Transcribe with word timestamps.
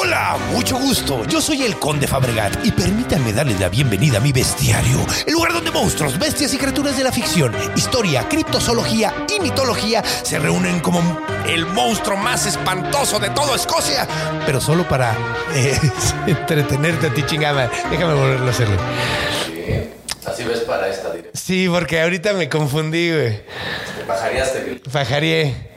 Hola, 0.00 0.38
mucho 0.52 0.78
gusto. 0.78 1.24
Yo 1.24 1.40
soy 1.40 1.64
el 1.64 1.76
Conde 1.76 2.06
Fabregat 2.06 2.64
y 2.64 2.70
permítanme 2.70 3.32
darles 3.32 3.58
la 3.58 3.68
bienvenida 3.68 4.18
a 4.18 4.20
mi 4.20 4.30
bestiario, 4.30 5.04
el 5.26 5.32
lugar 5.32 5.52
donde 5.52 5.72
monstruos, 5.72 6.16
bestias 6.20 6.54
y 6.54 6.56
criaturas 6.56 6.96
de 6.96 7.02
la 7.02 7.10
ficción, 7.10 7.52
historia, 7.74 8.28
criptozoología 8.28 9.12
y 9.28 9.40
mitología 9.40 10.04
se 10.04 10.38
reúnen 10.38 10.78
como 10.78 11.02
el 11.48 11.66
monstruo 11.66 12.16
más 12.16 12.46
espantoso 12.46 13.18
de 13.18 13.30
toda 13.30 13.56
Escocia, 13.56 14.06
pero 14.46 14.60
solo 14.60 14.86
para 14.86 15.16
eh, 15.52 15.76
entretenerte 16.28 17.08
a 17.08 17.14
ti, 17.14 17.24
chingada. 17.24 17.68
Déjame 17.90 18.14
volverlo 18.14 18.46
a 18.46 18.50
hacerle. 18.50 18.76
Así 20.24 20.44
ves 20.44 20.60
para 20.60 20.86
esta 20.86 21.08
dirección. 21.10 21.32
Sí, 21.34 21.68
porque 21.68 22.00
ahorita 22.00 22.34
me 22.34 22.48
confundí, 22.48 23.10
güey. 23.10 23.40
Te 23.98 24.04
Fajaría. 24.88 25.68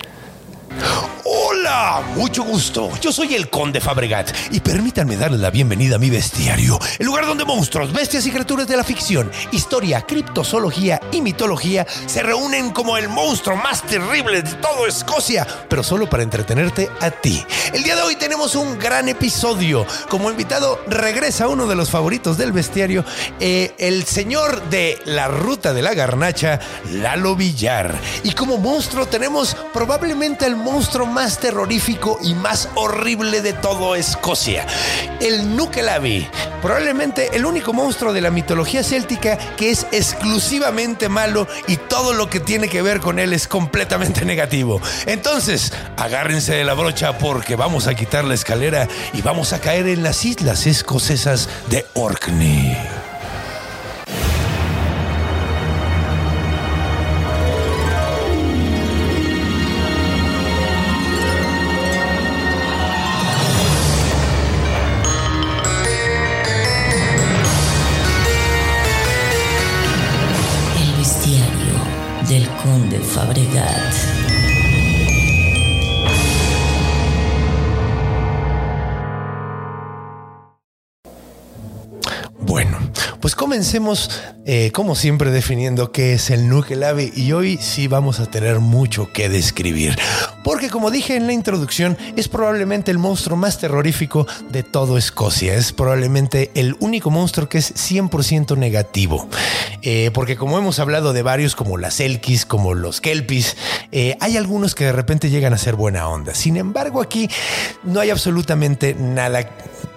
Mucho 2.16 2.43
gusto. 2.43 2.89
Yo 2.99 3.13
soy 3.13 3.34
el 3.34 3.49
Conde 3.49 3.80
Fabregat 3.80 4.30
y 4.52 4.59
permítanme 4.59 5.16
darles 5.16 5.39
la 5.39 5.49
bienvenida 5.49 5.95
a 5.95 5.99
mi 5.99 6.09
bestiario, 6.09 6.77
el 6.99 7.05
lugar 7.05 7.25
donde 7.25 7.45
monstruos, 7.45 7.94
bestias 7.94 8.25
y 8.25 8.31
criaturas 8.31 8.67
de 8.67 8.75
la 8.75 8.84
ficción, 8.84 9.31
historia, 9.52 10.02
criptozoología 10.02 10.99
y 11.13 11.21
mitología 11.21 11.88
se 12.07 12.23
reúnen 12.23 12.71
como 12.71 12.97
el 12.97 13.07
monstruo 13.07 13.55
más 13.55 13.84
terrible 13.84 14.41
de 14.41 14.52
toda 14.55 14.88
Escocia, 14.88 15.47
pero 15.70 15.84
solo 15.84 16.09
para 16.09 16.23
entretenerte 16.23 16.89
a 17.00 17.09
ti. 17.09 17.44
El 17.73 17.83
día 17.83 17.95
de 17.95 18.02
hoy 18.02 18.16
tenemos 18.17 18.56
un 18.56 18.78
gran 18.78 19.08
episodio. 19.08 19.85
Como 20.09 20.30
invitado 20.30 20.81
regresa 20.88 21.47
uno 21.47 21.67
de 21.67 21.75
los 21.75 21.89
favoritos 21.89 22.38
del 22.38 22.52
bestiario, 22.52 23.06
eh, 23.39 23.73
el 23.78 24.03
señor 24.06 24.69
de 24.69 25.00
la 25.06 25.28
ruta 25.30 25.73
de 25.73 25.81
la 25.81 25.94
garnacha, 25.94 26.59
Lalo 26.91 27.35
Villar. 27.35 27.95
Y 28.23 28.31
como 28.31 28.58
monstruo 28.58 29.06
tenemos 29.06 29.56
probablemente 29.73 30.45
el 30.45 30.56
monstruo 30.56 31.06
más 31.06 31.39
y 32.22 32.34
más 32.34 32.70
horrible 32.76 33.42
de 33.42 33.54
todo 33.54 33.95
Escocia, 33.95 34.66
el 35.20 35.56
Nukelabi. 35.56 36.28
Probablemente 36.62 37.36
el 37.36 37.45
único 37.45 37.72
monstruo 37.72 38.14
de 38.14 38.22
la 38.22 38.31
mitología 38.31 38.84
céltica 38.84 39.38
que 39.58 39.70
es 39.70 39.86
exclusivamente 39.92 41.08
malo 41.08 41.48
y 41.68 41.78
todo 41.78 42.14
lo 42.14 42.30
que 42.30 42.40
tiene 42.40 42.68
que 42.68 42.81
ver 42.81 43.00
con 43.00 43.20
él 43.20 43.31
es 43.31 43.48
completamente 43.48 44.26
negativo. 44.26 44.81
Entonces, 45.06 45.72
agárrense 45.98 46.56
de 46.56 46.64
la 46.64 46.73
brocha 46.73 47.20
porque 47.20 47.56
vamos 47.56 47.86
a 47.88 47.94
quitar 47.94 48.25
la 48.25 48.34
escalera 48.34 48.88
y 49.14 49.22
vamos 49.22 49.53
a 49.53 49.62
caer 49.62 49.88
en 49.88 50.02
las 50.02 50.25
islas 50.25 50.66
escocesas 50.66 51.48
de 51.70 51.86
Orkney. 51.94 52.75
Fabregat. 73.14 73.94
Bueno, 82.40 82.80
pues 83.22 83.36
comencemos 83.36 84.09
eh, 84.46 84.72
como 84.74 84.96
siempre 84.96 85.30
definiendo 85.30 85.92
qué 85.92 86.14
es 86.14 86.32
el 86.32 86.50
Nukelabi 86.50 87.14
y 87.16 87.32
hoy 87.34 87.58
sí 87.58 87.88
vamos 87.88 88.20
a 88.20 88.26
tener 88.26 88.59
mucho 88.59 89.14
que 89.14 89.30
describir. 89.30 89.96
Porque 90.44 90.70
como 90.70 90.90
dije 90.90 91.16
en 91.16 91.28
la 91.28 91.34
introducción, 91.34 91.98
es 92.16 92.28
probablemente 92.28 92.90
el 92.90 92.98
monstruo 92.98 93.38
más 93.38 93.59
terrorífico 93.59 94.26
de 94.50 94.64
todo 94.64 94.98
Escocia. 94.98 95.54
Es 95.54 95.72
probablemente 95.72 96.50
el 96.56 96.76
único 96.80 97.12
monstruo 97.12 97.48
que 97.48 97.59
es 97.59 97.76
100% 97.76 98.58
negativo. 98.58 99.30
Eh, 99.84 100.09
porque 100.14 100.36
como 100.36 100.58
hemos 100.58 100.80
hablado 100.80 101.14
de 101.14 101.22
varios 101.22 101.56
como 101.56 101.78
las 101.78 102.00
Elkis, 102.00 102.48
como 102.48 102.74
los 102.74 103.02
Kelpis, 103.02 103.56
eh, 103.92 104.18
hay 104.20 104.38
algunos 104.38 104.74
que 104.74 104.86
de 104.86 104.94
repente 104.94 105.30
llegan 105.30 105.53
a 105.53 105.59
ser 105.59 105.76
buena 105.76 106.08
onda. 106.09 106.34
Sin 106.34 106.58
embargo, 106.58 107.02
aquí 107.02 107.30
no 107.84 108.00
hay 108.00 108.09
absolutamente 108.09 108.96
nada 108.96 109.48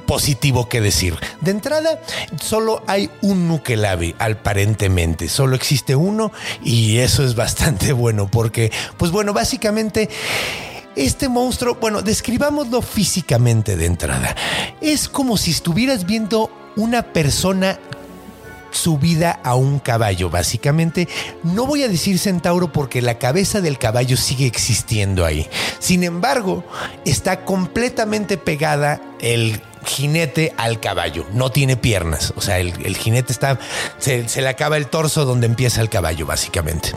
positivo 0.06 0.68
que 0.68 0.80
decir. 0.80 1.16
De 1.40 1.50
entrada, 1.50 2.00
solo 2.40 2.82
hay 2.86 3.10
un 3.22 3.48
Nukelabi, 3.48 4.14
aparentemente. 4.18 5.28
Solo 5.28 5.56
existe 5.56 5.96
uno 5.96 6.32
y 6.62 6.98
eso 6.98 7.24
es 7.24 7.34
bastante 7.34 7.92
bueno 7.92 8.28
porque, 8.30 8.72
pues 8.96 9.10
bueno, 9.10 9.32
básicamente... 9.32 10.08
Este 10.96 11.28
monstruo, 11.28 11.74
bueno, 11.80 12.02
describámoslo 12.02 12.80
físicamente 12.80 13.76
de 13.76 13.86
entrada. 13.86 14.36
Es 14.80 15.08
como 15.08 15.36
si 15.36 15.50
estuvieras 15.50 16.06
viendo 16.06 16.52
una 16.76 17.02
persona 17.02 17.80
subida 18.74 19.40
a 19.42 19.54
un 19.54 19.78
caballo, 19.78 20.30
básicamente. 20.30 21.08
No 21.42 21.66
voy 21.66 21.82
a 21.82 21.88
decir 21.88 22.18
centauro 22.18 22.72
porque 22.72 23.02
la 23.02 23.18
cabeza 23.18 23.60
del 23.60 23.78
caballo 23.78 24.16
sigue 24.16 24.46
existiendo 24.46 25.24
ahí. 25.24 25.48
Sin 25.78 26.02
embargo, 26.02 26.64
está 27.04 27.44
completamente 27.44 28.36
pegada 28.36 29.00
el 29.20 29.60
jinete 29.84 30.54
al 30.56 30.80
caballo. 30.80 31.26
No 31.32 31.50
tiene 31.50 31.76
piernas. 31.76 32.32
O 32.36 32.40
sea, 32.40 32.58
el, 32.58 32.96
jinete 32.96 33.32
está. 33.32 33.58
Se, 33.98 34.28
se, 34.28 34.42
le 34.42 34.48
acaba 34.48 34.76
el 34.76 34.86
torso 34.86 35.24
donde 35.24 35.46
empieza 35.46 35.80
el 35.80 35.88
caballo, 35.88 36.26
básicamente. 36.26 36.92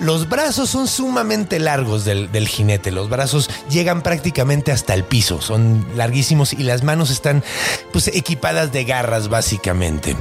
Los 0.00 0.28
brazos 0.28 0.70
son 0.70 0.88
sumamente 0.88 1.58
largos 1.58 2.04
del, 2.04 2.32
del, 2.32 2.48
jinete. 2.48 2.90
Los 2.90 3.08
brazos 3.08 3.50
llegan 3.68 4.02
prácticamente 4.02 4.72
hasta 4.72 4.94
el 4.94 5.04
piso. 5.04 5.40
Son 5.40 5.86
larguísimos 5.96 6.52
y 6.52 6.62
las 6.62 6.82
manos 6.82 7.10
están 7.10 7.44
pues 7.92 8.08
equipadas 8.08 8.72
de 8.72 8.84
garras, 8.84 9.28
básicamente. 9.28 10.16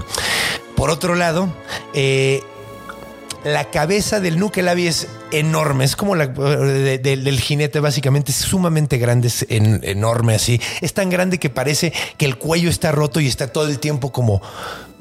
Por 0.76 0.90
otro 0.90 1.16
lado, 1.16 1.50
eh, 1.94 2.42
la 3.44 3.70
cabeza 3.72 4.20
del 4.20 4.40
Nukelabi 4.40 4.88
es 4.88 5.08
enorme, 5.32 5.86
es 5.86 5.96
como 5.96 6.16
la 6.16 6.28
de, 6.28 6.98
de, 6.98 7.18
del 7.18 7.40
jinete, 7.40 7.80
básicamente, 7.80 8.32
es 8.32 8.38
sumamente 8.38 8.98
grande, 8.98 9.28
es 9.28 9.46
en, 9.50 9.82
enorme 9.84 10.36
así. 10.36 10.60
Es 10.82 10.94
tan 10.94 11.10
grande 11.10 11.40
que 11.40 11.50
parece 11.50 11.94
que 12.18 12.26
el 12.26 12.38
cuello 12.38 12.70
está 12.70 12.92
roto 12.92 13.20
y 13.20 13.28
está 13.28 13.48
todo 13.48 13.68
el 13.68 13.80
tiempo 13.80 14.12
como 14.12 14.42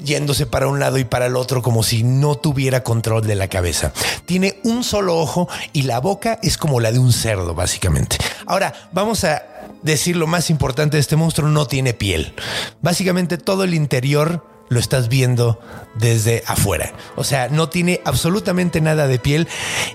yéndose 0.03 0.45
para 0.45 0.67
un 0.67 0.79
lado 0.79 0.97
y 0.97 1.03
para 1.03 1.25
el 1.25 1.35
otro, 1.35 1.61
como 1.61 1.83
si 1.83 2.03
no 2.03 2.35
tuviera 2.35 2.83
control 2.83 3.25
de 3.27 3.35
la 3.35 3.47
cabeza. 3.47 3.91
Tiene 4.25 4.59
un 4.63 4.83
solo 4.83 5.17
ojo 5.17 5.49
y 5.73 5.83
la 5.83 5.99
boca 5.99 6.39
es 6.41 6.57
como 6.57 6.79
la 6.79 6.91
de 6.91 6.99
un 6.99 7.11
cerdo, 7.11 7.53
básicamente. 7.53 8.17
Ahora, 8.45 8.73
vamos 8.93 9.23
a 9.23 9.43
decir 9.81 10.15
lo 10.15 10.27
más 10.27 10.49
importante 10.49 10.97
de 10.97 11.01
este 11.01 11.15
monstruo, 11.15 11.49
no 11.49 11.65
tiene 11.65 11.93
piel. 11.93 12.33
Básicamente 12.81 13.37
todo 13.37 13.63
el 13.63 13.73
interior 13.73 14.45
lo 14.69 14.79
estás 14.79 15.09
viendo 15.09 15.59
desde 15.95 16.43
afuera. 16.47 16.93
O 17.15 17.23
sea, 17.23 17.49
no 17.49 17.69
tiene 17.69 18.01
absolutamente 18.05 18.81
nada 18.81 19.07
de 19.07 19.19
piel 19.19 19.47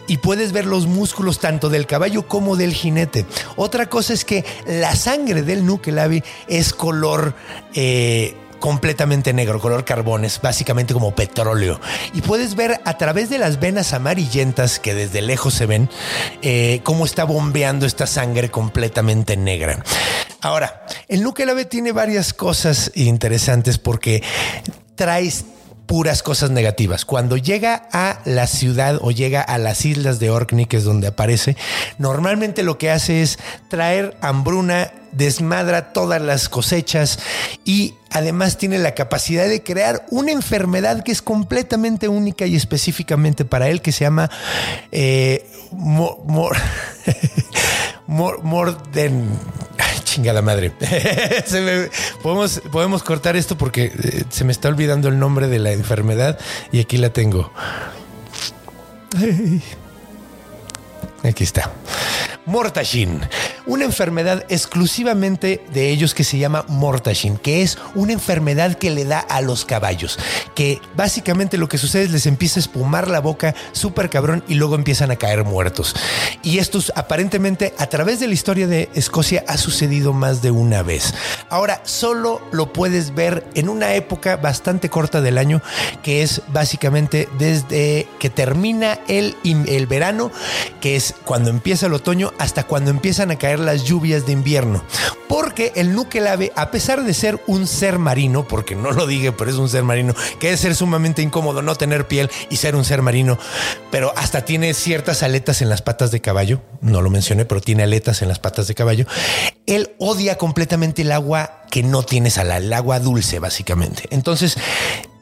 y 0.07 0.19
puedes 0.19 0.53
ver 0.53 0.67
los 0.67 0.87
músculos 0.87 1.39
tanto 1.39 1.71
del 1.71 1.87
caballo 1.87 2.29
como 2.29 2.57
del 2.57 2.75
jinete. 2.75 3.25
Otra 3.57 3.89
cosa 3.89 4.13
es 4.13 4.25
que 4.25 4.45
la 4.67 4.95
sangre 4.97 5.43
del 5.43 5.65
Nukelabi 5.65 6.23
es 6.49 6.73
color... 6.75 7.35
Eh, 7.75 8.37
completamente 8.65 9.35
negro, 9.35 9.61
color 9.61 9.85
carbón, 9.85 10.25
es 10.25 10.41
básicamente 10.41 10.95
como 10.95 11.15
petróleo. 11.15 11.79
Y 12.15 12.23
puedes 12.23 12.55
ver 12.55 12.81
a 12.87 12.97
través 12.97 13.29
de 13.29 13.37
las 13.37 13.61
venas 13.61 13.93
amarillentas 13.93 14.79
que 14.79 14.95
desde 14.95 15.21
lejos 15.21 15.53
se 15.53 15.67
ven, 15.67 15.91
eh, 16.41 16.81
cómo 16.83 17.05
está 17.05 17.25
bombeando 17.25 17.85
esta 17.85 18.07
sangre 18.07 18.51
completamente 18.51 19.37
negra. 19.37 19.85
Ahora, 20.41 20.87
el 21.09 21.23
Nukelabe 21.23 21.67
tiene 21.67 21.93
varias 21.93 22.33
cosas 22.33 22.91
interesantes 22.95 23.77
porque 23.77 24.23
traes 24.95 25.45
puras 25.87 26.23
cosas 26.23 26.51
negativas. 26.51 27.05
Cuando 27.05 27.37
llega 27.37 27.89
a 27.93 28.21
la 28.25 28.47
ciudad 28.47 28.99
o 29.01 29.11
llega 29.11 29.41
a 29.41 29.59
las 29.59 29.85
islas 29.85 30.19
de 30.19 30.31
Orkney, 30.31 30.67
que 30.67 30.79
es 30.79 30.85
donde 30.85 31.09
aparece, 31.09 31.57
normalmente 31.99 32.63
lo 32.63 32.79
que 32.79 32.91
hace 32.91 33.23
es 33.23 33.39
traer 33.69 34.17
hambruna, 34.21 34.93
desmadra 35.13 35.93
todas 35.93 36.21
las 36.21 36.49
cosechas 36.49 37.19
y 37.65 37.95
además 38.11 38.59
tiene 38.59 38.79
la 38.79 38.95
capacidad 38.95 39.49
de 39.49 39.63
crear 39.63 40.05
una 40.11 40.33
enfermedad 40.33 41.05
que 41.05 41.13
es 41.13 41.23
completamente 41.23 42.09
única 42.09 42.47
y 42.47 42.57
específicamente 42.57 43.45
para 43.45 43.69
él, 43.69 43.81
que 43.81 43.93
se 43.93 44.05
llama 44.05 44.31
eh, 44.91 45.49
mor, 48.07 48.43
mor, 48.43 48.73
morden. 48.73 49.29
Ay, 49.79 49.99
chingada 50.05 50.43
madre. 50.43 50.71
podemos, 52.23 52.63
podemos 52.71 53.03
cortar 53.03 53.37
esto 53.37 53.57
porque 53.57 53.85
eh, 53.85 54.25
se 54.29 54.45
me 54.45 54.53
está 54.53 54.69
olvidando 54.69 55.09
el 55.09 55.19
nombre 55.19 55.49
de 55.49 55.59
la 55.59 55.73
enfermedad 55.73 56.39
y 56.73 56.81
aquí 56.81 56.97
la 56.97 57.11
tengo. 57.11 57.53
Ay. 59.17 59.63
Aquí 61.25 61.43
está. 61.43 61.73
Mortashin, 62.47 63.23
una 63.65 63.87
enfermedad 63.87 64.45
exclusivamente 64.51 65.65
de 65.73 65.89
ellos 65.89 66.13
que 66.15 66.25
se 66.25 66.37
llama 66.37 66.67
Mortashin, 66.69 67.39
que 67.39 67.63
es 67.63 67.79
una 67.95 68.13
enfermedad 68.13 68.77
que 68.77 68.91
le 68.91 69.07
da 69.07 69.21
a 69.21 69.41
los 69.41 69.65
caballos, 69.65 70.19
que 70.55 70.81
básicamente 70.95 71.57
lo 71.57 71.71
que 71.71 71.79
sucede 71.79 72.05
es 72.05 72.11
les 72.11 72.27
empieza 72.27 72.59
a 72.59 72.63
espumar 72.63 73.09
la 73.09 73.21
boca 73.21 73.55
súper 73.73 74.11
cabrón 74.11 74.45
y 74.47 74.55
luego 74.55 74.75
empiezan 74.75 75.11
a 75.11 75.17
caer 75.17 75.45
muertos. 75.45 75.97
Y 76.43 76.59
esto 76.59 76.81
aparentemente 76.95 77.73
a 77.79 77.87
través 77.87 78.21
de 78.21 78.29
la 78.29 78.35
historia 78.35 78.67
de 78.67 78.91
Escocia 78.95 79.43
ha 79.49 79.57
sucedido 79.57 80.13
más 80.13 80.43
de 80.43 80.51
una 80.51 80.83
vez. 80.83 81.15
Ahora 81.49 81.81
solo 81.85 82.43
lo 82.53 82.75
puedes 82.75 83.15
ver 83.15 83.47
en 83.55 83.71
una 83.71 83.95
época 83.95 84.37
bastante 84.37 84.91
corta 84.91 85.23
del 85.23 85.39
año, 85.39 85.63
que 86.03 86.23
es 86.23 86.43
básicamente 86.49 87.27
desde 87.39 88.07
que 88.19 88.29
termina 88.29 88.99
el, 89.09 89.35
el 89.45 89.87
verano, 89.87 90.31
que 90.83 90.97
es 90.97 91.14
cuando 91.25 91.51
empieza 91.51 91.87
el 91.87 91.95
otoño 91.95 92.33
hasta 92.39 92.65
cuando 92.65 92.91
empiezan 92.91 93.31
a 93.31 93.39
caer 93.39 93.61
las 93.61 93.85
lluvias 93.85 94.27
de 94.27 94.33
invierno. 94.33 94.85
Porque 95.29 95.73
el 95.75 95.95
Nukelave, 95.95 96.53
a 96.55 96.71
pesar 96.71 97.03
de 97.03 97.15
ser 97.15 97.43
un 97.47 97.67
ser 97.67 97.99
marino, 97.99 98.47
porque 98.47 98.75
no 98.77 98.93
lo 98.93 99.07
dije, 99.07 99.33
pero 99.33 99.51
es 99.51 99.57
un 99.57 99.69
ser 99.69 99.83
marino, 99.83 100.15
que 100.39 100.53
es 100.53 100.61
ser 100.61 100.75
sumamente 100.75 101.23
incómodo 101.23 101.63
no 101.63 101.75
tener 101.75 102.07
piel 102.07 102.31
y 102.51 102.57
ser 102.57 102.77
un 102.77 102.85
ser 102.85 103.03
marino, 103.03 103.39
pero 103.91 104.13
hasta 104.17 104.45
tiene 104.45 104.75
ciertas 104.75 105.23
aletas 105.23 105.63
en 105.63 105.69
las 105.69 105.83
patas 105.83 106.11
de 106.11 106.21
caballo, 106.21 106.61
no 106.81 107.03
lo 107.03 107.11
mencioné, 107.11 107.45
pero 107.45 107.61
tiene 107.61 107.83
aletas 107.83 108.23
en 108.23 108.29
las 108.29 108.39
patas 108.39 108.67
de 108.67 108.75
caballo, 108.75 109.07
él 109.67 109.95
odia 109.99 110.37
completamente 110.37 111.03
el 111.03 111.13
agua 111.13 111.64
que 111.75 111.83
no 111.83 112.05
tiene 112.05 112.31
sal, 112.31 112.53
el 112.53 112.73
agua 112.73 113.01
dulce, 113.01 113.41
básicamente. 113.41 114.05
Entonces, 114.11 114.57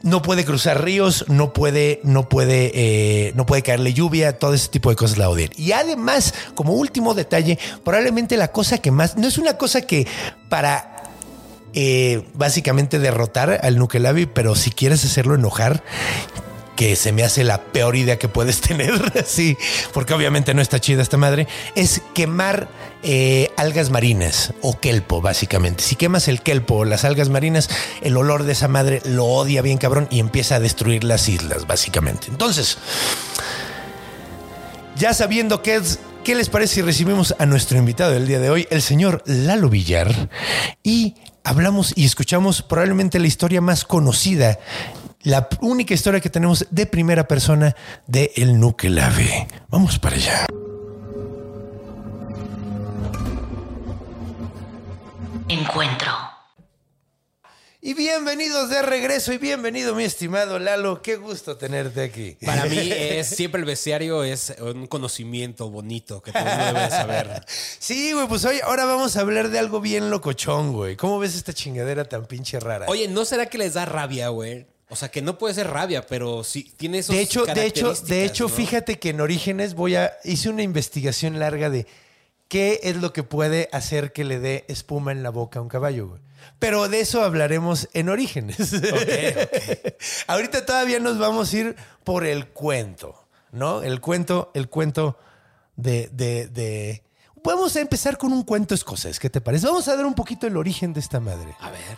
no 0.02 0.20
puede 0.20 0.44
cruzar 0.44 0.84
ríos, 0.84 1.24
no 1.28 1.54
puede, 1.54 2.02
no 2.04 2.28
puede, 2.28 2.72
eh, 2.74 3.32
no 3.34 3.46
puede 3.46 3.62
caerle 3.62 3.94
lluvia, 3.94 4.38
todo 4.38 4.52
ese 4.52 4.68
tipo 4.68 4.90
de 4.90 4.96
cosas 4.96 5.16
la 5.16 5.30
odian. 5.30 5.48
Y 5.56 5.72
además, 5.72 6.34
como 6.54 6.74
último 6.74 7.14
detalle, 7.14 7.58
probablemente 7.82 8.36
la 8.36 8.48
cosa 8.48 8.76
que 8.76 8.90
más, 8.90 9.16
no 9.16 9.28
es 9.28 9.38
una 9.38 9.56
cosa 9.56 9.80
que 9.80 10.06
para 10.50 11.04
eh, 11.72 12.28
básicamente 12.34 12.98
derrotar 12.98 13.60
al 13.62 13.78
Nukelabi, 13.78 14.26
pero 14.26 14.54
si 14.54 14.72
quieres 14.72 15.02
hacerlo 15.06 15.36
enojar, 15.36 15.82
que 16.76 16.96
se 16.96 17.12
me 17.12 17.22
hace 17.22 17.44
la 17.44 17.62
peor 17.62 17.96
idea 17.96 18.18
que 18.18 18.28
puedes 18.28 18.60
tener, 18.60 19.24
sí, 19.24 19.56
porque 19.94 20.12
obviamente 20.12 20.52
no 20.52 20.60
está 20.60 20.80
chida 20.80 21.00
esta 21.00 21.16
madre, 21.16 21.48
es 21.76 22.02
quemar 22.12 22.68
eh, 23.02 23.50
algas 23.56 23.90
marinas 23.90 24.54
o 24.62 24.78
kelpo, 24.78 25.20
básicamente. 25.20 25.82
Si 25.82 25.96
quemas 25.96 26.28
el 26.28 26.42
kelpo 26.42 26.76
o 26.76 26.84
las 26.84 27.04
algas 27.04 27.28
marinas, 27.28 27.68
el 28.02 28.16
olor 28.16 28.44
de 28.44 28.52
esa 28.52 28.68
madre 28.68 29.00
lo 29.04 29.26
odia 29.26 29.62
bien 29.62 29.78
cabrón 29.78 30.08
y 30.10 30.20
empieza 30.20 30.56
a 30.56 30.60
destruir 30.60 31.04
las 31.04 31.28
islas, 31.28 31.66
básicamente. 31.66 32.28
Entonces, 32.28 32.78
ya 34.96 35.14
sabiendo 35.14 35.62
qué 35.62 35.80
¿Qué 36.24 36.36
les 36.36 36.48
parece 36.48 36.76
si 36.76 36.82
recibimos 36.82 37.34
a 37.40 37.46
nuestro 37.46 37.78
invitado 37.78 38.12
del 38.12 38.28
día 38.28 38.38
de 38.38 38.48
hoy, 38.48 38.68
el 38.70 38.80
señor 38.80 39.24
Lalo 39.26 39.68
Villar, 39.68 40.28
y 40.84 41.16
hablamos 41.42 41.92
y 41.96 42.04
escuchamos 42.04 42.62
probablemente 42.62 43.18
la 43.18 43.26
historia 43.26 43.60
más 43.60 43.84
conocida 43.84 44.60
la 45.22 45.48
única 45.60 45.94
historia 45.94 46.20
que 46.20 46.30
tenemos 46.30 46.66
de 46.70 46.86
primera 46.86 47.28
persona 47.28 47.74
de 48.06 48.32
El 48.36 48.58
Nukelave. 48.58 49.46
Vamos 49.68 49.98
para 49.98 50.16
allá. 50.16 50.46
Encuentro. 55.52 56.10
Y 57.82 57.92
bienvenidos 57.92 58.70
de 58.70 58.80
regreso 58.80 59.34
y 59.34 59.36
bienvenido 59.36 59.94
mi 59.94 60.04
estimado 60.04 60.58
Lalo, 60.58 61.02
qué 61.02 61.16
gusto 61.16 61.58
tenerte 61.58 62.04
aquí. 62.04 62.38
Para 62.42 62.64
mí 62.64 62.78
es 62.90 63.26
siempre 63.26 63.60
el 63.60 63.66
bestiario 63.66 64.24
es 64.24 64.54
un 64.60 64.86
conocimiento 64.86 65.68
bonito 65.68 66.22
que 66.22 66.32
todo 66.32 66.42
el 66.42 66.56
mundo 66.56 66.80
debe 66.80 66.88
saber. 66.88 67.44
Sí, 67.78 68.12
güey, 68.14 68.26
pues 68.28 68.46
hoy 68.46 68.60
ahora 68.64 68.86
vamos 68.86 69.18
a 69.18 69.20
hablar 69.20 69.50
de 69.50 69.58
algo 69.58 69.82
bien 69.82 70.08
locochón, 70.08 70.72
güey. 70.72 70.96
¿Cómo 70.96 71.18
ves 71.18 71.34
esta 71.34 71.52
chingadera 71.52 72.06
tan 72.06 72.24
pinche 72.24 72.58
rara? 72.58 72.86
Oye, 72.88 73.06
¿no 73.08 73.26
será 73.26 73.44
que 73.44 73.58
les 73.58 73.74
da 73.74 73.84
rabia, 73.84 74.28
güey? 74.28 74.64
O 74.88 74.96
sea, 74.96 75.10
que 75.10 75.20
no 75.20 75.36
puede 75.36 75.52
ser 75.52 75.68
rabia, 75.68 76.06
pero 76.06 76.44
sí 76.44 76.72
tiene 76.78 77.00
esos 77.00 77.14
De 77.14 77.20
hecho, 77.20 77.44
de 77.44 77.66
hecho, 77.66 77.92
de 77.92 78.24
hecho, 78.24 78.48
fíjate 78.48 78.98
que 78.98 79.10
en 79.10 79.20
Orígenes 79.20 79.74
voy 79.74 79.96
a 79.96 80.14
hice 80.24 80.48
una 80.48 80.62
investigación 80.62 81.38
larga 81.38 81.68
de 81.68 81.86
qué 82.52 82.80
es 82.82 82.96
lo 82.96 83.14
que 83.14 83.22
puede 83.22 83.70
hacer 83.72 84.12
que 84.12 84.24
le 84.24 84.38
dé 84.38 84.66
espuma 84.68 85.10
en 85.10 85.22
la 85.22 85.30
boca 85.30 85.58
a 85.58 85.62
un 85.62 85.70
caballo, 85.70 86.08
güey. 86.08 86.20
Pero 86.58 86.86
de 86.90 87.00
eso 87.00 87.24
hablaremos 87.24 87.88
en 87.94 88.10
Orígenes. 88.10 88.74
Ahorita 90.26 90.66
todavía 90.66 91.00
nos 91.00 91.18
vamos 91.18 91.50
a 91.50 91.56
ir 91.56 91.76
por 92.04 92.26
el 92.26 92.48
cuento, 92.48 93.26
¿no? 93.52 93.82
El 93.82 94.02
cuento, 94.02 94.50
el 94.52 94.68
cuento 94.68 95.18
de, 95.76 96.10
de, 96.12 96.46
de... 96.48 97.02
Vamos 97.42 97.74
a 97.76 97.80
empezar 97.80 98.18
con 98.18 98.34
un 98.34 98.42
cuento 98.42 98.74
escocés, 98.74 99.18
¿qué 99.18 99.30
te 99.30 99.40
parece? 99.40 99.66
Vamos 99.66 99.88
a 99.88 99.96
dar 99.96 100.04
un 100.04 100.14
poquito 100.14 100.46
el 100.46 100.58
origen 100.58 100.92
de 100.92 101.00
esta 101.00 101.20
madre. 101.20 101.56
A 101.58 101.70
ver. 101.70 101.96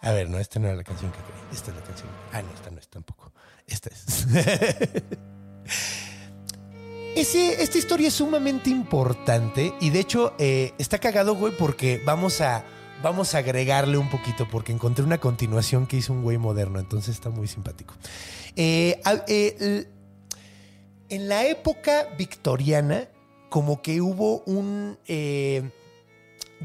A 0.00 0.10
ver, 0.10 0.28
no, 0.28 0.40
esta 0.40 0.58
no 0.58 0.66
era 0.66 0.76
la 0.76 0.82
canción 0.82 1.12
que 1.12 1.18
quería. 1.18 1.42
Esta 1.52 1.70
es 1.70 1.76
la 1.76 1.82
canción. 1.84 2.08
Ah, 2.32 2.42
no, 2.42 2.52
esta 2.52 2.70
no 2.72 2.80
es 2.80 2.88
tampoco. 2.88 3.32
Esta 3.68 3.90
es. 3.90 4.26
Esta 7.16 7.78
historia 7.78 8.08
es 8.08 8.14
sumamente 8.14 8.70
importante 8.70 9.72
y 9.80 9.90
de 9.90 10.00
hecho 10.00 10.34
eh, 10.36 10.74
está 10.78 10.98
cagado, 10.98 11.36
güey, 11.36 11.56
porque 11.56 12.02
vamos 12.04 12.40
a, 12.40 12.64
vamos 13.04 13.36
a 13.36 13.38
agregarle 13.38 13.98
un 13.98 14.10
poquito 14.10 14.48
porque 14.50 14.72
encontré 14.72 15.04
una 15.04 15.18
continuación 15.18 15.86
que 15.86 15.96
hizo 15.96 16.12
un 16.12 16.24
güey 16.24 16.38
moderno, 16.38 16.80
entonces 16.80 17.14
está 17.14 17.30
muy 17.30 17.46
simpático. 17.46 17.94
Eh, 18.56 19.00
eh, 19.28 19.86
en 21.08 21.28
la 21.28 21.46
época 21.46 22.08
victoriana, 22.18 23.08
como 23.48 23.80
que 23.80 24.00
hubo 24.00 24.42
un 24.46 24.98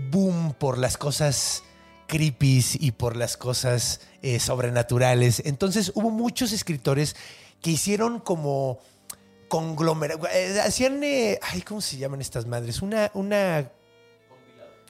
boom 0.10 0.56
por 0.58 0.80
las 0.80 0.98
cosas 0.98 1.64
creepies 2.08 2.76
y 2.82 2.92
por 2.92 3.16
las 3.16 3.38
cosas 3.38 4.02
sobrenaturales. 4.40 5.44
Entonces 5.46 5.92
hubo 5.94 6.10
muchos 6.10 6.54
escritores 6.54 7.16
que 7.62 7.70
hicieron 7.70 8.20
como 8.20 8.80
conglomerados, 9.50 10.30
eh, 10.32 10.62
hacían, 10.64 11.04
eh, 11.04 11.38
ay, 11.42 11.62
¿cómo 11.64 11.82
se 11.82 11.98
llaman 11.98 12.22
estas 12.22 12.46
madres? 12.46 12.82
Una, 12.82 13.12
una 13.14 13.70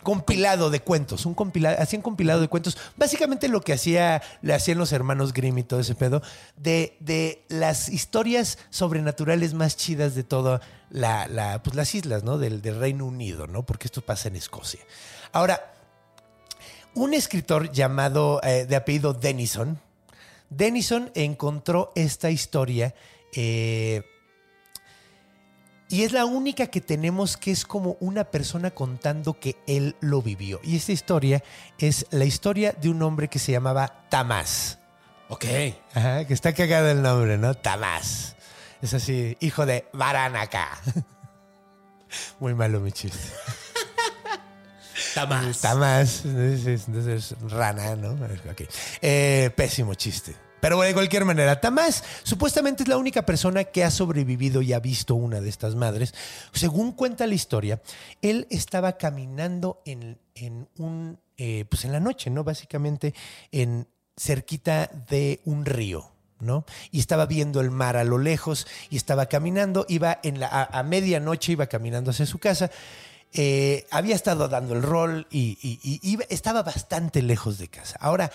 compilado 0.04 0.70
de 0.70 0.80
cuentos, 0.80 1.26
un 1.26 1.34
compilado, 1.34 1.82
hacían 1.82 2.02
compilado 2.02 2.40
de 2.42 2.48
cuentos. 2.48 2.78
Básicamente 2.96 3.48
lo 3.48 3.62
que 3.62 3.74
hacía, 3.74 4.22
le 4.42 4.54
hacían 4.54 4.78
los 4.78 4.92
hermanos 4.92 5.34
Grimm 5.34 5.58
y 5.58 5.64
todo 5.64 5.80
ese 5.80 5.96
pedo, 5.96 6.22
de, 6.56 6.96
de 7.00 7.44
las 7.50 7.90
historias 7.90 8.60
sobrenaturales 8.70 9.54
más 9.54 9.76
chidas 9.76 10.16
de 10.16 10.24
todas 10.24 10.62
la, 10.90 11.62
pues 11.64 11.76
las 11.76 11.94
islas, 11.96 12.24
¿no? 12.24 12.38
Del, 12.38 12.62
del 12.62 12.80
Reino 12.80 13.06
Unido, 13.06 13.48
¿no? 13.48 13.66
Porque 13.66 13.88
esto 13.88 14.02
pasa 14.02 14.28
en 14.28 14.36
Escocia. 14.36 14.82
Ahora, 15.32 15.74
un 16.96 17.14
escritor 17.14 17.72
llamado 17.72 18.42
eh, 18.44 18.66
de 18.66 18.76
apellido 18.76 19.14
Denison, 19.14 19.80
Denison 20.50 21.12
encontró 21.14 21.92
esta 21.96 22.32
historia 22.32 22.96
eh, 23.36 24.02
y 25.90 26.04
es 26.04 26.12
la 26.12 26.26
única 26.26 26.68
que 26.68 26.82
tenemos 26.82 27.36
que 27.36 27.52
es 27.52 27.66
como 27.66 27.98
una 28.00 28.24
persona 28.24 28.70
contando 28.70 29.40
que 29.40 29.58
él 29.66 29.96
lo 30.02 30.22
vivió. 30.22 30.60
Y 30.64 30.76
esta 30.76 30.92
historia 30.92 31.44
es 31.80 32.06
la 32.12 32.26
historia 32.26 32.74
de 32.74 32.90
un 32.90 33.02
hombre 33.02 33.28
que 33.28 33.40
se 33.40 33.52
llamaba 33.52 34.06
Tamás. 34.10 34.78
Ok. 35.30 35.46
Ajá, 35.96 36.26
que 36.26 36.34
está 36.34 36.54
cagado 36.54 36.90
el 36.90 37.02
nombre, 37.02 37.40
¿no? 37.40 37.56
Tamás. 37.56 38.36
Es 38.84 38.94
así, 38.94 39.36
hijo 39.40 39.66
de 39.66 39.88
Baranaca. 39.92 40.80
Muy 42.40 42.54
malo 42.54 42.80
mi 42.80 42.92
chiste. 42.92 43.18
Tamás. 45.16 45.60
Tamás. 45.60 46.22
Entonces, 46.24 47.36
rana, 47.42 47.96
¿no? 47.96 48.12
Ok. 48.50 48.62
Eh, 49.02 49.50
pésimo 49.56 49.96
chiste. 49.96 50.36
Pero 50.62 50.80
de 50.82 50.94
cualquier 50.94 51.26
manera, 51.26 51.60
Tamás 51.62 52.04
supuestamente 52.24 52.84
es 52.84 52.90
la 52.90 52.98
única 52.98 53.26
persona 53.26 53.64
que 53.64 53.84
ha 53.84 53.92
sobrevivido 53.92 54.62
y 54.62 54.74
ha 54.74 54.80
visto 54.80 55.16
una 55.16 55.42
de 55.42 55.50
estas 55.50 55.76
madres. 55.76 56.14
Según 56.54 56.92
cuenta 56.92 57.28
la 57.28 57.36
historia, 57.36 57.82
él 58.22 58.48
estaba 58.50 58.98
caminando 58.98 59.82
en, 59.86 60.18
un, 60.78 61.20
eh, 61.38 61.66
pues 61.70 61.86
en 61.86 61.92
la 61.92 62.00
noche, 62.00 62.30
¿no? 62.30 62.44
Básicamente 62.44 63.14
en 63.52 63.88
cerquita 64.18 64.90
de 65.10 65.42
un 65.46 65.66
río. 65.66 66.12
¿no? 66.42 66.64
Y 66.90 67.02
estaba 67.02 67.26
viendo 67.26 67.60
el 67.60 67.70
mar 67.70 67.98
a 67.98 68.06
lo 68.06 68.18
lejos 68.18 68.66
y 68.90 68.96
estaba 68.96 69.26
caminando, 69.26 69.86
iba 69.90 70.22
en 70.24 70.40
la, 70.40 70.70
a 70.72 70.84
medianoche, 70.84 71.52
iba 71.52 71.68
caminando 71.68 72.12
hacia 72.12 72.26
su 72.26 72.40
casa 72.40 72.72
eh, 73.32 73.86
había 73.92 74.16
estado 74.16 74.48
dando 74.48 74.74
el 74.74 74.82
rol 74.82 75.28
y, 75.30 76.18
estaba 76.30 76.64
bastante 76.64 77.22
lejos 77.22 77.60
de 77.60 77.68
casa. 77.68 77.98
Ahora, 78.02 78.32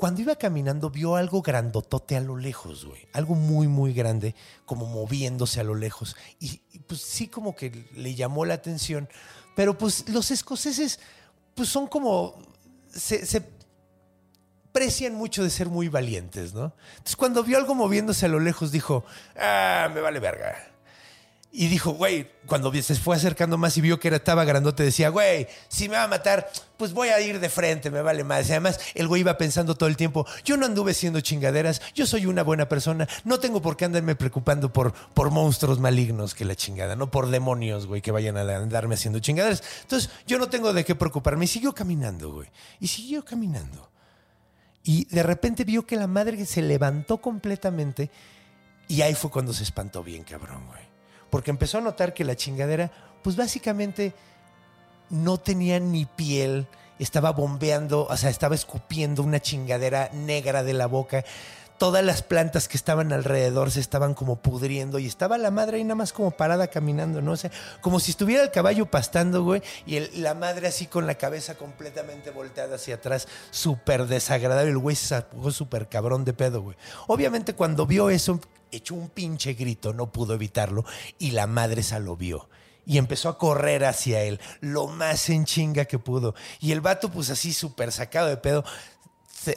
cuando 0.00 0.22
iba 0.22 0.34
caminando, 0.34 0.90
vio 0.90 1.14
algo 1.14 1.42
grandotote 1.42 2.16
a 2.16 2.20
lo 2.20 2.36
lejos, 2.36 2.84
güey. 2.84 3.06
Algo 3.12 3.36
muy, 3.36 3.68
muy 3.68 3.92
grande, 3.92 4.34
como 4.64 4.86
moviéndose 4.86 5.60
a 5.60 5.64
lo 5.64 5.76
lejos. 5.76 6.16
Y, 6.40 6.60
pues 6.88 7.00
sí, 7.00 7.28
como 7.28 7.54
que 7.54 7.88
le 7.94 8.16
llamó 8.16 8.44
la 8.44 8.54
atención. 8.54 9.08
Pero 9.54 9.78
pues 9.78 10.08
los 10.08 10.32
escoceses, 10.32 10.98
pues 11.54 11.68
son 11.68 11.86
como. 11.86 12.42
Se, 12.88 13.24
se 13.24 13.48
precian 14.72 15.14
mucho 15.14 15.44
de 15.44 15.50
ser 15.50 15.68
muy 15.68 15.88
valientes, 15.88 16.54
¿no? 16.54 16.74
Entonces, 16.92 17.16
cuando 17.16 17.44
vio 17.44 17.58
algo 17.58 17.76
moviéndose 17.76 18.26
a 18.26 18.30
lo 18.30 18.40
lejos, 18.40 18.72
dijo: 18.72 19.04
Ah, 19.36 19.88
me 19.94 20.00
vale 20.00 20.18
verga 20.18 20.69
Y 21.52 21.66
dijo, 21.66 21.90
güey, 21.90 22.30
cuando 22.46 22.72
se 22.72 22.94
fue 22.94 23.16
acercando 23.16 23.58
más 23.58 23.76
y 23.76 23.80
vio 23.80 23.98
que 23.98 24.06
era, 24.06 24.18
estaba 24.18 24.44
grandote, 24.44 24.84
decía, 24.84 25.08
güey, 25.08 25.48
si 25.66 25.88
me 25.88 25.96
va 25.96 26.04
a 26.04 26.08
matar, 26.08 26.48
pues 26.76 26.92
voy 26.92 27.08
a 27.08 27.20
ir 27.20 27.40
de 27.40 27.48
frente, 27.48 27.90
me 27.90 28.02
vale 28.02 28.22
más. 28.22 28.48
Además, 28.50 28.78
el 28.94 29.08
güey 29.08 29.22
iba 29.22 29.36
pensando 29.36 29.74
todo 29.74 29.88
el 29.88 29.96
tiempo, 29.96 30.24
yo 30.44 30.56
no 30.56 30.66
anduve 30.66 30.94
siendo 30.94 31.20
chingaderas, 31.20 31.82
yo 31.92 32.06
soy 32.06 32.26
una 32.26 32.44
buena 32.44 32.68
persona, 32.68 33.08
no 33.24 33.40
tengo 33.40 33.60
por 33.60 33.76
qué 33.76 33.84
andarme 33.84 34.14
preocupando 34.14 34.72
por, 34.72 34.92
por 34.92 35.30
monstruos 35.32 35.80
malignos 35.80 36.36
que 36.36 36.44
la 36.44 36.54
chingada, 36.54 36.94
no 36.94 37.10
por 37.10 37.30
demonios, 37.30 37.88
güey, 37.88 38.00
que 38.00 38.12
vayan 38.12 38.36
a 38.36 38.42
andarme 38.42 38.94
haciendo 38.94 39.18
chingaderas. 39.18 39.64
Entonces, 39.82 40.10
yo 40.28 40.38
no 40.38 40.48
tengo 40.48 40.72
de 40.72 40.84
qué 40.84 40.94
preocuparme. 40.94 41.46
Y 41.46 41.48
siguió 41.48 41.74
caminando, 41.74 42.32
güey. 42.32 42.48
Y 42.78 42.86
siguió 42.86 43.24
caminando. 43.24 43.90
Y 44.84 45.06
de 45.06 45.24
repente 45.24 45.64
vio 45.64 45.84
que 45.84 45.96
la 45.96 46.06
madre 46.06 46.46
se 46.46 46.62
levantó 46.62 47.20
completamente 47.20 48.08
y 48.90 49.02
ahí 49.02 49.14
fue 49.14 49.30
cuando 49.30 49.52
se 49.52 49.62
espantó 49.62 50.02
bien, 50.02 50.24
cabrón, 50.24 50.66
güey. 50.66 50.89
Porque 51.30 51.50
empezó 51.50 51.78
a 51.78 51.80
notar 51.80 52.12
que 52.12 52.24
la 52.24 52.36
chingadera, 52.36 52.90
pues 53.22 53.36
básicamente 53.36 54.12
no 55.10 55.38
tenía 55.38 55.80
ni 55.80 56.04
piel, 56.06 56.66
estaba 56.98 57.32
bombeando, 57.32 58.06
o 58.06 58.16
sea, 58.16 58.30
estaba 58.30 58.54
escupiendo 58.54 59.22
una 59.22 59.40
chingadera 59.40 60.10
negra 60.12 60.62
de 60.62 60.74
la 60.74 60.86
boca. 60.86 61.24
Todas 61.78 62.04
las 62.04 62.22
plantas 62.22 62.68
que 62.68 62.76
estaban 62.76 63.10
alrededor 63.10 63.70
se 63.70 63.80
estaban 63.80 64.12
como 64.12 64.36
pudriendo 64.36 64.98
y 64.98 65.06
estaba 65.06 65.38
la 65.38 65.50
madre 65.50 65.78
ahí 65.78 65.84
nada 65.84 65.94
más 65.94 66.12
como 66.12 66.30
parada 66.30 66.66
caminando, 66.66 67.22
¿no? 67.22 67.32
O 67.32 67.36
sea, 67.38 67.50
como 67.80 68.00
si 68.00 68.10
estuviera 68.10 68.42
el 68.42 68.50
caballo 68.50 68.84
pastando, 68.84 69.42
güey, 69.42 69.62
y 69.86 69.98
la 70.20 70.34
madre 70.34 70.68
así 70.68 70.84
con 70.86 71.06
la 71.06 71.14
cabeza 71.14 71.54
completamente 71.54 72.32
volteada 72.32 72.76
hacia 72.76 72.96
atrás, 72.96 73.28
súper 73.50 74.06
desagradable. 74.06 74.70
El 74.70 74.76
güey 74.76 74.94
se 74.94 75.06
sacó 75.06 75.50
súper 75.50 75.88
cabrón 75.88 76.26
de 76.26 76.34
pedo, 76.34 76.60
güey. 76.60 76.76
Obviamente 77.06 77.54
cuando 77.54 77.86
vio 77.86 78.10
eso, 78.10 78.38
echó 78.72 78.94
un 78.94 79.08
pinche 79.08 79.54
grito, 79.54 79.92
no 79.92 80.12
pudo 80.12 80.34
evitarlo, 80.34 80.84
y 81.18 81.32
la 81.32 81.46
madre 81.46 81.82
se 81.82 81.98
lo 82.00 82.16
vio. 82.16 82.48
Y 82.86 82.98
empezó 82.98 83.28
a 83.28 83.38
correr 83.38 83.84
hacia 83.84 84.22
él, 84.22 84.40
lo 84.60 84.88
más 84.88 85.28
en 85.28 85.44
chinga 85.44 85.84
que 85.84 85.98
pudo. 85.98 86.34
Y 86.60 86.72
el 86.72 86.80
vato, 86.80 87.10
pues 87.10 87.30
así 87.30 87.52
súper 87.52 87.92
sacado 87.92 88.28
de 88.28 88.36
pedo, 88.36 88.64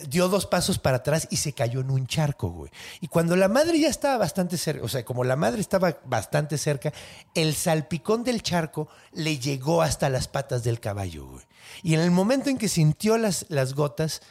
dio 0.08 0.28
dos 0.28 0.46
pasos 0.46 0.78
para 0.78 0.98
atrás 0.98 1.28
y 1.30 1.36
se 1.36 1.52
cayó 1.52 1.80
en 1.80 1.90
un 1.90 2.06
charco, 2.06 2.48
güey. 2.48 2.70
Y 3.00 3.08
cuando 3.08 3.36
la 3.36 3.48
madre 3.48 3.78
ya 3.78 3.88
estaba 3.88 4.16
bastante 4.16 4.56
cerca, 4.56 4.84
o 4.84 4.88
sea, 4.88 5.04
como 5.04 5.24
la 5.24 5.36
madre 5.36 5.60
estaba 5.60 5.98
bastante 6.04 6.58
cerca, 6.58 6.92
el 7.34 7.54
salpicón 7.54 8.24
del 8.24 8.42
charco 8.42 8.88
le 9.12 9.38
llegó 9.38 9.82
hasta 9.82 10.08
las 10.08 10.28
patas 10.28 10.64
del 10.64 10.80
caballo, 10.80 11.26
güey. 11.26 11.44
Y 11.82 11.94
en 11.94 12.00
el 12.00 12.10
momento 12.10 12.50
en 12.50 12.58
que 12.58 12.68
sintió 12.68 13.18
las, 13.18 13.46
las 13.48 13.74
gotas, 13.74 14.22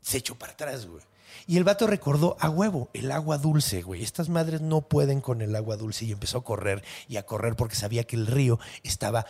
se 0.00 0.18
echó 0.18 0.36
para 0.36 0.52
atrás, 0.52 0.86
güey. 0.86 1.02
Y 1.46 1.56
el 1.58 1.64
vato 1.64 1.86
recordó 1.86 2.36
a 2.40 2.48
huevo, 2.48 2.88
el 2.94 3.10
agua 3.12 3.38
dulce, 3.38 3.82
güey. 3.82 4.02
Estas 4.02 4.28
madres 4.28 4.60
no 4.60 4.80
pueden 4.82 5.20
con 5.20 5.42
el 5.42 5.54
agua 5.56 5.76
dulce 5.76 6.04
y 6.06 6.12
empezó 6.12 6.38
a 6.38 6.44
correr 6.44 6.82
y 7.08 7.16
a 7.16 7.26
correr 7.26 7.54
porque 7.56 7.76
sabía 7.76 8.04
que 8.04 8.16
el 8.16 8.26
río 8.26 8.58
estaba 8.82 9.26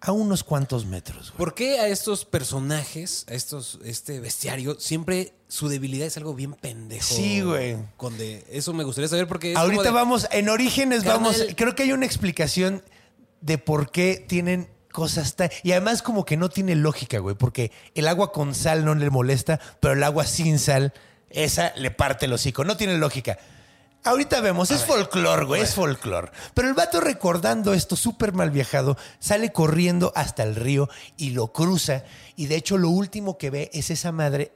a 0.00 0.12
unos 0.12 0.44
cuantos 0.44 0.84
metros, 0.86 1.30
güey. 1.30 1.38
¿Por 1.38 1.54
qué 1.54 1.80
a 1.80 1.88
estos 1.88 2.24
personajes, 2.26 3.24
a 3.28 3.34
estos, 3.34 3.78
este 3.84 4.20
bestiario, 4.20 4.78
siempre 4.78 5.32
su 5.48 5.68
debilidad 5.68 6.06
es 6.06 6.16
algo 6.16 6.34
bien 6.34 6.52
pendejo? 6.54 7.14
Sí, 7.14 7.40
güey. 7.42 7.76
Conde, 7.96 8.44
eso 8.50 8.72
me 8.72 8.84
gustaría 8.84 9.08
saber 9.08 9.26
porque 9.28 9.52
es 9.52 9.56
Ahorita 9.56 9.76
como 9.82 9.84
de- 9.84 9.94
vamos, 9.94 10.28
en 10.30 10.48
Orígenes 10.48 11.04
Carnal. 11.04 11.22
vamos, 11.22 11.46
creo 11.56 11.74
que 11.74 11.84
hay 11.84 11.92
una 11.92 12.06
explicación 12.06 12.82
de 13.40 13.58
por 13.58 13.90
qué 13.90 14.22
tienen 14.26 14.68
cosas 14.92 15.36
tan... 15.36 15.50
Y 15.62 15.72
además 15.72 16.02
como 16.02 16.24
que 16.24 16.36
no 16.36 16.48
tiene 16.48 16.74
lógica, 16.74 17.18
güey, 17.18 17.34
porque 17.36 17.72
el 17.94 18.06
agua 18.08 18.30
con 18.32 18.54
sal 18.54 18.84
no 18.84 18.94
le 18.94 19.10
molesta, 19.10 19.58
pero 19.80 19.94
el 19.94 20.02
agua 20.04 20.24
sin 20.26 20.58
sal, 20.58 20.92
esa 21.34 21.72
le 21.76 21.90
parte 21.90 22.26
el 22.26 22.32
hocico. 22.32 22.64
No 22.64 22.76
tiene 22.76 22.96
lógica. 22.98 23.38
Ahorita 24.04 24.42
vemos, 24.42 24.70
es 24.70 24.84
folclore, 24.84 25.46
güey, 25.46 25.62
es 25.62 25.74
folclore. 25.74 26.30
Pero 26.52 26.68
el 26.68 26.74
vato 26.74 27.00
recordando 27.00 27.72
esto 27.72 27.96
súper 27.96 28.34
mal 28.34 28.50
viajado, 28.50 28.98
sale 29.18 29.50
corriendo 29.50 30.12
hasta 30.14 30.42
el 30.42 30.56
río 30.56 30.90
y 31.16 31.30
lo 31.30 31.52
cruza. 31.52 32.04
Y 32.36 32.46
de 32.46 32.56
hecho 32.56 32.76
lo 32.76 32.90
último 32.90 33.38
que 33.38 33.48
ve 33.48 33.70
es 33.72 33.90
esa 33.90 34.12
madre 34.12 34.52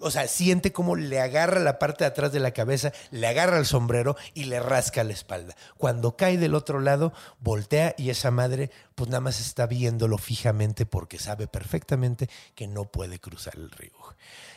o 0.00 0.10
sea, 0.10 0.26
siente 0.28 0.72
como 0.72 0.96
le 0.96 1.20
agarra 1.20 1.60
la 1.60 1.78
parte 1.78 2.04
de 2.04 2.08
atrás 2.08 2.32
de 2.32 2.40
la 2.40 2.52
cabeza, 2.52 2.92
le 3.10 3.26
agarra 3.26 3.58
el 3.58 3.66
sombrero 3.66 4.16
y 4.34 4.44
le 4.44 4.60
rasca 4.60 5.04
la 5.04 5.12
espalda. 5.12 5.56
Cuando 5.76 6.16
cae 6.16 6.36
del 6.38 6.54
otro 6.54 6.80
lado, 6.80 7.12
voltea 7.40 7.94
y 7.96 8.10
esa 8.10 8.30
madre 8.30 8.70
pues 8.94 9.08
nada 9.08 9.20
más 9.20 9.40
está 9.40 9.66
viéndolo 9.66 10.18
fijamente 10.18 10.86
porque 10.86 11.18
sabe 11.18 11.46
perfectamente 11.46 12.28
que 12.54 12.66
no 12.66 12.84
puede 12.84 13.18
cruzar 13.18 13.54
el 13.56 13.70
río. 13.70 13.92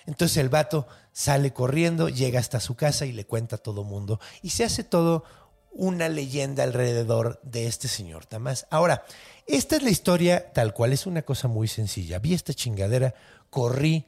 Entonces 0.06 0.38
el 0.38 0.50
vato 0.50 0.88
sale 1.12 1.54
corriendo, 1.54 2.10
llega 2.10 2.40
hasta 2.40 2.60
su 2.60 2.76
casa 2.76 3.06
y 3.06 3.12
le 3.12 3.26
cuenta 3.26 3.58
a 3.58 3.60
todo 3.60 3.84
mundo 3.84 4.20
y 4.42 4.52
se 4.52 4.64
hace 4.64 4.84
todo 4.84 5.24
una 5.72 6.10
leyenda 6.10 6.64
alrededor 6.64 7.40
de 7.44 7.68
este 7.68 7.88
señor 7.88 8.26
Tamás. 8.26 8.66
Ahora, 8.72 9.06
esta 9.46 9.76
es 9.76 9.84
la 9.84 9.92
historia 9.92 10.52
tal 10.52 10.74
cual, 10.74 10.92
es 10.92 11.06
una 11.06 11.22
cosa 11.22 11.48
muy 11.48 11.68
sencilla. 11.68 12.20
Vi 12.20 12.34
esta 12.34 12.54
chingadera, 12.54 13.14
corrí, 13.50 14.08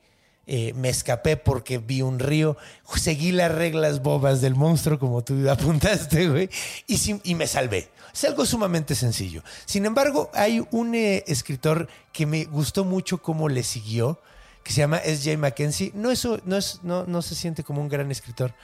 eh, 0.51 0.73
me 0.73 0.89
escapé 0.89 1.37
porque 1.37 1.77
vi 1.77 2.01
un 2.01 2.17
río, 2.17 2.57
seguí 2.95 3.31
las 3.31 3.51
reglas 3.51 4.01
bobas 4.01 4.41
del 4.41 4.55
monstruo, 4.55 4.97
como 4.97 5.23
tú 5.23 5.47
apuntaste, 5.47 6.27
güey, 6.27 6.49
y, 6.87 7.35
me 7.35 7.45
salvé. 7.45 7.91
Es 8.11 8.23
algo 8.23 8.47
sumamente 8.47 8.95
sencillo. 8.95 9.43
Sin 9.65 9.85
embargo, 9.85 10.31
hay 10.33 10.65
un 10.71 10.95
eh, 10.95 11.23
escritor 11.27 11.87
que 12.11 12.25
me 12.25 12.45
gustó 12.45 12.83
mucho 12.83 13.21
cómo 13.21 13.47
le 13.47 13.61
siguió, 13.61 14.19
que 14.63 14.73
se 14.73 14.79
llama 14.79 14.97
S.J. 14.97 15.37
Mackenzie. 15.37 15.91
No, 15.93 16.09
eso, 16.09 16.41
no, 16.45 16.57
es, 16.57 16.79
no, 16.81 17.05
no 17.05 17.21
se 17.21 17.35
siente 17.35 17.63
como 17.63 17.81
un 17.81 17.87
gran 17.87 18.09
escritor, 18.09 18.55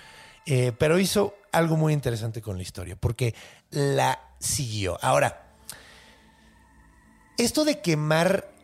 eh, 0.47 0.71
pero 0.79 0.97
hizo 0.97 1.35
algo 1.51 1.77
muy 1.77 1.93
interesante 1.93 2.41
con 2.41 2.57
la 2.57 2.63
historia, 2.63 2.95
porque 2.95 3.35
la 3.69 4.19
siguió. 4.39 4.97
Ahora, 5.03 5.51
esto 7.37 7.63
de 7.63 7.79
quemar 7.79 8.54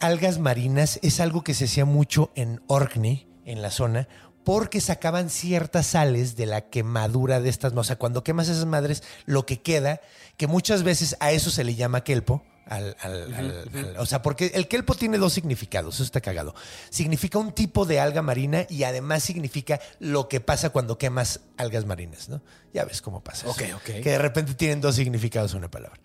algas 0.00 0.38
marinas 0.38 0.98
es 1.02 1.20
algo 1.20 1.42
que 1.44 1.54
se 1.54 1.64
hacía 1.66 1.84
mucho 1.84 2.30
en 2.34 2.60
Orkney, 2.66 3.26
en 3.44 3.62
la 3.62 3.70
zona, 3.70 4.08
porque 4.44 4.80
sacaban 4.80 5.28
ciertas 5.30 5.86
sales 5.88 6.36
de 6.36 6.46
la 6.46 6.62
quemadura 6.68 7.40
de 7.40 7.48
estas. 7.48 7.72
O 7.74 7.84
sea, 7.84 7.96
cuando 7.96 8.22
quemas 8.22 8.48
esas 8.48 8.66
madres, 8.66 9.02
lo 9.24 9.44
que 9.46 9.60
queda, 9.60 10.00
que 10.36 10.46
muchas 10.46 10.82
veces 10.84 11.16
a 11.20 11.32
eso 11.32 11.50
se 11.50 11.64
le 11.64 11.74
llama 11.74 12.02
kelpo. 12.04 12.42
al- 12.68 12.96
al- 13.00 13.32
al- 13.32 13.68
al- 13.74 13.96
o 13.96 14.06
sea, 14.06 14.22
porque 14.22 14.50
el 14.54 14.66
kelpo 14.66 14.96
tiene 14.96 15.18
dos 15.18 15.32
significados, 15.32 15.94
eso 15.94 16.02
está 16.02 16.20
cagado. 16.20 16.52
Significa 16.90 17.38
un 17.38 17.52
tipo 17.52 17.86
de 17.86 18.00
alga 18.00 18.22
marina 18.22 18.66
y 18.68 18.82
además 18.82 19.22
significa 19.22 19.78
lo 20.00 20.28
que 20.28 20.40
pasa 20.40 20.70
cuando 20.70 20.98
quemas 20.98 21.42
algas 21.58 21.84
marinas, 21.86 22.28
¿no? 22.28 22.42
Ya 22.74 22.84
ves 22.84 23.02
cómo 23.02 23.22
pasa. 23.22 23.48
eso. 23.48 23.52
Ok, 23.52 23.62
ok. 23.76 23.84
Que 24.02 24.10
de 24.10 24.18
repente 24.18 24.54
tienen 24.54 24.80
dos 24.80 24.96
significados 24.96 25.54
una 25.54 25.70
palabra. 25.70 26.00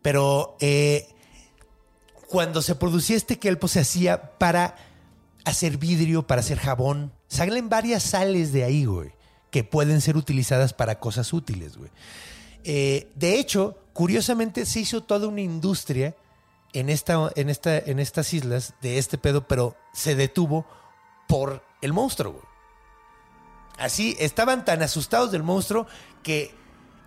Pero 0.00 0.56
eh, 0.60 1.08
cuando 2.28 2.62
se 2.62 2.74
producía 2.74 3.16
este 3.16 3.38
kelpo 3.38 3.68
se 3.68 3.80
hacía 3.80 4.38
para 4.38 4.76
hacer 5.44 5.78
vidrio, 5.78 6.26
para 6.26 6.40
hacer 6.40 6.58
jabón. 6.58 7.12
Salen 7.28 7.68
varias 7.68 8.02
sales 8.02 8.52
de 8.52 8.64
ahí, 8.64 8.84
güey, 8.84 9.12
que 9.50 9.64
pueden 9.64 10.00
ser 10.00 10.16
utilizadas 10.16 10.72
para 10.72 10.98
cosas 10.98 11.32
útiles, 11.32 11.76
güey. 11.76 11.90
Eh, 12.64 13.10
de 13.14 13.38
hecho, 13.38 13.78
curiosamente 13.92 14.66
se 14.66 14.80
hizo 14.80 15.02
toda 15.02 15.28
una 15.28 15.40
industria 15.40 16.16
en, 16.72 16.90
esta, 16.90 17.30
en, 17.36 17.48
esta, 17.48 17.78
en 17.78 18.00
estas 18.00 18.34
islas 18.34 18.74
de 18.82 18.98
este 18.98 19.18
pedo, 19.18 19.46
pero 19.46 19.76
se 19.92 20.16
detuvo 20.16 20.66
por 21.28 21.62
el 21.80 21.92
monstruo, 21.92 22.32
güey. 22.32 22.44
Así, 23.78 24.16
estaban 24.18 24.64
tan 24.64 24.82
asustados 24.82 25.30
del 25.30 25.42
monstruo 25.42 25.86
que 26.22 26.54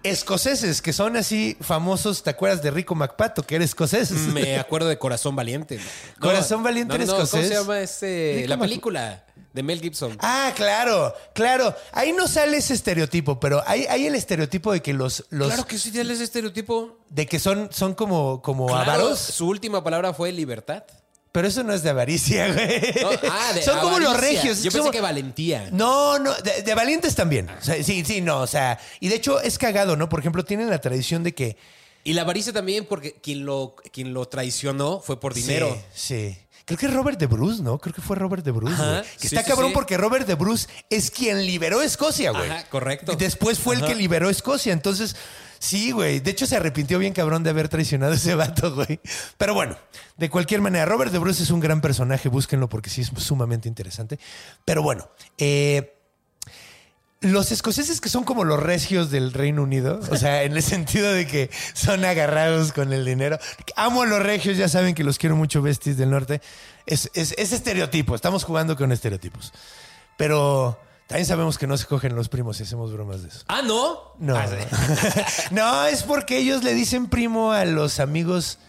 escoceses, 0.04 0.82
que 0.82 0.94
son 0.94 1.18
así 1.18 1.58
famosos, 1.62 2.24
¿te 2.24 2.30
acuerdas 2.30 2.62
de 2.62 2.72
Rico 2.72 2.96
MacPato, 2.96 3.44
que 3.44 3.56
era 3.56 3.64
escocés? 3.66 4.12
Me 4.12 4.56
acuerdo 4.60 4.88
de 4.88 4.98
Corazón 4.98 5.36
Valiente. 5.36 5.78
No, 5.78 5.84
Corazón 6.20 6.64
Valiente 6.64 6.98
no, 6.98 7.02
en 7.04 7.08
no, 7.08 7.14
¿Cómo 7.14 7.24
escocés. 7.26 7.48
se 7.48 7.54
llama 7.54 7.80
este? 7.82 8.48
La 8.48 8.58
Mac- 8.58 8.68
película 8.70 9.26
de 9.54 9.64
Mel 9.64 9.82
Gibson. 9.82 10.18
Ah, 10.22 10.54
claro, 10.56 11.14
claro. 11.34 11.76
Ahí 11.92 12.12
no 12.14 12.28
sale 12.28 12.58
ese 12.58 12.74
estereotipo, 12.74 13.40
pero 13.40 13.64
hay, 13.66 13.86
hay 13.86 14.06
el 14.06 14.16
estereotipo 14.16 14.72
de 14.72 14.82
que 14.82 14.94
los, 14.94 15.26
los 15.30 15.48
claro 15.48 15.66
que 15.66 15.78
sí, 15.78 15.92
tiene 15.92 16.14
ese 16.14 16.24
estereotipo. 16.24 17.00
de 17.10 17.26
que 17.26 17.40
son, 17.40 17.70
son 17.72 17.94
como, 17.96 18.42
como 18.42 18.68
Claro, 18.68 18.92
avaros. 18.92 19.20
Su 19.20 19.48
última 19.48 19.84
palabra 19.84 20.14
fue 20.14 20.32
libertad. 20.32 20.84
Pero 21.32 21.48
eso 21.48 21.64
no 21.64 21.74
es 21.74 21.84
de 21.84 21.92
avaricia, 21.92 22.52
güey. 22.52 22.82
No, 23.02 23.10
ah, 23.30 23.54
de 23.54 23.62
son 23.62 23.80
como 23.80 24.00
los 24.00 24.20
regios. 24.20 24.64
Yo 24.64 24.72
pensé 24.72 24.90
que 24.90 25.02
valentía. 25.02 25.70
No, 25.72 26.18
no, 26.18 26.34
de, 26.36 26.64
de 26.64 26.76
valientes 26.76 27.16
también. 27.16 27.50
O 27.50 27.64
sea, 27.64 27.82
sí, 27.84 28.04
sí, 28.04 28.22
no, 28.22 28.42
o 28.42 28.48
sea, 28.48 28.80
y 29.00 29.10
de 29.10 29.16
hecho 29.16 29.40
es 29.40 29.58
cagado, 29.58 29.96
¿no? 29.96 30.10
Por 30.10 30.20
ejemplo, 30.20 30.44
tienen 30.44 30.70
la 30.70 30.82
tradición 30.82 31.24
de 31.24 31.36
que 31.36 31.58
Y 32.04 32.14
la 32.14 32.24
avaricia 32.24 32.52
también, 32.52 32.86
porque 32.86 33.14
quien 33.14 33.46
lo, 33.46 33.76
quien 33.92 34.14
lo 34.14 34.28
traicionó 34.28 35.00
fue 35.02 35.20
por 35.20 35.34
dinero. 35.34 35.78
Sí, 35.94 36.32
sí. 36.32 36.38
Creo 36.66 36.78
que 36.78 36.88
Robert 36.88 37.20
de 37.20 37.26
Bruce, 37.26 37.64
¿no? 37.64 37.80
Creo 37.80 37.96
que 37.96 38.02
fue 38.02 38.16
Robert 38.16 38.44
de 38.46 38.52
Bruce, 38.52 38.74
Ajá, 38.74 38.92
güey. 38.92 39.04
Que 39.04 39.28
sí, 39.28 39.36
está 39.36 39.42
sí, 39.42 39.50
cabrón 39.50 39.70
sí. 39.70 39.74
porque 39.74 39.98
Robert 39.98 40.28
de 40.28 40.36
Bruce 40.36 40.68
es 40.90 41.10
quien 41.10 41.44
liberó 41.46 41.82
Escocia, 41.82 42.30
güey. 42.32 42.50
Ajá, 42.50 42.64
correcto. 42.70 43.14
Y 43.14 43.16
después 43.16 43.58
fue 43.58 43.76
el 43.76 43.84
que 43.84 43.96
liberó 43.96 44.30
Escocia. 44.30 44.72
Entonces, 44.72 45.16
sí, 45.60 45.92
güey. 45.92 46.20
De 46.20 46.32
hecho, 46.32 46.46
se 46.46 46.56
arrepintió 46.56 46.98
bien 46.98 47.14
cabrón 47.14 47.44
de 47.44 47.52
haber 47.52 47.70
traicionado 47.70 48.14
ese 48.14 48.34
vato, 48.36 48.74
güey. 48.74 49.00
Pero 49.38 49.54
bueno, 49.54 49.78
de 50.18 50.30
cualquier 50.30 50.62
manera, 50.62 50.86
Robert 50.86 51.12
de 51.12 51.20
Bruce 51.20 51.44
es 51.44 51.52
un 51.52 51.60
gran 51.60 51.82
personaje. 51.82 52.30
Búsquenlo 52.30 52.68
porque 52.70 52.90
sí 52.90 53.02
es 53.02 53.12
sumamente 53.18 53.68
interesante. 53.68 54.20
Pero 54.66 54.82
bueno, 54.82 55.10
eh, 55.38 55.94
Los 57.22 57.52
escoceses 57.52 58.00
que 58.00 58.08
son 58.08 58.24
como 58.24 58.46
los 58.46 58.62
regios 58.64 59.12
del 59.12 59.34
Reino 59.34 59.62
Unido, 59.62 60.00
o 60.10 60.16
sea, 60.16 60.44
en 60.44 60.54
el 60.54 60.64
sentido 60.74 61.12
de 61.12 61.28
que 61.28 61.50
son 61.74 62.06
agarrados 62.06 62.72
con 62.72 62.94
el 62.94 63.04
dinero. 63.04 63.38
Amo 63.76 64.04
a 64.04 64.06
los 64.06 64.24
regios, 64.24 64.56
ya 64.56 64.70
saben 64.70 64.96
que 64.96 65.04
los 65.04 65.18
quiero 65.18 65.36
mucho, 65.36 65.62
besties 65.62 65.98
del 65.98 66.10
norte. 66.10 66.42
Es, 66.86 67.12
es, 67.14 67.36
es 67.38 67.52
estereotipo, 67.52 68.16
estamos 68.16 68.46
jugando 68.46 68.78
con 68.78 68.92
estereotipos. 68.94 69.52
Pero 70.18 70.80
también 71.10 71.26
sabemos 71.26 71.58
que 71.58 71.66
no 71.66 71.76
se 71.76 71.88
cogen 71.88 72.16
los 72.16 72.30
primos 72.30 72.60
y 72.60 72.64
hacemos 72.64 72.94
bromas 72.94 73.24
de 73.24 73.30
eso. 73.30 73.40
Ah, 73.48 73.64
no. 73.64 74.14
No. 74.20 74.36
Ah, 74.38 74.48
sí. 74.48 75.46
no, 75.52 75.86
es 75.86 76.04
porque 76.04 76.38
ellos 76.38 76.64
le 76.64 76.76
dicen 76.76 77.08
primo 77.08 77.52
a 77.52 77.66
los 77.66 78.00
amigos, 78.00 78.60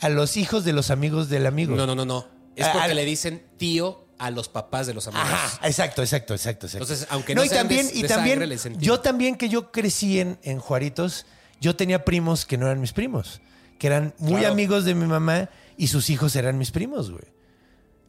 a 0.00 0.08
los 0.08 0.38
hijos 0.38 0.64
de 0.64 0.72
los 0.72 0.90
amigos 0.90 1.28
del 1.28 1.44
amigo. 1.46 1.76
No, 1.76 1.86
no, 1.86 1.94
no, 1.94 2.06
no. 2.06 2.26
Es 2.56 2.66
porque 2.68 2.94
le 2.94 3.04
dicen 3.04 3.46
tío 3.58 4.06
a 4.18 4.30
los 4.30 4.48
papás 4.48 4.86
de 4.86 4.94
los 4.94 5.06
amigos. 5.06 5.28
Ajá, 5.30 5.66
exacto, 5.68 6.00
exacto, 6.00 6.32
exacto, 6.32 6.64
exacto. 6.66 6.84
Entonces, 6.84 7.06
aunque 7.10 7.34
no 7.34 7.44
y 7.44 7.48
sean 7.50 7.60
también, 7.68 7.86
de- 7.88 7.94
y 7.94 8.02
de 8.02 8.08
también, 8.08 8.58
sangre, 8.58 8.78
yo 8.80 9.00
también 9.00 9.36
que 9.36 9.50
yo 9.50 9.70
crecí 9.70 10.18
en, 10.18 10.38
en 10.42 10.60
Juaritos, 10.60 11.26
yo 11.60 11.76
tenía 11.76 12.06
primos 12.06 12.46
que 12.46 12.56
no 12.56 12.66
eran 12.66 12.80
mis 12.80 12.94
primos, 12.94 13.42
que 13.78 13.86
eran 13.88 14.14
muy 14.18 14.40
Claro. 14.40 14.54
amigos 14.54 14.84
de 14.86 14.94
mi 14.94 15.04
mamá 15.06 15.50
y 15.76 15.88
sus 15.88 16.08
hijos 16.08 16.36
eran 16.36 16.56
mis 16.56 16.70
primos, 16.70 17.10
güey. 17.10 17.24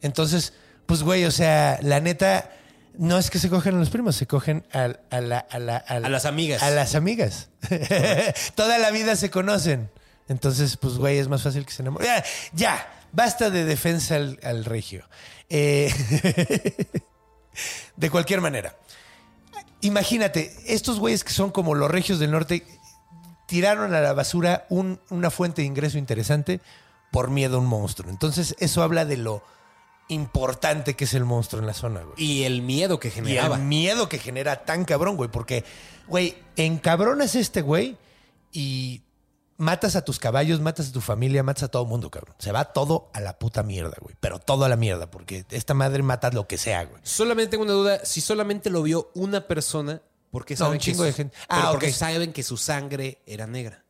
Entonces, 0.00 0.54
pues, 0.86 1.02
güey, 1.02 1.24
o 1.26 1.30
sea, 1.30 1.78
la 1.82 2.00
neta, 2.00 2.50
no 2.98 3.18
es 3.18 3.30
que 3.30 3.38
se 3.38 3.48
cogen 3.50 3.74
a 3.76 3.78
los 3.78 3.90
primos, 3.90 4.16
se 4.16 4.26
cogen 4.26 4.66
a, 4.72 4.90
a 5.10 5.20
la, 5.20 5.38
a, 5.38 5.58
la- 5.58 5.76
a 5.76 5.98
la- 6.00 6.06
A 6.06 6.10
las 6.10 6.24
amigas. 6.26 6.62
A 6.62 6.70
las 6.70 6.94
amigas. 6.94 7.48
Toda 8.54 8.78
la 8.78 8.90
vida 8.90 9.16
se 9.16 9.30
conocen. 9.30 9.90
Entonces, 10.28 10.76
pues, 10.76 10.94
güey, 10.94 11.18
es 11.18 11.28
más 11.28 11.42
fácil 11.42 11.66
que 11.66 11.72
se 11.72 11.82
enamoren. 11.82 12.06
Ya, 12.06 12.24
ya, 12.52 12.94
basta 13.12 13.50
de 13.50 13.64
defensa 13.64 14.16
al, 14.16 14.38
al 14.42 14.64
regio. 14.64 15.06
Eh, 15.50 15.92
de 17.96 18.10
cualquier 18.10 18.40
manera. 18.40 18.76
Imagínate, 19.80 20.54
estos 20.66 20.98
güeyes 20.98 21.24
que 21.24 21.32
son 21.32 21.50
como 21.50 21.74
los 21.74 21.90
regios 21.90 22.18
del 22.18 22.30
norte 22.30 22.66
tiraron 23.46 23.94
a 23.94 24.00
la 24.00 24.12
basura 24.14 24.66
un- 24.70 25.00
una 25.10 25.30
fuente 25.30 25.62
de 25.62 25.66
ingreso 25.66 25.98
interesante 25.98 26.60
por 27.12 27.30
miedo 27.30 27.56
a 27.56 27.60
un 27.60 27.66
monstruo. 27.66 28.10
Entonces, 28.10 28.56
eso 28.58 28.82
habla 28.82 29.04
de 29.04 29.18
lo 29.18 29.44
importante 30.08 30.94
que 30.94 31.04
es 31.04 31.14
el 31.14 31.24
monstruo 31.24 31.60
en 31.60 31.66
la 31.66 31.74
zona, 31.74 32.02
güey. 32.02 32.14
Y 32.16 32.44
el 32.44 32.62
miedo 32.62 32.98
que 33.00 33.08
Y 33.08 33.12
generaba. 33.12 33.56
el 33.56 33.62
miedo 33.62 34.08
que 34.08 34.18
genera 34.18 34.64
tan 34.64 34.84
cabrón, 34.84 35.16
güey. 35.16 35.30
Porque, 35.30 35.64
güey, 36.08 36.36
encabronas 36.56 37.34
este 37.34 37.62
güey 37.62 37.96
y 38.52 39.02
matas 39.56 39.96
a 39.96 40.04
tus 40.04 40.18
caballos, 40.18 40.60
matas 40.60 40.88
a 40.88 40.92
tu 40.92 41.00
familia, 41.00 41.42
matas 41.42 41.64
a 41.64 41.68
todo 41.68 41.86
mundo, 41.86 42.10
cabrón. 42.10 42.34
Se 42.38 42.52
va 42.52 42.66
todo 42.72 43.10
a 43.14 43.20
la 43.20 43.38
puta 43.38 43.62
mierda, 43.62 43.96
güey. 44.00 44.14
Pero 44.20 44.38
todo 44.40 44.64
a 44.64 44.68
la 44.68 44.76
mierda, 44.76 45.10
porque 45.10 45.44
esta 45.50 45.74
madre 45.74 46.02
mata 46.02 46.30
lo 46.30 46.46
que 46.46 46.58
sea, 46.58 46.84
güey. 46.84 47.00
Solamente 47.04 47.52
tengo 47.52 47.64
una 47.64 47.72
duda. 47.72 48.04
Si 48.04 48.20
solamente 48.20 48.68
lo 48.70 48.82
vio 48.82 49.10
una 49.14 49.46
persona, 49.46 50.02
¿por 50.30 50.44
qué 50.44 50.54
No, 50.54 50.58
saben 50.58 50.72
un 50.72 50.78
que 50.78 50.84
chingo 50.84 50.98
su- 50.98 51.04
de 51.04 51.12
gente. 51.12 51.36
Ah, 51.48 51.68
porque 51.70 51.92
saben 51.92 52.32
que 52.32 52.42
su 52.42 52.56
sangre 52.56 53.22
era 53.26 53.46
negra? 53.46 53.83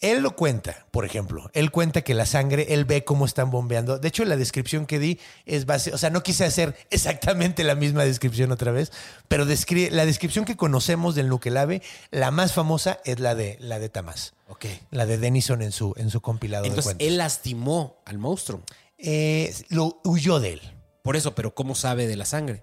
Él 0.00 0.22
lo 0.22 0.34
cuenta, 0.34 0.86
por 0.92 1.04
ejemplo. 1.04 1.50
Él 1.52 1.70
cuenta 1.70 2.00
que 2.00 2.14
la 2.14 2.24
sangre, 2.24 2.68
él 2.70 2.86
ve 2.86 3.04
cómo 3.04 3.26
están 3.26 3.50
bombeando. 3.50 3.98
De 3.98 4.08
hecho, 4.08 4.24
la 4.24 4.36
descripción 4.36 4.86
que 4.86 4.98
di 4.98 5.18
es 5.44 5.66
base, 5.66 5.92
o 5.92 5.98
sea, 5.98 6.08
no 6.08 6.22
quise 6.22 6.44
hacer 6.46 6.74
exactamente 6.90 7.64
la 7.64 7.74
misma 7.74 8.04
descripción 8.04 8.50
otra 8.50 8.72
vez, 8.72 8.92
pero 9.28 9.44
descri- 9.44 9.90
la 9.90 10.06
descripción 10.06 10.46
que 10.46 10.56
conocemos 10.56 11.14
del 11.14 11.28
Nukelave, 11.28 11.82
la 12.10 12.30
más 12.30 12.54
famosa 12.54 13.00
es 13.04 13.20
la 13.20 13.34
de 13.34 13.58
la 13.60 13.78
de 13.78 13.90
Tamás. 13.90 14.32
Ok. 14.48 14.64
La 14.90 15.04
de 15.04 15.18
Denison 15.18 15.60
en 15.60 15.70
su, 15.72 15.92
en 15.98 16.08
su 16.10 16.20
compilado 16.22 16.62
de 16.62 16.68
Entonces 16.70 16.92
cuentos. 16.94 17.06
él 17.06 17.18
lastimó 17.18 18.00
al 18.06 18.16
monstruo. 18.18 18.62
Eh, 18.96 19.54
lo 19.68 20.00
huyó 20.04 20.40
de 20.40 20.54
él. 20.54 20.60
Por 21.02 21.16
eso, 21.16 21.34
pero 21.34 21.54
¿cómo 21.54 21.74
sabe 21.74 22.06
de 22.06 22.16
la 22.16 22.24
sangre? 22.24 22.62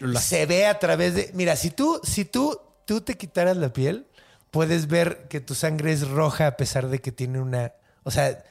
Lo 0.00 0.08
las- 0.08 0.24
Se 0.24 0.44
ve 0.46 0.66
a 0.66 0.78
través 0.78 1.14
de. 1.14 1.30
Mira, 1.34 1.56
si 1.56 1.70
tú, 1.70 2.00
si 2.04 2.24
tú, 2.24 2.58
tú 2.84 3.00
te 3.00 3.16
quitaras 3.16 3.56
la 3.56 3.72
piel, 3.72 4.06
puedes 4.52 4.86
ver 4.86 5.26
que 5.28 5.40
tu 5.40 5.56
sangre 5.56 5.92
es 5.92 6.06
roja 6.08 6.46
a 6.46 6.56
pesar 6.56 6.88
de 6.88 7.00
que 7.00 7.10
tiene 7.10 7.40
una. 7.40 7.72
O 8.04 8.12
sea, 8.12 8.44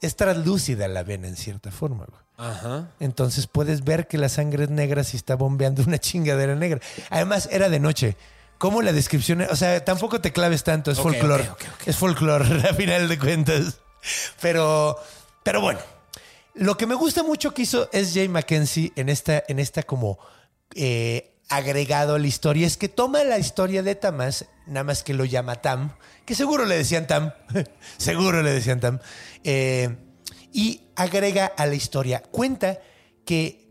es 0.00 0.16
translúcida 0.16 0.88
la 0.88 1.02
vena 1.02 1.28
en 1.28 1.36
cierta 1.36 1.70
forma. 1.70 2.06
güey. 2.06 2.20
Ajá. 2.38 2.88
Entonces 3.00 3.46
puedes 3.46 3.84
ver 3.84 4.08
que 4.08 4.16
la 4.16 4.30
sangre 4.30 4.64
es 4.64 4.70
negra 4.70 5.04
si 5.04 5.18
está 5.18 5.34
bombeando 5.34 5.82
una 5.82 5.98
chingadera 5.98 6.54
negra. 6.54 6.80
Además, 7.10 7.50
era 7.52 7.68
de 7.68 7.80
noche. 7.80 8.16
¿Cómo 8.56 8.80
la 8.80 8.92
descripción? 8.92 9.42
O 9.42 9.56
sea, 9.56 9.84
tampoco 9.84 10.20
te 10.20 10.32
claves 10.32 10.64
tanto, 10.64 10.90
es 10.90 10.98
Ok, 10.98 11.04
folclore. 11.04 11.50
Es 11.86 11.96
folclore, 11.96 12.68
a 12.70 12.74
final 12.74 13.08
de 13.08 13.18
cuentas. 13.18 13.80
Pero, 14.40 14.98
pero 15.42 15.60
bueno, 15.60 15.80
lo 16.54 16.76
que 16.76 16.86
me 16.86 16.94
gusta 16.94 17.22
mucho 17.22 17.52
que 17.52 17.62
hizo 17.62 17.88
es 17.92 18.12
Jay 18.14 18.28
Mackenzie 18.28 18.92
en 18.96 19.08
esta, 19.08 19.42
en 19.48 19.58
esta 19.58 19.82
como 19.82 20.18
eh, 20.74 21.38
agregado 21.48 22.14
a 22.14 22.18
la 22.18 22.26
historia 22.26 22.66
es 22.66 22.76
que 22.76 22.88
toma 22.88 23.24
la 23.24 23.38
historia 23.38 23.82
de 23.82 23.94
Tamás, 23.94 24.46
nada 24.70 24.84
más 24.84 25.02
que 25.02 25.12
lo 25.14 25.24
llama 25.24 25.56
Tam, 25.56 25.92
que 26.24 26.34
seguro 26.34 26.64
le 26.64 26.76
decían 26.76 27.06
Tam, 27.06 27.32
seguro 27.98 28.42
le 28.42 28.52
decían 28.52 28.80
Tam, 28.80 28.98
eh, 29.44 29.96
y 30.52 30.82
agrega 30.96 31.46
a 31.46 31.66
la 31.66 31.74
historia. 31.74 32.22
Cuenta 32.30 32.78
que 33.24 33.68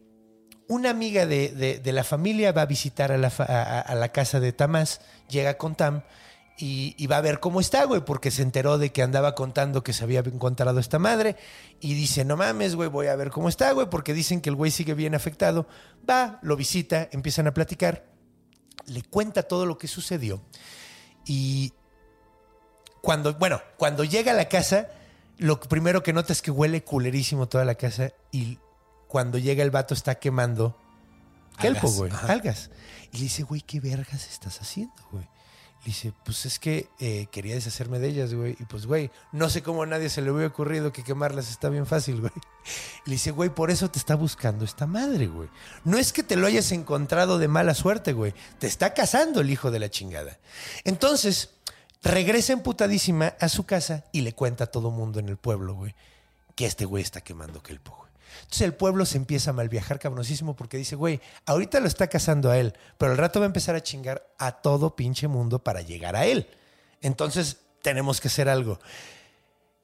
una 0.67 0.91
amiga 0.91 1.25
de, 1.25 1.79
de- 1.81 1.91
la 1.93 2.03
familia 2.03 2.51
va 2.51 2.62
a 2.62 2.65
visitar 2.67 3.12
a 3.12 3.17
la, 3.17 3.27
a- 3.38 3.95
la 3.95 4.12
casa 4.12 4.39
de 4.39 4.51
Tamás, 4.53 5.01
llega 5.29 5.57
con 5.57 5.75
Tam 5.75 6.03
y 6.62 7.07
va 7.07 7.15
a 7.15 7.21
ver 7.21 7.39
cómo 7.39 7.62
está, 7.62 7.85
güey, 7.85 8.01
porque 8.03 8.31
se 8.31 8.41
enteró 8.41 8.77
de 8.77 8.91
que 8.91 9.01
andaba 9.01 9.33
contando 9.33 9.81
que 9.81 9.93
se 9.93 10.03
había 10.03 10.19
encontrado 10.19 10.81
esta 10.81 10.99
madre 10.99 11.38
y 11.79 11.93
dice, 11.93 12.25
no 12.25 12.35
mames, 12.35 12.75
güey, 12.75 12.89
voy 12.89 13.07
a 13.07 13.15
ver 13.15 13.29
cómo 13.29 13.47
está, 13.47 13.71
güey, 13.71 13.89
porque 13.89 14.13
dicen 14.13 14.41
que 14.41 14.49
el 14.49 14.55
güey 14.57 14.69
sigue 14.69 14.93
bien 14.93 15.15
afectado. 15.15 15.67
Va, 16.09 16.38
lo 16.41 16.57
visita, 16.57 17.07
empiezan 17.13 17.47
a 17.47 17.53
platicar, 17.53 18.03
le 18.88 19.03
cuenta 19.03 19.43
todo 19.43 19.65
lo 19.65 19.77
que 19.77 19.88
sucedió 19.88 20.41
y 21.30 21.74
cuando, 23.02 23.36
bueno, 23.36 23.62
cuando 23.78 24.04
llega 24.04 24.32
a 24.32 24.36
la 24.36 24.50
casa, 24.50 24.88
lo 25.38 25.60
primero 25.60 26.02
que 26.02 26.12
nota 26.12 26.34
es 26.34 26.42
que 26.42 26.50
huele 26.50 26.84
culerísimo 26.84 27.48
toda 27.48 27.65
la 27.65 27.76
casa 27.76 28.13
y 28.32 28.58
cuando 29.08 29.38
llega 29.38 29.62
el 29.62 29.70
vato 29.70 29.94
está 29.94 30.15
quemando 30.15 30.76
kelpo, 31.60 31.88
güey, 31.92 32.12
algas. 32.28 32.72
Y 33.12 33.18
le 33.18 33.24
dice, 33.24 33.44
güey, 33.44 33.62
¿qué 33.62 33.80
vergas 33.80 34.28
estás 34.28 34.60
haciendo, 34.60 34.96
güey? 35.12 35.30
Le 35.82 35.86
dice, 35.86 36.13
pues 36.26 36.46
es 36.46 36.60
que 36.60 36.89
eh, 37.00 37.28
quería 37.32 37.56
deshacerme 37.56 38.00
de 38.00 38.10
ellas, 38.10 38.34
güey. 38.34 38.58
Y 38.60 38.65
pues, 38.65 38.86
güey, 38.86 39.12
no 39.32 39.50
sé 39.50 39.63
cómo 39.63 39.84
a 39.84 39.86
nadie 39.86 40.10
se 40.10 40.22
le 40.22 40.30
hubiera 40.30 40.50
ocurrido 40.50 40.92
que 40.92 41.04
quemarlas 41.04 41.50
está 41.50 41.70
bien 41.70 41.86
fácil, 41.86 42.20
güey. 42.20 42.34
Le 43.06 43.13
dice, 43.13 43.32
güey, 43.32 43.50
por 43.50 43.72
eso 43.72 43.89
te 43.89 43.98
está 43.98 44.15
buscando 44.15 44.65
esta 44.65 44.88
madre, 44.88 45.28
güey. 45.28 45.50
No 45.86 45.98
es 45.98 46.12
que 46.12 46.22
te 46.22 46.36
lo 46.36 46.48
hayas 46.48 46.72
encontrado 46.74 47.39
de 47.39 47.48
mala 47.48 47.74
suerte, 47.74 48.12
güey. 48.12 48.34
Te 48.60 48.68
está 48.68 48.94
cazando 48.94 49.39
el 49.39 49.50
hijo 49.50 49.72
de 49.72 49.80
la 49.80 49.89
chingada. 49.89 50.38
Entonces, 50.84 51.52
regresa 52.04 52.54
emputadísima 52.54 53.36
a 53.39 53.48
su 53.48 53.65
casa 53.65 54.04
y 54.12 54.22
le 54.22 54.34
cuenta 54.34 54.65
a 54.65 54.68
todo 54.68 54.92
mundo 54.92 55.20
en 55.20 55.30
el 55.30 55.38
pueblo, 55.38 55.76
güey, 55.76 55.96
que 56.56 56.65
este 56.65 56.86
güey 56.86 57.04
está 57.04 57.22
quemando 57.22 57.63
kelpo, 57.63 57.96
güey. 57.98 58.09
Entonces 58.41 58.62
el 58.62 58.73
pueblo 58.73 59.06
se 59.06 59.17
empieza 59.17 59.52
a 59.52 59.54
malviajar 59.54 59.99
cabronísimo 59.99 60.56
porque 60.56 60.78
dice, 60.78 60.95
güey, 60.95 61.19
ahorita 61.45 61.80
lo 61.80 61.88
está 61.88 62.08
cazando 62.08 62.49
a 62.52 62.58
él, 62.58 62.73
pero 62.97 63.12
al 63.12 63.17
rato 63.17 63.39
va 63.39 63.45
a 63.45 63.47
empezar 63.47 63.75
a 63.75 63.84
chingar 63.84 64.28
a 64.38 64.52
todo 64.54 64.95
pinche 64.95 65.28
mundo 65.28 65.60
para 65.60 65.82
llegar 65.82 66.15
a 66.15 66.25
él. 66.25 66.47
Entonces 67.02 67.58
tenemos 67.82 68.21
que 68.21 68.28
hacer 68.28 68.49
algo. 68.49 68.80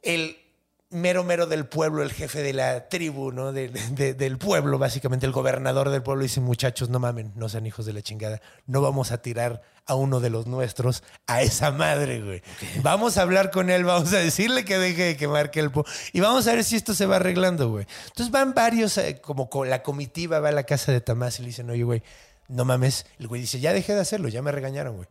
El 0.01 0.37
mero 0.91 1.23
mero 1.23 1.45
del 1.47 1.65
pueblo, 1.65 2.03
el 2.03 2.11
jefe 2.13 2.41
de 2.43 2.53
la 2.53 2.87
tribu, 2.89 3.31
¿no? 3.31 3.51
De- 3.51 3.69
de- 3.69 4.13
del 4.13 4.37
pueblo, 4.37 4.77
básicamente, 4.77 5.25
el 5.25 5.31
gobernador 5.31 5.89
del 5.89 6.03
pueblo 6.03 6.23
dice, 6.23 6.39
muchachos, 6.41 6.89
no 6.89 6.99
mamen, 6.99 7.33
no 7.35 7.49
sean 7.49 7.65
hijos 7.65 7.85
de 7.85 7.93
la 7.93 8.01
chingada, 8.01 8.41
no 8.67 8.81
vamos 8.81 9.11
a 9.11 9.21
tirar 9.21 9.61
a 9.87 9.95
uno 9.95 10.19
de 10.19 10.29
los 10.29 10.47
nuestros 10.47 11.03
a 11.27 11.41
esa 11.41 11.71
madre, 11.71 12.21
güey. 12.21 12.41
Vamos 12.81 13.17
a 13.17 13.23
hablar 13.23 13.51
con 13.51 13.69
él, 13.69 13.83
vamos 13.83 14.13
a 14.13 14.17
decirle 14.17 14.63
que 14.63 14.77
deje 14.77 15.03
de 15.03 15.17
quemar 15.17 15.51
kelpo 15.51 15.85
y 16.13 16.19
vamos 16.21 16.47
a 16.47 16.53
ver 16.53 16.63
si 16.63 16.75
esto 16.75 16.93
se 16.93 17.05
va 17.07 17.17
arreglando, 17.17 17.69
güey. 17.69 17.85
Entonces 18.07 18.31
van 18.31 18.53
varios, 18.53 18.97
eh, 18.97 19.19
como 19.21 19.49
co- 19.49 19.65
la 19.65 19.83
comitiva 19.83 20.39
va 20.39 20.49
a 20.49 20.53
la 20.53 20.63
casa 20.63 20.91
de 20.91 21.01
Tamás 21.01 21.39
y 21.39 21.43
le 21.43 21.47
dicen, 21.49 21.69
oye, 21.69 21.83
güey, 21.83 22.03
no 22.47 22.63
mames. 22.63 23.05
El 23.19 23.27
güey 23.27 23.41
dice, 23.41 23.59
ya 23.59 23.73
dejé 23.73 23.93
de 23.95 24.01
hacerlo, 24.01 24.27
ya 24.29 24.41
me 24.41 24.51
regañaron, 24.51 24.95
güey. 24.97 25.07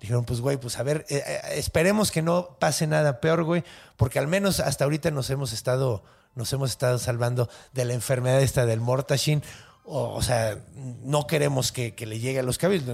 Dijeron, 0.00 0.24
pues, 0.24 0.40
güey, 0.40 0.56
pues 0.56 0.78
a 0.78 0.82
ver, 0.82 1.04
eh, 1.08 1.22
eh, 1.26 1.40
esperemos 1.54 2.10
que 2.12 2.22
no 2.22 2.56
pase 2.60 2.86
nada 2.86 3.20
peor, 3.20 3.42
güey, 3.42 3.64
porque 3.96 4.18
al 4.18 4.28
menos 4.28 4.60
hasta 4.60 4.84
ahorita 4.84 5.10
nos 5.10 5.28
hemos 5.30 5.52
estado, 5.52 6.04
nos 6.34 6.52
hemos 6.52 6.70
estado 6.70 6.98
salvando 6.98 7.48
de 7.72 7.84
la 7.84 7.94
enfermedad 7.94 8.40
esta 8.40 8.64
del 8.64 8.80
Mortashin. 8.80 9.42
O, 9.84 10.14
o 10.14 10.22
sea, 10.22 10.58
no 10.74 11.26
queremos 11.26 11.72
que, 11.72 11.94
que 11.94 12.06
le 12.06 12.20
llegue 12.20 12.38
a 12.38 12.42
los 12.42 12.58
caballos. 12.58 12.84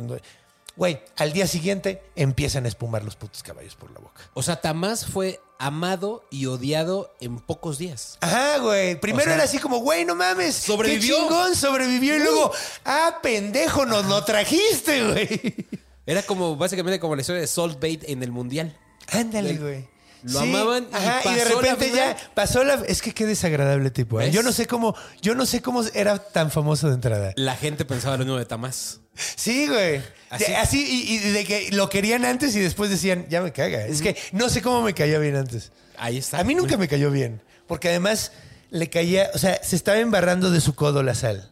Güey, 0.77 1.01
al 1.17 1.33
día 1.33 1.47
siguiente 1.47 2.03
empiezan 2.17 2.64
a 2.64 2.69
espumar 2.69 3.05
los 3.05 3.17
putos 3.17 3.43
caballos 3.43 3.77
por 3.77 3.93
la 3.93 4.01
boca. 4.01 4.23
O 4.35 4.43
sea, 4.43 4.61
Tamás 4.61 5.07
fue 5.07 5.40
amado 5.59 6.25
y 6.31 6.47
odiado 6.47 7.14
en 7.21 7.38
pocos 7.38 7.79
días. 7.79 8.19
Ajá, 8.21 8.59
güey. 8.59 8.99
Primero 9.01 9.23
O 9.23 9.27
sea, 9.27 9.35
era 9.35 9.45
así 9.45 9.59
como, 9.59 9.79
güey, 9.79 10.05
no 10.05 10.14
mames. 10.17 10.57
sobrevivió. 10.57 11.17
Qué 11.17 11.23
chingón, 11.23 11.55
sobrevivió. 11.55 12.17
Y 12.17 12.21
luego, 12.21 12.53
ah, 12.85 13.19
pendejo, 13.23 13.87
nos 13.87 14.07
lo 14.07 14.25
trajiste, 14.25 15.05
güey. 15.05 15.84
Era 16.07 16.23
como 16.23 16.57
básicamente 16.57 17.01
como 17.01 17.14
la 17.17 17.21
historia 17.23 17.40
de 17.40 17.47
Salt 17.47 17.81
Bait 17.81 18.05
en 18.09 18.23
el 18.23 18.31
Mundial. 18.31 18.77
Ándale, 19.11 19.55
güey. 19.57 19.88
Lo 20.23 20.40
Sí, 20.40 20.49
amaban 20.49 20.87
y, 20.90 20.95
ajá, 20.95 21.21
pasó 21.23 21.31
de 21.37 21.37
la 21.37 21.45
repente 21.61 21.93
ya 21.95 22.17
pasó 22.35 22.64
la. 22.64 22.75
Es 22.87 23.03
que 23.03 23.12
qué 23.12 23.27
desagradable 23.27 23.90
tipo. 23.90 24.21
¿eh? 24.23 24.31
Yo 24.31 24.43
no 24.43 24.53
sé 24.53 24.67
cómo. 24.67 24.95
Yo 25.21 25.35
no 25.35 25.45
sé 25.45 25.61
cómo 25.61 25.83
era 25.95 26.19
tan 26.19 26.51
famoso 26.51 26.88
de 26.88 26.95
entrada. 26.95 27.33
La 27.37 27.57
gente 27.57 27.85
pensaba 27.85 28.17
lo 28.17 28.25
mismo 28.25 28.38
de 28.38 28.47
Tamás. 28.47 29.01
Sí, 29.14 29.67
güey. 29.69 30.01
Así- 30.31 30.45
De- 30.47 30.57
Así, 30.57 30.83
y, 31.07 31.14
y 31.14 31.19
de 31.33 31.45
que 31.45 31.69
lo 31.73 31.90
querían 31.90 32.25
antes 32.25 32.57
y 32.57 32.61
después 32.61 32.88
decían, 32.88 33.27
ya 33.29 33.43
me 33.43 33.53
caga. 33.53 33.85
Es 33.87 34.01
que 34.01 34.17
no 34.33 34.49
sé 34.49 34.62
cómo 34.62 34.81
me 34.81 34.95
caía 34.95 35.19
bien 35.19 35.37
antes. 35.37 35.73
Ahí 35.99 36.17
está. 36.19 36.38
A 36.40 36.45
mí 36.45 36.55
nunca 36.55 36.79
me 36.79 36.88
cayó 36.88 37.11
bien. 37.11 37.43
Porque 37.67 37.90
además 37.90 38.33
le 38.71 38.88
caía, 38.88 39.31
o 39.35 39.38
sea, 39.38 39.62
se 39.62 39.77
estaba 39.77 39.99
embarrando 39.99 40.51
de 40.51 40.61
su 40.62 40.75
codo 40.75 41.03
la 41.03 41.14
sal. 41.14 41.51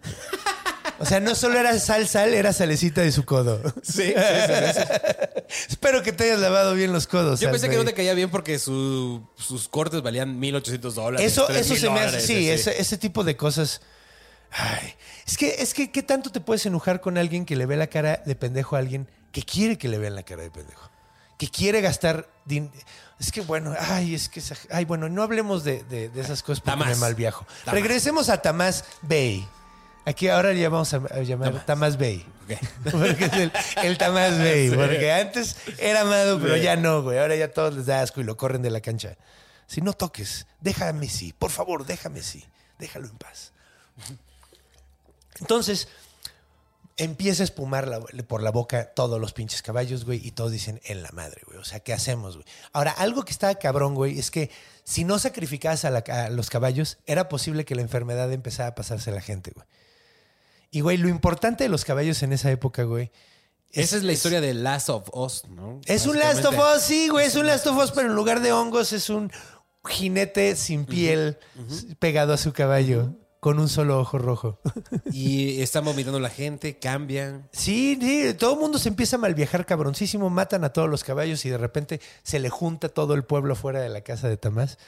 O 1.03 1.07
sea, 1.07 1.21
no 1.21 1.35
solo 1.35 1.59
era 1.59 1.79
sal, 1.79 2.07
sal, 2.09 2.33
era 2.33 2.53
salecita 2.53 3.01
de 3.03 3.11
su 3.13 3.25
codo. 3.25 3.61
Sí, 3.83 4.05
sí, 4.05 4.15
sí, 4.15 4.73
sí. 4.81 4.83
Espero 5.69 6.03
que 6.03 6.13
te 6.13 6.25
hayas 6.25 6.39
lavado 6.39 6.75
bien 6.75 6.93
los 6.93 7.07
codos. 7.07 7.41
Yo 7.41 7.51
pensé 7.51 7.69
que 7.69 7.77
no 7.77 7.85
te 7.85 7.93
caía 7.93 8.15
bien 8.15 8.31
porque 8.31 8.59
su- 8.59 9.27
sus 9.37 9.69
cortes 9.69 10.01
valían 10.03 10.41
1.800 10.41 10.93
dólares. 10.95 11.27
Eso, 11.27 11.47
3,000 11.47 11.61
eso 11.61 11.75
se 11.81 11.91
me 11.91 11.97
hace, 12.01 12.07
dólares, 12.07 12.27
sí, 12.27 12.49
ese, 12.49 12.81
ese 12.81 12.97
tipo 12.99 13.25
de 13.25 13.37
cosas. 13.37 13.83
Ay, 14.53 14.95
es 15.27 15.37
que, 15.37 15.57
es 15.59 15.75
que, 15.75 15.91
¿qué 15.91 16.03
tanto 16.03 16.31
te 16.31 16.41
puedes 16.41 16.65
enojar 16.67 17.01
con 17.01 17.19
alguien 17.19 17.45
que 17.47 17.57
le 17.57 17.67
ve 17.67 17.77
la 17.77 17.87
cara 17.89 18.23
de 18.25 18.35
pendejo 18.37 18.77
a 18.77 18.79
alguien 18.79 19.09
que 19.33 19.43
quiere 19.43 19.79
que 19.79 19.89
le 19.89 19.99
vean 19.99 20.15
la 20.15 20.23
cara 20.23 20.43
de 20.43 20.51
pendejo? 20.51 20.91
Que 21.39 21.49
quiere 21.49 21.81
gastar. 21.81 22.29
din- 22.47 22.71
Es 23.19 23.33
que 23.33 23.41
bueno, 23.41 23.75
ay, 23.79 24.15
es 24.15 24.29
que. 24.29 24.41
esa- 24.41 24.57
Ay, 24.71 24.85
bueno, 24.85 25.09
no 25.09 25.23
hablemos 25.23 25.65
de, 25.65 25.83
de- 25.85 26.09
de 26.11 26.21
esas 26.21 26.43
cosas 26.43 26.61
porque 26.61 26.71
Tamás. 26.79 26.89
me 26.91 26.97
malviajo. 26.97 27.47
Tamás. 27.65 27.81
Regresemos 27.81 28.29
a 28.29 28.41
Tamás 28.43 28.85
Bay. 29.03 29.47
Aquí 30.05 30.29
ahora 30.29 30.53
le 30.53 30.67
vamos 30.69 30.93
a, 30.95 30.97
a 31.11 31.21
llamar 31.23 31.65
Tamás, 31.65 31.97
Bay. 31.99 32.25
Porque 32.91 33.25
es 33.25 33.33
el, 33.35 33.53
el 33.85 33.99
Tamás 33.99 34.37
Bay. 34.39 34.71
Porque 34.71 35.13
antes 35.13 35.57
era 35.79 36.01
amado, 36.03 36.41
pero 36.41 36.57
ya 36.57 36.77
no, 36.77 37.03
güey. 37.03 37.19
Ahora 37.19 37.37
ya 37.37 37.51
todos 37.53 37.75
les 37.75 37.87
da 37.87 38.03
asco 38.03 38.21
y 38.21 38.25
lo 38.25 38.37
corren 38.37 38.63
de 38.63 38.71
la 38.71 38.81
cancha. 38.81 39.17
Si 39.67 39.81
no 39.81 39.93
toques, 39.93 40.47
déjame 40.61 41.09
sí. 41.09 41.33
Por 41.39 41.51
favor, 41.51 41.87
déjame 41.87 42.23
sí. 42.23 42.45
Déjalo 42.79 43.07
en 43.07 43.17
paz. 43.17 43.53
Entonces, 45.41 45.89
empieza 46.97 47.43
a 47.43 47.45
espumar 47.45 47.89
la- 47.89 48.01
por 48.01 48.43
la 48.43 48.51
boca 48.51 48.93
todos 48.93 49.21
los 49.21 49.33
pinches 49.33 49.63
caballos, 49.63 50.05
güey, 50.05 50.21
y 50.27 50.33
todos 50.33 50.53
dicen, 50.53 50.81
en 50.85 51.03
la 51.03 51.11
madre, 51.13 51.43
güey. 51.47 51.59
O 51.59 51.65
sea, 51.65 51.81
¿qué 51.81 51.93
hacemos, 51.93 52.37
güey? 52.37 52.47
Ahora, 52.73 52.91
algo 52.93 53.25
que 53.25 53.33
estaba 53.33 53.55
cabrón, 53.55 53.95
güey, 53.95 54.19
es 54.19 54.31
que 54.31 54.51
si 54.85 55.05
no 55.05 55.19
sacrificabas 55.19 55.85
a, 55.85 55.91
la- 55.91 56.05
a 56.09 56.29
los 56.31 56.51
caballos, 56.51 56.99
era 57.07 57.29
posible 57.29 57.65
que 57.65 57.75
la 57.75 57.83
enfermedad 57.83 58.31
empezara 58.33 58.71
a 58.71 58.75
pasarse 58.75 59.11
a 59.11 59.15
la 59.15 59.21
gente, 59.21 59.53
güey. 59.55 59.67
Y, 60.73 60.81
güey, 60.81 60.97
lo 60.97 61.09
importante 61.09 61.65
de 61.65 61.69
los 61.69 61.85
caballos 61.85 62.23
en 62.23 62.33
esa 62.33 62.51
época, 62.51 62.85
güey. 62.85 63.13
Esa 63.71 63.97
es 63.97 64.03
la 64.03 64.13
historia 64.13 64.41
de 64.41 64.55
Last 64.55 64.89
of 64.89 65.09
Us, 65.13 65.45
¿no? 65.49 65.81
Es 65.85 66.07
un 66.07 66.19
Last 66.19 66.45
of. 66.45 66.55
Us, 66.55 66.83
sí, 66.83 67.09
güey, 67.09 67.27
es 67.27 67.37
un 67.37 67.47
Last 67.47 67.67
of 67.67 67.77
Us, 67.77 67.93
pero 67.93 68.09
en 68.09 68.15
lugar 68.15 68.41
de 68.41 68.53
hongos 68.53 68.93
es 68.93 69.11
un 69.11 69.31
jinete 69.87 70.57
sin 70.57 70.87
piel 70.87 71.39
pegado 71.99 72.33
a 72.33 72.39
su 72.39 72.53
caballo 72.53 73.15
con 73.39 73.59
un 73.59 73.69
solo 73.69 74.01
ojo 74.01 74.19
rojo. 74.19 74.61
Y 75.13 75.61
están 75.61 75.85
vomitando 75.85 76.21
la 76.21 76.31
gente, 76.31 76.79
cambian. 76.79 77.49
Sí, 77.53 77.99
sí, 78.01 78.33
todo 78.35 78.55
el 78.55 78.61
mundo 78.61 78.79
se 78.79 78.89
empieza 78.89 79.17
a 79.17 79.19
malviajar 79.19 79.67
cabroncísimo, 79.67 80.31
matan 80.31 80.65
a 80.65 80.73
todos 80.73 80.89
los 80.89 81.05
caballos 81.05 81.45
y 81.45 81.51
de 81.51 81.59
repente 81.59 82.01
se 82.23 82.39
le 82.39 82.49
junta 82.49 82.89
todo 82.89 83.13
el 83.13 83.25
pueblo 83.25 83.57
fuera 83.57 83.81
de 83.81 83.91
la 83.91 84.01
casa 84.01 84.29
de 84.29 84.39
Tamás 84.39 84.79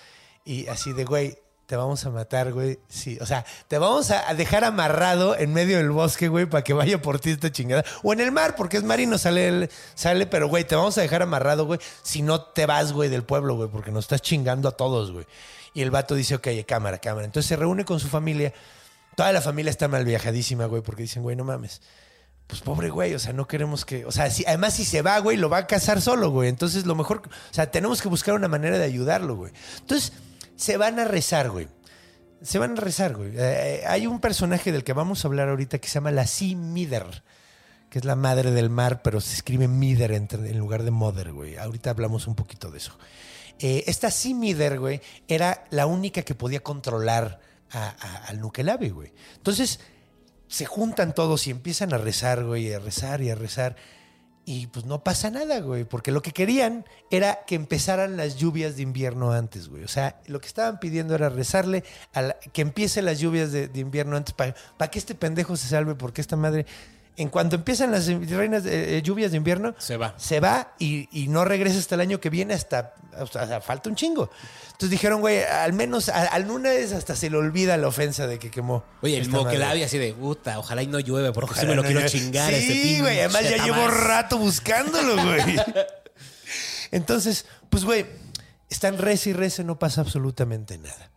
y 0.45 0.67
así 0.69 0.93
de, 0.93 1.05
güey, 1.05 1.39
te 1.67 1.77
vamos 1.77 2.05
a 2.05 2.11
matar, 2.11 2.53
güey. 2.53 2.79
Sí, 2.89 3.19
o 3.21 3.27
sea, 3.27 3.45
te 3.69 3.79
vamos 3.79 4.11
a 4.11 4.35
dejar 4.35 4.65
amarrado 4.65 5.37
en 5.37 5.53
medio 5.53 5.79
del 5.79 5.91
bosque, 5.91 6.29
güey, 6.29 6.47
para 6.47 6.63
que 6.63 6.73
vaya 6.75 7.01
por 7.01 7.19
ti 7.21 7.31
esta 7.31 7.51
chingada. 7.51 7.85
O 8.03 8.13
en 8.13 8.21
el 8.21 8.33
mar, 8.33 8.55
porque 8.57 8.77
es 8.77 8.83
marino, 8.85 9.17
sale, 9.19 9.49
el- 9.49 9.71
sale, 9.95 10.27
pero, 10.27 10.49
güey, 10.49 10.65
te 10.65 10.77
vamos 10.77 10.99
a 10.99 11.01
dejar 11.01 11.23
amarrado, 11.23 11.65
güey, 11.67 11.81
si 12.03 12.23
no 12.23 12.43
te 12.43 12.67
vas, 12.67 12.93
güey, 12.93 13.09
del 13.09 13.23
pueblo, 13.25 13.57
güey, 13.57 13.69
porque 13.71 13.91
nos 13.91 14.05
estás 14.05 14.21
chingando 14.23 14.69
a 14.69 14.73
todos, 14.73 15.11
güey. 15.13 15.27
Y 15.73 15.83
el 15.83 15.91
vato 15.91 16.15
dice, 16.15 16.35
ok, 16.37 16.49
cámara, 16.67 16.99
cámara. 16.99 17.25
Entonces 17.25 17.49
se 17.49 17.57
reúne 17.57 17.85
con 17.85 17.99
su 17.99 18.09
familia. 18.09 18.53
Toda 19.17 19.33
la 19.33 19.41
familia 19.41 19.71
está 19.71 19.89
mal 19.89 20.05
viajadísima, 20.05 20.67
güey, 20.67 20.83
porque 20.83 21.03
dicen, 21.03 21.23
güey, 21.23 21.37
no 21.37 21.45
mames 21.45 21.81
pues 22.47 22.61
pobre 22.61 22.91
güey, 22.91 23.15
o 23.15 23.19
sea, 23.19 23.33
no 23.33 23.47
queremos 23.49 23.87
que, 23.87 24.05
o 24.05 24.13
sea, 24.13 24.31
si, 24.31 24.45
además 24.47 24.75
si 24.75 24.85
se 24.85 25.01
va, 25.01 25.19
güey, 25.19 25.39
lo 25.39 25.49
va 25.49 25.57
a 25.57 25.67
casar 25.67 26.03
solo, 26.03 26.29
güey. 26.31 26.51
Entonces 26.51 26.85
lo 26.85 26.95
mejor, 26.95 27.23
o 27.27 27.55
sea, 27.55 27.71
tenemos 27.71 28.03
que 28.03 28.09
buscar 28.09 28.35
una 28.35 28.49
manera 28.49 28.77
de 28.77 28.85
ayudarlo, 28.85 29.35
güey. 29.35 29.53
Entonces 29.81 30.13
se 30.57 30.77
van 30.77 30.99
a 30.99 31.05
rezar, 31.05 31.51
güey. 31.51 31.69
Se 32.43 32.59
van 32.59 32.73
a 32.73 32.81
rezar, 32.81 33.17
güey. 33.17 33.33
Eh, 33.35 33.83
hay 33.87 34.07
un 34.07 34.21
personaje 34.21 34.71
del 34.71 34.85
que 34.85 34.93
vamos 34.93 35.25
a 35.25 35.29
hablar 35.29 35.49
ahorita 35.49 35.79
que 35.79 35.89
se 35.89 35.95
llama 35.95 36.11
la 36.11 36.27
Sea 36.27 36.57
Mider, 36.57 37.23
que 37.89 37.99
es 37.99 38.05
la 38.05 38.17
madre 38.17 38.51
del 38.51 38.71
mar, 38.71 39.03
pero 39.03 39.21
se 39.21 39.35
escribe 39.35 39.67
Mider 39.67 40.13
en, 40.13 40.59
lugar 40.59 40.83
de 40.83 40.91
Mother, 40.91 41.33
güey. 41.33 41.57
Ahorita 41.57 41.91
hablamos 41.91 42.27
un 42.27 42.35
poquito 42.35 42.71
de 42.71 42.79
eso. 42.79 42.99
Eh, 43.59 43.85
esta 43.87 44.11
Sea 44.11 44.35
Mider, 44.35 44.79
güey, 44.79 45.01
era 45.29 45.65
la 45.71 45.87
única 45.87 46.23
que 46.23 46.35
podía 46.35 46.61
controlar 46.61 47.41
al 47.71 48.41
Nukelave, 48.41 48.91
güey. 48.91 49.13
Entonces 49.37 49.81
se 50.47 50.67
juntan 50.67 51.15
todos 51.15 51.47
y 51.47 51.51
empiezan 51.51 51.93
a 51.93 51.99
rezar, 51.99 52.45
güey, 52.45 52.73
a 52.73 52.79
rezar 52.79 53.23
y 53.23 53.31
a 53.31 53.35
rezar. 53.35 53.75
Y 54.47 54.67
pues 54.67 54.85
no 54.85 55.03
pasa 55.03 55.31
nada, 55.31 55.61
güey, 55.61 55.85
porque 55.85 56.13
lo 56.13 56.21
que 56.21 56.33
querían 56.33 56.85
era 57.11 57.45
que 57.47 57.55
empezaran 57.55 58.19
las 58.19 58.37
lluvias 58.37 58.77
de 58.77 58.83
invierno 58.83 59.33
antes, 59.33 59.69
güey. 59.69 59.85
O 59.85 59.89
sea, 59.89 60.21
lo 60.27 60.39
que 60.41 60.47
estaban 60.49 60.81
pidiendo 60.81 61.15
era 61.15 61.31
rezarle 61.31 61.83
a 62.13 62.21
la- 62.21 62.37
que 62.53 62.61
empiecen 62.61 63.07
las 63.07 63.21
lluvias 63.21 63.53
de 63.53 63.71
invierno 63.75 64.17
antes 64.17 64.35
para 64.35 64.91
que 64.91 64.99
este 64.99 65.15
pendejo 65.15 65.57
se 65.57 65.69
salve, 65.69 65.95
porque 65.95 66.21
esta 66.21 66.37
madre, 66.37 66.67
en 67.17 67.29
cuanto 67.29 67.55
empiezan 67.57 67.93
las 67.93 68.07
reinas 68.09 68.65
eh, 68.67 69.01
lluvias 69.05 69.31
de 69.31 69.37
invierno, 69.37 69.75
Se 69.79 69.97
va. 69.97 70.15
se 70.17 70.41
va 70.41 70.75
y, 70.79 71.09
y 71.13 71.29
no 71.29 71.45
regresa 71.45 71.79
hasta 71.79 71.95
el 71.95 72.01
año 72.01 72.21
que 72.21 72.29
viene, 72.31 72.55
hasta, 72.55 72.95
falta 73.65 73.89
un 73.89 73.95
chingo. 73.95 74.31
Entonces 74.67 74.91
dijeron, 74.91 75.21
güey, 75.21 75.43
al 75.45 75.73
menos 75.73 76.09
a- 76.09 76.25
al 76.27 76.51
una 76.51 76.71
vez 76.71 76.93
hasta 76.93 77.15
se 77.15 77.31
le 77.31 77.37
olvida 77.37 77.77
la 77.77 77.87
ofensa 77.87 78.27
de 78.27 78.41
que 78.41 78.51
quemó. 78.51 78.83
Oye, 79.03 79.17
el 79.17 79.23
esta 79.23 79.33
madre. 79.37 79.45
Moquelavi 79.45 79.83
así 79.85 79.99
de 79.99 80.13
puta, 80.13 80.59
ojalá 80.59 80.83
y 80.83 80.89
no 80.89 80.99
llueve 80.99 81.31
porque 81.33 81.53
Ojalá 81.53 81.61
sí 81.61 81.67
me 81.69 81.75
lo 81.77 81.83
no 81.83 81.87
quiero 81.87 82.01
llueva. 82.01 82.11
chingar 82.11 82.53
a 82.53 82.57
Sí, 82.59 82.63
este 82.65 82.73
pinche 82.83 83.01
güey. 83.03 83.21
Además 83.21 83.43
ya 83.49 83.65
llevo 83.65 83.87
rato 83.89 84.39
buscándolo, 84.39 85.15
güey. 85.15 85.57
Entonces, 86.91 87.47
pues, 87.71 87.85
güey, 87.85 88.07
están 88.71 88.99
reza 88.99 89.31
y 89.31 89.33
y 89.33 89.65
no 89.65 89.79
pasa 89.79 90.01
absolutamente 90.01 90.79
nada. 90.79 91.11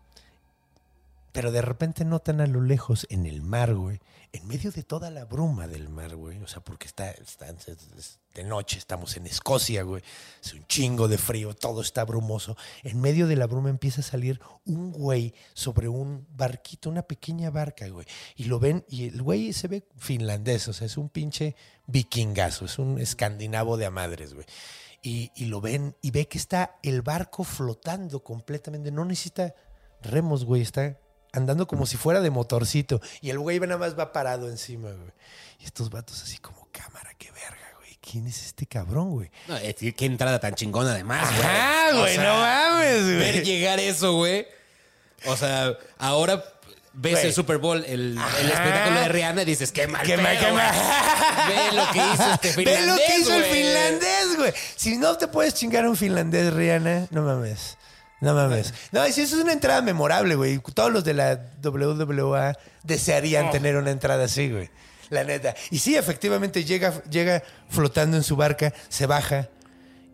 Pero 1.32 1.52
de 1.52 1.62
repente 1.62 2.06
notan 2.06 2.42
a 2.42 2.48
lo 2.48 2.62
lejos, 2.62 3.06
en 3.10 3.26
el 3.26 3.42
mar, 3.42 3.74
güey, 3.76 4.00
en 4.38 4.48
medio 4.48 4.72
de 4.72 4.84
toda 4.84 5.10
la 5.12 5.26
bruma 5.26 5.68
del 5.68 5.90
mar, 5.90 6.16
güey. 6.16 6.42
O 6.42 6.48
sea, 6.48 6.62
porque 6.64 6.88
está, 6.88 7.12
está- 7.12 7.50
es- 7.50 7.68
es 7.98 8.20
de 8.34 8.44
noche, 8.44 8.78
estamos 8.78 9.18
en 9.18 9.26
Escocia, 9.28 9.84
güey. 9.84 10.04
Es 10.44 10.54
un 10.54 10.66
chingo 10.68 11.08
de 11.08 11.18
frío, 11.18 11.54
todo 11.56 11.82
está 11.82 12.06
brumoso. 12.06 12.56
En 12.84 13.02
medio 13.02 13.28
de 13.28 13.36
la 13.36 13.48
bruma 13.48 13.70
empieza 13.70 14.02
a 14.02 14.04
salir 14.04 14.40
un 14.66 14.92
güey 14.92 15.34
sobre 15.54 15.88
un 15.88 16.26
barquito, 16.30 16.90
una 16.90 17.02
pequeña 17.02 17.50
barca, 17.50 17.88
güey. 17.88 18.06
Y 18.36 18.46
lo 18.46 18.60
ven, 18.60 18.86
y 18.88 19.08
el 19.08 19.22
güey 19.22 19.54
se 19.54 19.68
ve 19.68 19.88
finlandés, 19.98 20.68
o 20.68 20.74
sea, 20.74 20.86
es 20.88 20.98
un 20.98 21.10
pinche 21.10 21.56
vikingazo, 21.88 22.66
es 22.66 22.78
un 22.80 23.00
escandinavo 23.00 23.76
de 23.78 23.86
a 23.88 23.92
madres, 23.92 24.34
güey. 24.34 24.46
Y, 25.02 25.32
y 25.36 25.46
lo 25.46 25.62
ven 25.62 25.96
y 26.02 26.12
ve 26.12 26.28
que 26.28 26.38
está 26.38 26.78
el 26.84 27.02
barco 27.02 27.44
flotando 27.44 28.24
completamente. 28.24 28.92
No 28.92 29.06
necesita 29.06 29.56
remos, 30.02 30.44
güey. 30.44 30.62
Está 30.62 30.98
andando 31.38 31.68
como 31.68 31.86
si 31.86 31.98
fuera 31.98 32.22
de 32.22 32.30
motorcito. 32.30 33.02
Y 33.22 33.30
el 33.30 33.40
güey 33.40 33.60
nada 33.60 33.78
más 33.78 33.98
va 33.98 34.12
parado 34.12 34.50
encima, 34.50 34.92
güey. 34.92 35.12
Y 35.60 35.66
estos 35.66 35.90
vatos 35.90 36.22
así 36.22 36.38
como 36.38 36.68
cámara, 36.72 37.12
qué 37.18 37.32
verga, 37.32 37.74
güey. 37.78 37.98
¿Quién 38.02 38.28
es 38.28 38.46
este 38.46 38.66
cabrón, 38.66 39.12
güey? 39.12 39.32
No, 39.48 39.58
es 39.58 39.76
que 39.76 39.94
qué 39.94 40.06
entrada 40.06 40.40
tan 40.40 40.56
chingona 40.56 40.92
además, 40.92 41.30
güey. 41.30 41.98
O 41.98 42.02
güey, 42.02 42.16
sea, 42.16 42.24
no 42.24 42.40
mames, 42.40 43.04
güey. 43.04 43.18
Ver 43.18 43.44
llegar 43.44 43.80
eso, 43.80 44.14
güey. 44.16 44.48
O 45.26 45.36
sea, 45.36 45.78
ahora 45.98 46.44
ves 46.94 47.14
Güey. 47.14 47.26
el 47.28 47.34
Super 47.34 47.58
Bowl, 47.58 47.84
el, 47.86 48.18
espectáculo 48.18 49.00
de 49.00 49.08
Rihanna 49.10 49.42
y 49.44 49.46
dices, 49.46 49.72
qué 49.72 49.88
mal 49.88 50.06
Qué 50.06 50.18
mal, 50.18 50.38
qué 50.38 50.52
mal. 50.52 50.76
Ve 51.48 51.76
lo 51.76 51.92
que 51.92 52.00
hizo 52.00 52.34
este 52.34 52.54
finlandés, 52.54 52.86
Ve 52.86 52.92
lo 52.92 52.98
que 52.98 53.18
hizo 53.20 53.36
el 53.36 53.44
finlandés, 53.46 54.38
güey. 54.38 54.54
Si 54.76 54.98
no 54.98 55.18
te 55.18 55.28
puedes 55.28 55.54
chingar 55.54 55.88
un 55.88 55.96
finlandés, 55.96 56.54
Rihanna, 56.54 57.08
no 57.12 57.24
mames. 57.24 57.78
No 58.20 58.34
mames. 58.34 58.74
No, 58.92 59.06
si 59.06 59.22
eso 59.22 59.36
es 59.38 59.44
una 59.44 59.54
entrada 59.54 59.82
memorable, 59.82 60.36
güey. 60.36 60.60
Todos 60.60 60.92
los 60.92 61.04
de 61.04 61.14
la 61.14 61.52
WWA 61.62 62.58
desearían 62.84 63.52
tener 63.52 63.76
una 63.76 63.92
entrada 63.92 64.26
así, 64.26 64.50
güey. 64.50 64.70
La 65.10 65.24
neta. 65.24 65.56
Y 65.70 65.80
sí, 65.80 65.96
efectivamente 65.96 66.66
llega, 66.66 67.04
llega 67.04 67.44
flotando 67.70 68.18
en 68.18 68.24
su 68.24 68.36
barca, 68.36 68.74
se 68.90 69.06
baja 69.06 69.50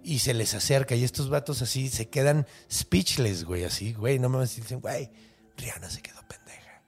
y 0.03 0.19
se 0.19 0.33
les 0.33 0.53
acerca. 0.53 0.95
Y 0.95 1.03
estos 1.03 1.29
vatos 1.29 1.61
así 1.61 1.89
se 1.89 2.09
quedan 2.09 2.45
speechless, 2.71 3.45
güey. 3.45 3.63
Así, 3.63 3.93
güey. 3.93 4.19
No 4.19 4.29
mames. 4.29 4.57
Y 4.57 4.61
dicen, 4.61 4.81
güey, 4.81 5.09
Rihanna 5.57 5.89
se 5.89 6.01
quedó 6.01 6.21
pendeja. 6.27 6.81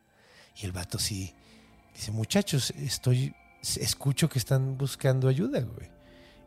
Y 0.58 0.66
el 0.66 0.74
vato 0.74 1.00
sí 1.00 1.34
dice, 1.94 2.12
muchachos, 2.12 2.72
estoy, 2.72 3.34
escucho 3.62 4.28
que 4.28 4.38
están 4.38 4.78
buscando 4.78 5.30
ayuda, 5.30 5.62
güey. 5.62 5.90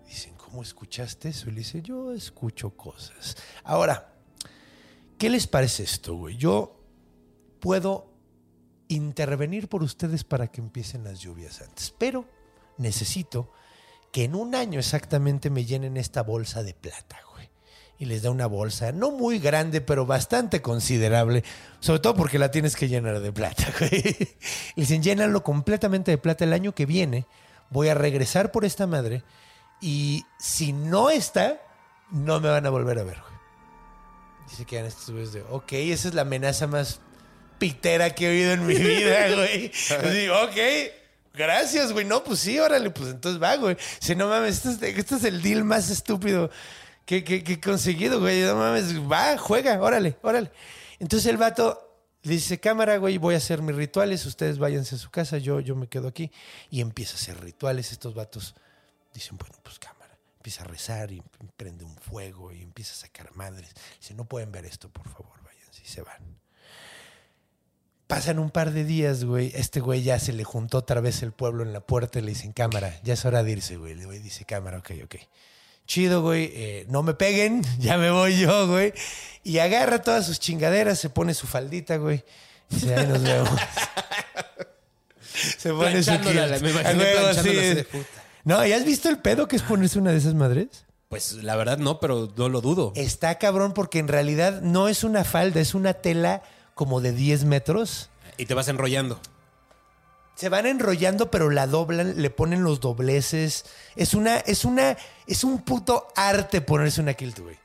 Dicen, 0.06 0.34
¿cómo 0.36 0.62
escuchaste 0.62 1.30
eso? 1.30 1.48
Y 1.48 1.52
le 1.52 1.58
dice, 1.58 1.82
yo 1.82 2.12
escucho 2.12 2.70
cosas. 2.70 3.36
Ahora, 3.64 4.14
¿qué 5.18 5.28
les 5.28 5.46
parece 5.46 5.82
esto, 5.82 6.14
güey? 6.14 6.36
Yo 6.36 6.80
puedo 7.60 8.14
intervenir 8.88 9.68
por 9.68 9.82
ustedes 9.82 10.24
para 10.24 10.46
que 10.48 10.60
empiecen 10.60 11.04
las 11.04 11.20
lluvias 11.20 11.60
antes, 11.60 11.92
pero 11.98 12.24
necesito 12.78 13.52
que 14.12 14.24
en 14.24 14.34
un 14.34 14.54
año 14.54 14.78
exactamente 14.78 15.50
me 15.50 15.64
llenen 15.64 15.96
esta 15.96 16.22
bolsa 16.22 16.62
de 16.62 16.72
plata, 16.72 17.18
güey. 17.32 17.50
y 17.98 18.06
les 18.06 18.22
da 18.22 18.30
una 18.30 18.46
bolsa, 18.46 18.92
no 18.92 19.10
muy 19.10 19.40
grande, 19.40 19.80
pero 19.80 20.06
bastante 20.06 20.62
considerable, 20.62 21.42
sobre 21.80 21.98
todo 21.98 22.14
porque 22.14 22.38
la 22.38 22.50
tienes 22.50 22.76
que 22.76 22.88
llenar 22.88 23.20
de 23.20 23.32
plata, 23.32 23.66
güey. 23.78 24.16
Y 24.76 24.80
dicen, 24.82 25.02
llénalo 25.02 25.42
completamente 25.42 26.12
de 26.12 26.18
plata 26.18 26.44
el 26.44 26.52
año 26.52 26.74
que 26.74 26.86
viene, 26.86 27.26
voy 27.70 27.88
a 27.88 27.94
regresar 27.94 28.52
por 28.52 28.64
esta 28.64 28.86
madre 28.86 29.24
y 29.80 30.24
si 30.38 30.72
no 30.72 31.10
está, 31.10 31.60
no 32.10 32.40
me 32.40 32.48
van 32.48 32.64
a 32.64 32.70
volver 32.70 32.98
a 33.00 33.04
ver, 33.04 33.20
güey. 33.20 33.37
Dice 34.50 34.64
que 34.64 34.78
estos 34.86 35.10
güeyes 35.10 35.32
de, 35.32 35.42
ok, 35.50 35.72
esa 35.72 36.08
es 36.08 36.14
la 36.14 36.22
amenaza 36.22 36.66
más 36.66 37.00
pitera 37.58 38.14
que 38.14 38.26
he 38.26 38.30
oído 38.30 38.52
en 38.52 38.66
mi 38.66 38.74
vida, 38.74 39.28
güey. 39.34 39.70
Digo, 40.12 40.40
ok, 40.42 40.56
gracias, 41.34 41.92
güey. 41.92 42.04
No, 42.04 42.22
pues 42.24 42.40
sí, 42.40 42.58
órale, 42.58 42.90
pues 42.90 43.10
entonces 43.10 43.42
va, 43.42 43.56
güey. 43.56 43.76
Si 44.00 44.14
no 44.14 44.28
mames, 44.28 44.56
esto 44.64 44.70
es, 44.70 44.82
esto 44.96 45.16
es 45.16 45.24
el 45.24 45.42
deal 45.42 45.64
más 45.64 45.90
estúpido 45.90 46.50
que, 47.04 47.24
que- 47.24 47.42
que 47.44 47.54
he 47.54 47.60
conseguido, 47.60 48.20
güey. 48.20 48.42
No 48.42 48.56
mames, 48.56 48.98
va, 49.00 49.36
juega, 49.38 49.80
órale, 49.82 50.16
órale. 50.22 50.50
Entonces 50.98 51.26
el 51.28 51.36
vato 51.36 51.84
le 52.22 52.32
dice, 52.34 52.58
cámara, 52.58 52.96
güey, 52.96 53.18
voy 53.18 53.34
a 53.34 53.38
hacer 53.38 53.60
mis 53.62 53.76
rituales, 53.76 54.24
ustedes 54.26 54.58
váyanse 54.58 54.94
a 54.94 54.98
su 54.98 55.10
casa, 55.10 55.38
yo, 55.38 55.60
yo 55.60 55.76
me 55.76 55.88
quedo 55.88 56.08
aquí. 56.08 56.30
Y 56.70 56.80
empieza 56.80 57.12
a 57.12 57.16
hacer 57.16 57.40
rituales. 57.40 57.92
Estos 57.92 58.14
vatos 58.14 58.54
dicen, 59.14 59.36
bueno, 59.36 59.54
pues 59.62 59.78
cámara. 59.78 59.97
Empieza 60.38 60.62
a 60.62 60.66
rezar 60.66 61.12
y 61.12 61.22
prende 61.56 61.84
un 61.84 61.96
fuego 61.96 62.52
y 62.52 62.62
empieza 62.62 62.92
a 62.92 62.96
sacar 62.96 63.34
madres. 63.34 63.70
Dice, 64.00 64.14
no 64.14 64.24
pueden 64.24 64.52
ver 64.52 64.64
esto, 64.64 64.88
por 64.88 65.08
favor, 65.08 65.42
váyanse. 65.44 65.82
Y 65.84 65.88
se 65.88 66.02
van. 66.02 66.38
Pasan 68.06 68.38
un 68.38 68.50
par 68.50 68.70
de 68.72 68.84
días, 68.84 69.24
güey. 69.24 69.52
Este 69.54 69.80
güey 69.80 70.02
ya 70.02 70.18
se 70.18 70.32
le 70.32 70.42
juntó 70.42 70.78
otra 70.78 71.02
vez 71.02 71.22
el 71.22 71.32
pueblo 71.32 71.62
en 71.62 71.74
la 71.74 71.80
puerta 71.80 72.18
y 72.18 72.22
le 72.22 72.30
dicen, 72.30 72.52
cámara, 72.52 72.98
ya 73.02 73.12
es 73.12 73.24
hora 73.26 73.42
de 73.42 73.52
irse, 73.52 73.76
güey. 73.76 73.92
El 73.92 74.06
güey 74.06 74.18
dice, 74.18 74.46
cámara, 74.46 74.78
ok, 74.78 74.92
ok. 75.04 75.16
Chido, 75.86 76.22
güey. 76.22 76.50
eh, 76.54 76.86
no 76.88 77.02
me 77.02 77.12
peguen, 77.14 77.62
ya 77.78 77.98
me 77.98 78.10
voy 78.10 78.38
yo, 78.38 78.66
güey. 78.66 78.94
Y 79.44 79.58
agarra 79.58 80.00
todas 80.02 80.24
sus 80.24 80.40
chingaderas, 80.40 80.98
se 80.98 81.10
pone 81.10 81.34
su 81.34 81.46
faldita, 81.46 81.96
güey. 81.96 82.24
Y 82.70 82.76
dice, 82.76 82.94
ahí 82.94 83.06
nos 83.06 83.22
vemos. 83.22 83.50
se 85.58 85.70
pone 85.70 86.02
su 86.02 86.10
me 86.12 86.16
imaginé 86.16 86.72
planchándola 86.72 87.34
sí. 87.34 87.40
así 87.40 87.54
de 87.74 87.84
puta. 87.84 88.17
No, 88.44 88.64
¿y 88.66 88.72
has 88.72 88.84
visto 88.84 89.08
el 89.08 89.18
pedo 89.18 89.48
que 89.48 89.56
es 89.56 89.62
ponerse 89.62 89.98
una 89.98 90.12
de 90.12 90.18
esas 90.18 90.34
madres? 90.34 90.86
Pues 91.08 91.32
la 91.42 91.56
verdad 91.56 91.78
no, 91.78 92.00
pero 92.00 92.32
no 92.36 92.48
lo 92.48 92.60
dudo. 92.60 92.92
Está 92.94 93.38
cabrón 93.38 93.72
porque 93.72 93.98
en 93.98 94.08
realidad 94.08 94.60
no 94.60 94.88
es 94.88 95.04
una 95.04 95.24
falda, 95.24 95.60
es 95.60 95.74
una 95.74 95.94
tela 95.94 96.42
como 96.74 97.00
de 97.00 97.12
10 97.12 97.44
metros. 97.44 98.10
Y 98.36 98.46
te 98.46 98.54
vas 98.54 98.68
enrollando. 98.68 99.18
Se 100.34 100.48
van 100.48 100.66
enrollando, 100.66 101.30
pero 101.30 101.50
la 101.50 101.66
doblan, 101.66 102.20
le 102.22 102.30
ponen 102.30 102.62
los 102.62 102.80
dobleces. 102.80 103.64
Es 103.96 104.14
una, 104.14 104.36
es 104.36 104.64
una, 104.64 104.96
es 105.26 105.44
un 105.44 105.62
puto 105.62 106.06
arte 106.14 106.60
ponerse 106.60 107.00
una 107.00 107.14
kilt, 107.14 107.40
güey. 107.40 107.56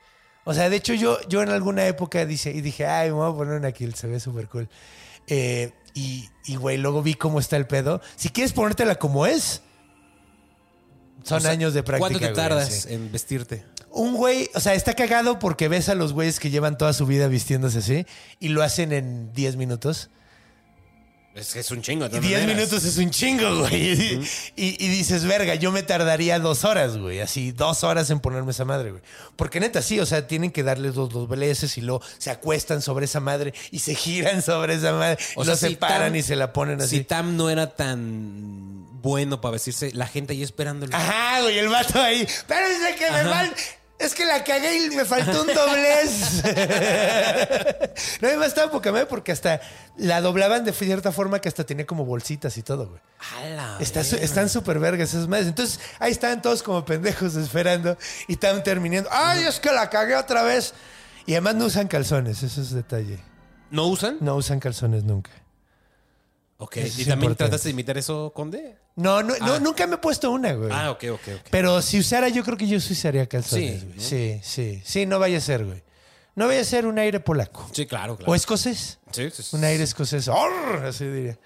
O 0.46 0.54
sea, 0.54 0.70
de 0.70 0.78
hecho, 0.78 0.94
yo, 0.94 1.22
yo 1.28 1.42
en 1.44 1.50
alguna 1.50 1.86
época 1.86 2.26
dice, 2.26 2.52
y 2.52 2.62
dije, 2.62 2.88
ay, 2.88 3.10
me 3.10 3.16
voy 3.16 3.32
a 3.32 3.36
poner 3.36 3.56
una 3.56 3.72
kilt, 3.72 3.96
se 3.96 4.08
ve 4.08 4.20
súper 4.20 4.48
cool. 4.48 4.68
Eh, 5.28 5.72
y, 5.94 6.30
y, 6.46 6.56
güey, 6.56 6.78
luego 6.78 7.04
vi 7.04 7.14
cómo 7.14 7.40
está 7.40 7.58
el 7.58 7.68
pedo. 7.68 8.02
Si 8.16 8.30
quieres 8.30 8.54
ponértela 8.54 8.96
como 8.96 9.26
es, 9.28 9.62
son 11.24 11.38
O 11.38 11.42
sea, 11.42 11.52
años 11.52 11.74
de 11.74 11.84
práctica. 11.84 12.00
¿Cuánto 12.00 12.20
te 12.20 12.26
güey, 12.26 12.36
tardas 12.36 12.70
sí. 12.74 12.94
en 12.94 13.12
vestirte? 13.12 13.66
Un 13.92 14.16
güey, 14.16 14.50
o 14.56 14.60
sea, 14.60 14.74
está 14.74 14.94
cagado 14.96 15.38
porque 15.38 15.68
ves 15.68 15.88
a 15.90 15.94
los 15.96 16.14
güeyes 16.14 16.40
que 16.40 16.50
llevan 16.50 16.78
toda 16.78 16.94
su 16.94 17.06
vida 17.06 17.28
vistiéndose 17.28 17.78
así 17.80 18.06
y 18.40 18.48
lo 18.50 18.64
hacen 18.64 18.92
en 18.92 19.32
10 19.34 19.56
minutos. 19.56 20.10
Es 21.36 21.52
que 21.54 21.62
es 21.62 21.72
un 21.72 21.82
chingo. 21.82 22.08
de 22.08 22.18
Y 22.18 22.20
todas 22.20 22.28
10 22.28 22.40
maneras. 22.42 22.58
minutos 22.58 22.84
es 22.86 22.98
un 22.98 23.10
chingo, 23.10 23.58
güey. 23.62 24.20
y, 24.56 24.86
y 24.86 24.88
dices, 24.88 25.26
verga, 25.26 25.56
yo 25.56 25.72
me 25.72 25.82
tardaría 25.82 26.38
dos 26.38 26.64
horas, 26.64 26.98
güey. 26.98 27.22
Así, 27.22 27.52
dos 27.52 27.84
horas 27.84 28.10
en 28.12 28.20
ponerme 28.20 28.52
esa 28.52 28.66
madre, 28.66 28.92
güey. 28.92 29.02
Porque 29.36 29.60
neta, 29.60 29.82
sí, 29.82 30.00
o 30.00 30.06
sea, 30.06 30.28
tienen 30.28 30.52
que 30.52 30.62
darles 30.62 30.96
los 30.96 31.10
dos 31.10 31.28
dobleces 31.28 31.76
y 31.80 31.82
luego 31.82 32.04
se 32.20 32.30
acuestan 32.30 32.84
sobre 32.84 33.06
esa 33.06 33.20
madre 33.20 33.52
y 33.72 33.80
se 33.80 33.96
giran 33.96 34.44
sobre 34.44 34.76
esa 34.76 34.94
madre. 34.94 35.18
O 35.36 35.42
y 35.42 35.46
sea, 35.46 35.54
lo 35.54 35.58
si 35.58 35.68
separan 35.70 36.14
Tam- 36.14 36.18
y 36.20 36.22
se 36.22 36.36
la 36.36 36.54
ponen 36.54 36.82
así. 36.82 36.98
Si 36.98 37.04
Tam 37.04 37.36
no 37.36 37.50
era 37.50 37.76
tan 37.76 38.93
bueno 39.04 39.42
para 39.42 39.52
vestirse, 39.52 39.92
la 39.92 40.08
gente 40.08 40.34
ahí 40.34 40.42
esperándolo. 40.42 40.96
Ajá, 40.96 41.42
güey, 41.42 41.60
el 41.60 41.68
vato 41.68 42.02
ahí. 42.02 42.22
Espérense 42.22 42.96
que 42.96 43.12
me 43.12 43.24
mal. 43.26 43.54
Es 44.00 44.16
que 44.16 44.26
la 44.26 44.44
cagué 44.44 44.86
y 44.86 44.90
me 44.90 45.06
faltó 45.06 45.44
un 45.44 45.48
doblez. 45.48 46.44
no, 48.22 48.28
además 48.28 48.48
estaba 48.48 48.72
poca 48.72 48.92
madre 48.92 49.06
porque 49.06 49.32
hasta 49.32 49.62
la 49.98 50.20
doblaban 50.20 50.66
de 50.66 50.74
cierta 50.74 51.12
forma 51.12 51.40
que 51.40 51.48
hasta 51.48 51.64
tenía 51.64 51.86
como 51.86 52.04
bolsitas 52.04 52.58
y 52.58 52.64
todo, 52.64 52.88
güey. 52.88 53.02
Está 53.80 54.02
están 54.02 54.50
súper 54.50 54.80
vergas 54.80 55.10
esas 55.10 55.28
madres. 55.28 55.48
Entonces, 55.48 55.80
ahí 56.00 56.12
están 56.12 56.42
todos 56.42 56.64
como 56.64 56.84
pendejos 56.84 57.36
esperando 57.36 57.98
y 58.28 58.34
están 58.34 58.64
terminando. 58.64 59.10
¡Ay, 59.12 59.44
es 59.44 59.60
que 59.60 59.72
la 59.72 59.90
cagué 59.90 60.16
otra 60.16 60.44
vez! 60.44 60.74
Y 61.26 61.34
además 61.34 61.56
no 61.56 61.66
usan 61.66 61.88
calzones, 61.88 62.42
eso 62.44 62.62
es 62.62 62.72
detalle. 62.72 63.20
¿No 63.70 63.88
usan? 63.88 64.18
No 64.20 64.36
usan 64.36 64.60
calzones 64.60 65.04
nunca. 65.04 65.32
Ok. 66.64 66.78
Eso 66.78 66.86
¿Y 66.86 67.02
es 67.02 67.08
también 67.08 67.32
importante. 67.32 67.36
trataste 67.50 67.68
de 67.70 67.72
imitar 67.74 67.98
eso, 67.98 68.32
Conde? 68.34 68.78
No, 68.96 69.22
no, 69.24 69.36
no, 69.40 69.54
Ah. 69.56 69.60
nunca 69.60 69.86
me 69.88 69.96
he 69.96 69.98
puesto 69.98 70.32
una, 70.32 70.54
güey. 70.54 70.70
Ah, 70.72 70.92
ok, 70.92 71.04
ok, 71.12 71.22
ok. 71.40 71.48
Pero 71.52 71.82
si 71.82 72.00
usara, 72.00 72.30
yo 72.30 72.44
creo 72.44 72.58
que 72.58 72.68
yo 72.68 72.80
sí 72.80 72.94
usaría 72.94 73.28
calzones, 73.28 73.82
Sí, 73.82 73.86
güey. 73.86 73.98
¿no? 73.98 74.02
Sí, 74.04 74.40
sí. 74.44 74.82
Sí, 74.86 75.06
no 75.06 75.20
vaya 75.20 75.38
a 75.38 75.42
ser, 75.42 75.66
güey. 75.66 75.84
No 76.36 76.48
vaya 76.48 76.62
a 76.62 76.64
ser 76.64 76.86
un 76.88 76.98
aire 77.00 77.20
polaco. 77.20 77.70
Sí, 77.74 77.86
claro, 77.86 78.16
claro. 78.18 78.32
O 78.32 78.36
escocés. 78.36 79.00
Sí, 79.12 79.30
sí, 79.32 79.44
sí. 79.44 79.56
Un 79.56 79.64
aire 79.64 79.84
escocés. 79.84 80.28
¡Orr! 80.28 80.86
Así 80.86 81.06
diría. 81.06 81.38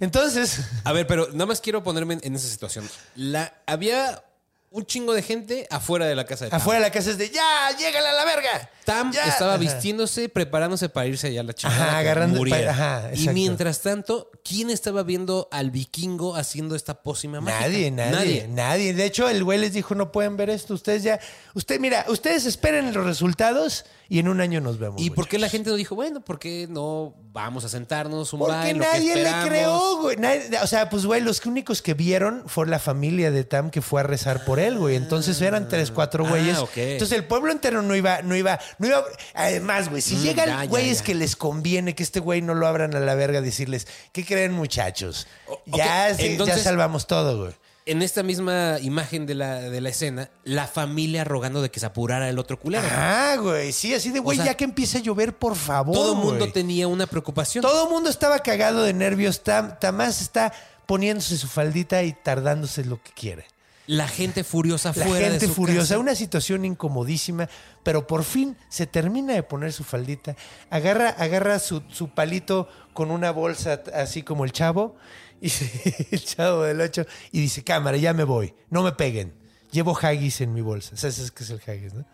Entonces, 0.00 0.60
A 0.84 0.92
ver, 0.92 1.06
pero 1.06 1.28
nada 1.32 1.46
más 1.46 1.60
quiero 1.60 1.82
ponerme 1.82 2.14
en, 2.14 2.20
en 2.24 2.34
esa 2.34 2.48
situación. 2.48 2.88
La, 3.14 3.54
había 3.66 4.24
un 4.72 4.86
chingo 4.86 5.12
de 5.12 5.22
gente 5.22 5.66
afuera 5.70 6.06
de 6.06 6.14
la 6.14 6.24
casa 6.24 6.44
de 6.46 6.50
Tam. 6.50 6.60
afuera 6.60 6.80
de 6.80 6.86
la 6.86 6.92
casa 6.92 7.10
es 7.10 7.18
de 7.18 7.28
¡Ya! 7.30 7.70
¡Llégale 7.78 8.08
a 8.08 8.12
la 8.12 8.24
verga! 8.24 8.70
Tam 8.84 9.12
¡Ya! 9.12 9.26
estaba 9.26 9.52
Ajá. 9.52 9.60
vistiéndose, 9.60 10.28
preparándose 10.28 10.88
para 10.88 11.06
irse 11.06 11.28
allá 11.28 11.40
a 11.40 11.44
la 11.44 11.52
chingada. 11.52 11.84
Ajá, 11.88 11.98
agarrando- 11.98 12.38
muriera. 12.38 12.70
ajá, 12.72 13.10
y 13.14 13.28
mientras 13.28 13.80
tanto, 13.80 14.30
¿quién 14.44 14.70
estaba 14.70 15.02
viendo 15.02 15.48
al 15.52 15.70
vikingo 15.70 16.34
haciendo 16.36 16.74
esta 16.74 17.02
pócima 17.02 17.40
mágica? 17.40 17.68
Nadie, 17.68 17.90
nadie, 17.90 18.46
nadie, 18.48 18.94
De 18.94 19.04
hecho, 19.04 19.28
el 19.28 19.44
güey 19.44 19.58
les 19.58 19.72
dijo, 19.72 19.94
no 19.94 20.10
pueden 20.10 20.36
ver 20.36 20.50
esto. 20.50 20.74
Ustedes 20.74 21.02
ya... 21.02 21.20
Usted, 21.54 21.78
mira, 21.78 22.06
ustedes 22.08 22.46
esperen 22.46 22.92
los 22.92 23.04
resultados 23.04 23.84
y 24.12 24.18
en 24.18 24.28
un 24.28 24.42
año 24.42 24.60
nos 24.60 24.78
vemos. 24.78 25.00
¿Y 25.00 25.08
por 25.08 25.26
qué 25.26 25.38
la 25.38 25.48
gente 25.48 25.70
no 25.70 25.76
dijo, 25.76 25.94
bueno, 25.94 26.20
por 26.20 26.38
qué 26.38 26.66
no 26.68 27.14
vamos 27.32 27.64
a 27.64 27.70
sentarnos 27.70 28.30
un 28.34 28.40
Porque 28.40 28.54
baile? 28.54 28.74
lo 28.78 28.84
que 28.84 28.90
nadie 28.90 29.14
le 29.16 29.48
creó, 29.48 29.96
güey. 30.02 30.16
Nadie- 30.18 30.50
o 30.62 30.66
sea, 30.66 30.90
pues, 30.90 31.06
güey, 31.06 31.22
los 31.22 31.44
únicos 31.46 31.80
que 31.80 31.94
vieron 31.94 32.42
fue 32.46 32.66
la 32.66 32.78
familia 32.78 33.30
de 33.30 33.44
Tam 33.44 33.70
que 33.70 33.80
fue 33.80 34.00
a 34.00 34.04
rezar 34.04 34.44
por 34.44 34.60
él, 34.60 34.78
güey. 34.78 34.96
Entonces 34.96 35.40
eran 35.40 35.66
tres, 35.66 35.90
cuatro 35.90 36.26
Ah, 36.26 36.28
güeyes. 36.30 36.58
ok. 36.58 36.76
Entonces 36.76 37.16
el 37.16 37.24
pueblo 37.24 37.50
entero 37.52 37.80
no 37.80 37.96
iba, 37.96 38.20
no 38.20 38.36
iba, 38.36 38.60
no 38.78 38.86
iba. 38.86 39.02
Además, 39.32 39.88
güey, 39.88 40.02
si 40.02 40.16
Mm, 40.16 40.22
llegan 40.22 40.46
ya, 40.48 40.62
ya, 40.64 40.68
güeyes 40.68 40.98
ya. 40.98 41.04
que 41.04 41.14
les 41.14 41.34
conviene 41.34 41.94
que 41.94 42.02
este 42.02 42.20
güey 42.20 42.42
no 42.42 42.54
lo 42.54 42.66
abran 42.66 42.94
a 42.94 43.00
la 43.00 43.14
verga, 43.14 43.40
decirles, 43.40 43.86
¿qué 44.12 44.26
creen, 44.26 44.52
muchachos? 44.52 45.26
O- 45.48 45.54
ok, 45.54 45.60
Ya, 45.78 46.10
ya 46.12 46.24
entonces- 46.26 46.62
salvamos 46.62 47.06
todo, 47.06 47.38
güey. 47.44 47.54
En 47.84 48.00
esta 48.00 48.22
misma 48.22 48.76
imagen 48.80 49.26
de 49.26 49.34
la, 49.34 49.60
de 49.60 49.80
la 49.80 49.88
escena, 49.88 50.30
la 50.44 50.68
familia 50.68 51.24
rogando 51.24 51.60
de 51.62 51.70
que 51.70 51.80
se 51.80 51.86
apurara 51.86 52.28
el 52.28 52.38
otro 52.38 52.58
culero. 52.58 52.86
Ah, 52.90 53.36
güey, 53.40 53.72
sí, 53.72 53.92
así 53.92 54.10
de, 54.10 54.20
güey, 54.20 54.36
sea, 54.36 54.46
ya 54.46 54.54
que 54.54 54.62
empiece 54.64 54.98
a 54.98 55.00
llover, 55.00 55.36
por 55.36 55.56
favor. 55.56 55.94
Todo 55.94 56.12
el 56.12 56.18
mundo 56.18 56.52
tenía 56.52 56.86
una 56.86 57.06
preocupación. 57.06 57.62
Todo 57.62 57.84
el 57.86 57.90
mundo 57.90 58.08
estaba 58.08 58.38
cagado 58.38 58.84
de 58.84 58.92
nervios. 58.94 59.42
Tam, 59.42 59.78
Tamás 59.80 60.20
está 60.20 60.52
poniéndose 60.86 61.36
su 61.36 61.48
faldita 61.48 62.02
y 62.04 62.12
tardándose 62.12 62.84
lo 62.84 63.02
que 63.02 63.10
quiere. 63.12 63.46
La 63.88 64.06
gente 64.06 64.44
furiosa 64.44 64.92
La 64.94 65.04
fuera 65.04 65.26
de 65.26 65.30
gente 65.32 65.46
su 65.48 65.54
furiosa, 65.54 65.88
casa. 65.94 65.98
una 65.98 66.14
situación 66.14 66.64
incomodísima, 66.64 67.48
pero 67.82 68.06
por 68.06 68.22
fin 68.22 68.56
se 68.68 68.86
termina 68.86 69.34
de 69.34 69.42
poner 69.42 69.72
su 69.72 69.82
faldita, 69.82 70.36
agarra, 70.70 71.08
agarra 71.08 71.58
su, 71.58 71.82
su 71.88 72.10
palito 72.10 72.68
con 72.94 73.10
una 73.10 73.32
bolsa 73.32 73.82
así 73.92 74.22
como 74.22 74.44
el 74.44 74.52
chavo, 74.52 74.94
y 75.42 75.50
el 76.12 76.24
chavo 76.24 76.62
del 76.62 76.80
8, 76.80 77.04
y 77.32 77.40
dice, 77.40 77.62
cámara, 77.64 77.96
ya 77.98 78.14
me 78.14 78.24
voy, 78.24 78.54
no 78.70 78.82
me 78.82 78.92
peguen, 78.92 79.34
llevo 79.70 79.98
haggis 80.00 80.40
en 80.40 80.54
mi 80.54 80.60
bolsa. 80.62 80.96
¿Sabes 80.96 81.30
qué 81.32 81.42
es 81.44 81.50
el 81.50 81.60
haggis, 81.66 81.92
no? 81.94 82.06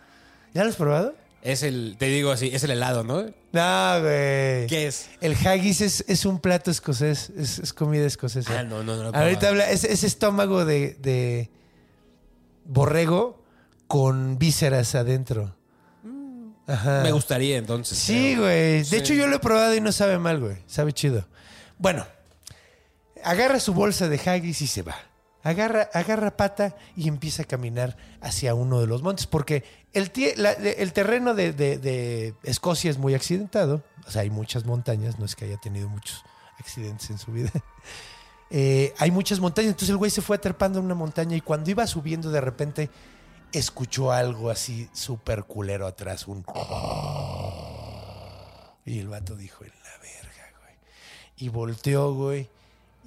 ¿Ya 0.55 0.65
lo 0.65 0.71
has 0.71 0.77
probado? 0.77 1.15
Es 1.41 1.63
el, 1.63 1.95
te 1.99 2.07
digo 2.07 2.33
así, 2.33 2.51
es 2.53 2.65
el 2.65 2.73
helado, 2.73 3.05
¿no? 3.05 3.23
No, 3.53 4.01
güey. 4.01 4.67
¿Qué 4.67 4.87
es? 4.89 5.09
El 5.21 5.35
haggis 5.37 5.81
es, 5.83 6.05
es 6.09 6.25
un 6.25 6.41
plato 6.41 6.71
escocés, 6.73 7.31
es, 7.37 7.61
es 7.61 7.73
comida 7.73 8.05
escocesa. 8.07 8.59
Ah, 8.59 8.63
no, 8.65 8.83
no, 8.83 8.97
no 8.97 9.17
Ahorita 9.17 9.49
habla, 9.49 9.71
es, 9.71 9.85
es 9.85 10.03
estómago 10.03 10.65
de, 10.65 10.95
de 11.01 11.49
borrego 12.65 13.43
con 13.87 14.39
vísceras 14.39 14.95
adentro. 14.95 15.55
Ajá. 16.67 17.01
Me 17.03 17.13
gustaría 17.13 17.57
entonces. 17.57 17.97
Sí, 17.97 18.37
güey. 18.37 18.79
De 18.81 18.85
Sí. 18.85 18.97
hecho, 18.97 19.15
yo 19.15 19.27
lo 19.27 19.37
he 19.37 19.39
probado 19.39 19.75
y 19.75 19.81
no 19.81 19.91
sabe 19.93 20.19
mal, 20.19 20.39
güey. 20.41 20.57
Sabe 20.67 20.93
chido. 20.93 21.27
Bueno, 21.79 22.07
agarra 23.25 23.61
su 23.61 23.75
bolsa 23.75 24.09
de 24.09 24.19
haggis 24.19 24.63
y 24.63 24.67
se 24.67 24.83
va. 24.83 24.97
Agarra, 25.45 25.89
agarra 25.95 26.37
pata 26.37 26.77
y 26.97 27.09
empieza 27.09 27.43
a 27.43 27.47
caminar 27.47 27.97
hacia 28.21 28.55
uno 28.55 28.81
de 28.81 28.87
los 28.87 29.03
montes, 29.03 29.27
porque 29.27 29.65
el, 29.93 30.11
el 30.15 30.93
terreno 30.93 31.35
de, 31.35 31.53
de- 31.53 31.79
de 31.79 32.35
Escocia 32.43 32.91
es 32.91 32.99
muy 32.99 33.15
accidentado. 33.15 33.83
O 34.07 34.11
sea, 34.11 34.23
hay 34.23 34.31
muchas 34.31 34.65
montañas, 34.67 35.19
no 35.19 35.25
es 35.25 35.37
que 35.37 35.45
haya 35.47 35.57
tenido 35.59 35.89
muchos 35.89 36.25
accidentes 36.59 37.11
en 37.11 37.19
su 37.19 37.33
vida. 37.33 37.51
Eh, 38.51 38.95
hay 38.97 39.11
muchas 39.11 39.41
montañas, 39.41 39.69
entonces 39.73 39.91
el 39.91 39.99
güey 39.99 40.11
se 40.11 40.23
fue 40.23 40.37
atrapando 40.37 40.79
en 40.79 40.87
una 40.87 40.95
montaña 40.95 41.37
y 41.37 41.43
cuando 41.43 41.71
iba 41.71 41.87
subiendo 41.87 42.31
de 42.31 42.41
repente 42.41 42.89
escuchó 43.53 44.11
algo 44.11 44.49
así 44.49 44.89
súper 44.95 45.45
culero 45.45 45.87
atrás, 45.87 46.27
un... 46.27 46.47
Y 48.87 49.01
el 49.01 49.09
vato 49.09 49.37
dijo, 49.37 49.65
en 49.65 49.71
la 49.71 49.99
verga, 50.01 50.51
güey. 50.63 50.75
Y 51.37 51.51
volteó, 51.51 52.15
güey. 52.15 52.49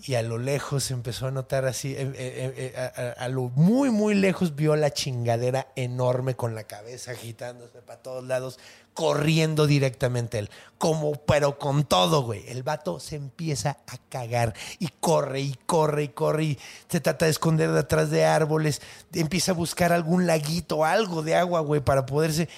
Y 0.04 0.16
a 0.16 0.24
lo 0.24 0.40
lejos 0.40 0.90
empezó 0.90 1.28
a 1.28 1.32
notar 1.32 1.66
así, 1.66 1.94
eh, 1.94 2.12
eh, 2.16 2.74
eh, 2.76 3.14
a, 3.18 3.24
a- 3.24 3.30
lo 3.30 3.50
muy, 3.50 3.92
muy 3.92 4.16
lejos 4.16 4.56
vio 4.56 4.76
la 4.76 4.90
chingadera 4.92 5.68
enorme 5.76 6.36
con 6.36 6.56
la 6.56 6.64
cabeza 6.64 7.12
agitándose 7.12 7.82
para 7.84 8.02
todos 8.02 8.26
lados, 8.26 8.58
corriendo 8.96 9.68
directamente 9.68 10.40
él. 10.40 10.50
Como, 10.80 11.14
pero 11.26 11.60
con 11.60 11.84
todo, 11.84 12.24
güey. 12.24 12.44
El 12.48 12.64
vato 12.64 13.00
se 13.00 13.16
empieza 13.16 13.78
a 13.86 13.98
cagar 14.10 14.56
y 14.80 14.88
corre 15.00 15.42
y 15.42 15.54
corre 15.68 16.04
y 16.06 16.08
corre 16.10 16.44
y 16.46 16.60
se 16.90 17.00
trata 17.00 17.26
de 17.26 17.32
esconder 17.32 17.72
detrás 17.72 18.10
de 18.10 18.26
árboles. 18.26 18.82
Empieza 19.14 19.52
a 19.52 19.56
buscar 19.56 19.94
algún 19.94 20.26
laguito, 20.26 20.84
algo 20.84 21.22
de 21.22 21.36
agua, 21.36 21.60
güey, 21.60 21.82
para 21.82 22.08
poderse. 22.08 22.50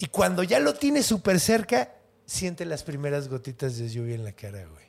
Y 0.00 0.06
cuando 0.06 0.42
ya 0.42 0.58
lo 0.58 0.74
tiene 0.74 1.04
súper 1.04 1.38
cerca, 1.38 1.92
siente 2.26 2.64
las 2.64 2.82
primeras 2.82 3.28
gotitas 3.28 3.78
de 3.78 3.88
lluvia 3.88 4.16
en 4.16 4.24
la 4.24 4.32
cara, 4.32 4.64
güey. 4.66 4.87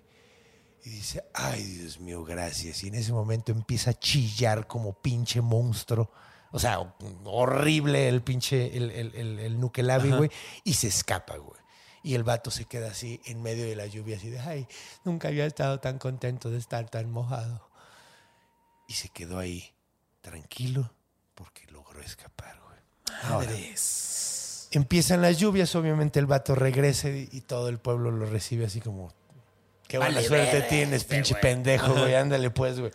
Y 0.83 0.89
dice, 0.89 1.23
ay 1.33 1.63
Dios 1.63 1.99
mío, 1.99 2.23
gracias. 2.23 2.83
Y 2.83 2.87
en 2.87 2.95
ese 2.95 3.11
momento 3.11 3.51
empieza 3.51 3.91
a 3.91 3.93
chillar 3.93 4.67
como 4.67 4.93
pinche 4.93 5.41
monstruo. 5.41 6.11
O 6.51 6.59
sea, 6.59 6.79
horrible 7.25 8.07
el 8.07 8.21
pinche, 8.21 8.75
el, 8.75 8.89
el, 8.91 9.15
el, 9.15 9.39
el 9.39 10.17
güey. 10.17 10.31
Y 10.63 10.73
se 10.73 10.87
escapa, 10.87 11.37
güey. 11.37 11.59
Y 12.01 12.15
el 12.15 12.23
vato 12.23 12.49
se 12.49 12.65
queda 12.65 12.91
así 12.91 13.21
en 13.25 13.41
medio 13.41 13.65
de 13.65 13.75
la 13.75 13.85
lluvia, 13.85 14.17
así 14.17 14.29
de, 14.29 14.39
ay, 14.39 14.67
nunca 15.03 15.27
había 15.27 15.45
estado 15.45 15.79
tan 15.79 15.99
contento 15.99 16.49
de 16.49 16.57
estar 16.57 16.89
tan 16.89 17.11
mojado. 17.11 17.69
Y 18.87 18.93
se 18.93 19.09
quedó 19.09 19.37
ahí, 19.37 19.73
tranquilo, 20.21 20.93
porque 21.35 21.67
logró 21.67 22.01
escapar, 22.01 22.57
güey. 22.65 22.79
Ahora, 23.23 23.51
empiezan 24.71 25.21
las 25.21 25.37
lluvias, 25.37 25.75
obviamente 25.75 26.19
el 26.19 26.25
vato 26.25 26.55
regresa 26.55 27.09
y, 27.09 27.27
y 27.31 27.41
todo 27.41 27.67
el 27.67 27.79
pueblo 27.79 28.11
lo 28.11 28.25
recibe 28.25 28.65
así 28.65 28.79
como, 28.79 29.13
qué 29.89 29.97
buena 29.97 30.15
Vale, 30.15 30.27
suerte 30.27 30.61
tienes, 30.61 31.01
este 31.01 31.15
pinche 31.15 31.33
güey". 31.33 31.41
pendejo, 31.41 31.93
güey, 31.93 32.15
ándale 32.15 32.49
pues, 32.51 32.79
güey. 32.79 32.91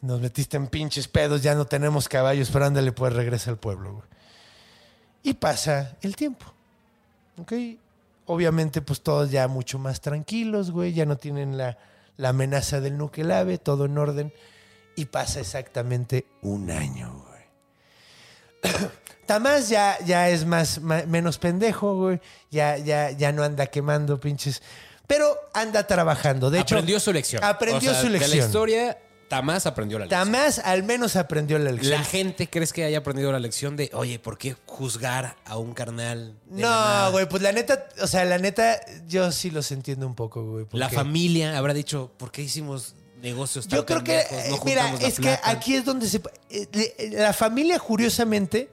Nos 0.00 0.20
metiste 0.22 0.56
en 0.56 0.68
pinches 0.68 1.08
pedos, 1.08 1.42
ya 1.42 1.54
no 1.54 1.66
tenemos 1.66 2.08
caballos, 2.08 2.48
pero 2.50 2.64
ándale 2.64 2.92
pues, 2.92 3.12
regresa 3.12 3.50
al 3.50 3.58
pueblo, 3.58 3.92
güey. 3.92 4.04
Y 5.22 5.34
pasa 5.34 5.98
el 6.00 6.16
tiempo, 6.16 6.46
¿ok? 7.36 7.52
Obviamente 8.24 8.80
pues 8.80 9.02
todos 9.02 9.30
ya 9.30 9.48
mucho 9.48 9.78
más 9.78 10.00
tranquilos, 10.00 10.70
güey, 10.70 10.94
ya 10.94 11.04
no 11.04 11.18
tienen 11.18 11.58
la, 11.58 11.76
la 12.16 12.30
amenaza 12.30 12.80
del 12.80 12.96
nukelave, 12.96 13.58
todo 13.58 13.84
en 13.84 13.98
orden. 13.98 14.32
Y 14.96 15.06
pasa 15.06 15.40
exactamente 15.40 16.26
un 16.42 16.70
año, 16.70 17.26
güey. 18.62 18.72
Tamás 19.26 19.68
ya, 19.68 19.98
ya 20.04 20.28
es 20.28 20.44
más, 20.44 20.80
menos 20.80 21.38
pendejo, 21.38 21.96
güey. 21.96 22.20
Ya, 22.50 22.76
ya, 22.78 23.10
ya 23.10 23.32
no 23.32 23.42
anda 23.42 23.66
quemando 23.66 24.18
pinches. 24.18 24.62
Pero 25.10 25.36
anda 25.54 25.86
trabajando. 25.86 26.50
De 26.50 26.60
hecho, 26.60 26.76
aprendió 26.76 27.00
su 27.00 27.12
lección. 27.12 27.42
Aprendió 27.44 27.90
O 27.90 27.94
sea, 27.94 28.00
su 28.02 28.06
De 28.08 28.12
la 28.14 28.18
lección. 28.26 28.46
historia, 28.46 28.98
Tamás 29.28 29.66
aprendió 29.66 29.98
la 29.98 30.04
lección. 30.06 30.24
Tamás 30.24 30.58
al 30.60 30.82
menos 30.84 31.16
aprendió 31.16 31.58
la 31.58 31.70
lección. 31.72 31.92
La 31.98 32.04
gente 32.04 32.48
crees 32.48 32.72
que 32.72 32.84
haya 32.84 32.98
aprendido 32.98 33.30
la 33.32 33.38
lección 33.40 33.76
de, 33.76 33.90
oye, 33.92 34.18
¿por 34.18 34.38
qué 34.38 34.56
juzgar 34.66 35.36
a 35.44 35.56
un 35.56 35.72
carnal? 35.74 36.36
de 36.46 36.62
la 36.62 36.68
nada? 36.68 37.04
No, 37.06 37.12
güey, 37.12 37.28
pues 37.28 37.42
la 37.42 37.52
neta, 37.52 37.88
o 38.02 38.06
sea, 38.06 38.24
la 38.24 38.38
neta, 38.38 38.80
yo 39.06 39.30
sí 39.32 39.50
los 39.50 39.70
entiendo 39.72 40.06
un 40.06 40.14
poco, 40.14 40.42
güey. 40.44 40.66
La 40.72 40.88
familia 40.88 41.56
habrá 41.58 41.74
dicho, 41.74 42.10
¿por 42.16 42.30
qué 42.32 42.42
hicimos 42.42 42.94
negocios 43.22 43.68
tan 43.68 43.78
Yo 43.78 43.86
creo 43.86 44.02
que, 44.02 44.24
pendejos? 44.28 44.48
No 44.50 44.56
eh, 44.56 44.60
mira, 44.64 44.82
juntamos 44.82 45.02
la 45.02 45.08
es 45.08 45.14
que 45.16 45.22
plata"? 45.22 45.50
aquí 45.50 45.74
es 45.76 45.84
donde 45.84 46.08
se... 46.08 46.20
eh, 46.50 46.68
le- 46.72 47.10
La 47.20 47.32
familia, 47.32 47.78
curiosamente, 47.78 48.70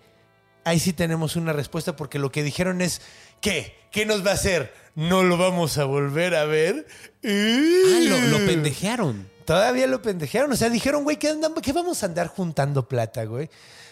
ahí 0.63 0.79
sí 0.79 0.91
tenemos 0.93 1.35
una 1.35 1.53
respuesta 1.53 1.95
porque 1.95 2.17
lo 2.19 2.31
que 2.31 2.41
dijeron 2.43 2.81
es, 2.81 3.01
¿qué? 3.41 3.75
¿Qué 3.91 4.05
nos 4.05 4.25
va 4.25 4.31
a 4.31 4.35
hacer? 4.35 4.73
¿No 4.95 5.23
lo 5.23 5.37
vamos 5.37 5.77
a 5.77 5.85
volver 5.85 6.35
a 6.35 6.45
ver? 6.45 6.87
Ah, 7.23 7.99
lo, 8.01 8.19
lo 8.39 8.45
pendejearon. 8.45 9.29
Todavía 9.45 9.87
lo 9.87 10.01
pendejearon. 10.01 10.51
O 10.51 10.55
sea, 10.55 10.69
dijeron, 10.69 11.03
güey, 11.03 11.17
¿qué, 11.17 11.33
qué 11.61 11.73
vamos 11.73 12.03
a 12.03 12.07
andar 12.07 12.27
juntando 12.27 12.87
plata, 12.87 13.23
güey? 13.25 13.49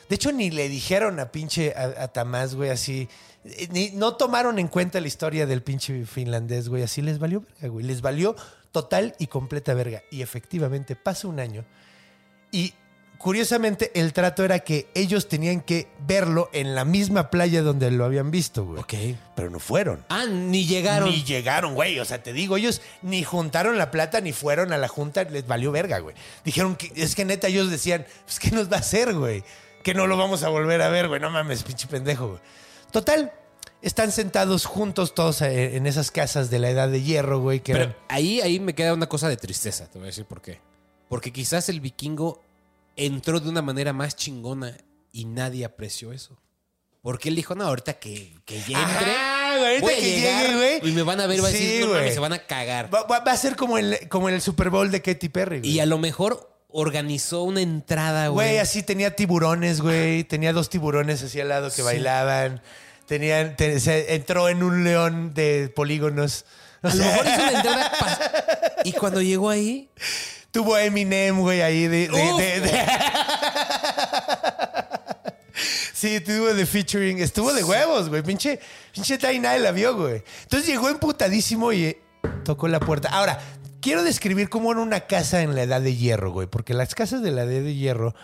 De 0.10 0.16
hecho, 0.16 0.32
ni 0.32 0.52
le 0.52 0.68
dijeron 0.70 1.20
a 1.20 1.32
pinche 1.32 1.74
a, 1.76 2.04
a 2.04 2.08
Tamás, 2.10 2.56
güey, 2.56 2.70
así. 2.70 3.08
eh, 3.46 3.68
Ni, 3.72 3.90
no 3.92 4.16
tomaron 4.16 4.60
en 4.60 4.68
cuenta 4.68 5.00
la 5.00 5.08
historia 5.08 5.46
del 5.46 5.64
pinche 5.64 6.06
finlandés, 6.06 6.70
güey. 6.70 6.84
Así 6.84 7.02
les 7.02 7.20
valió 7.20 7.42
verga, 7.42 7.70
güey. 7.70 7.86
Les 7.86 8.02
valió 8.02 8.36
total 8.72 9.16
y 9.18 9.28
completa 9.28 9.74
verga. 9.74 10.04
Y 10.12 10.22
efectivamente, 10.22 10.96
pasa 10.96 11.28
un 11.28 11.40
año. 11.40 11.66
Y 12.52 12.74
curiosamente, 13.17 13.91
el 13.99 14.13
trato 14.13 14.43
era 14.43 14.60
que 14.60 14.88
ellos 14.93 15.28
tenían 15.28 15.62
que 15.62 15.88
verlo 16.08 16.49
en 16.54 16.75
la 16.75 16.86
misma 16.86 17.30
playa 17.30 17.62
donde 17.62 17.91
lo 17.91 18.06
habían 18.06 18.32
visto, 18.32 18.65
güey. 18.65 18.80
Ok. 18.80 18.93
Pero 19.36 19.49
no 19.49 19.60
fueron. 19.60 20.06
Ah, 20.10 20.25
ni 20.25 20.65
llegaron. 20.65 21.10
Ni 21.10 21.23
llegaron, 21.23 21.73
güey. 21.75 21.99
O 21.99 22.06
sea, 22.06 22.23
te 22.23 22.34
digo, 22.34 22.58
ellos 22.58 22.82
ni 23.01 23.23
juntaron 23.23 23.78
la 23.78 23.91
plata 23.91 24.21
ni 24.21 24.32
fueron 24.34 24.71
a 24.73 24.78
la 24.78 24.88
junta, 24.88 25.23
les 25.23 25.45
valió 25.47 25.71
verga, 25.71 25.99
güey. 25.99 26.15
Dijeron 26.43 26.75
que 26.75 26.91
es 26.95 27.15
que 27.15 27.25
neta 27.25 27.47
ellos 27.47 27.69
decían, 27.69 28.06
pues 28.25 28.39
¿qué 28.39 28.51
nos 28.51 28.71
va 28.71 28.78
a 28.78 28.80
hacer, 28.80 29.13
güey? 29.13 29.43
Que 29.84 29.93
no 29.93 30.08
lo 30.08 30.17
vamos 30.17 30.43
a 30.43 30.49
volver 30.49 30.82
a 30.82 30.89
ver, 30.89 31.08
güey. 31.08 31.19
No 31.19 31.30
mames, 31.30 31.63
pinche 31.63 31.88
pendejo, 31.88 32.28
güey. 32.30 32.39
Total, 32.91 33.34
están 33.82 34.12
sentados 34.12 34.65
juntos 34.65 35.13
todos 35.13 35.41
eh, 35.41 35.75
en 35.75 35.86
esas 35.86 36.10
casas 36.12 36.49
de 36.49 36.60
la 36.60 36.69
edad 36.69 36.89
de 36.89 37.04
hierro, 37.04 37.39
güey, 37.39 37.60
que 37.60 37.73
Pero 37.73 37.84
eran- 37.86 37.95
ahí, 38.10 38.41
ahí 38.41 38.60
me 38.60 38.73
queda 38.73 38.93
una 38.93 39.08
cosa 39.08 39.28
de 39.30 39.38
tristeza, 39.38 39.86
te 39.89 39.99
voy 39.99 40.06
a 40.06 40.12
decir 40.12 40.25
por 40.25 40.41
qué. 40.41 40.60
Porque 41.10 41.32
quizás 41.32 41.69
el 41.69 41.82
vikingo 41.82 42.41
entró 42.96 43.40
de 43.40 43.50
una 43.50 43.62
manera 43.62 43.94
más 43.94 44.16
chingona 44.16 44.78
y 45.12 45.26
nadie 45.26 45.66
apreció 45.66 46.12
eso. 46.14 46.38
Porque 47.02 47.30
él 47.30 47.36
dijo, 47.36 47.54
no, 47.56 47.66
ahorita 47.66 47.94
que, 48.00 48.34
que 48.46 48.60
ya 48.62 48.82
entre, 48.82 49.12
Ajá, 49.12 49.56
ahorita 49.60 49.82
voy 49.82 49.94
a 49.94 49.98
que 49.98 50.02
llegar 50.02 50.46
llegue, 50.48 50.56
güey. 50.80 50.90
y 50.92 50.96
me 50.96 51.04
van 51.04 51.22
a 51.22 51.28
ver, 51.28 51.44
va 51.44 51.50
a 51.50 51.52
Sí, 51.52 51.58
decir, 51.60 51.82
no 51.82 51.88
güey. 51.90 52.00
mames, 52.00 52.14
se 52.16 52.20
van 52.20 52.34
a 52.34 52.40
cagar. 52.40 52.94
va, 52.94 53.04
va- 53.04 53.20
va 53.20 53.32
a 53.32 53.38
ser 53.38 53.56
como 53.56 53.78
el, 53.78 54.10
como 54.10 54.28
el 54.30 54.42
Super 54.42 54.70
Bowl 54.72 54.90
de 54.90 55.02
Katy 55.04 55.30
Perry, 55.30 55.60
güey. 55.60 55.70
Y 55.72 55.80
a 55.80 55.86
lo 55.86 56.00
mejor 56.00 56.52
organizó 56.70 57.44
una 57.44 57.62
entrada, 57.62 58.30
güey. 58.30 58.48
Güey, 58.48 58.58
así 58.60 58.82
tenía 58.82 59.16
tiburones, 59.16 59.82
güey. 59.82 60.24
Tenía 60.24 60.52
dos 60.52 60.70
tiburones 60.70 61.22
así 61.22 61.40
al 61.40 61.50
lado 61.50 61.70
que 61.70 61.76
Sí. 61.78 61.82
bailaban. 61.84 62.62
Tenían, 63.06 63.56
te- 63.56 63.80
se 63.80 64.16
entró 64.16 64.50
en 64.50 64.64
un 64.64 64.84
león 64.84 65.34
de 65.36 65.72
polígonos. 65.76 66.46
O 66.82 66.88
A 66.88 66.94
lo 66.96 67.04
mejor 67.06 67.26
hizo 67.28 67.36
una 67.44 67.52
entrada. 67.52 67.92
Y 68.84 68.92
cuando 68.94 69.22
llegó 69.22 69.52
ahí, 69.52 69.90
tuvo 70.56 70.78
Eminem, 70.78 71.38
güey, 71.41 71.62
ahí 71.62 71.86
de. 71.89 72.08
de- 72.08 72.32
Uf. 72.32 72.39
de- 72.39 72.62
de- 72.62 72.86
Sí, 75.94 76.20
tuvo 76.22 76.54
de 76.54 76.65
featuring. 76.65 77.20
Estuvo 77.20 77.52
de 77.54 77.63
huevos, 77.63 78.08
güey. 78.10 78.22
Pinche, 78.22 78.60
pinche 78.94 79.18
Ty 79.18 79.39
nadie 79.39 79.60
la 79.60 79.72
vio, 79.72 79.96
güey. 79.98 80.24
Entonces 80.44 80.68
llegó 80.68 80.88
emputadísimo 80.89 81.74
y 81.74 81.84
eh, 81.86 82.02
tocó 82.46 82.68
la 82.70 82.80
puerta. 82.80 83.10
Ahora, 83.10 83.39
quiero 83.82 84.02
describir 84.04 84.48
cómo 84.50 84.72
era 84.72 84.82
una 84.82 85.02
casa 85.08 85.41
en 85.41 85.56
la 85.56 85.63
edad 85.63 85.82
de 85.82 85.96
hierro, 85.96 86.32
güey. 86.32 86.48
Porque 86.48 86.74
las 86.74 86.96
casas 86.96 87.22
de 87.22 87.32
la 87.32 87.44
edad 87.44 87.62
de 87.63 87.74
hierro, 87.76 88.15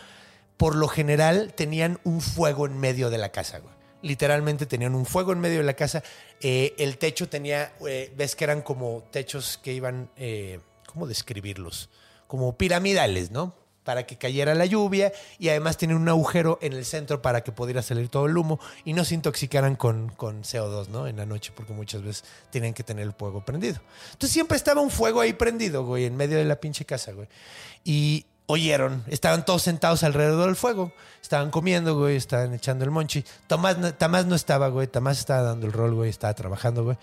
por 0.57 0.75
lo 0.75 0.87
general, 0.87 1.53
tenían 1.53 1.99
un 2.05 2.21
fuego 2.21 2.65
en 2.65 2.77
medio 2.79 3.09
de 3.09 3.17
la 3.17 3.29
casa, 3.33 3.59
güey. 3.59 3.73
Literalmente 4.03 4.65
tenían 4.65 4.95
un 4.95 5.05
fuego 5.05 5.31
en 5.33 5.39
medio 5.39 5.57
de 5.59 5.63
la 5.65 5.73
casa. 5.75 6.01
Eh, 6.39 6.75
el 6.77 6.97
techo 6.97 7.27
tenía, 7.29 7.73
eh, 7.87 8.13
ves 8.15 8.35
que 8.37 8.45
eran 8.45 8.61
como 8.61 9.03
techos 9.11 9.59
que 9.61 9.73
iban, 9.73 10.09
eh, 10.17 10.59
¿cómo 10.87 11.07
describirlos? 11.07 11.89
Como 12.31 12.55
piramidales, 12.55 13.29
¿no? 13.29 13.53
Para 13.83 14.05
que 14.05 14.17
cayera 14.17 14.55
la 14.55 14.65
lluvia 14.65 15.11
y 15.37 15.49
además 15.49 15.75
tenían 15.75 15.99
un 15.99 16.07
agujero 16.07 16.59
en 16.61 16.71
el 16.71 16.85
centro 16.85 17.21
para 17.21 17.41
que 17.41 17.51
pudiera 17.51 17.81
salir 17.81 18.07
todo 18.07 18.25
el 18.27 18.37
humo 18.37 18.57
y 18.85 18.93
no 18.93 19.03
se 19.03 19.15
intoxicaran 19.15 19.75
con, 19.75 20.07
con 20.15 20.43
CO2, 20.43 20.87
¿no? 20.87 21.07
En 21.07 21.17
la 21.17 21.25
noche, 21.25 21.51
porque 21.53 21.73
muchas 21.73 22.03
veces 22.03 22.23
tienen 22.51 22.73
que 22.73 22.83
tener 22.83 23.03
el 23.03 23.11
fuego 23.11 23.43
prendido. 23.43 23.81
Entonces 24.13 24.31
siempre 24.31 24.55
estaba 24.55 24.79
un 24.79 24.91
fuego 24.91 25.19
ahí 25.19 25.33
prendido, 25.33 25.83
güey, 25.83 26.05
en 26.05 26.15
medio 26.15 26.37
de 26.37 26.45
la 26.45 26.55
pinche 26.55 26.85
casa, 26.85 27.11
güey. 27.11 27.27
Y 27.83 28.25
oyeron, 28.45 29.03
estaban 29.07 29.43
todos 29.43 29.63
sentados 29.63 30.03
alrededor 30.05 30.45
del 30.45 30.55
fuego, 30.55 30.93
estaban 31.21 31.51
comiendo, 31.51 31.97
güey, 31.97 32.15
estaban 32.15 32.53
echando 32.53 32.85
el 32.85 32.91
monchi. 32.91 33.25
Tomás, 33.47 33.75
Tamás 33.97 34.25
no 34.25 34.35
estaba, 34.35 34.69
güey, 34.69 34.87
Tamás 34.87 35.19
estaba 35.19 35.41
dando 35.41 35.67
el 35.67 35.73
rol, 35.73 35.93
güey, 35.95 36.09
estaba 36.09 36.33
trabajando, 36.33 36.85
güey. 36.85 36.97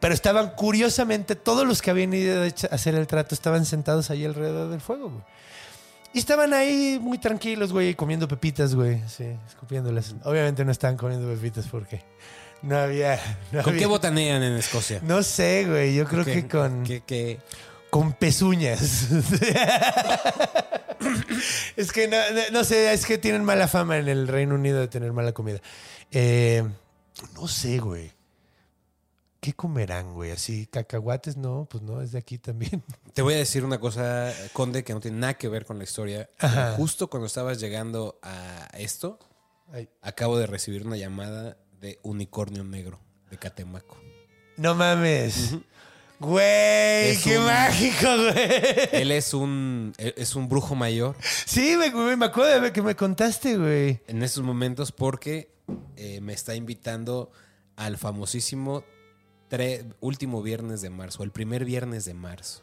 Pero 0.00 0.12
estaban, 0.14 0.50
curiosamente, 0.50 1.34
todos 1.36 1.66
los 1.66 1.80
que 1.82 1.90
habían 1.90 2.12
ido 2.12 2.42
a 2.42 2.46
hacer 2.74 2.94
el 2.94 3.06
trato 3.06 3.34
estaban 3.34 3.64
sentados 3.64 4.10
ahí 4.10 4.24
alrededor 4.24 4.70
del 4.70 4.80
fuego, 4.80 5.10
güey. 5.10 5.22
Y 6.12 6.18
estaban 6.18 6.52
ahí 6.54 6.98
muy 7.00 7.18
tranquilos, 7.18 7.72
güey, 7.72 7.94
comiendo 7.94 8.26
pepitas, 8.28 8.74
güey, 8.74 9.02
sí, 9.08 9.24
escupiéndolas. 9.48 10.14
Obviamente 10.24 10.64
no 10.64 10.72
estaban 10.72 10.96
comiendo 10.96 11.28
pepitas 11.28 11.66
porque 11.66 12.02
no 12.62 12.76
había... 12.78 13.16
no 13.52 13.62
¿con 13.62 13.70
había- 13.74 13.80
qué 13.80 13.86
botanean 13.86 14.42
en 14.42 14.54
Escocia? 14.56 15.00
No 15.02 15.22
sé, 15.22 15.64
güey, 15.68 15.94
yo 15.94 16.06
creo 16.06 16.24
que 16.24 16.46
con... 16.48 16.84
¿Qué, 16.84 17.02
qué? 17.06 17.40
Con 17.90 18.12
pezuñas. 18.14 19.08
es 21.76 21.92
que 21.92 22.08
no, 22.08 22.16
no- 22.32 22.50
no 22.52 22.64
sé, 22.64 22.92
es 22.92 23.04
que 23.06 23.18
tienen 23.18 23.44
mala 23.44 23.68
fama 23.68 23.98
en 23.98 24.08
el 24.08 24.28
Reino 24.28 24.54
Unido 24.54 24.80
de 24.80 24.88
tener 24.88 25.12
mala 25.12 25.32
comida. 25.32 25.60
Eh, 26.10 26.64
no 27.34 27.48
sé, 27.48 27.78
güey. 27.78 28.12
¿Qué 29.46 29.52
comerán, 29.54 30.12
güey? 30.12 30.32
Así, 30.32 30.66
cacahuates, 30.66 31.36
no, 31.36 31.68
pues 31.70 31.80
no, 31.80 32.02
es 32.02 32.10
de 32.10 32.18
aquí 32.18 32.36
también. 32.36 32.82
Te 33.14 33.22
voy 33.22 33.34
a 33.34 33.36
decir 33.36 33.64
una 33.64 33.78
cosa, 33.78 34.32
Conde, 34.52 34.82
que 34.82 34.92
no 34.92 34.98
tiene 34.98 35.18
nada 35.18 35.34
que 35.34 35.46
ver 35.48 35.64
con 35.64 35.78
la 35.78 35.84
historia. 35.84 36.28
Ajá. 36.40 36.72
Justo 36.72 37.08
cuando 37.08 37.28
estabas 37.28 37.60
llegando 37.60 38.18
a 38.24 38.66
esto, 38.76 39.20
Ay. 39.72 39.88
Acabo 40.02 40.36
de 40.36 40.48
recibir 40.48 40.84
una 40.84 40.96
llamada 40.96 41.58
de 41.80 42.00
Unicornio 42.02 42.64
Negro 42.64 42.98
de 43.30 43.38
Catemaco. 43.38 43.96
No 44.56 44.74
mames. 44.74 45.54
Güey, 46.18 47.10
Es 47.10 47.22
qué 47.22 47.38
un- 47.38 47.44
mágico, 47.44 48.06
güey. 48.16 48.50
Él 49.00 49.12
es 49.12 49.32
un, 49.32 49.92
es 49.98 50.34
un 50.34 50.48
brujo 50.48 50.74
mayor 50.74 51.14
Sí, 51.46 51.76
me, 51.78 52.16
me 52.16 52.24
acuerdo 52.26 52.62
de 52.62 52.72
que 52.72 52.82
me 52.82 52.96
contaste, 52.96 53.56
güey. 53.56 54.00
en 54.08 54.24
estos 54.24 54.42
momentos 54.42 54.90
porque 54.90 55.52
eh, 55.94 56.20
me 56.20 56.32
está 56.32 56.56
invitando 56.56 57.30
al 57.76 57.96
famosísimo 57.96 58.82
tre- 59.50 59.84
último 60.00 60.42
viernes 60.42 60.80
de 60.82 60.90
marzo, 60.90 61.22
el 61.22 61.30
primer 61.30 61.64
viernes 61.64 62.04
de 62.04 62.14
marzo, 62.14 62.62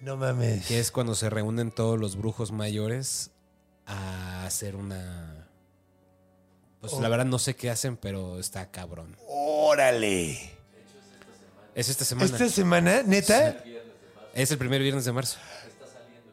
No 0.00 0.16
mames. 0.16 0.66
que 0.66 0.78
es 0.80 0.90
cuando 0.90 1.14
se 1.14 1.30
reúnen 1.30 1.70
todos 1.70 1.98
los 1.98 2.16
brujos 2.16 2.52
mayores 2.52 3.30
a 3.86 4.44
hacer 4.46 4.76
una... 4.76 5.48
Pues 6.80 6.92
Oh. 6.92 7.00
la 7.00 7.08
verdad 7.08 7.24
no 7.24 7.38
sé 7.38 7.56
qué 7.56 7.70
hacen, 7.70 7.96
pero 7.96 8.38
está 8.38 8.70
cabrón. 8.70 9.16
Órale. 9.26 10.50
Es 11.74 11.88
esta 11.88 12.04
semana. 12.04 12.26
¿Esta 12.26 12.48
semana, 12.48 13.02
neta? 13.04 13.64
Es 14.34 14.50
el 14.50 14.58
primer 14.58 14.82
viernes 14.82 15.04
de 15.06 15.12
marzo. 15.12 15.38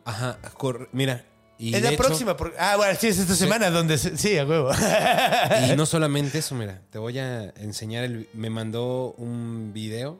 Ajá, 0.03 0.37
mira. 0.91 1.25
Y 1.61 1.75
es 1.75 1.81
la 1.81 1.89
hecho- 1.91 2.03
próxima. 2.03 2.35
porque- 2.37 2.57
ah, 2.59 2.75
bueno, 2.77 2.97
sí, 2.99 3.07
es 3.07 3.19
esta 3.19 3.35
semana 3.35 3.69
donde... 3.69 3.97
se- 3.97 4.17
sí, 4.17 4.37
a 4.37 4.45
huevo. 4.45 4.71
Y 5.71 5.75
no 5.75 5.85
solamente 5.85 6.39
eso, 6.39 6.55
mira, 6.55 6.81
te 6.89 6.97
voy 6.97 7.19
a 7.19 7.51
enseñar 7.57 8.03
el... 8.03 8.27
Me 8.33 8.49
mandó 8.49 9.13
un 9.17 9.71
video. 9.73 10.19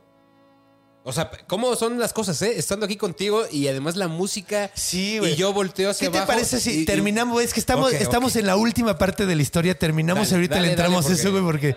O 1.04 1.12
sea, 1.14 1.32
¿cómo 1.48 1.76
son 1.76 1.98
las 2.00 2.14
cosas, 2.14 2.40
eh? 2.44 2.54
Estando 2.58 2.86
aquí 2.86 2.96
contigo 2.96 3.44
y 3.52 3.68
además 3.68 3.96
la 3.96 4.08
música. 4.08 4.70
Sí, 4.76 5.18
güey. 5.18 5.34
Y 5.34 5.36
yo 5.36 5.52
volteo 5.52 5.90
hacia 5.90 6.08
¿Qué 6.08 6.12
te 6.12 6.18
abajo. 6.20 6.32
parece 6.34 6.60
si 6.60 6.72
y- 6.72 6.82
y- 6.82 6.86
terminamos? 6.86 7.42
Es 7.42 7.54
que 7.56 7.60
estamos, 7.60 7.92
estamos 7.92 8.36
en 8.36 8.46
la 8.46 8.56
última 8.56 8.98
parte 9.00 9.26
de 9.26 9.36
la 9.36 9.42
historia. 9.42 9.78
Terminamos 9.80 10.28
Dale, 10.30 10.36
ahorita 10.36 10.56
dale, 10.56 10.68
le 10.68 10.74
entramos 10.74 11.06
dale, 11.06 11.16
eso, 11.16 11.32
güey, 11.32 11.44
porque... 11.44 11.76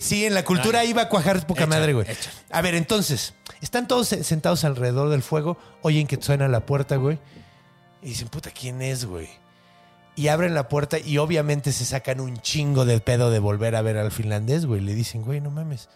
Sí, 0.00 0.26
en 0.26 0.34
la 0.34 0.44
cultura 0.44 0.84
iba 0.84 1.02
a 1.02 1.08
cuajar 1.08 1.44
poca 1.46 1.62
Échale, 1.64 1.76
madre, 1.80 1.92
güey. 1.94 2.06
échale. 2.08 2.36
A 2.50 2.60
ver, 2.62 2.74
entonces, 2.76 3.34
están 3.62 3.88
todos 3.88 4.06
se- 4.08 4.22
sentados 4.22 4.62
alrededor 4.64 5.08
del 5.08 5.22
fuego, 5.22 5.56
oyen 5.82 6.06
que 6.06 6.18
suena 6.22 6.46
la 6.46 6.64
puerta, 6.66 6.94
güey, 6.96 7.18
y 8.02 8.08
dicen, 8.10 8.28
puta, 8.28 8.50
¿quién 8.50 8.80
es, 8.82 9.04
güey? 9.04 9.28
Y 10.16 10.28
abren 10.28 10.54
la 10.54 10.68
puerta 10.68 10.98
y 10.98 11.18
obviamente 11.18 11.70
se 11.72 11.84
sacan 11.84 12.20
un 12.20 12.38
chingo 12.38 12.84
de 12.84 13.00
pedo 13.00 13.30
de 13.30 13.38
volver 13.38 13.76
a 13.76 13.82
ver 13.82 13.96
al 13.98 14.10
finlandés, 14.10 14.66
güey. 14.66 14.80
Le 14.80 14.94
dicen, 14.94 15.22
güey, 15.22 15.40
no 15.40 15.50
mames, 15.50 15.88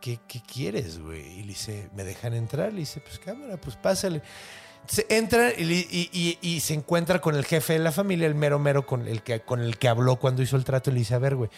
¿qué, 0.00 0.18
qué 0.26 0.40
quieres, 0.42 0.98
güey? 0.98 1.20
Y 1.38 1.42
le 1.42 1.48
dice, 1.48 1.88
¿me 1.94 2.02
dejan 2.04 2.34
entrar? 2.34 2.72
Le 2.72 2.80
dice, 2.80 3.00
pues 3.00 3.18
cámara, 3.20 3.56
pues 3.58 3.76
pásale. 3.76 4.20
Entra 5.08 5.50
y, 5.56 5.86
y- 6.12 6.38
y- 6.42 6.58
se 6.60 6.74
encuentra 6.74 7.20
con 7.20 7.36
el 7.36 7.44
jefe 7.44 7.74
de 7.74 7.78
la 7.78 7.92
familia, 7.92 8.26
el 8.26 8.34
mero 8.34 8.58
mero 8.58 8.84
con 8.84 9.06
el 9.06 9.22
que, 9.22 9.40
con 9.42 9.60
el 9.60 9.78
que 9.78 9.86
habló 9.88 10.16
cuando 10.16 10.42
hizo 10.42 10.56
el 10.56 10.64
trato. 10.64 10.90
Y 10.90 10.94
le 10.94 10.98
dice, 10.98 11.14
a 11.14 11.18
ver, 11.18 11.36
güey, 11.36 11.50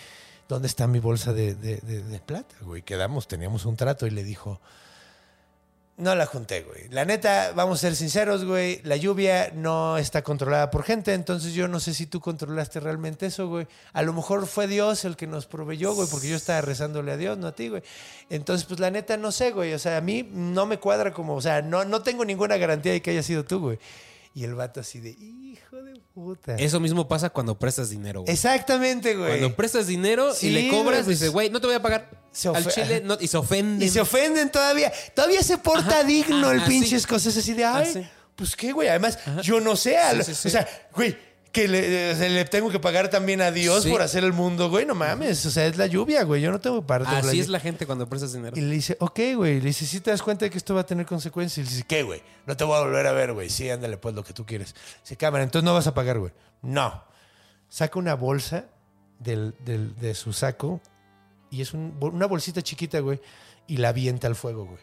¿dónde 0.46 0.68
está 0.68 0.86
mi 0.86 0.98
bolsa 1.00 1.32
de, 1.32 1.54
de- 1.54 1.78
de- 1.78 2.02
de 2.02 2.20
plata, 2.20 2.54
güey? 2.60 2.82
Quedamos, 2.82 3.26
teníamos 3.28 3.64
un 3.64 3.76
trato. 3.76 4.06
Y 4.06 4.10
le 4.10 4.22
dijo, 4.24 4.60
no 5.96 6.14
la 6.16 6.26
junté, 6.26 6.62
güey. 6.62 6.88
La 6.90 7.04
neta, 7.04 7.52
vamos 7.54 7.78
a 7.78 7.80
ser 7.82 7.94
sinceros, 7.94 8.44
güey. 8.44 8.80
La 8.82 8.96
lluvia 8.96 9.52
no 9.54 9.96
está 9.96 10.22
controlada 10.22 10.70
por 10.70 10.82
gente, 10.82 11.14
entonces 11.14 11.54
yo 11.54 11.68
no 11.68 11.78
sé 11.78 11.94
si 11.94 12.06
tú 12.06 12.20
controlaste 12.20 12.80
realmente 12.80 13.26
eso, 13.26 13.46
güey. 13.46 13.68
A 13.92 14.02
lo 14.02 14.12
mejor 14.12 14.46
fue 14.46 14.66
Dios 14.66 15.04
el 15.04 15.16
que 15.16 15.28
nos 15.28 15.46
proveyó, 15.46 15.94
güey, 15.94 16.08
porque 16.10 16.28
yo 16.28 16.36
estaba 16.36 16.60
rezándole 16.62 17.12
a 17.12 17.16
Dios, 17.16 17.38
no 17.38 17.46
a 17.46 17.52
ti, 17.52 17.68
güey. 17.68 17.82
Entonces, 18.28 18.66
pues 18.66 18.80
la 18.80 18.90
neta, 18.90 19.16
no 19.16 19.30
sé, 19.30 19.52
güey. 19.52 19.72
O 19.72 19.78
sea, 19.78 19.96
a 19.96 20.00
mí 20.00 20.28
no 20.32 20.66
me 20.66 20.78
cuadra 20.78 21.12
como, 21.12 21.34
o 21.34 21.40
sea, 21.40 21.62
no, 21.62 21.84
no 21.84 22.02
tengo 22.02 22.24
ninguna 22.24 22.56
garantía 22.56 22.92
de 22.92 23.00
que 23.00 23.12
haya 23.12 23.22
sido 23.22 23.44
tú, 23.44 23.60
güey. 23.60 23.78
Y 24.36 24.42
el 24.42 24.54
vato 24.56 24.80
así 24.80 24.98
de, 24.98 25.10
hijo 25.10 25.76
de 25.82 26.00
puta. 26.12 26.56
Eso 26.56 26.80
mismo 26.80 27.06
pasa 27.06 27.30
cuando 27.30 27.56
prestas 27.56 27.90
dinero, 27.90 28.22
güey. 28.22 28.32
Exactamente, 28.32 29.14
güey. 29.14 29.28
Cuando 29.38 29.54
prestas 29.54 29.86
dinero 29.86 30.34
Sí, 30.34 30.48
y 30.48 30.50
le 30.50 30.68
cobras, 30.70 31.04
güey, 31.04 31.14
dices, 31.14 31.30
güey, 31.30 31.50
no 31.50 31.60
te 31.60 31.68
voy 31.68 31.76
a 31.76 31.80
pagar. 31.82 32.10
Al 32.52 32.66
chile 32.66 33.00
no- 33.04 33.16
y 33.20 33.28
se 33.28 33.36
ofenden. 33.36 33.86
Y 33.86 33.90
se 33.90 34.00
ofenden 34.00 34.50
todavía. 34.50 34.92
Todavía 35.14 35.40
se 35.42 35.56
porta 35.58 36.00
Ajá, 36.00 36.02
digno 36.04 36.50
el 36.50 36.58
ajá, 36.58 36.66
pinches 36.68 37.02
sí. 37.02 37.08
cosas 37.08 37.36
así 37.36 37.52
de, 37.52 37.64
ay, 37.64 37.88
sí. 37.92 38.06
pues 38.34 38.56
qué, 38.56 38.72
güey. 38.72 38.88
Además, 38.88 39.18
yo 39.42 39.60
no 39.60 39.76
sé. 39.76 39.96
O 40.18 40.22
sea, 40.50 40.66
güey, 40.96 41.16
que 41.54 41.68
le, 41.68 42.14
le 42.30 42.44
tengo 42.44 42.68
que 42.68 42.78
pagar 42.80 43.08
también 43.08 43.40
a 43.40 43.50
Dios 43.50 43.84
Sí. 43.84 43.90
por 43.90 44.02
hacer 44.02 44.24
el 44.24 44.32
mundo, 44.34 44.68
güey. 44.68 44.84
No 44.84 44.94
mames. 44.94 45.46
O 45.46 45.50
sea, 45.50 45.64
es 45.66 45.76
la 45.78 45.86
lluvia, 45.86 46.24
güey. 46.24 46.42
Yo 46.42 46.50
no 46.50 46.60
tengo 46.60 46.80
que 46.82 46.86
pagar 46.86 47.14
Así 47.24 47.36
la 47.36 47.42
es 47.42 47.48
la 47.48 47.60
gente 47.60 47.86
cuando 47.86 48.06
prestas 48.08 48.32
dinero. 48.34 48.54
Y 48.56 48.60
le 48.60 48.74
dice, 48.74 48.96
ok, 49.00 49.20
güey. 49.36 49.60
Le 49.60 49.66
dice, 49.68 49.86
¿sí 49.86 50.00
te 50.00 50.10
das 50.10 50.20
cuenta 50.22 50.44
de 50.44 50.50
que 50.50 50.58
esto 50.58 50.74
va 50.74 50.82
a 50.82 50.86
tener 50.86 51.06
consecuencias? 51.06 51.64
Y 51.64 51.70
le 51.70 51.74
dice, 51.76 51.86
¿qué, 51.88 52.02
güey? 52.02 52.22
No 52.46 52.56
te 52.56 52.64
voy 52.64 52.76
a 52.76 52.80
volver 52.80 53.06
a 53.06 53.12
ver, 53.12 53.32
güey. 53.32 53.48
Sí, 53.48 53.70
ándale, 53.70 53.96
pues 53.96 54.14
lo 54.14 54.22
que 54.24 54.32
tú 54.34 54.44
quieres. 54.44 54.74
Dice, 55.02 55.16
cámara, 55.16 55.44
entonces 55.44 55.64
no 55.64 55.72
vas 55.72 55.86
a 55.86 55.94
pagar, 55.94 56.18
güey. 56.18 56.32
No. 56.60 57.02
Saca 57.68 57.98
una 57.98 58.14
bolsa 58.14 58.66
del, 59.18 59.54
del- 59.64 59.96
de 59.96 60.14
su 60.14 60.32
saco 60.32 60.80
y 61.50 61.62
es 61.62 61.72
un- 61.72 61.96
una 62.00 62.26
bolsita 62.26 62.62
chiquita, 62.62 62.98
güey. 63.00 63.20
Y 63.66 63.76
la 63.78 63.90
avienta 63.90 64.26
al 64.26 64.34
fuego, 64.34 64.66
güey. 64.66 64.80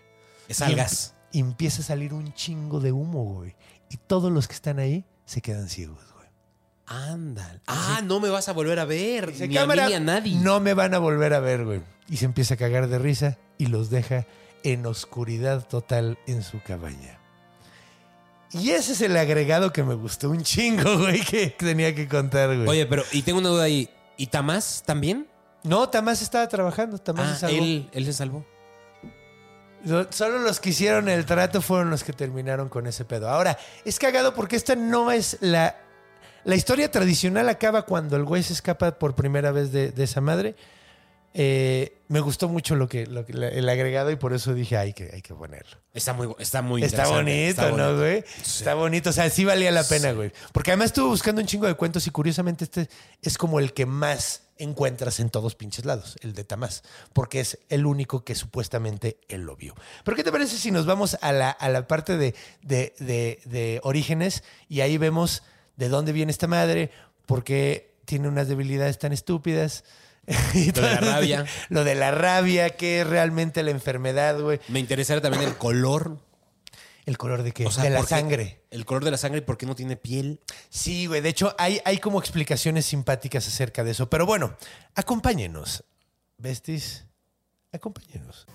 Es 0.48 0.62
Y 0.62 0.64
algas. 0.64 1.16
Y 1.34 1.40
empieza 1.42 1.82
a 1.82 1.86
salir 1.86 2.14
un 2.14 2.34
chingo 2.34 2.80
de 2.80 2.92
humo, 2.92 3.24
güey. 3.36 3.56
Y 3.90 3.98
todos 3.98 4.32
los 4.32 4.48
que 4.48 4.54
están 4.56 4.80
ahí 4.80 5.06
se 5.26 5.42
quedan 5.42 5.68
ciegos. 5.70 6.00
Ándale. 6.92 7.62
Ah, 7.68 8.02
no 8.04 8.20
me 8.20 8.30
vas 8.30 8.50
a 8.50 8.54
volver 8.54 8.80
a 8.80 8.86
ver. 8.86 9.32
Dice, 9.32 9.48
ni 9.48 9.56
a 9.58 9.62
mí 9.62 9.64
"Cámara, 9.68 9.88
ni 9.88 9.94
a 9.94 10.00
nadie. 10.00 10.36
No 10.38 10.60
me 10.60 10.74
van 10.74 10.94
a 10.94 11.00
volver 11.00 11.34
a 11.34 11.40
ver, 11.40 11.64
güey. 11.66 11.82
Y 12.10 12.18
se 12.18 12.26
empieza 12.26 12.56
a 12.56 12.58
cagar 12.58 12.88
de 12.88 13.00
risa 13.00 13.38
y 13.58 13.68
los 13.68 13.90
deja 13.90 14.26
en 14.64 14.86
oscuridad 14.86 15.66
total 15.68 16.18
en 16.28 16.44
su 16.44 16.62
cabaña. 16.62 17.18
Y 18.52 18.72
ese 18.72 18.92
es 18.92 19.02
el 19.02 19.16
agregado 19.16 19.72
que 19.72 19.84
me 19.84 19.94
gustó 19.94 20.30
un 20.30 20.44
chingo, 20.44 20.98
güey, 21.00 21.22
que 21.22 21.48
tenía 21.52 21.96
que 21.96 22.08
contar, 22.08 22.54
güey. 22.56 22.68
Oye, 22.68 22.86
pero, 22.86 23.04
y 23.14 23.22
tengo 23.22 23.40
una 23.40 23.50
duda 23.50 23.64
ahí. 23.64 23.90
¿Y 24.18 24.28
Tamás 24.28 24.84
también? 24.86 25.28
No, 25.64 25.88
Tamás 25.90 26.22
estaba 26.22 26.48
trabajando, 26.50 26.98
Tamás 26.98 27.30
Ah, 27.30 27.34
se 27.36 27.40
salvó. 27.48 27.64
él, 27.64 27.90
él 27.94 28.06
se 28.06 28.14
salvó. 28.14 28.46
Lo- 29.86 30.12
Solo 30.12 30.40
los 30.40 30.60
que 30.60 30.72
hicieron 30.72 31.08
el 31.10 31.26
trato 31.26 31.62
fueron 31.62 31.90
los 31.90 32.04
que 32.04 32.14
terminaron 32.14 32.68
con 32.70 32.86
ese 32.88 33.06
pedo. 33.06 33.30
Ahora, 33.30 33.58
es 33.86 33.98
cagado 34.00 34.34
porque 34.36 34.56
esta 34.58 34.76
no 34.76 35.12
es 35.12 35.38
la... 35.40 35.76
La 36.44 36.56
historia 36.56 36.90
tradicional 36.92 37.50
acaba 37.50 37.84
cuando 37.84 38.16
el 38.18 38.24
güey 38.26 38.44
se 38.44 38.54
escapa 38.54 38.98
por 38.98 39.16
primera 39.16 39.52
vez 39.52 39.72
de, 39.72 39.92
de 39.92 40.04
esa 40.04 40.22
madre. 40.22 40.56
Eh, 41.34 41.98
me 42.10 42.20
gustó 42.20 42.50
mucho 42.50 42.76
lo 42.76 42.90
que, 42.90 43.06
lo 43.08 43.26
que- 43.26 43.32
el 43.32 43.70
agregado 43.70 44.12
y 44.12 44.18
por 44.18 44.34
eso 44.34 44.54
dije, 44.54 44.76
hay 44.76 44.92
que, 44.92 45.12
hay 45.14 45.22
que 45.22 45.34
ponerlo. 45.34 45.78
Está 45.94 46.12
muy, 46.12 46.28
está 46.40 46.62
muy 46.62 46.84
Está 46.84 47.08
bonito, 47.08 47.50
Está 47.50 47.70
¿no, 47.70 47.78
bonito. 47.78 47.98
güey? 48.00 48.24
Está 48.42 48.74
bonito. 48.74 49.10
O 49.12 49.14
sea, 49.14 49.30
sí 49.30 49.46
valía 49.46 49.72
la 49.72 49.84
pena, 49.86 50.12
güey. 50.12 50.34
Porque 50.52 50.72
además 50.72 50.88
estuve 50.88 51.08
buscando 51.08 51.40
un 51.40 51.48
chingo 51.48 51.68
de 51.68 51.76
cuentos 51.76 52.06
y 52.06 52.10
curiosamente 52.12 52.66
este 52.66 52.90
es 53.22 53.38
como 53.38 53.60
el 53.62 53.72
que 53.74 53.86
más 53.86 54.42
encuentras 54.58 55.22
en 55.22 55.30
todos 55.30 55.56
pinches 55.56 55.86
lados, 55.86 56.18
el 56.22 56.34
de 56.34 56.44
Tamás. 56.44 56.84
Porque 57.14 57.40
es 57.40 57.60
el 57.70 57.86
único 57.86 58.26
que 58.26 58.36
supuestamente 58.36 59.18
él 59.30 59.44
lo 59.44 59.56
vio. 59.56 59.74
Pero 60.04 60.18
¿qué 60.18 60.26
te 60.26 60.34
parece 60.34 60.58
si 60.58 60.70
nos 60.72 60.86
vamos 60.86 61.18
a 61.22 61.32
la, 61.32 61.50
a 61.52 61.70
la 61.70 61.88
parte 61.88 62.18
de, 62.18 62.36
de- 62.62 62.94
de- 63.00 63.40
de 63.46 63.80
orígenes 63.84 64.44
y 64.68 64.82
ahí 64.82 64.98
vemos 64.98 65.44
de 65.82 65.90
dónde 65.90 66.12
viene 66.12 66.32
esta 66.32 66.46
madre, 66.46 66.92
por 67.26 67.44
qué 67.44 67.96
tiene 68.06 68.28
unas 68.28 68.48
debilidades 68.48 69.00
tan 69.00 69.12
estúpidas? 69.14 69.84
Y 70.54 70.72
Lo 70.72 70.82
de 70.84 70.90
la 70.94 70.98
rabia. 71.02 71.46
Lo 71.70 71.84
de 71.84 71.96
la 71.96 72.12
rabia, 72.12 72.70
que 72.70 73.02
es 73.02 73.08
realmente 73.08 73.64
la 73.64 73.72
enfermedad, 73.72 74.40
güey. 74.40 74.60
Me 74.68 74.80
interesaría 74.80 75.22
también 75.22 75.44
el 75.44 75.58
color. 75.58 76.20
¿El 77.08 77.18
color 77.18 77.42
de 77.42 77.52
qué? 77.52 77.66
O 77.66 77.72
sea, 77.72 77.84
de 77.84 77.90
la 77.90 77.98
¿por 77.98 78.08
qué- 78.08 78.16
sangre. 78.16 78.62
El 78.70 78.86
color 78.86 79.04
de 79.04 79.10
la 79.10 79.18
sangre 79.18 79.40
y 79.40 79.42
por 79.42 79.58
qué 79.58 79.66
no 79.66 79.76
tiene 79.76 79.98
piel. 79.98 80.40
Sí, 80.70 81.08
güey. 81.08 81.20
De 81.22 81.30
hecho, 81.30 81.56
hay, 81.58 81.82
hay 81.84 81.98
como 81.98 82.20
explicaciones 82.20 82.86
simpáticas 82.86 83.48
acerca 83.48 83.84
de 83.84 83.92
eso. 83.92 84.08
Pero 84.08 84.28
bueno, 84.28 84.56
acompáñenos. 84.94 85.84
Besties, 86.38 87.06
acompáñenos. 87.72 88.46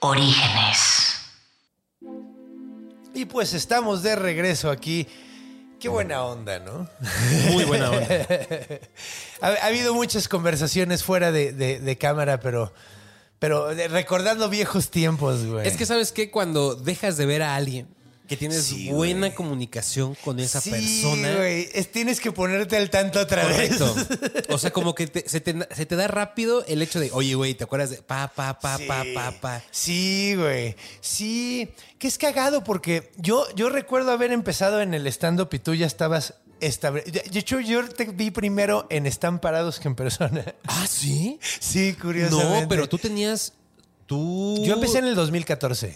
Orígenes. 0.00 1.14
Y 3.14 3.24
pues 3.24 3.52
estamos 3.54 4.02
de 4.02 4.14
regreso 4.16 4.70
aquí. 4.70 5.06
Qué 5.80 5.88
buena 5.88 6.24
onda, 6.24 6.58
¿no? 6.60 6.88
Muy 7.52 7.64
buena 7.64 7.90
onda. 7.90 8.06
Ha, 9.40 9.46
ha 9.50 9.66
habido 9.66 9.94
muchas 9.94 10.26
conversaciones 10.28 11.04
fuera 11.04 11.30
de, 11.30 11.52
de- 11.52 11.78
de 11.78 11.96
cámara, 11.96 12.40
pero, 12.40 12.72
pero 13.38 13.72
recordando 13.72 14.48
viejos 14.48 14.90
tiempos, 14.90 15.46
güey. 15.46 15.64
Es 15.68 15.76
que, 15.76 15.86
¿sabes 15.86 16.10
qué? 16.10 16.28
Cuando 16.32 16.74
dejas 16.74 17.16
de 17.16 17.24
ver 17.26 17.42
a 17.42 17.54
alguien 17.54 17.86
que 18.28 18.36
tienes 18.36 18.62
Sí, 18.64 18.90
buena 18.90 19.34
comunicación 19.34 20.14
con 20.24 20.38
esa 20.38 20.60
Sí, 20.60 20.70
persona. 20.70 21.34
güey. 21.36 21.68
Es- 21.72 21.90
tienes 21.90 22.20
que 22.20 22.30
ponerte 22.30 22.76
al 22.76 22.90
tanto 22.90 23.18
otra 23.20 23.42
Correcto. 23.42 23.94
vez. 23.94 24.06
O 24.50 24.58
sea, 24.58 24.70
como 24.70 24.94
que 24.94 25.06
te- 25.06 25.28
se, 25.28 25.40
te, 25.40 25.56
se 25.74 25.86
te 25.86 25.96
da 25.96 26.06
rápido 26.08 26.64
el 26.66 26.82
hecho 26.82 27.00
de, 27.00 27.10
oye, 27.12 27.34
güey, 27.34 27.54
¿te 27.54 27.64
acuerdas 27.64 27.90
de 27.90 27.96
pa, 28.02 28.28
pa, 28.28 28.58
pa, 28.60 28.78
pa, 28.86 29.02
Sí. 29.02 29.12
pa, 29.14 29.32
pa? 29.40 29.62
Sí, 29.70 30.34
güey. 30.36 30.76
Sí. 31.00 31.68
Que 31.98 32.06
es 32.06 32.18
cagado 32.18 32.62
porque 32.62 33.10
yo, 33.16 33.46
yo 33.56 33.70
recuerdo 33.70 34.12
haber 34.12 34.30
empezado 34.32 34.80
en 34.82 34.94
el 34.94 35.06
stand-up 35.08 35.48
y 35.52 35.58
tú 35.58 35.74
ya 35.74 35.86
estabas 35.86 36.34
de 36.60 37.22
hecho, 37.38 37.60
yo 37.60 37.88
te 37.88 38.04
vi 38.06 38.32
primero 38.32 38.88
en 38.90 39.06
Están 39.06 39.38
Parados 39.40 39.78
que 39.78 39.86
en 39.86 39.94
persona. 39.94 40.44
Ah, 40.66 40.86
¿sí? 40.88 41.38
Sí, 41.60 41.92
curiosamente. 41.94 42.62
No, 42.62 42.68
pero 42.68 42.88
tú 42.88 42.98
tenías. 42.98 43.52
Tú. 44.06 44.60
Yo 44.64 44.74
empecé 44.74 44.98
en 44.98 45.04
el 45.04 45.14
2014. 45.14 45.94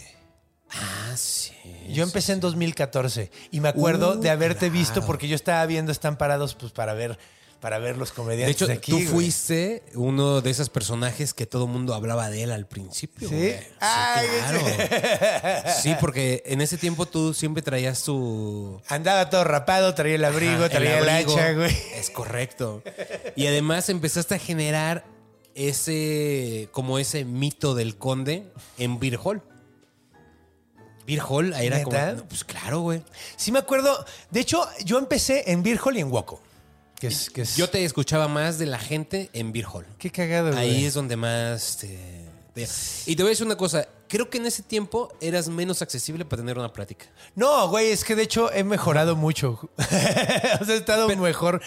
Ah, 0.75 1.15
sí. 1.15 1.51
Yo 1.89 2.03
empecé 2.03 2.33
en 2.33 2.39
2014 2.39 3.29
y 3.51 3.59
me 3.59 3.69
acuerdo 3.69 4.13
Uh, 4.13 4.19
de 4.19 4.29
haberte 4.29 4.67
claro. 4.67 4.73
visto 4.73 5.05
porque 5.05 5.27
yo 5.27 5.35
estaba 5.35 5.65
viendo 5.65 5.91
Están 5.91 6.17
Parados 6.17 6.55
pues 6.55 6.71
para 6.71 6.93
ver 6.93 7.17
para 7.59 7.79
ver 7.79 7.95
los 7.97 8.09
De 8.09 8.15
comediantes 8.15 8.55
hecho, 8.57 8.67
de 8.67 8.73
aquí. 8.73 8.91
tú 8.91 8.97
güey. 8.97 9.07
fuiste 9.07 9.83
uno 9.95 10.41
de 10.41 10.49
esos 10.49 10.69
personajes 10.69 11.33
que 11.33 11.45
todo 11.45 11.63
el 11.63 11.71
mundo 11.71 11.93
hablaba 11.93 12.29
de 12.29 12.43
él 12.43 12.51
al 12.51 12.65
principio. 12.67 13.29
¿Sí? 13.29 13.35
güey. 13.35 13.55
Ay, 13.79 14.27
claro. 14.49 15.69
Sí, 15.81 15.95
porque 16.01 16.43
en 16.45 16.59
ese 16.59 16.77
tiempo 16.77 17.05
tú 17.05 17.33
siempre 17.33 17.63
traías 17.63 18.03
tu... 18.03 18.81
Andaba 18.89 19.29
todo 19.29 19.45
rapado, 19.45 19.93
traía 19.95 20.15
el 20.15 20.25
abrigo, 20.25 20.55
Ajá, 20.65 20.69
traía 20.71 20.99
el, 20.99 21.07
abrigo. 21.07 21.37
hacha, 21.37 21.53
güey. 21.53 21.73
Es 21.95 22.09
correcto. 22.09 22.83
Y 23.37 23.47
además 23.47 23.87
empezaste 23.87 24.35
a 24.35 24.39
generar 24.39 25.05
ese, 25.55 26.67
como 26.73 26.99
ese 26.99 27.23
mito 27.23 27.75
del 27.75 27.95
conde 27.97 28.43
en 28.77 28.99
Beer 31.05 31.21
Hall. 31.21 31.53
Hall 31.53 31.61
era 31.61 31.83
como... 31.83 31.97
no, 31.97 32.25
pues 32.25 32.43
claro, 32.43 32.81
güey. 32.81 33.01
Sí 33.35 33.51
me 33.51 33.59
acuerdo. 33.59 34.05
De 34.31 34.39
hecho, 34.39 34.67
yo 34.85 34.97
empecé 34.97 35.51
en 35.51 35.63
Beer 35.63 35.79
Hall 35.83 35.97
y 35.97 36.01
en 36.01 36.11
Waco. 36.11 36.41
Que 36.99 37.07
es, 37.07 37.29
que 37.29 37.41
es- 37.41 37.55
Yo 37.57 37.69
te 37.69 37.83
escuchaba 37.83 38.27
más 38.27 38.57
de 38.59 38.65
la 38.65 38.79
gente 38.79 39.29
en 39.33 39.51
Beer 39.51 39.65
Hall. 39.71 39.85
Qué 39.97 40.09
cagado, 40.09 40.51
güey. 40.51 40.59
Ahí 40.59 40.85
es 40.85 40.93
donde 40.93 41.15
más 41.17 41.77
te, 41.77 41.97
te- 42.53 42.67
Y 43.05 43.15
te 43.15 43.23
voy 43.23 43.29
a 43.29 43.31
decir 43.31 43.45
una 43.45 43.57
cosa. 43.57 43.87
Creo 44.07 44.29
que 44.29 44.37
en 44.37 44.45
ese 44.45 44.61
tiempo 44.63 45.11
eras 45.19 45.47
menos 45.49 45.81
accesible 45.81 46.23
para 46.23 46.41
tener 46.43 46.57
una 46.59 46.71
plática. 46.71 47.05
No, 47.35 47.67
güey, 47.67 47.91
es 47.91 48.03
que 48.03 48.15
de 48.15 48.23
hecho 48.23 48.51
he 48.53 48.63
mejorado 48.63 49.15
mucho. 49.15 49.59
o 49.77 49.83
sea, 50.65 50.75
he 50.75 50.77
estado 50.77 51.07
mejor 51.17 51.61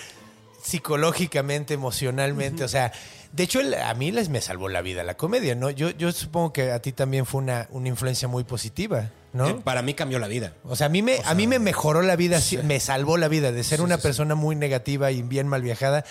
psicológicamente, 0.66 1.74
emocionalmente. 1.74 2.64
O 2.64 2.68
sea, 2.68 2.92
de 3.32 3.42
hecho, 3.44 3.60
el- 3.60 3.74
a 3.74 3.94
mí 3.94 4.10
les 4.10 4.28
me 4.28 4.40
salvó 4.40 4.68
la 4.68 4.82
vida 4.82 5.04
la 5.04 5.16
comedia, 5.16 5.54
¿no? 5.54 5.70
Yo, 5.70 5.90
yo 5.90 6.10
supongo 6.12 6.52
que 6.52 6.72
a 6.72 6.80
ti 6.80 6.92
también 6.92 7.24
fue 7.24 7.40
una, 7.40 7.68
una 7.70 7.88
influencia 7.88 8.26
muy 8.26 8.42
positiva, 8.44 9.10
¿no? 9.32 9.48
Eh, 9.48 9.54
para 9.62 9.82
mí 9.82 9.94
cambió 9.94 10.18
la 10.18 10.26
vida. 10.26 10.54
O 10.64 10.74
sea, 10.74 10.86
a 10.86 10.90
mí 10.90 11.02
me, 11.02 11.18
a 11.24 11.34
mí 11.34 11.46
me 11.46 11.58
mejoró 11.58 12.02
la 12.02 12.16
vida, 12.16 12.40
sí, 12.40 12.58
me 12.58 12.80
salvó 12.80 13.16
la 13.16 13.28
vida 13.28 13.52
de 13.52 13.62
ser 13.62 13.80
una 13.80 13.98
persona 13.98 14.34
muy 14.34 14.56
negativa 14.56 15.10
y 15.12 15.22
bien 15.22 15.46
mal 15.46 15.62
viajada. 15.62 16.04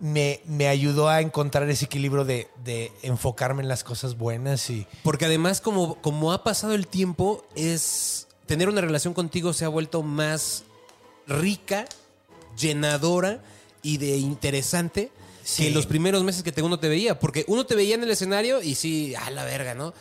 Me, 0.00 0.40
me 0.46 0.68
ayudó 0.68 1.08
a 1.08 1.20
encontrar 1.20 1.68
ese 1.68 1.86
equilibrio 1.86 2.24
de, 2.24 2.48
de 2.64 2.92
enfocarme 3.02 3.62
en 3.62 3.68
las 3.68 3.82
cosas 3.82 4.16
buenas 4.16 4.70
y... 4.70 4.86
Porque 5.02 5.24
además, 5.26 5.60
como, 5.60 5.96
como 6.00 6.32
ha 6.32 6.44
pasado 6.44 6.74
el 6.74 6.86
tiempo, 6.86 7.44
es 7.56 8.28
tener 8.46 8.68
una 8.68 8.80
relación 8.80 9.12
contigo 9.12 9.52
se 9.52 9.64
ha 9.64 9.68
vuelto 9.68 10.02
más 10.04 10.62
rica, 11.26 11.84
llenadora 12.56 13.42
y 13.82 13.98
de 13.98 14.16
interesante 14.16 15.10
Sí. 15.44 15.64
que 15.64 15.70
los 15.70 15.86
primeros 15.86 16.22
meses 16.24 16.42
que 16.42 16.52
te, 16.52 16.60
uno 16.60 16.78
te 16.78 16.88
veía. 16.90 17.18
Porque 17.18 17.44
uno 17.48 17.64
te 17.64 17.74
veía 17.74 17.94
en 17.94 18.02
el 18.02 18.10
escenario 18.10 18.60
y 18.62 18.74
sí, 18.74 19.14
a 19.14 19.30
la 19.30 19.44
verga, 19.44 19.74
¿no? 19.74 19.94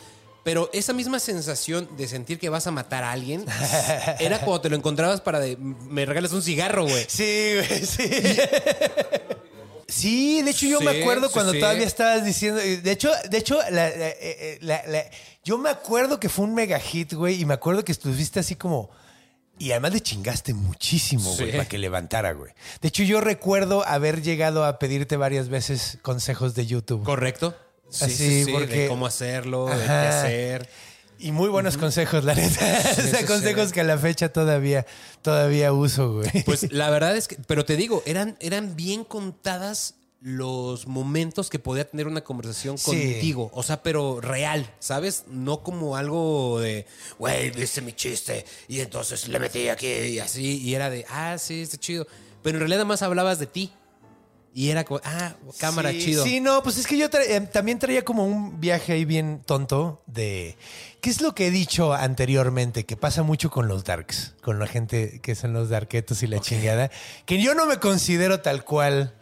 Pero 0.43 0.69
esa 0.73 0.91
misma 0.93 1.19
sensación 1.19 1.87
de 1.97 2.07
sentir 2.07 2.37
que 2.39 2.49
vas 2.49 2.67
a 2.67 2.71
matar 2.71 3.03
a 3.05 3.11
alguien 3.13 3.45
era 4.19 4.39
cuando 4.39 4.61
te 4.61 4.69
lo 4.69 4.75
encontrabas 4.75 5.21
para 5.21 5.39
de, 5.39 5.55
me 5.57 6.05
regalas 6.05 6.33
un 6.33 6.41
cigarro, 6.41 6.83
güey. 6.83 7.05
Sí, 7.07 7.53
güey, 7.55 7.85
sí. 7.85 8.09
Sí, 9.87 10.41
de 10.41 10.51
hecho 10.51 10.65
yo 10.67 10.79
Sí, 10.79 10.85
me 10.85 11.01
acuerdo 11.01 11.31
cuando 11.31 11.53
sí. 11.53 11.59
todavía 11.59 11.85
estabas 11.85 12.25
diciendo, 12.25 12.59
de 12.59 12.91
hecho, 12.91 13.09
de 13.29 13.37
hecho, 13.37 13.57
la- 13.71 13.87
eh, 13.87 14.17
eh, 14.19 14.57
la- 14.61 14.83
la- 14.85 15.05
yo 15.45 15.57
me 15.57 15.69
acuerdo 15.69 16.19
que 16.19 16.27
fue 16.27 16.43
un 16.45 16.53
mega 16.53 16.77
hit, 16.79 17.13
güey, 17.13 17.39
y 17.41 17.45
me 17.45 17.53
acuerdo 17.53 17.85
que 17.85 17.93
estuviste 17.93 18.39
así 18.41 18.55
como, 18.55 18.89
y 19.59 19.71
además 19.71 19.93
le 19.93 20.01
chingaste 20.01 20.53
muchísimo, 20.53 21.33
güey, 21.35 21.51
Sí. 21.51 21.57
para 21.57 21.67
que 21.67 21.77
levantara, 21.77 22.33
güey. 22.33 22.51
De 22.81 22.87
hecho 22.89 23.03
yo 23.03 23.21
recuerdo 23.21 23.85
haber 23.87 24.21
llegado 24.21 24.65
a 24.65 24.79
pedirte 24.79 25.17
varias 25.17 25.49
veces 25.49 25.97
consejos 26.01 26.53
de 26.55 26.65
YouTube. 26.67 27.03
¿Correcto? 27.03 27.55
Sí, 27.89 28.05
Así, 28.05 28.15
sí, 28.15 28.45
sí, 28.45 28.51
porque- 28.51 28.81
de 28.83 28.87
cómo 28.87 29.05
hacerlo, 29.05 29.67
de 29.67 29.77
qué 29.85 29.89
hacer. 29.91 30.69
Y 31.19 31.31
muy 31.31 31.49
buenos 31.49 31.77
consejos, 31.77 32.23
la 32.23 32.35
neta. 32.35 32.59
o 32.91 32.93
sea, 32.95 33.19
sí, 33.21 33.25
consejos 33.25 33.69
sí. 33.69 33.73
que 33.73 33.81
a 33.81 33.83
la 33.85 33.97
fecha 33.97 34.29
todavía, 34.29 34.85
todavía 35.23 35.73
uso, 35.73 36.13
güey. 36.15 36.43
Pues 36.43 36.71
la 36.71 36.89
verdad 36.91 37.17
es 37.17 37.27
que, 37.27 37.37
pero 37.47 37.65
te 37.65 37.75
digo, 37.75 38.03
eran, 38.05 38.37
eran 38.39 38.75
bien 38.75 39.03
contadas 39.03 39.95
los 40.19 40.87
momentos 40.87 41.49
que 41.49 41.59
podía 41.59 41.87
tener 41.87 42.07
una 42.07 42.21
conversación 42.23 42.77
Sí. 42.77 42.85
contigo. 42.85 43.51
O 43.53 43.61
sea, 43.63 43.83
pero 43.83 44.19
real, 44.19 44.69
¿sabes? 44.79 45.25
No 45.29 45.61
como 45.61 45.95
algo 45.95 46.59
de, 46.59 46.85
güey, 47.19 47.51
viste 47.51 47.81
mi 47.81 47.93
chiste 47.93 48.45
y 48.67 48.79
entonces 48.79 49.27
le 49.27 49.39
metí 49.39 49.69
aquí 49.69 49.87
y 49.87 50.19
así. 50.19 50.59
Y 50.61 50.73
era 50.73 50.89
de, 50.89 51.05
ah, 51.09 51.37
sí, 51.37 51.61
está 51.61 51.77
chido. 51.77 52.07
Pero 52.41 52.55
en 52.57 52.61
realidad 52.61 52.77
nada 52.79 52.85
más 52.87 53.01
hablabas 53.03 53.39
de 53.39 53.45
ti. 53.47 53.71
Y 54.53 54.71
era 54.71 54.83
como, 54.85 54.99
ah, 55.03 55.35
cámara, 55.59 55.91
Sí, 55.91 55.99
chido. 56.03 56.23
Sí, 56.23 56.39
no, 56.39 56.63
pues 56.63 56.77
es 56.79 56.87
que 56.87 56.97
yo 56.97 57.11
tra- 57.11 57.21
eh, 57.27 57.39
también 57.41 57.77
traía 57.77 58.03
como 58.03 58.25
un 58.25 58.59
viaje 58.59 58.93
ahí 58.93 59.05
bien 59.05 59.43
tonto 59.45 60.01
de... 60.07 60.57
¿Qué 60.99 61.11
es 61.11 61.21
lo 61.21 61.35
que 61.35 61.45
he 61.45 61.51
dicho 61.51 61.93
anteriormente? 61.93 62.83
Que 62.83 62.97
pasa 62.97 63.21
mucho 63.21 63.51
con 63.51 63.67
los 63.67 63.83
darks, 63.83 64.33
con 64.41 64.57
la 64.57 64.65
gente 64.65 65.19
que 65.21 65.35
son 65.35 65.53
los 65.53 65.69
darketos 65.69 66.23
y 66.23 66.27
la 66.27 66.39
chingada. 66.39 66.89
Que 67.27 67.39
yo 67.39 67.53
no 67.53 67.67
me 67.67 67.77
considero 67.77 68.41
tal 68.41 68.65
cual 68.65 69.13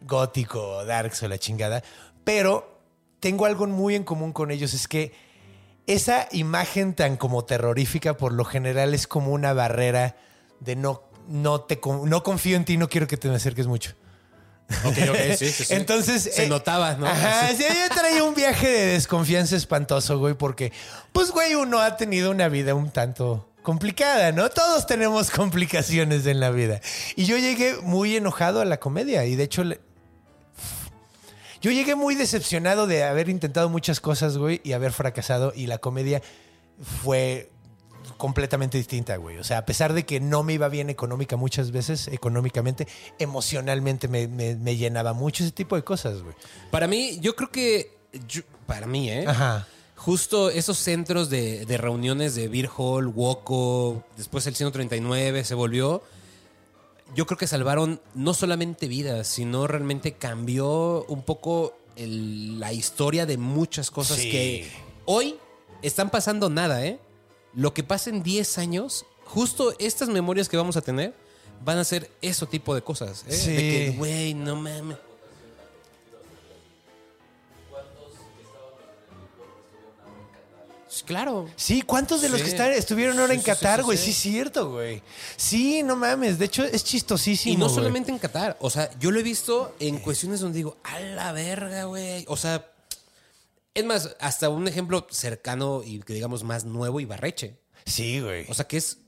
gótico 0.00 0.84
darks 0.84 1.22
o 1.22 1.28
la 1.28 1.38
chingada, 1.38 1.82
pero 2.24 2.80
tengo 3.20 3.46
algo 3.46 3.66
muy 3.66 3.94
en 3.94 4.04
común 4.04 4.32
con 4.32 4.50
ellos, 4.50 4.74
es 4.74 4.88
que 4.88 5.12
esa 5.86 6.28
imagen 6.32 6.94
tan 6.94 7.16
como 7.16 7.44
terrorífica 7.44 8.16
por 8.16 8.32
lo 8.32 8.44
general 8.44 8.94
es 8.94 9.06
como 9.06 9.32
una 9.32 9.52
barrera 9.52 10.16
de 10.60 10.76
no, 10.76 11.02
no, 11.28 11.60
te, 11.60 11.80
no 12.04 12.22
confío 12.22 12.56
en 12.56 12.64
ti, 12.64 12.76
no 12.76 12.88
quiero 12.88 13.06
que 13.06 13.16
te 13.16 13.28
me 13.28 13.36
acerques 13.36 13.66
mucho. 13.66 13.92
Ok, 14.84 14.96
ok, 15.10 15.36
sí, 15.36 15.50
sí, 15.50 15.64
sí. 15.64 15.74
Entonces. 15.74 16.22
Se 16.22 16.44
eh, 16.44 16.48
notaba, 16.48 16.94
¿no? 16.94 17.06
Ajá, 17.06 17.48
sí, 17.48 17.62
yo 17.62 17.94
traía 17.94 18.24
un 18.24 18.34
viaje 18.34 18.68
de 18.68 18.86
desconfianza 18.86 19.54
espantoso, 19.54 20.18
güey, 20.18 20.34
porque, 20.34 20.72
pues, 21.12 21.30
güey, 21.30 21.54
uno 21.54 21.80
ha 21.80 21.96
tenido 21.96 22.32
una 22.32 22.48
vida 22.48 22.74
un 22.74 22.90
tanto 22.90 23.48
complicada, 23.66 24.30
¿no? 24.30 24.48
Todos 24.48 24.86
tenemos 24.86 25.28
complicaciones 25.32 26.24
en 26.26 26.38
la 26.38 26.50
vida. 26.50 26.80
Y 27.16 27.24
yo 27.24 27.36
llegué 27.36 27.74
muy 27.82 28.14
enojado 28.16 28.60
a 28.60 28.64
la 28.64 28.78
comedia 28.78 29.24
y 29.26 29.34
de 29.34 29.42
hecho. 29.42 29.64
le- 29.64 29.80
Yo 31.60 31.72
llegué 31.72 31.96
muy 31.96 32.14
decepcionado 32.14 32.86
de 32.86 33.02
haber 33.02 33.28
intentado 33.28 33.68
muchas 33.68 33.98
cosas, 33.98 34.38
güey, 34.38 34.60
y 34.62 34.72
haber 34.72 34.92
fracasado. 34.92 35.52
Y 35.56 35.66
la 35.66 35.78
comedia 35.78 36.22
fue 37.02 37.50
completamente 38.18 38.78
distinta, 38.78 39.16
güey. 39.16 39.38
O 39.38 39.42
sea, 39.44 39.58
a 39.58 39.66
pesar 39.66 39.92
de 39.94 40.06
que 40.06 40.20
no 40.20 40.44
me 40.44 40.52
iba 40.52 40.68
bien 40.68 40.88
económica 40.88 41.34
muchas 41.36 41.72
veces, 41.72 42.06
económicamente, 42.06 42.86
emocionalmente 43.18 44.06
me, 44.06 44.28
me- 44.28 44.54
me 44.54 44.76
llenaba 44.76 45.12
mucho 45.12 45.42
ese 45.42 45.52
tipo 45.52 45.74
de 45.74 45.82
cosas, 45.82 46.22
güey. 46.22 46.36
Para 46.70 46.86
mí, 46.86 47.18
yo 47.20 47.34
creo 47.34 47.50
que. 47.50 47.96
yo- 48.28 48.42
para 48.68 48.86
mí, 48.86 49.10
¿eh? 49.10 49.24
Ajá. 49.26 49.66
Justo 50.06 50.50
esos 50.50 50.78
centros 50.78 51.30
de, 51.30 51.66
de 51.66 51.76
reuniones 51.78 52.36
de 52.36 52.46
Beer 52.46 52.70
Hall, 52.76 53.08
Woco, 53.08 54.04
después 54.16 54.46
el 54.46 54.54
139 54.54 55.42
se 55.44 55.54
volvió. 55.56 56.00
Yo 57.16 57.26
creo 57.26 57.36
que 57.36 57.48
salvaron 57.48 58.00
no 58.14 58.32
solamente 58.32 58.86
vidas, 58.86 59.26
sino 59.26 59.66
realmente 59.66 60.12
cambió 60.12 61.04
un 61.08 61.22
poco 61.24 61.76
el- 61.96 62.60
la 62.60 62.72
historia 62.72 63.26
de 63.26 63.36
muchas 63.36 63.90
cosas 63.90 64.18
Sí. 64.18 64.30
que 64.30 64.70
hoy 65.06 65.34
están 65.82 66.10
pasando 66.10 66.50
nada, 66.50 66.86
¿eh? 66.86 67.00
Lo 67.52 67.74
que 67.74 67.82
pasa 67.82 68.08
en 68.10 68.22
10 68.22 68.58
años, 68.58 69.06
justo 69.24 69.74
estas 69.80 70.08
memorias 70.08 70.48
que 70.48 70.56
vamos 70.56 70.76
a 70.76 70.82
tener 70.82 71.14
van 71.64 71.78
a 71.78 71.84
ser 71.84 72.12
ese 72.22 72.46
tipo 72.46 72.76
de 72.76 72.82
cosas. 72.82 73.24
¿eh? 73.26 73.32
Sí. 73.32 73.50
De 73.50 73.56
que, 73.58 73.94
güey, 73.98 74.34
no 74.34 74.54
mames. 74.54 74.98
Claro. 81.02 81.48
Sí, 81.56 81.82
¿cuántos 81.82 82.22
de 82.22 82.28
los 82.28 82.38
Sí. 82.38 82.44
que 82.44 82.50
están, 82.50 82.72
estuvieron 82.72 83.18
ahora 83.18 83.34
Sí, 83.34 83.38
en 83.40 83.44
Qatar, 83.44 83.82
güey? 83.82 83.98
sí. 83.98 84.10
Es 84.10 84.16
cierto, 84.16 84.70
güey. 84.70 85.02
Sí, 85.36 85.82
no 85.82 85.96
mames. 85.96 86.38
De 86.38 86.44
hecho, 86.46 86.64
es 86.64 86.84
chistosísimo. 86.84 87.54
Y 87.54 87.56
no 87.56 87.66
güey. 87.66 87.74
solamente 87.74 88.10
en 88.10 88.18
Qatar. 88.18 88.56
O 88.60 88.70
sea, 88.70 88.90
yo 88.98 89.10
lo 89.10 89.20
he 89.20 89.22
visto 89.22 89.74
en 89.80 89.98
cuestiones 89.98 90.40
donde 90.40 90.56
digo, 90.58 90.76
a 90.84 91.00
la 91.00 91.32
verga, 91.32 91.84
güey. 91.84 92.24
O 92.28 92.36
sea, 92.36 92.70
es 93.74 93.84
más, 93.84 94.16
hasta 94.20 94.48
un 94.48 94.66
ejemplo 94.68 95.06
cercano 95.10 95.82
y 95.84 96.00
que 96.00 96.14
digamos 96.14 96.42
más 96.44 96.64
nuevo, 96.64 97.00
Ibarreche. 97.00 97.58
Sí, 97.84 98.20
güey. 98.20 98.46
O 98.48 98.54
sea, 98.54 98.66
que 98.66 98.78
es, 98.78 98.98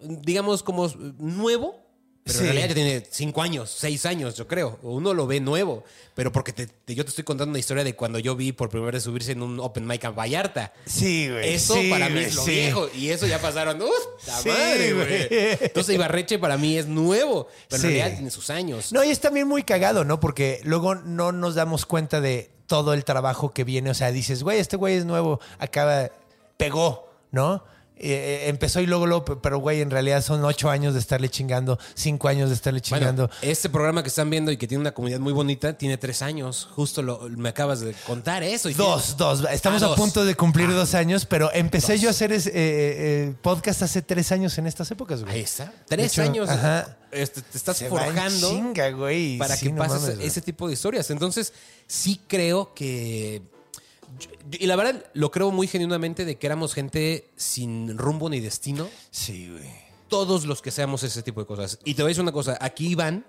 digamos, 0.00 0.62
como 0.62 0.88
nuevo, 1.18 1.85
pero 2.26 2.38
Sí. 2.40 2.44
en 2.44 2.46
realidad 2.46 2.68
ya 2.70 2.74
tiene 2.74 3.06
cinco 3.08 3.40
años, 3.40 3.70
seis 3.78 4.04
años, 4.04 4.34
yo 4.34 4.48
creo. 4.48 4.80
Uno 4.82 5.14
lo 5.14 5.28
ve 5.28 5.38
nuevo, 5.38 5.84
pero 6.14 6.32
porque 6.32 6.52
te- 6.52 6.66
te- 6.66 6.94
yo 6.96 7.04
te 7.04 7.10
estoy 7.10 7.22
contando 7.22 7.50
una 7.50 7.60
historia 7.60 7.84
de 7.84 7.94
cuando 7.94 8.18
yo 8.18 8.34
vi 8.34 8.50
por 8.50 8.68
primera 8.68 8.90
vez 8.90 9.04
subirse 9.04 9.30
en 9.30 9.42
un 9.42 9.60
open 9.60 9.86
mic 9.86 10.04
a 10.04 10.10
Vallarta. 10.10 10.72
sí, 10.86 11.28
güey. 11.30 11.54
Eso 11.54 11.74
sí, 11.74 11.88
para 11.88 12.08
mí 12.08 12.18
es 12.18 12.34
lo 12.34 12.42
sí. 12.42 12.50
viejo. 12.50 12.88
Y 12.96 13.10
eso 13.10 13.26
ya 13.28 13.40
pasaron. 13.40 13.80
¡Uf! 13.80 13.90
¡La 14.26 14.52
madre, 14.52 14.92
güey. 14.92 15.28
Entonces, 15.60 15.94
Ibarreche 15.94 16.38
para 16.40 16.56
mí 16.56 16.76
es 16.76 16.86
nuevo. 16.86 17.46
Pero 17.68 17.76
en 17.84 17.88
realidad 17.90 18.12
tiene 18.14 18.30
sus 18.32 18.50
años. 18.50 18.92
No, 18.92 19.04
y 19.04 19.10
es 19.10 19.20
también 19.20 19.46
muy 19.46 19.62
cagado, 19.62 20.04
¿no? 20.04 20.18
Porque 20.18 20.60
luego 20.64 20.96
no 20.96 21.30
nos 21.30 21.54
damos 21.54 21.86
cuenta 21.86 22.20
de 22.20 22.50
todo 22.66 22.92
el 22.92 23.04
trabajo 23.04 23.52
que 23.54 23.62
viene. 23.62 23.90
O 23.90 23.94
sea, 23.94 24.10
dices, 24.10 24.42
güey, 24.42 24.58
este 24.58 24.74
güey 24.76 24.96
es 24.96 25.04
nuevo, 25.04 25.38
acaba, 25.60 26.10
pegó, 26.56 27.08
¿no? 27.30 27.62
Eh, 27.98 28.44
empezó 28.48 28.80
y 28.80 28.86
luego, 28.86 29.06
luego, 29.06 29.24
pero 29.40 29.58
güey, 29.58 29.80
en 29.80 29.90
realidad 29.90 30.22
son 30.22 30.44
ocho 30.44 30.68
años 30.70 30.94
de 30.94 31.00
estarle 31.00 31.28
chingando, 31.30 31.78
cinco 31.94 32.28
años 32.28 32.50
de 32.50 32.54
estarle 32.54 32.80
chingando. 32.80 33.28
Bueno, 33.28 33.40
este 33.42 33.70
programa 33.70 34.02
que 34.02 34.08
están 34.08 34.28
viendo 34.28 34.50
y 34.52 34.56
que 34.56 34.66
tiene 34.68 34.80
una 34.82 34.92
comunidad 34.92 35.18
muy 35.20 35.32
bonita 35.32 35.76
tiene 35.78 35.96
tres 35.96 36.20
años. 36.22 36.68
Justo 36.74 37.00
lo, 37.02 37.20
me 37.30 37.48
acabas 37.48 37.80
de 37.80 37.94
contar 38.06 38.42
eso. 38.42 38.68
y 38.68 38.74
Dos, 38.74 39.16
dos. 39.16 39.44
Estamos 39.50 39.82
Ah, 39.82 39.86
a 39.86 39.88
dos. 39.88 39.98
punto 39.98 40.24
de 40.24 40.34
cumplir 40.34 40.68
Ah. 40.70 40.74
dos 40.74 40.94
años, 40.94 41.24
pero 41.26 41.50
empecé 41.54 41.98
yo 41.98 42.08
a 42.08 42.10
hacer 42.10 42.32
es- 42.32 42.46
eh, 42.48 42.52
eh, 42.54 43.34
podcast 43.42 43.82
hace 43.82 44.02
tres 44.02 44.30
años 44.32 44.58
en 44.58 44.66
estas 44.66 44.90
épocas, 44.90 45.22
güey. 45.22 45.34
Ahí 45.34 45.40
está. 45.40 45.72
Tres 45.88 46.12
hecho, 46.12 46.22
años. 46.22 46.48
ajá. 46.48 46.98
este, 47.12 47.40
te 47.40 47.56
estás 47.56 47.78
Se 47.78 47.88
forjando 47.88 48.50
chinga, 48.50 48.90
güey. 48.90 49.38
para 49.38 49.56
Sí, 49.56 49.66
que 49.66 49.72
no 49.72 49.78
pases 49.78 50.02
mames, 50.02 50.18
ese 50.20 50.42
tipo 50.42 50.66
de 50.66 50.74
historias. 50.74 51.08
Entonces, 51.10 51.52
sí 51.86 52.20
creo 52.28 52.74
que. 52.74 53.40
Y 54.52 54.66
la 54.66 54.76
verdad, 54.76 55.04
lo 55.14 55.30
creo 55.30 55.50
muy 55.50 55.66
genuinamente 55.66 56.24
de 56.24 56.36
que 56.36 56.46
éramos 56.46 56.74
gente 56.74 57.30
sin 57.36 57.96
rumbo 57.98 58.28
ni 58.30 58.40
destino. 58.40 58.88
Sí, 59.10 59.50
güey. 59.50 59.70
Todos 60.08 60.46
los 60.46 60.62
que 60.62 60.70
seamos 60.70 61.02
ese 61.02 61.22
tipo 61.22 61.40
de 61.40 61.46
cosas. 61.46 61.78
Y 61.84 61.94
te 61.94 62.02
voy 62.02 62.10
a 62.10 62.10
decir 62.10 62.22
una 62.22 62.32
cosa. 62.32 62.56
Aquí 62.60 62.88
Iván 62.88 63.26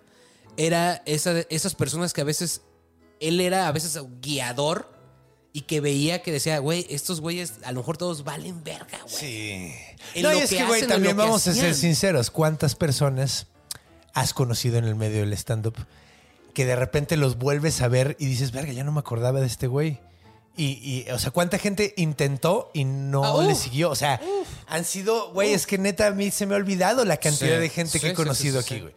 era 0.57 1.01
esa, 1.05 1.39
esas 1.49 1.75
personas 1.75 2.13
que 2.13 2.21
a 2.21 2.25
veces. 2.25 2.61
Él 3.19 3.41
era 3.41 3.67
a 3.67 3.71
veces 3.71 3.99
guiador 4.21 4.97
y 5.57 5.61
que 5.61 5.81
veía 5.81 6.21
que 6.21 6.31
decía, 6.31 6.59
güey, 6.59 6.85
estos 6.87 7.19
güeyes 7.19 7.55
a 7.63 7.71
lo 7.71 7.79
mejor 7.79 7.97
todos 7.97 8.23
valen 8.23 8.63
verga, 8.63 8.99
güey. 9.01 9.15
Sí. 9.15 9.73
En 10.13 10.21
no, 10.21 10.31
lo 10.31 10.37
y 10.37 10.41
es 10.41 10.51
que 10.51 10.63
güey, 10.65 10.85
también 10.85 11.15
que 11.15 11.23
vamos 11.23 11.47
a 11.47 11.53
ser 11.55 11.73
sinceros. 11.73 12.29
¿Cuántas 12.29 12.75
personas 12.75 13.47
has 14.13 14.35
conocido 14.35 14.77
en 14.77 14.83
el 14.85 14.93
medio 14.93 15.21
del 15.21 15.33
stand-up 15.33 15.75
que 16.53 16.65
de 16.65 16.75
repente 16.75 17.17
los 17.17 17.39
vuelves 17.39 17.81
a 17.81 17.87
ver 17.87 18.15
y 18.19 18.27
dices, 18.27 18.51
verga, 18.51 18.71
ya 18.71 18.83
no 18.83 18.91
me 18.91 18.99
acordaba 18.99 19.39
de 19.39 19.47
este 19.47 19.65
güey? 19.65 19.99
Y, 20.57 21.05
y, 21.07 21.11
o 21.11 21.19
sea, 21.19 21.29
¿cuánta 21.31 21.59
gente 21.59 21.93
intentó 21.97 22.71
y 22.73 22.83
no 22.83 23.39
Ah, 23.39 23.43
le 23.43 23.53
siguió? 23.55 23.91
O 23.91 23.95
sea, 23.95 24.19
han 24.67 24.83
sido, 24.85 25.31
güey, 25.31 25.53
es 25.53 25.67
que 25.67 25.77
neta 25.77 26.07
a 26.07 26.11
mí 26.11 26.31
se 26.31 26.45
me 26.47 26.55
ha 26.55 26.57
olvidado 26.57 27.05
la 27.05 27.17
cantidad 27.17 27.55
Sí, 27.57 27.61
de 27.61 27.69
gente 27.69 27.91
sí, 27.93 27.99
que 27.99 28.07
he 28.09 28.13
conocido 28.13 28.61
sí, 28.61 28.67
sí, 28.67 28.73
aquí, 28.73 28.79
sí. 28.79 28.81
güey. 28.81 28.93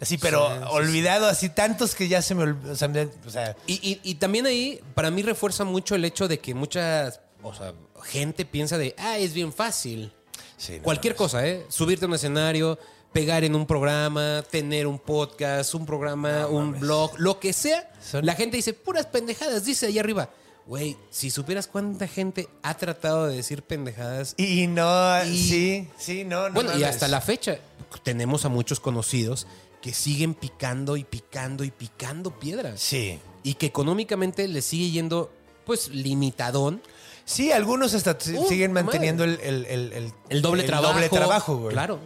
Así, 0.00 0.18
pero 0.18 0.48
Sí, 0.48 0.54
sí, 0.54 0.60
sí. 0.62 0.68
olvidado, 0.72 1.26
así 1.26 1.48
tantos 1.50 1.94
que 1.94 2.08
ya 2.08 2.22
se 2.22 2.34
me 2.34 2.42
olvidó. 2.44 2.72
O 2.72 2.76
sea, 2.76 2.88
me- 2.88 3.08
o 3.26 3.30
sea, 3.30 3.54
Y, 3.66 3.74
y- 3.74 4.00
y 4.02 4.14
también 4.16 4.46
ahí, 4.46 4.80
para 4.94 5.10
mí 5.10 5.22
refuerza 5.22 5.64
mucho 5.64 5.94
el 5.94 6.04
hecho 6.04 6.26
de 6.28 6.40
que 6.40 6.54
mucha 6.54 7.12
o 7.42 7.52
sea, 7.54 7.72
gente 8.04 8.44
piensa 8.44 8.78
de, 8.78 8.94
ah, 8.98 9.18
es 9.18 9.32
bien 9.34 9.52
fácil. 9.52 10.12
sí, 10.56 10.76
no 10.78 10.82
Cualquier 10.82 11.14
cosa, 11.14 11.46
¿eh? 11.46 11.66
Subirte 11.68 12.06
a 12.06 12.08
un 12.08 12.14
escenario, 12.14 12.78
pegar 13.12 13.44
en 13.44 13.54
un 13.54 13.66
programa, 13.66 14.42
tener 14.50 14.86
un 14.86 14.98
podcast, 14.98 15.74
un 15.74 15.84
programa, 15.84 16.46
un 16.46 16.80
blog, 16.80 17.12
lo 17.18 17.38
que 17.38 17.52
sea. 17.52 17.90
Son- 18.02 18.24
La 18.24 18.34
gente 18.34 18.56
dice, 18.56 18.72
puras 18.72 19.06
pendejadas, 19.06 19.64
dice 19.66 19.86
ahí 19.86 19.98
arriba. 19.98 20.30
Güey, 20.66 20.96
si 21.10 21.30
supieras 21.30 21.66
cuánta 21.66 22.06
gente 22.06 22.48
ha 22.62 22.74
tratado 22.76 23.26
de 23.26 23.36
decir 23.36 23.62
pendejadas. 23.62 24.34
Y 24.36 24.66
no, 24.68 25.24
Y- 25.24 25.36
sí, 25.48 25.88
sí, 25.98 26.24
no, 26.24 26.48
no 26.48 26.54
bueno, 26.54 26.78
y 26.78 26.84
hasta 26.84 27.08
la 27.08 27.20
fecha 27.20 27.58
tenemos 28.04 28.44
a 28.44 28.48
muchos 28.48 28.78
conocidos 28.80 29.46
que 29.80 29.92
siguen 29.92 30.34
picando 30.34 30.96
y 30.96 31.02
picando 31.04 31.64
y 31.64 31.70
picando 31.72 32.38
piedras. 32.38 32.80
Sí. 32.80 33.18
Y 33.42 33.54
que 33.54 33.66
económicamente 33.66 34.46
les 34.46 34.64
sigue 34.64 34.90
yendo, 34.92 35.32
pues, 35.66 35.88
limitadón. 35.88 36.80
Sí, 37.24 37.50
algunos 37.50 37.92
hasta 37.94 38.12
Uh, 38.12 38.46
siguen 38.48 38.72
manteniendo 38.72 39.24
el, 39.24 39.40
el, 39.42 39.66
el, 39.66 39.92
el- 39.92 40.12
El 40.28 40.42
doble 40.42 40.62
trabajo. 40.62 40.92
doble 40.94 41.08
trabajo, 41.08 41.56
güey. 41.56 41.72
Claro. 41.72 41.98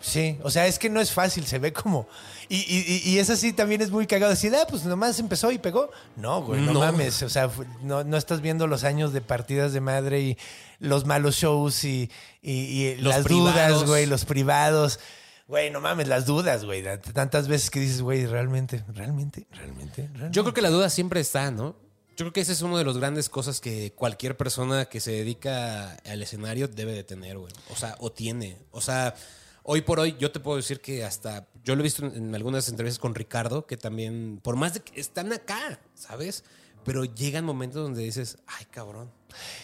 Sí, 0.00 0.38
o 0.42 0.50
sea, 0.50 0.66
es 0.66 0.78
que 0.78 0.88
no 0.88 1.00
es 1.00 1.12
fácil, 1.12 1.46
se 1.46 1.58
ve 1.58 1.72
como... 1.72 2.08
Y, 2.52 2.56
y, 2.56 2.84
y- 3.06 3.10
y 3.14 3.18
es 3.20 3.30
así, 3.30 3.52
también 3.52 3.80
es 3.80 3.90
muy 3.92 4.06
cagado 4.08 4.30
decir, 4.30 4.52
ah, 4.56 4.66
pues 4.68 4.84
nomás 4.84 5.18
empezó 5.20 5.52
y 5.52 5.58
pegó. 5.58 5.88
No, 6.16 6.42
güey, 6.42 6.60
no, 6.60 6.72
No. 6.72 6.80
mames. 6.80 7.22
O 7.22 7.30
sea, 7.30 7.48
no, 7.82 8.02
no 8.02 8.16
estás 8.16 8.40
viendo 8.40 8.66
los 8.66 8.82
años 8.82 9.12
de 9.12 9.20
partidas 9.20 9.72
de 9.72 9.80
madre 9.80 10.20
y 10.20 10.38
los 10.80 11.06
malos 11.06 11.36
shows 11.36 11.84
y, 11.84 12.10
y- 12.42 12.96
Los 12.96 13.14
las 13.14 13.24
privados. 13.24 13.52
dudas, 13.54 13.84
güey, 13.88 14.06
los 14.06 14.24
privados. 14.24 14.98
Güey, 15.46 15.70
no 15.70 15.80
mames, 15.80 16.08
las 16.08 16.26
dudas, 16.26 16.64
güey. 16.64 16.82
Tantas 17.14 17.46
veces 17.46 17.70
que 17.70 17.78
dices, 17.80 18.02
güey, 18.02 18.26
realmente, 18.26 18.82
realmente, 18.94 19.46
realmente, 19.52 20.02
realmente. 20.08 20.30
Yo 20.34 20.42
creo 20.42 20.52
que 20.54 20.62
la 20.62 20.70
duda 20.70 20.90
siempre 20.90 21.20
está, 21.20 21.52
¿no? 21.52 21.76
Yo 22.16 22.24
creo 22.24 22.32
que 22.32 22.40
ese 22.40 22.52
es 22.52 22.62
uno 22.62 22.76
de 22.78 22.84
las 22.84 22.98
grandes 22.98 23.28
cosas 23.28 23.60
que 23.60 23.92
cualquier 23.92 24.36
persona 24.36 24.84
que 24.86 25.00
se 25.00 25.12
dedica 25.12 25.94
al 26.04 26.20
escenario 26.22 26.66
debe 26.68 26.92
de 26.92 27.02
tener, 27.04 27.38
güey. 27.38 27.52
O 27.70 27.76
sea, 27.76 27.94
o 28.00 28.10
tiene. 28.12 28.58
O 28.72 28.80
sea, 28.80 29.14
hoy 29.62 29.80
por 29.82 30.00
hoy 30.00 30.16
yo 30.18 30.30
te 30.32 30.40
puedo 30.40 30.56
decir 30.56 30.80
que 30.80 31.04
hasta, 31.04 31.48
yo 31.64 31.74
lo 31.74 31.80
he 31.80 31.84
visto 31.84 32.04
en, 32.06 32.14
en 32.14 32.34
algunas 32.34 32.68
entrevistas 32.68 32.98
con 32.98 33.14
Ricardo, 33.14 33.66
que 33.66 33.76
también, 33.76 34.40
por 34.42 34.56
más 34.56 34.74
de 34.74 34.80
que 34.80 35.00
están 35.00 35.32
acá, 35.32 35.80
¿sabes? 35.94 36.44
Pero 36.84 37.04
llegan 37.04 37.44
momentos 37.44 37.82
donde 37.82 38.02
dices, 38.02 38.38
ay, 38.46 38.64
cabrón. 38.70 39.10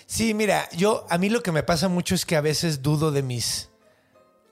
Sí, 0.06 0.34
mira, 0.34 0.68
yo 0.76 1.06
a 1.08 1.16
mí 1.18 1.30
lo 1.30 1.42
que 1.42 1.50
me 1.52 1.62
pasa 1.62 1.88
mucho 1.88 2.14
es 2.14 2.26
que 2.26 2.36
a 2.36 2.40
veces 2.42 2.82
dudo 2.82 3.10
de 3.10 3.22
mis 3.22 3.70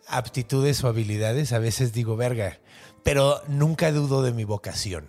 aptitudes 0.07 0.83
o 0.85 0.89
habilidades, 0.89 1.53
a 1.53 1.59
veces 1.59 1.93
digo, 1.93 2.17
verga, 2.17 2.59
pero 3.03 3.43
nunca 3.49 3.93
dudo 3.93 4.23
de 4.23 4.33
mi 4.33 4.45
vocación. 4.45 5.09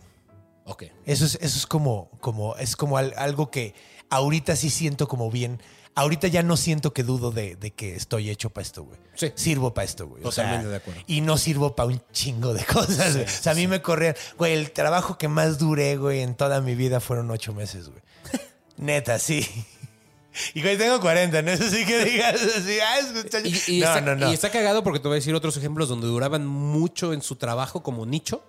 Ok. 0.65 0.83
Eso 1.05 1.25
es, 1.25 1.35
eso 1.35 1.57
es 1.57 1.65
como, 1.67 2.09
como, 2.21 2.55
es 2.57 2.75
como 2.75 2.97
al- 2.97 3.13
algo 3.17 3.51
que 3.51 3.73
ahorita 4.09 4.55
sí 4.55 4.69
siento 4.69 5.07
como 5.07 5.29
bien. 5.31 5.61
Ahorita 5.97 6.27
ya 6.27 6.43
no 6.43 6.57
siento 6.57 6.91
que 6.93 7.03
dudo 7.03 7.31
de, 7.31 7.55
de 7.55 7.71
que 7.71 7.95
estoy 7.95 8.29
hecho 8.29 8.49
para 8.49 8.63
esto, 8.63 8.83
güey. 8.83 8.99
Sí. 9.15 9.31
Sirvo 9.35 9.73
para 9.73 9.85
esto, 9.85 10.07
güey. 10.07 10.23
O 10.25 10.31
sea, 10.31 10.43
Totalmente 10.43 10.69
de 10.69 10.75
acuerdo. 10.75 11.01
Y 11.07 11.21
no 11.21 11.37
sirvo 11.37 11.73
para 11.73 11.87
un 11.87 12.01
chingo 12.11 12.53
de 12.53 12.65
cosas, 12.65 13.13
güey. 13.13 13.25
O 13.25 13.29
sea, 13.29 13.53
a 13.53 13.55
mí 13.55 13.65
me 13.67 13.81
corrían. 13.81 14.15
Güey, 14.37 14.53
el 14.53 14.71
trabajo 14.71 15.17
que 15.17 15.29
más 15.29 15.57
duré, 15.57 15.95
güey, 15.95 16.19
en 16.19 16.35
toda 16.35 16.59
mi 16.59 16.75
vida 16.75 16.99
fueron 16.99 17.31
ocho 17.31 17.53
meses, 17.53 17.87
güey. 17.87 18.01
Neta, 18.77 19.19
sí. 19.19 19.47
Y 20.53 20.61
güey, 20.61 20.77
tengo 20.77 20.99
40, 20.99 21.41
¿no? 21.41 21.51
Eso 21.51 21.69
sí 21.69 21.85
que 21.85 22.03
digas 22.03 22.41
así, 22.41 22.77
ah, 22.79 22.99
escucha. 22.99 23.39
Y, 23.39 23.77
y 23.77 23.79
no, 23.79 23.87
está, 23.87 24.01
no, 24.01 24.15
no. 24.15 24.29
y 24.29 24.33
está 24.33 24.49
cagado 24.51 24.83
porque 24.83 24.99
te 24.99 25.07
voy 25.07 25.15
a 25.15 25.19
decir 25.19 25.33
otros 25.33 25.55
ejemplos 25.55 25.87
donde 25.87 26.07
duraban 26.07 26.45
mucho 26.45 27.13
en 27.13 27.21
su 27.21 27.37
trabajo 27.37 27.83
como 27.83 28.05
nicho 28.05 28.43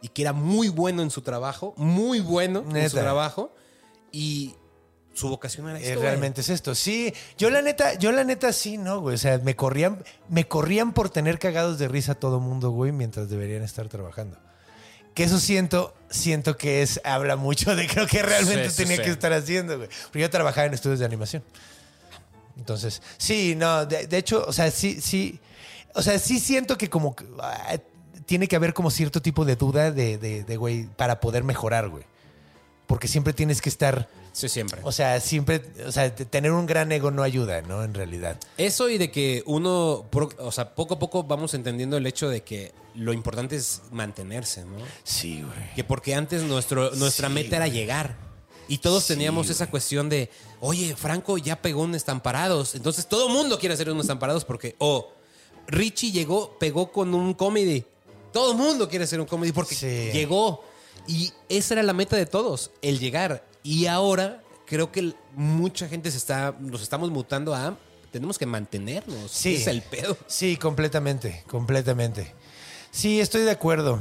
y 0.00 0.08
que 0.10 0.22
era 0.22 0.32
muy 0.32 0.68
bueno 0.68 1.02
en 1.02 1.10
su 1.10 1.22
trabajo, 1.22 1.74
muy 1.76 2.20
bueno 2.20 2.64
en 2.72 2.88
su 2.88 2.96
trabajo 2.96 3.52
y 4.12 4.54
su 5.14 5.28
vocación 5.28 5.68
era 5.68 5.78
Eh, 5.78 5.82
esto. 5.82 5.94
güey. 5.94 6.08
realmente 6.08 6.40
es 6.42 6.48
esto. 6.50 6.74
Sí, 6.74 7.14
yo 7.38 7.48
la 7.50 7.62
neta, 7.62 7.94
yo 7.94 8.12
la 8.12 8.24
neta 8.24 8.52
sí, 8.52 8.76
no, 8.78 9.00
güey. 9.00 9.14
O 9.14 9.18
sea, 9.18 9.38
me 9.38 9.56
corrían, 9.56 10.02
me 10.28 10.46
corrían 10.46 10.92
por 10.92 11.08
tener 11.08 11.38
cagados 11.38 11.78
de 11.78 11.88
risa 11.88 12.12
a 12.12 12.14
todo 12.16 12.40
mundo, 12.40 12.70
güey, 12.70 12.92
mientras 12.92 13.30
deberían 13.30 13.62
estar 13.62 13.88
trabajando. 13.88 14.36
Que 15.14 15.22
eso 15.24 15.38
siento, 15.38 15.94
siento 16.10 16.56
que 16.56 16.82
es, 16.82 17.00
habla 17.04 17.36
mucho 17.36 17.74
de 17.76 17.86
creo 17.88 18.06
que 18.06 18.22
realmente 18.22 18.68
Sí, 18.70 18.76
tenía 18.82 18.96
sí. 18.96 19.02
que 19.04 19.10
estar 19.10 19.32
haciendo, 19.32 19.76
güey. 19.76 19.88
Porque 20.06 20.20
yo 20.20 20.28
trabajaba 20.30 20.66
en 20.66 20.74
estudios 20.74 20.98
de 20.98 21.06
animación. 21.06 21.42
Entonces, 22.56 23.02
sí, 23.18 23.54
no, 23.56 23.84
de, 23.86 24.06
de 24.06 24.16
hecho, 24.16 24.44
o 24.46 24.52
sea, 24.52 24.70
sí, 24.70 25.00
sí, 25.00 25.40
o 25.94 26.02
sea, 26.02 26.18
sí 26.18 26.38
siento 26.38 26.78
que 26.78 26.88
como 26.88 27.16
ah, 27.40 27.76
tiene 28.26 28.46
que 28.48 28.56
haber 28.56 28.74
como 28.74 28.90
cierto 28.90 29.20
tipo 29.22 29.44
de 29.44 29.56
duda 29.56 29.90
de, 29.90 30.18
de, 30.18 30.44
de, 30.44 30.56
güey, 30.56 30.84
para 30.96 31.20
poder 31.20 31.42
mejorar, 31.44 31.88
güey. 31.88 32.04
Porque 32.86 33.08
siempre 33.08 33.32
tienes 33.32 33.60
que 33.60 33.68
estar, 33.68 34.08
Sí, 34.34 34.48
siempre. 34.48 34.80
o 34.82 34.90
sea, 34.90 35.20
siempre, 35.20 35.62
o 35.86 35.92
sea, 35.92 36.12
tener 36.14 36.50
un 36.50 36.66
gran 36.66 36.90
ego 36.90 37.10
no 37.12 37.22
ayuda, 37.22 37.62
¿no? 37.62 37.84
En 37.84 37.94
realidad. 37.94 38.36
Eso 38.58 38.90
y 38.90 38.98
de 38.98 39.10
que 39.12 39.44
uno, 39.46 40.04
o 40.38 40.52
sea, 40.52 40.74
poco 40.74 40.94
a 40.94 40.98
poco 40.98 41.22
vamos 41.22 41.54
entendiendo 41.54 41.96
el 41.96 42.04
hecho 42.06 42.28
de 42.28 42.42
que 42.42 42.72
lo 42.96 43.12
importante 43.12 43.54
es 43.54 43.82
mantenerse, 43.92 44.64
¿no? 44.64 44.76
Sí, 45.04 45.40
güey. 45.42 45.74
Que 45.76 45.84
porque 45.84 46.14
antes 46.16 46.42
nuestro, 46.42 46.90
nuestra 46.96 47.28
Sí, 47.28 47.34
meta 47.34 47.56
era 47.56 47.68
llegar. 47.68 48.16
Y 48.66 48.78
todos 48.78 49.04
Sí, 49.04 49.12
teníamos 49.14 49.50
esa 49.50 49.68
cuestión 49.68 50.08
de, 50.08 50.30
oye, 50.60 50.96
Franco 50.96 51.38
ya 51.38 51.62
pegó 51.62 51.82
un 51.82 51.94
estamparados. 51.94 52.74
Entonces 52.74 53.06
todo 53.06 53.28
el 53.28 53.32
mundo 53.32 53.58
quiere 53.58 53.74
hacer 53.74 53.88
un 53.90 54.00
estamparados 54.00 54.44
porque, 54.44 54.74
o 54.78 55.12
Richie 55.68 56.10
llegó, 56.12 56.58
pegó 56.58 56.90
con 56.90 57.14
un 57.14 57.34
comedy. 57.34 57.84
Todo 58.32 58.50
el 58.52 58.58
mundo 58.58 58.88
quiere 58.88 59.04
hacer 59.04 59.20
un 59.20 59.26
comedy 59.26 59.52
porque 59.52 59.76
Sí. 59.76 60.10
llegó. 60.12 60.64
Y 61.06 61.32
esa 61.48 61.74
era 61.74 61.82
la 61.84 61.92
meta 61.92 62.16
de 62.16 62.26
todos, 62.26 62.72
el 62.82 62.98
llegar. 62.98 63.44
Y 63.64 63.86
ahora 63.86 64.42
creo 64.66 64.92
que 64.92 65.14
mucha 65.34 65.88
gente 65.88 66.10
se 66.10 66.18
está, 66.18 66.54
nos 66.60 66.82
estamos 66.82 67.10
mutando 67.10 67.54
a, 67.54 67.76
tenemos 68.12 68.38
que 68.38 68.46
mantenernos. 68.46 69.30
Sí. 69.30 69.56
Es 69.56 69.66
el 69.66 69.82
pedo. 69.82 70.16
Sí, 70.26 70.56
completamente, 70.56 71.42
completamente. 71.48 72.32
Sí, 72.90 73.20
estoy 73.20 73.42
de 73.42 73.50
acuerdo. 73.50 74.00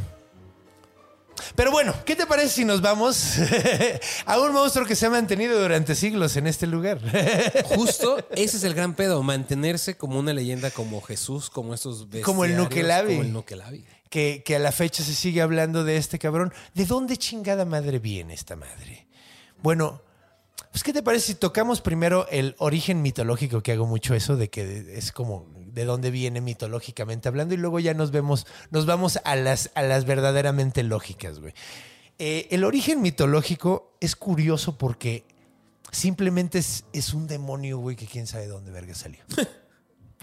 Pero 1.55 1.71
bueno, 1.71 1.95
¿qué 2.05 2.15
te 2.15 2.25
parece 2.25 2.49
si 2.49 2.65
nos 2.65 2.81
vamos 2.81 3.37
a 4.25 4.39
un 4.39 4.51
monstruo 4.51 4.85
que 4.85 4.95
se 4.95 5.05
ha 5.05 5.09
mantenido 5.09 5.59
durante 5.59 5.95
siglos 5.95 6.35
en 6.35 6.45
este 6.45 6.67
lugar? 6.67 6.99
Justo 7.75 8.17
ese 8.35 8.57
es 8.57 8.63
el 8.63 8.73
gran 8.73 8.95
pedo, 8.95 9.23
mantenerse 9.23 9.95
como 9.95 10.19
una 10.19 10.33
leyenda 10.33 10.71
como 10.71 11.01
Jesús, 11.01 11.49
como 11.49 11.73
estos 11.73 12.07
Como 12.23 12.45
el 12.45 12.57
Nukelabi. 12.57 13.13
Como 13.13 13.21
el 13.23 13.33
Nukelabi. 13.33 13.85
que, 14.09 14.43
que 14.45 14.57
a 14.57 14.59
la 14.59 14.71
fecha 14.71 15.03
se 15.03 15.15
sigue 15.15 15.41
hablando 15.41 15.83
de 15.85 15.97
este 15.97 16.19
cabrón. 16.19 16.53
¿De 16.73 16.85
dónde 16.85 17.17
chingada 17.17 17.65
madre 17.65 17.99
viene 17.99 18.33
esta 18.33 18.55
madre? 18.55 19.02
Bueno, 19.63 20.01
pues 20.71 20.83
¿qué 20.83 20.91
te 20.91 21.01
parece 21.01 21.27
si 21.27 21.35
tocamos 21.35 21.79
primero 21.79 22.27
el 22.29 22.53
origen 22.57 23.01
mitológico, 23.01 23.63
que 23.63 23.71
hago 23.71 23.87
mucho 23.87 24.13
eso, 24.13 24.35
de 24.35 24.49
que 24.49 24.97
es 24.97 25.13
como 25.13 25.47
de 25.55 25.85
dónde 25.85 26.11
viene 26.11 26.41
mitológicamente 26.41 27.29
hablando, 27.29 27.53
y 27.53 27.57
luego 27.57 27.79
ya 27.79 27.93
nos 27.93 28.11
vemos, 28.11 28.45
nos 28.71 28.85
vamos 28.85 29.19
a 29.23 29.37
las, 29.37 29.71
a 29.73 29.81
las 29.81 30.03
verdaderamente 30.03 30.83
lógicas, 30.83 31.39
güey. 31.39 31.53
Eh, 32.19 32.49
el 32.51 32.65
origen 32.65 33.01
mitológico 33.01 33.95
es 34.01 34.17
curioso 34.17 34.77
porque 34.77 35.23
simplemente 35.91 36.59
es, 36.59 36.83
es 36.91 37.13
un 37.13 37.25
demonio, 37.25 37.77
güey, 37.77 37.95
que 37.95 38.05
quién 38.05 38.27
sabe 38.27 38.47
dónde 38.47 38.71
verga 38.71 38.93
salió. 38.93 39.23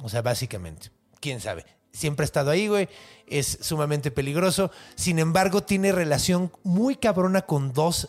O 0.03 0.09
sea, 0.09 0.23
básicamente. 0.23 0.91
¿Quién 1.21 1.43
sabe? 1.43 1.67
Siempre 1.93 2.25
ha 2.25 2.25
estado 2.25 2.51
ahí, 2.51 2.69
güey. 2.69 2.89
Es 3.27 3.59
sumamente 3.61 4.11
peligroso. 4.11 4.71
Sin 4.95 5.19
embargo, 5.19 5.63
tiene 5.63 5.93
relación 5.93 6.51
muy 6.63 6.97
cabrona 6.97 7.43
con 7.43 7.75
dos 7.75 8.09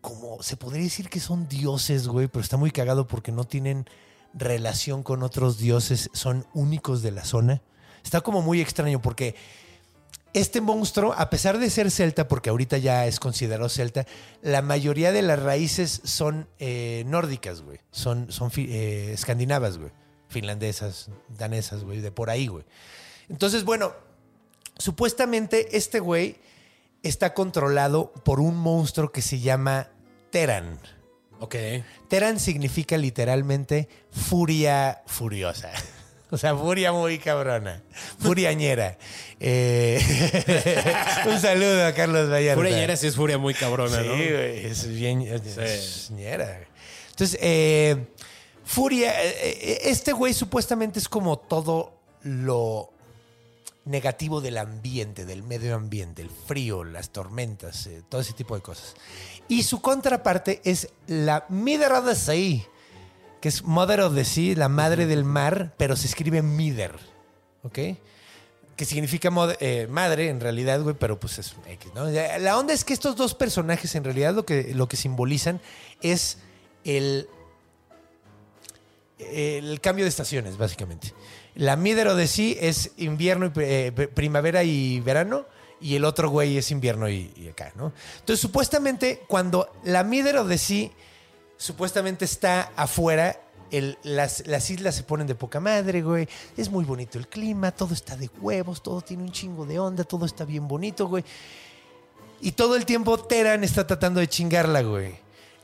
como 0.00 0.42
se 0.42 0.56
podría 0.56 0.82
decir 0.82 1.08
que 1.08 1.20
son 1.20 1.48
dioses, 1.48 2.08
güey, 2.08 2.28
pero 2.28 2.42
está 2.42 2.56
muy 2.56 2.70
cagado 2.70 3.06
porque 3.06 3.32
no 3.32 3.44
tienen 3.44 3.86
relación 4.32 5.02
con 5.02 5.22
otros 5.22 5.58
dioses, 5.58 6.10
son 6.12 6.46
únicos 6.54 7.02
de 7.02 7.10
la 7.10 7.24
zona. 7.24 7.62
Está 8.02 8.20
como 8.20 8.42
muy 8.42 8.60
extraño 8.60 9.02
porque 9.02 9.34
este 10.32 10.60
monstruo, 10.60 11.12
a 11.16 11.28
pesar 11.28 11.58
de 11.58 11.70
ser 11.70 11.90
celta, 11.90 12.28
porque 12.28 12.50
ahorita 12.50 12.78
ya 12.78 13.06
es 13.06 13.18
considerado 13.18 13.68
celta, 13.68 14.06
la 14.42 14.62
mayoría 14.62 15.12
de 15.12 15.22
las 15.22 15.42
raíces 15.42 16.00
son 16.04 16.48
eh, 16.58 17.02
nórdicas, 17.06 17.62
güey. 17.62 17.80
Son, 17.90 18.30
son 18.30 18.50
eh, 18.56 19.10
escandinavas, 19.12 19.78
güey. 19.78 19.90
Finlandesas, 20.28 21.10
danesas, 21.36 21.82
güey, 21.82 22.00
de 22.00 22.12
por 22.12 22.30
ahí, 22.30 22.46
güey. 22.46 22.64
Entonces, 23.28 23.64
bueno, 23.64 23.92
supuestamente 24.78 25.76
este 25.76 25.98
güey 25.98 26.36
está 27.02 27.34
controlado 27.34 28.12
por 28.24 28.40
un 28.40 28.56
monstruo 28.56 29.12
que 29.12 29.22
se 29.22 29.40
llama 29.40 29.88
Teran. 30.30 30.78
Ok. 31.40 31.56
Teran 32.08 32.38
significa 32.38 32.96
literalmente 32.98 33.88
furia 34.10 35.02
furiosa. 35.06 35.70
O 36.32 36.38
sea, 36.38 36.54
furia 36.54 36.92
muy 36.92 37.18
cabrona. 37.18 37.82
Furiañera. 38.20 38.96
Eh, 39.40 40.00
un 41.26 41.40
saludo 41.40 41.84
a 41.84 41.92
Carlos 41.92 42.30
Vallarta. 42.30 42.54
Furia 42.54 42.76
Ñera 42.76 42.96
sí 42.96 43.08
es 43.08 43.16
furia 43.16 43.36
muy 43.36 43.52
cabrona, 43.52 44.00
Sí, 44.00 44.06
¿no? 44.06 44.12
güey, 44.14 44.64
es 44.66 44.86
bien 44.86 45.22
es 45.22 46.08
ñera. 46.12 46.60
Entonces, 47.10 47.36
eh, 47.42 47.96
Furia, 48.64 49.24
eh, 49.24 49.34
eh, 49.42 49.78
este 49.86 50.12
güey 50.12 50.32
supuestamente 50.32 51.00
es 51.00 51.08
como 51.08 51.36
todo 51.36 51.98
lo 52.22 52.92
negativo 53.90 54.40
del 54.40 54.58
ambiente, 54.58 55.24
del 55.24 55.42
medio 55.42 55.74
ambiente, 55.74 56.22
el 56.22 56.30
frío, 56.30 56.84
las 56.84 57.10
tormentas, 57.10 57.86
eh, 57.86 58.02
todo 58.08 58.20
ese 58.20 58.32
tipo 58.32 58.54
de 58.54 58.62
cosas. 58.62 58.94
Y 59.48 59.64
su 59.64 59.80
contraparte 59.80 60.60
es 60.64 60.88
la 61.06 61.44
Mider 61.48 61.92
of 61.92 62.06
the 62.06 62.14
Sea, 62.14 62.62
que 63.40 63.48
es 63.48 63.64
Mother 63.64 64.00
of 64.00 64.14
the 64.14 64.24
Sea, 64.24 64.56
la 64.56 64.68
madre 64.68 65.06
del 65.06 65.24
mar, 65.24 65.74
pero 65.76 65.96
se 65.96 66.06
escribe 66.06 66.42
Mider, 66.42 66.98
¿ok? 67.62 67.78
que 68.80 68.86
significa 68.86 69.30
eh, 69.60 69.86
madre 69.90 70.30
en 70.30 70.40
realidad, 70.40 70.80
güey, 70.80 70.96
pero 70.98 71.20
pues 71.20 71.38
es 71.38 71.54
X, 71.66 71.92
¿no? 71.94 72.08
La 72.08 72.58
onda 72.58 72.72
es 72.72 72.82
que 72.82 72.94
estos 72.94 73.14
dos 73.14 73.34
personajes 73.34 73.94
en 73.94 74.04
realidad 74.04 74.32
lo 74.32 74.46
que, 74.46 74.72
lo 74.72 74.88
que 74.88 74.96
simbolizan 74.96 75.60
es 76.00 76.38
el, 76.84 77.28
el 79.18 79.82
cambio 79.82 80.06
de 80.06 80.08
estaciones, 80.08 80.56
básicamente. 80.56 81.12
La 81.54 81.76
Midero 81.76 82.14
de 82.14 82.26
sí 82.26 82.56
es 82.60 82.92
invierno, 82.96 83.46
y, 83.46 83.52
eh, 83.56 83.92
primavera 84.14 84.62
y 84.62 85.00
verano, 85.00 85.46
y 85.80 85.96
el 85.96 86.04
otro 86.04 86.28
güey 86.28 86.58
es 86.58 86.70
invierno 86.70 87.08
y, 87.08 87.32
y 87.36 87.48
acá, 87.48 87.72
¿no? 87.74 87.92
Entonces, 88.20 88.40
supuestamente, 88.40 89.22
cuando 89.26 89.72
la 89.84 90.04
Midero 90.04 90.44
de 90.44 90.58
sí 90.58 90.92
supuestamente 91.60 92.24
está 92.24 92.72
afuera. 92.74 93.38
las, 94.02 94.46
las 94.46 94.70
islas 94.70 94.96
se 94.96 95.04
ponen 95.04 95.26
de 95.26 95.34
poca 95.34 95.60
madre, 95.60 96.02
güey. 96.02 96.26
Es 96.56 96.70
muy 96.70 96.84
bonito 96.84 97.18
el 97.18 97.28
clima, 97.28 97.70
todo 97.70 97.94
está 97.94 98.16
de 98.16 98.28
huevos, 98.40 98.82
todo 98.82 99.00
tiene 99.02 99.22
un 99.22 99.30
chingo 99.30 99.64
de 99.66 99.78
onda, 99.78 100.02
todo 100.02 100.24
está 100.24 100.44
bien 100.44 100.66
bonito, 100.66 101.06
güey. 101.06 101.22
Y 102.40 102.52
todo 102.52 102.74
el 102.74 102.86
tiempo 102.86 103.18
Teran 103.18 103.62
está 103.62 103.86
tratando 103.86 104.20
de 104.20 104.28
chingarla, 104.28 104.82
güey. 104.82 105.14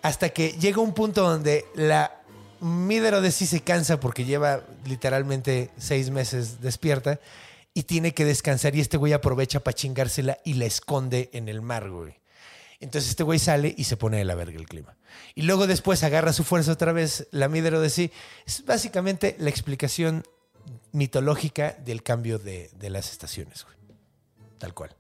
Hasta 0.02 0.28
que 0.28 0.50
llega 0.52 0.80
un 0.80 0.92
punto 0.92 1.22
donde 1.22 1.64
la 1.74 2.15
Midero 2.60 3.20
de 3.20 3.30
sí 3.32 3.46
se 3.46 3.60
cansa 3.60 4.00
porque 4.00 4.24
lleva 4.24 4.62
literalmente 4.84 5.70
seis 5.78 6.10
meses 6.10 6.60
despierta 6.60 7.20
y 7.74 7.82
tiene 7.82 8.14
que 8.14 8.24
descansar 8.24 8.74
y 8.74 8.80
este 8.80 8.96
güey 8.96 9.12
aprovecha 9.12 9.60
para 9.60 9.74
chingársela 9.74 10.38
y 10.44 10.54
la 10.54 10.64
esconde 10.64 11.30
en 11.32 11.48
el 11.48 11.60
mar, 11.60 11.90
güey. 11.90 12.14
Entonces 12.80 13.10
este 13.10 13.22
güey 13.22 13.38
sale 13.38 13.74
y 13.76 13.84
se 13.84 13.96
pone 13.96 14.18
de 14.18 14.24
la 14.24 14.34
verga 14.34 14.58
el 14.58 14.66
clima. 14.66 14.96
Y 15.34 15.42
luego 15.42 15.66
después 15.66 16.02
agarra 16.02 16.32
su 16.32 16.44
fuerza 16.44 16.72
otra 16.72 16.92
vez, 16.92 17.28
la 17.30 17.48
Midero 17.48 17.80
de 17.80 17.90
sí. 17.90 18.10
Es 18.46 18.64
básicamente 18.64 19.36
la 19.38 19.50
explicación 19.50 20.24
mitológica 20.92 21.76
del 21.84 22.02
cambio 22.02 22.38
de, 22.38 22.70
de 22.78 22.90
las 22.90 23.10
estaciones, 23.12 23.64
güey. 23.64 23.76
Tal 24.58 24.74
cual. 24.74 24.94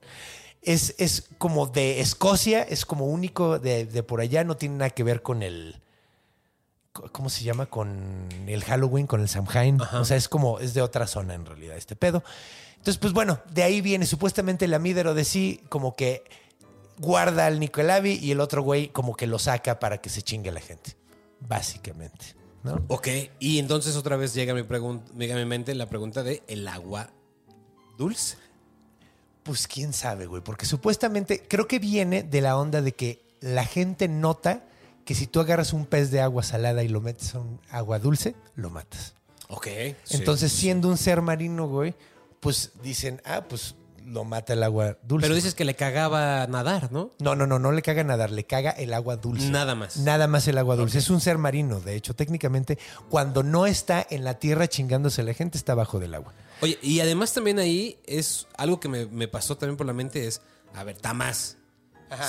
Es, 0.62 0.94
es 0.98 1.28
como 1.38 1.66
de 1.66 2.00
Escocia, 2.00 2.62
es 2.62 2.84
como 2.84 3.06
único 3.06 3.58
de, 3.58 3.86
de 3.86 4.02
por 4.02 4.20
allá, 4.20 4.44
no 4.44 4.56
tiene 4.56 4.76
nada 4.76 4.90
que 4.90 5.02
ver 5.02 5.22
con 5.22 5.42
el. 5.42 5.80
¿Cómo 7.12 7.28
se 7.28 7.44
llama? 7.44 7.66
Con 7.66 8.28
el 8.46 8.64
Halloween, 8.64 9.06
con 9.06 9.20
el 9.20 9.28
Samhain. 9.28 9.80
O 9.80 10.04
sea, 10.04 10.16
es 10.16 10.28
como, 10.28 10.60
es 10.60 10.74
de 10.74 10.82
otra 10.82 11.06
zona 11.06 11.34
en 11.34 11.46
realidad, 11.46 11.76
este 11.76 11.96
pedo. 11.96 12.22
Entonces, 12.76 12.98
pues 12.98 13.12
bueno, 13.12 13.40
de 13.50 13.62
ahí 13.62 13.80
viene 13.80 14.06
supuestamente 14.06 14.68
la 14.68 14.78
Midero 14.78 15.14
de 15.14 15.24
sí, 15.24 15.60
como 15.68 15.96
que 15.96 16.24
guarda 16.98 17.46
al 17.46 17.60
Nicolavi 17.60 18.12
y 18.22 18.30
el 18.30 18.40
otro 18.40 18.62
güey 18.62 18.88
como 18.88 19.16
que 19.16 19.26
lo 19.26 19.38
saca 19.38 19.78
para 19.78 19.98
que 19.98 20.08
se 20.08 20.22
chingue 20.22 20.52
la 20.52 20.60
gente. 20.60 20.96
Básicamente, 21.40 22.34
¿no? 22.62 22.84
Ok, 22.88 23.08
y 23.38 23.58
entonces 23.58 23.96
otra 23.96 24.16
vez 24.16 24.34
llega 24.34 24.52
a 24.52 24.56
mi, 24.56 24.62
llega 24.62 25.34
a 25.34 25.38
mi 25.38 25.44
mente 25.44 25.74
la 25.74 25.88
pregunta 25.88 26.22
de 26.22 26.42
el 26.48 26.66
agua 26.68 27.10
dulce. 27.98 28.36
Pues 29.42 29.68
quién 29.68 29.92
sabe, 29.92 30.26
güey, 30.26 30.42
porque 30.42 30.66
supuestamente 30.66 31.42
creo 31.46 31.68
que 31.68 31.78
viene 31.78 32.22
de 32.22 32.40
la 32.40 32.56
onda 32.56 32.82
de 32.82 32.92
que 32.92 33.22
la 33.40 33.64
gente 33.64 34.08
nota 34.08 34.64
que 35.06 35.14
si 35.14 35.28
tú 35.28 35.38
agarras 35.38 35.72
un 35.72 35.86
pez 35.86 36.10
de 36.10 36.20
agua 36.20 36.42
salada 36.42 36.82
y 36.82 36.88
lo 36.88 37.00
metes 37.00 37.34
a 37.36 37.38
un 37.38 37.60
agua 37.70 38.00
dulce, 38.00 38.34
lo 38.56 38.70
matas. 38.70 39.14
Ok. 39.48 39.68
Entonces, 40.10 40.50
siendo 40.50 40.88
un 40.88 40.98
ser 40.98 41.22
marino, 41.22 41.68
güey, 41.68 41.94
pues 42.40 42.72
dicen, 42.82 43.22
ah, 43.24 43.44
pues 43.48 43.76
lo 44.04 44.24
mata 44.24 44.54
el 44.54 44.64
agua 44.64 44.98
dulce. 45.04 45.24
Pero 45.24 45.36
dices 45.36 45.54
que 45.54 45.64
le 45.64 45.76
cagaba 45.76 46.44
nadar, 46.48 46.90
¿no? 46.90 47.12
No, 47.20 47.36
no, 47.36 47.46
no, 47.46 47.60
no 47.60 47.70
le 47.70 47.82
caga 47.82 48.02
nadar, 48.02 48.32
le 48.32 48.46
caga 48.46 48.72
el 48.72 48.92
agua 48.92 49.16
dulce. 49.16 49.48
Nada 49.48 49.76
más. 49.76 49.96
Nada 49.98 50.26
más 50.26 50.48
el 50.48 50.58
agua 50.58 50.74
dulce. 50.74 50.98
Es 50.98 51.08
un 51.08 51.20
ser 51.20 51.38
marino, 51.38 51.78
de 51.78 51.94
hecho, 51.94 52.14
técnicamente, 52.14 52.76
cuando 53.08 53.44
no 53.44 53.66
está 53.66 54.04
en 54.10 54.24
la 54.24 54.40
tierra 54.40 54.66
chingándose 54.66 55.22
la 55.22 55.34
gente, 55.34 55.56
está 55.56 55.72
abajo 55.72 56.00
del 56.00 56.14
agua. 56.14 56.34
Oye, 56.62 56.80
y 56.82 56.98
además 56.98 57.32
también 57.32 57.60
ahí 57.60 58.00
es 58.06 58.48
algo 58.56 58.80
que 58.80 58.88
me, 58.88 59.06
me 59.06 59.28
pasó 59.28 59.56
también 59.56 59.76
por 59.76 59.86
la 59.86 59.92
mente 59.92 60.26
es, 60.26 60.40
a 60.74 60.82
ver, 60.82 60.96
Tamás, 60.96 61.58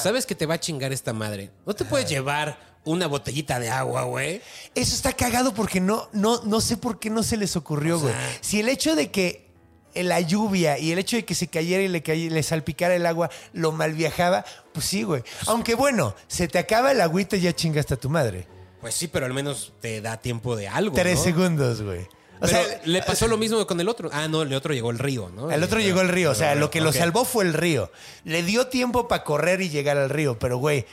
¿sabes 0.01 0.25
que 0.25 0.36
te 0.36 0.45
va 0.45 0.55
a 0.55 0.59
chingar 0.59 0.91
esta 0.91 1.13
madre? 1.13 1.51
¿No 1.65 1.73
te 1.73 1.86
puedes 1.86 2.09
llevar 2.09 2.66
una 2.91 3.07
botellita 3.07 3.59
de 3.59 3.69
agua, 3.69 4.03
güey? 4.03 4.41
Eso 4.75 4.95
está 4.95 5.13
cagado 5.13 5.53
porque 5.53 5.79
no, 5.79 6.09
no, 6.13 6.41
no 6.43 6.61
sé 6.61 6.77
por 6.77 6.99
qué 6.99 7.09
no 7.09 7.23
se 7.23 7.38
les 7.38 7.55
ocurrió, 7.55 7.99
güey. 7.99 8.13
Si 8.41 8.59
el 8.59 8.69
hecho 8.69 8.95
de 8.95 9.11
que 9.11 9.47
la 9.95 10.19
lluvia 10.21 10.77
y 10.77 10.91
el 10.91 10.99
hecho 10.99 11.15
de 11.15 11.25
que 11.25 11.33
se 11.35 11.47
cayera 11.47 11.81
y 11.83 11.88
le, 11.88 12.03
cay- 12.03 12.29
le 12.29 12.43
salpicara 12.43 12.95
el 12.95 13.05
agua 13.05 13.29
lo 13.53 13.71
mal 13.71 13.93
viajaba, 13.93 14.45
pues 14.73 14.85
sí, 14.85 15.03
güey. 15.03 15.23
Aunque 15.47 15.75
bueno, 15.75 16.15
se 16.27 16.47
te 16.47 16.59
acaba 16.59 16.91
el 16.91 17.01
agüita 17.01 17.35
y 17.38 17.41
ya 17.41 17.53
chingaste 17.53 17.95
a 17.95 17.97
tu 17.97 18.09
madre. 18.09 18.47
Pues 18.81 18.93
sí, 18.93 19.07
pero 19.07 19.25
al 19.25 19.33
menos 19.33 19.73
te 19.81 20.01
da 20.01 20.17
tiempo 20.17 20.55
de 20.55 20.67
algo. 20.67 20.95
Tres 20.95 21.17
¿no? 21.17 21.23
segundos, 21.23 21.81
güey. 21.81 22.01
O 22.39 22.41
Pero 22.41 22.51
sea, 22.51 22.81
le 22.85 23.01
pasó 23.01 23.27
lo 23.27 23.35
mismo 23.39 23.65
con 23.65 23.79
el 23.81 23.89
otro. 23.89 24.11
Ah, 24.13 24.27
no, 24.27 24.43
el 24.43 24.53
otro 24.53 24.71
llegó 24.71 24.91
el 24.91 24.99
río, 24.99 25.29
¿no? 25.29 25.49
El 25.49 25.63
otro 25.63 25.79
llegó 25.79 26.01
al 26.01 26.09
río, 26.09 26.29
o 26.29 26.35
sea, 26.35 26.53
lo 26.53 26.69
que 26.69 26.79
lo 26.81 26.93
salvó 26.93 27.25
fue 27.25 27.43
el 27.43 27.53
río. 27.55 27.91
Le 28.25 28.43
dio 28.43 28.67
tiempo 28.67 29.07
para 29.07 29.23
correr 29.23 29.59
y 29.61 29.69
llegar 29.69 29.97
al 29.97 30.11
río, 30.11 30.38
pero 30.38 30.59
güey, 30.59 30.85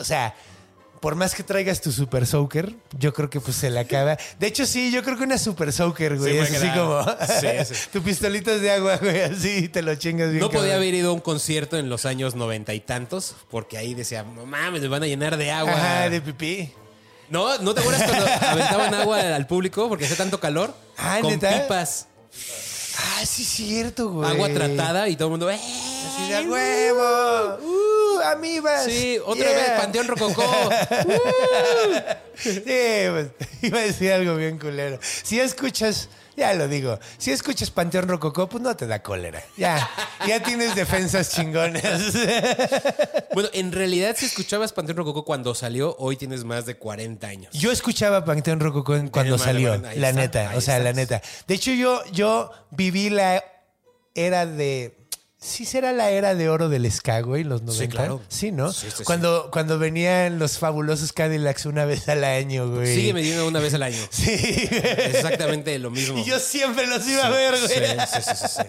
o 0.00 0.04
sea, 0.04 0.34
por 1.06 1.14
más 1.14 1.36
que 1.36 1.44
traigas 1.44 1.80
tu 1.80 1.92
super 1.92 2.26
soaker, 2.26 2.74
yo 2.98 3.14
creo 3.14 3.30
que 3.30 3.38
pues 3.40 3.56
se 3.56 3.70
le 3.70 3.78
acaba. 3.78 4.18
De 4.40 4.46
hecho, 4.48 4.66
sí, 4.66 4.90
yo 4.90 5.04
creo 5.04 5.16
que 5.16 5.22
una 5.22 5.38
super 5.38 5.72
soaker, 5.72 6.18
güey, 6.18 6.32
Sí, 6.32 6.38
es 6.40 6.60
así 6.60 6.68
como. 6.76 7.00
Sí, 7.40 7.74
sí. 7.76 7.80
tu 7.92 8.02
pistolitas 8.02 8.60
de 8.60 8.72
agua, 8.72 8.96
güey, 8.96 9.20
así 9.20 9.68
te 9.68 9.82
lo 9.82 9.94
chingas 9.94 10.30
bien. 10.30 10.40
No 10.40 10.50
podía 10.50 10.74
haber 10.74 10.92
ido 10.94 11.10
a 11.10 11.12
un 11.12 11.20
concierto 11.20 11.78
en 11.78 11.88
los 11.88 12.06
años 12.06 12.34
noventa 12.34 12.74
y 12.74 12.80
tantos, 12.80 13.36
porque 13.52 13.78
ahí 13.78 13.94
decía, 13.94 14.24
no 14.24 14.46
mames, 14.46 14.82
me 14.82 14.88
van 14.88 15.04
a 15.04 15.06
llenar 15.06 15.36
de 15.36 15.52
agua. 15.52 15.74
Ajá, 15.74 16.10
de 16.10 16.20
pipí. 16.20 16.72
No, 17.30 17.56
¿no 17.58 17.72
te 17.72 17.82
acuerdas 17.82 18.02
cuando 18.02 18.26
aventaban 18.48 18.92
agua 18.94 19.20
al 19.36 19.46
público 19.46 19.88
porque 19.88 20.06
hacía 20.06 20.16
tanto 20.16 20.40
calor? 20.40 20.74
Ah, 20.98 21.18
con 21.22 21.30
¿neta? 21.30 21.62
pipas, 21.62 22.08
Ah, 22.98 23.24
sí, 23.24 23.44
cierto, 23.44 24.08
güey. 24.10 24.28
agua 24.28 24.48
tratada 24.48 25.08
y 25.08 25.14
todo 25.14 25.28
el 25.28 25.30
mundo, 25.30 25.50
¡eh! 25.52 25.60
Así 26.16 26.28
de 26.30 26.36
"A 26.36 26.42
huevo. 26.42 27.58
Uh, 27.62 28.20
amibas. 28.32 28.84
Sí, 28.84 29.18
otra 29.24 29.44
Yeah. 29.48 29.54
vez, 29.58 29.70
Panteón 29.80 30.08
Rococó. 30.08 30.44
Sí, 32.38 32.60
pues, 32.62 33.28
iba 33.62 33.78
a 33.78 33.82
decir 33.82 34.12
algo 34.12 34.36
bien 34.36 34.58
culero. 34.58 34.98
Si 35.02 35.40
escuchas, 35.40 36.10
ya 36.36 36.52
lo 36.52 36.68
digo, 36.68 36.98
si 37.16 37.30
escuchas 37.32 37.70
Panteón 37.70 38.08
Rococó, 38.08 38.46
pues 38.46 38.62
no 38.62 38.76
te 38.76 38.86
da 38.86 39.02
cólera. 39.02 39.42
Ya, 39.56 39.88
ya 40.28 40.42
tienes 40.42 40.74
defensas 40.74 41.30
chingonas. 41.32 42.12
bueno, 43.32 43.48
en 43.54 43.72
realidad, 43.72 44.14
si 44.18 44.26
escuchabas 44.26 44.74
Panteón 44.74 44.98
Rococó 44.98 45.24
cuando 45.24 45.54
salió, 45.54 45.96
hoy 45.98 46.16
tienes 46.18 46.44
más 46.44 46.66
de 46.66 46.76
40 46.76 47.26
años. 47.26 47.54
Yo 47.54 47.72
escuchaba 47.72 48.22
Panteón 48.26 48.60
Rococó 48.60 48.96
en- 48.96 49.08
cuando 49.08 49.38
salió, 49.38 49.76
la 49.78 49.92
está, 49.94 50.12
neta, 50.12 50.52
o 50.56 50.60
sea, 50.60 50.78
la 50.78 50.92
neta. 50.92 51.22
De 51.48 51.54
hecho, 51.54 51.70
yo, 51.72 52.04
yo 52.12 52.50
viví 52.70 53.08
la 53.08 53.42
era 54.14 54.44
de 54.44 55.05
sí 55.46 55.64
será 55.64 55.92
la 55.92 56.10
era 56.10 56.34
de 56.34 56.48
oro 56.48 56.68
del 56.68 56.90
ska, 56.90 57.20
güey, 57.20 57.44
los 57.44 57.62
90. 57.62 57.94
claro. 57.96 58.20
Sí, 58.28 58.52
¿no? 58.52 58.72
Sí, 58.72 58.86
sí, 58.88 58.96
sí. 58.98 59.04
cuando, 59.04 59.50
cuando 59.50 59.78
venían 59.78 60.38
los 60.38 60.58
fabulosos 60.58 61.12
Cadillacs 61.12 61.66
una 61.66 61.84
vez 61.84 62.08
al 62.08 62.24
año, 62.24 62.68
güey. 62.70 62.94
Sigue 62.94 63.14
midiendo 63.14 63.46
una 63.46 63.60
vez 63.60 63.74
al 63.74 63.82
año. 63.82 63.96
Sí. 64.10 64.32
Exactamente 64.32 65.78
lo 65.78 65.90
mismo. 65.90 66.18
Y 66.18 66.24
yo 66.24 66.38
siempre 66.38 66.86
los 66.86 67.06
iba 67.08 67.26
a 67.26 67.30
ver, 67.30 67.54
güey. 67.58 67.68
Sí, 67.68 68.20
sí, 68.22 68.34
sí, 68.34 68.46
sí. 68.48 68.62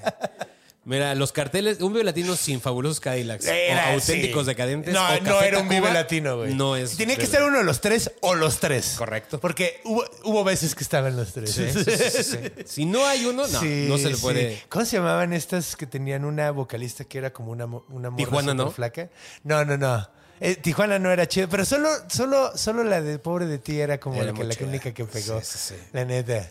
Mira, 0.88 1.15
los 1.15 1.33
carteles, 1.33 1.81
un 1.81 1.91
Vive 1.91 2.05
Latino 2.05 2.38
sin 2.38 2.61
fabulosos 2.61 3.01
Cadillacs. 3.01 3.45
Era, 3.45 3.89
o 3.89 3.93
auténticos 3.95 4.45
sí. 4.45 4.47
decadentes. 4.47 4.93
No, 4.93 5.05
o 5.05 5.19
no 5.19 5.41
era 5.41 5.59
un 5.59 5.67
Vive 5.67 5.91
Latino, 5.91 6.38
güey. 6.38 6.55
No 6.55 6.77
es. 6.77 6.95
Tenía 6.95 7.17
que 7.17 7.25
ser 7.25 7.43
uno 7.43 7.57
de 7.57 7.65
los 7.65 7.81
tres 7.81 8.13
o 8.21 8.35
los 8.35 8.61
tres. 8.61 8.95
Correcto. 8.97 9.38
Porque 9.41 9.81
hubo, 9.83 10.05
hubo 10.23 10.45
veces 10.45 10.75
que 10.75 10.85
estaban 10.85 11.17
los 11.17 11.33
tres. 11.33 11.51
Sí, 11.51 11.69
sí, 11.73 12.23
sí. 12.23 12.38
Si 12.65 12.85
no 12.85 13.05
hay 13.05 13.25
uno, 13.25 13.47
no, 13.47 13.61
no 13.61 13.97
se 13.97 14.09
le 14.09 14.15
puede. 14.15 14.63
¿Cómo 14.69 14.85
se 14.85 14.95
llamaban 14.95 15.33
estas 15.33 15.75
que 15.75 15.88
tenían 15.88 16.23
una 16.23 16.51
vocalista 16.51 17.03
que 17.03 17.17
era 17.17 17.33
como 17.33 17.51
una, 17.51 17.65
una 17.65 18.15
Tijuana, 18.15 18.53
¿no? 18.53 18.71
flaca? 18.71 19.09
No, 19.43 19.65
no, 19.65 19.75
no. 19.75 20.07
Eh, 20.39 20.55
Tijuana 20.55 20.99
no 20.99 21.11
era 21.11 21.27
chido, 21.27 21.49
pero 21.49 21.65
solo, 21.65 21.89
solo, 22.07 22.55
solo 22.55 22.85
la 22.85 23.01
de 23.01 23.19
Pobre 23.19 23.45
de 23.45 23.57
ti 23.57 23.81
era 23.81 23.99
como 23.99 24.15
Era 24.21 24.31
la, 24.31 24.33
que, 24.33 24.63
la 24.63 24.69
única 24.69 24.93
que 24.93 25.03
pegó. 25.03 25.41
Sí, 25.41 25.57
sí, 25.57 25.75
sí. 25.75 25.75
La 25.91 26.05
neta. 26.05 26.49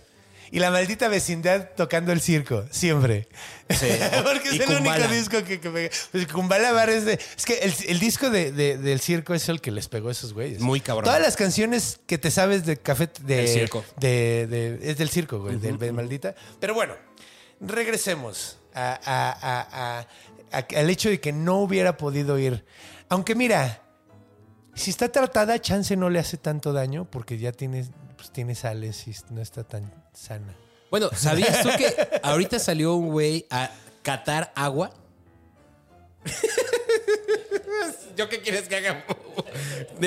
Y 0.53 0.61
la 0.61 0.71
maldita 0.71 1.09
vecindad 1.09 1.71
tocando 1.77 2.13
el 2.13 2.21
circo, 2.21 2.65
siempre. 2.71 3.29
Sí. 3.71 3.89
Porque 4.25 4.49
es 4.51 4.61
el 4.61 4.67
Kumbala. 4.77 5.07
único 5.07 5.13
disco 5.15 5.45
que, 5.45 5.61
que 5.61 5.71
pega. 5.71 5.91
Pues 6.13 6.27
Kumbala 6.29 6.73
Bar 6.73 6.89
es 6.91 7.05
de. 7.05 7.15
Es 7.37 7.45
que 7.45 7.59
el, 7.59 7.75
el 7.89 7.99
disco 7.99 8.31
de, 8.31 8.53
de- 8.53 8.79
del 8.79 9.01
circo 9.01 9.35
es 9.35 9.49
el 9.49 9.61
que 9.61 9.71
les 9.73 9.89
pegó 9.89 10.09
a 10.09 10.13
esos 10.13 10.33
güeyes. 10.35 10.61
Muy 10.61 10.81
cabrón. 10.81 11.05
Todas 11.05 11.21
las 11.21 11.37
canciones 11.37 11.99
que 12.07 12.19
te 12.19 12.31
sabes 12.31 12.65
de 12.65 12.77
café. 12.77 13.09
De, 13.23 13.37
Del 13.37 13.49
circo. 13.49 13.85
de- 13.99 14.47
de- 14.47 14.91
es 14.91 14.99
del 14.99 15.09
circo, 15.11 15.41
güey, 15.41 15.57
del 15.57 15.79
de 15.79 15.91
maldita. 15.93 16.35
Pero 16.61 16.75
bueno, 16.75 16.95
regresemos 17.61 18.59
a- 18.75 19.01
a- 19.05 19.33
a- 19.33 19.99
a- 20.01 20.07
a- 20.59 20.79
al 20.79 20.91
hecho 20.91 21.09
de 21.09 21.21
que 21.21 21.33
no 21.33 21.59
hubiera 21.59 21.97
podido 21.97 22.39
ir. 22.39 22.65
Aunque 23.09 23.35
mira, 23.35 23.83
si 24.75 24.91
está 24.91 25.11
tratada, 25.11 25.59
chance 25.61 25.97
no 25.97 26.11
le 26.11 26.19
hace 26.19 26.37
tanto 26.37 26.73
daño 26.73 27.05
porque 27.11 27.39
ya 27.39 27.53
tiene, 27.53 27.87
pues, 28.17 28.31
tiene 28.33 28.55
sales 28.55 29.07
y 29.09 29.15
no 29.31 29.41
está 29.41 29.65
tan 29.65 29.91
sana. 30.17 30.55
Bueno, 30.91 31.11
¿sabías 31.14 31.62
tú 31.62 31.69
que 31.77 31.95
ahorita 32.23 32.59
salió 32.59 32.95
un 32.95 33.09
güey 33.11 33.47
a 33.51 33.71
catar 34.03 34.53
agua? 34.55 34.91
¿Yo 38.17 38.29
qué 38.29 38.41
quieres 38.41 38.69
que 38.69 38.77
haga? 38.77 39.05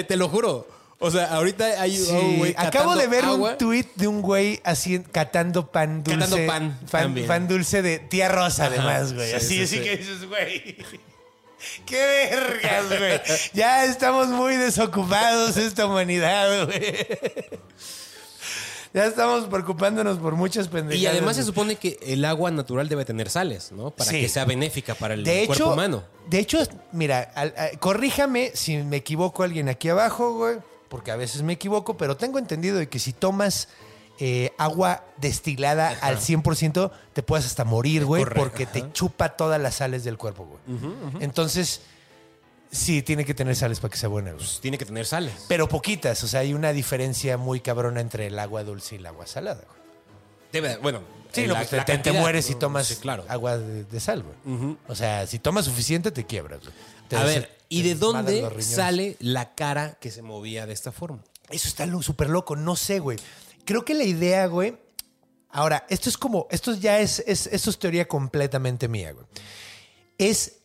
Te 0.07 0.15
lo 0.17 0.29
juro. 0.29 0.67
O 1.01 1.09
sea, 1.11 1.25
ahorita 1.35 1.81
hay 1.81 1.95
Sí, 1.97 2.11
un 2.11 2.37
güey 2.39 2.53
acabo 2.57 2.95
de 2.95 3.07
ver 3.07 3.23
agua. 3.23 3.51
un 3.51 3.57
tuit 3.57 3.87
de 3.95 4.07
un 4.07 4.21
güey 4.21 4.59
así 4.65 4.99
catando 5.11 5.71
pan 5.71 6.03
dulce. 6.03 6.19
Catando 6.45 6.81
pan 6.91 7.15
pan 7.25 7.47
dulce 7.47 7.81
de 7.81 7.99
tía 7.99 8.27
Rosa, 8.27 8.65
Ajá, 8.65 8.73
además, 8.73 9.13
güey. 9.13 9.29
sí, 9.29 9.35
así, 9.35 9.47
sí, 9.47 9.61
así 9.63 9.77
sí. 9.77 9.83
que 9.83 9.97
dices, 9.97 10.25
güey. 10.27 10.75
¡Qué 11.85 12.29
vergas, 12.31 12.87
güey! 12.87 13.21
Ya 13.53 13.85
estamos 13.85 14.27
muy 14.29 14.55
desocupados 14.55 15.55
esta 15.57 15.85
humanidad, 15.85 16.65
güey. 16.65 17.07
Ya 18.93 19.05
estamos 19.05 19.45
preocupándonos 19.45 20.17
por 20.17 20.35
muchas 20.35 20.67
pendejadas. 20.67 20.99
Y 21.01 21.05
además 21.07 21.35
se 21.35 21.43
supone 21.43 21.75
que 21.75 21.99
el 22.01 22.25
agua 22.25 22.49
natural 22.49 22.89
debe 22.89 23.05
tener 23.05 23.29
sales, 23.29 23.71
¿no? 23.71 23.91
Para 23.91 24.09
Sí. 24.09 24.21
que 24.21 24.29
sea 24.29 24.45
benéfica 24.45 24.95
para 24.95 25.13
el 25.13 25.23
de 25.23 25.45
cuerpo 25.45 25.53
hecho, 25.53 25.73
humano. 25.73 26.03
De 26.27 26.39
hecho, 26.39 26.57
mira, 26.91 27.31
al- 27.35 27.53
corríjame 27.79 28.51
si 28.55 28.77
me 28.77 28.97
equivoco 28.97 29.43
alguien 29.43 29.69
aquí 29.69 29.89
abajo, 29.89 30.33
güey, 30.33 30.57
porque 30.89 31.11
a 31.11 31.15
veces 31.15 31.43
me 31.43 31.53
equivoco, 31.53 31.97
pero 31.97 32.17
tengo 32.17 32.39
entendido 32.39 32.77
de 32.77 32.89
que 32.89 32.97
si 32.99 33.13
tomas 33.13 33.67
eh, 34.21 34.51
agua 34.57 35.05
destilada 35.15 35.95
al 36.01 36.17
100%, 36.19 36.91
te 37.13 37.23
puedes 37.23 37.45
hasta 37.45 37.63
morir, 37.63 38.03
güey, 38.03 38.23
Correcto, 38.23 38.41
porque 38.43 38.65
te 38.65 38.91
chupa 38.91 39.29
todas 39.37 39.61
las 39.61 39.75
sales 39.75 40.03
del 40.03 40.17
cuerpo, 40.17 40.45
güey. 40.45 40.91
Entonces, 41.21 41.81
sí, 42.71 43.01
tiene 43.01 43.25
que 43.25 43.33
tener 43.33 43.55
sales 43.55 43.79
para 43.79 43.91
que 43.91 43.97
sea 43.97 44.09
buena, 44.09 44.31
güey. 44.31 44.43
Pues 44.43 44.59
tiene 44.61 44.77
que 44.77 44.85
tener 44.85 45.05
sales. 45.05 45.33
Pero 45.47 45.67
poquitas, 45.69 46.23
o 46.23 46.27
sea, 46.27 46.41
hay 46.41 46.53
una 46.53 46.71
diferencia 46.73 47.37
muy 47.37 47.59
cabrona 47.59 48.01
entre 48.01 48.27
el 48.27 48.37
agua 48.39 48.63
dulce 48.63 48.95
y 48.95 48.97
el 48.99 49.05
agua 49.05 49.25
salada, 49.27 49.63
güey. 49.67 49.79
Debe, 50.51 50.77
bueno, 50.77 51.01
Sí, 51.31 51.41
en 51.41 51.47
no, 51.49 51.53
la- 51.53 51.59
pues 51.59 51.69
te, 51.69 51.77
la 51.77 51.85
te- 51.85 51.91
te 51.91 51.97
cantidad, 52.03 52.21
mueres 52.21 52.45
si 52.45 52.53
¿no? 52.53 52.59
tomas 52.59 52.87
Sí, 52.87 52.95
claro. 52.95 53.23
agua 53.27 53.57
de, 53.59 53.83
de 53.83 53.99
sal, 53.99 54.23
güey. 54.23 54.77
O 54.87 54.95
sea, 54.95 55.27
si 55.27 55.37
tomas 55.39 55.65
suficiente, 55.65 56.11
te 56.11 56.25
quiebras. 56.25 56.61
güey. 56.61 56.73
Te 57.07 57.15
A 57.17 57.23
des- 57.23 57.35
ver, 57.35 57.57
¿y 57.69 57.83
te 57.83 57.89
de 57.89 57.95
dónde 57.95 58.31
riñones. 58.33 58.65
sale 58.65 59.15
la 59.19 59.53
cara 59.53 59.97
que 60.01 60.09
se 60.09 60.21
movía 60.23 60.65
de 60.65 60.73
esta 60.73 60.91
forma? 60.91 61.23
Eso 61.51 61.67
está 61.67 61.85
lo- 61.85 62.01
súper 62.01 62.29
loco, 62.29 62.55
no 62.55 62.75
sé, 62.75 62.97
güey. 62.99 63.19
Creo 63.65 63.85
que 63.85 63.93
la 63.93 64.03
idea, 64.05 64.47
güey. 64.47 64.75
Ahora, 65.51 65.85
esto 65.89 66.09
es 66.09 66.17
como, 66.17 66.47
esto 66.49 66.73
ya 66.75 66.99
es, 66.99 67.23
es, 67.27 67.45
esto 67.47 67.69
es 67.69 67.77
teoría 67.79 68.07
completamente 68.07 68.87
mía, 68.87 69.11
güey. 69.11 69.25
Es, 70.17 70.57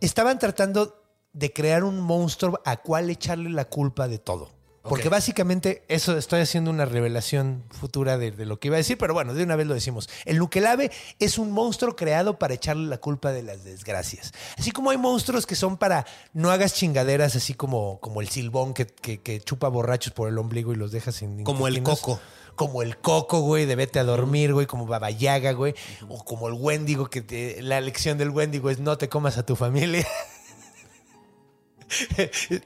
estaban 0.00 0.38
tratando 0.38 1.01
de 1.32 1.52
crear 1.52 1.84
un 1.84 2.00
monstruo 2.00 2.60
a 2.64 2.76
cual 2.78 3.10
echarle 3.10 3.50
la 3.50 3.64
culpa 3.66 4.08
de 4.08 4.18
todo. 4.18 4.50
Porque 4.84 5.08
básicamente 5.08 5.84
eso 5.86 6.18
estoy 6.18 6.40
haciendo 6.40 6.68
una 6.68 6.84
revelación 6.84 7.62
futura 7.70 8.18
de, 8.18 8.32
de 8.32 8.46
lo 8.46 8.58
que 8.58 8.66
iba 8.66 8.74
a 8.74 8.78
decir, 8.78 8.98
pero 8.98 9.14
bueno, 9.14 9.32
de 9.32 9.44
una 9.44 9.54
vez 9.54 9.68
lo 9.68 9.74
decimos. 9.74 10.08
El 10.24 10.38
Nukelave 10.38 10.90
es 11.20 11.38
un 11.38 11.52
monstruo 11.52 11.94
creado 11.94 12.36
para 12.36 12.54
echarle 12.54 12.88
la 12.88 12.98
culpa 12.98 13.30
de 13.30 13.44
las 13.44 13.62
desgracias. 13.62 14.32
Así 14.58 14.72
como 14.72 14.90
hay 14.90 14.98
monstruos 14.98 15.46
que 15.46 15.54
son 15.54 15.76
para 15.76 16.04
no 16.32 16.50
hagas 16.50 16.74
chingaderas, 16.74 17.36
así 17.36 17.54
como, 17.54 18.00
como 18.00 18.20
el 18.20 18.28
silbón 18.28 18.74
que, 18.74 18.86
que- 18.88 19.20
que 19.20 19.40
chupa 19.40 19.68
borrachos 19.68 20.12
por 20.14 20.28
el 20.28 20.36
ombligo 20.36 20.72
y 20.72 20.76
los 20.76 20.90
deja 20.90 21.12
sin 21.12 21.44
Como 21.44 21.68
el 21.68 21.80
coco. 21.84 22.18
Como 22.56 22.82
el 22.82 22.98
coco, 22.98 23.38
güey, 23.40 23.66
de 23.66 23.76
vete 23.76 24.00
a 24.00 24.04
dormir, 24.04 24.52
güey, 24.52 24.66
como 24.66 24.84
Baba 24.86 25.10
Yaga, 25.10 25.52
güey. 25.52 25.74
O 26.08 26.24
como 26.24 26.48
el 26.48 26.54
Wendigo, 26.54 27.08
que 27.08 27.22
te- 27.22 27.62
la 27.62 27.80
lección 27.80 28.18
del 28.18 28.30
Wendigo 28.30 28.68
es 28.68 28.80
no 28.80 28.98
te 28.98 29.08
comas 29.08 29.38
a 29.38 29.46
tu 29.46 29.54
familia. 29.54 30.04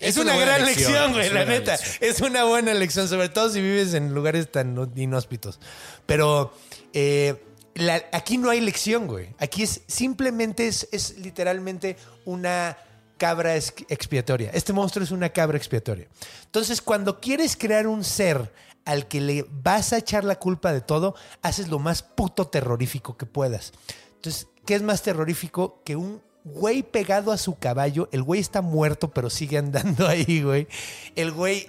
Es, 0.01 0.17
una 0.17 0.37
gran 0.37 0.65
lección, 0.65 0.93
lección, 0.93 1.13
güey, 1.13 1.31
la 1.31 1.45
neta. 1.45 1.73
lección. 1.73 1.97
Es 2.01 2.21
una 2.21 2.45
buena 2.45 2.75
lección, 2.75 3.09
sobre 3.09 3.29
todo 3.29 3.51
si 3.51 3.61
vives 3.61 3.95
en 3.95 4.15
lugares 4.15 4.51
tan 4.51 4.77
inhóspitos. 4.97 5.59
Pero 6.07 6.53
eh, 6.93 7.43
la- 7.75 8.05
aquí 8.13 8.39
no 8.39 8.51
hay 8.51 8.61
lección, 8.61 9.07
güey. 9.07 9.35
Aquí 9.39 9.63
es 9.63 9.83
simplemente, 9.87 10.69
es, 10.69 10.89
es 10.93 11.19
literalmente 11.19 11.97
una 12.25 12.77
cabra 13.19 13.57
ex- 13.57 13.73
expiatoria. 13.89 14.51
Este 14.53 14.73
monstruo 14.73 15.05
es 15.05 15.11
una 15.11 15.31
cabra 15.31 15.57
expiatoria. 15.57 16.07
Entonces, 16.45 16.81
cuando 16.83 17.21
quieres 17.21 17.57
crear 17.57 17.87
un 17.87 18.05
ser 18.05 18.53
al 18.85 19.09
que 19.09 19.21
le 19.21 19.45
vas 19.51 19.93
a 19.93 19.99
echar 19.99 20.23
la 20.23 20.37
culpa 20.37 20.73
de 20.73 20.81
todo, 20.81 21.15
haces 21.43 21.69
lo 21.69 21.79
más 21.79 22.03
puto 22.03 22.47
terrorífico 22.49 23.17
que 23.17 23.27
puedas. 23.27 23.73
Entonces, 24.15 24.47
¿qué 24.65 24.75
es 24.75 24.83
más 24.83 25.03
terrorífico 25.03 25.83
que 25.85 25.97
un 25.97 26.23
güey 26.47 26.83
pegado 26.83 27.33
a 27.33 27.39
su 27.39 27.59
caballo? 27.59 28.09
El 28.13 28.23
güey 28.23 28.41
está 28.41 28.63
muerto, 28.63 29.11
pero 29.11 29.29
sigue 29.31 29.59
andando 29.59 30.07
ahí, 30.09 30.43
güey. 30.43 30.67
El 31.15 31.33
güey 31.33 31.69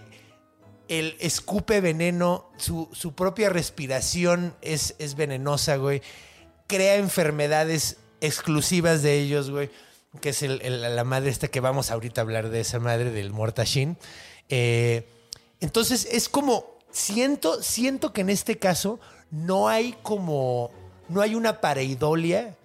el 0.87 1.17
escupe 1.19 1.81
veneno, 1.81 2.49
su, 2.57 2.87
su 2.93 3.13
propia 3.13 3.49
respiración 3.49 4.55
es, 4.61 4.95
es 4.99 5.15
venenosa, 5.15 5.75
güey. 5.75 6.01
Crea 6.67 6.95
enfermedades 6.95 7.97
exclusivas 8.21 9.01
de 9.01 9.19
ellos, 9.19 9.49
güey. 9.51 9.69
Que 10.21 10.29
es 10.29 10.41
el- 10.43 10.95
la 10.95 11.03
madre 11.03 11.29
esta 11.29 11.49
que 11.49 11.59
vamos 11.59 11.91
ahorita 11.91 12.21
a 12.21 12.23
hablar 12.23 12.49
de 12.49 12.61
esa 12.61 12.79
madre 12.79 13.11
del 13.11 13.31
Mortashin. 13.33 13.97
Eh, 14.49 15.05
entonces 15.59 16.07
es 16.09 16.29
como, 16.29 16.77
siento, 16.91 17.61
siento 17.61 18.13
que 18.13 18.21
en 18.21 18.29
este 18.29 18.57
caso 18.57 18.99
no 19.29 19.67
hay 19.67 19.93
como, 20.03 20.71
no 21.09 21.19
hay 21.21 21.35
una 21.35 21.59
pareidolia. 21.59 22.55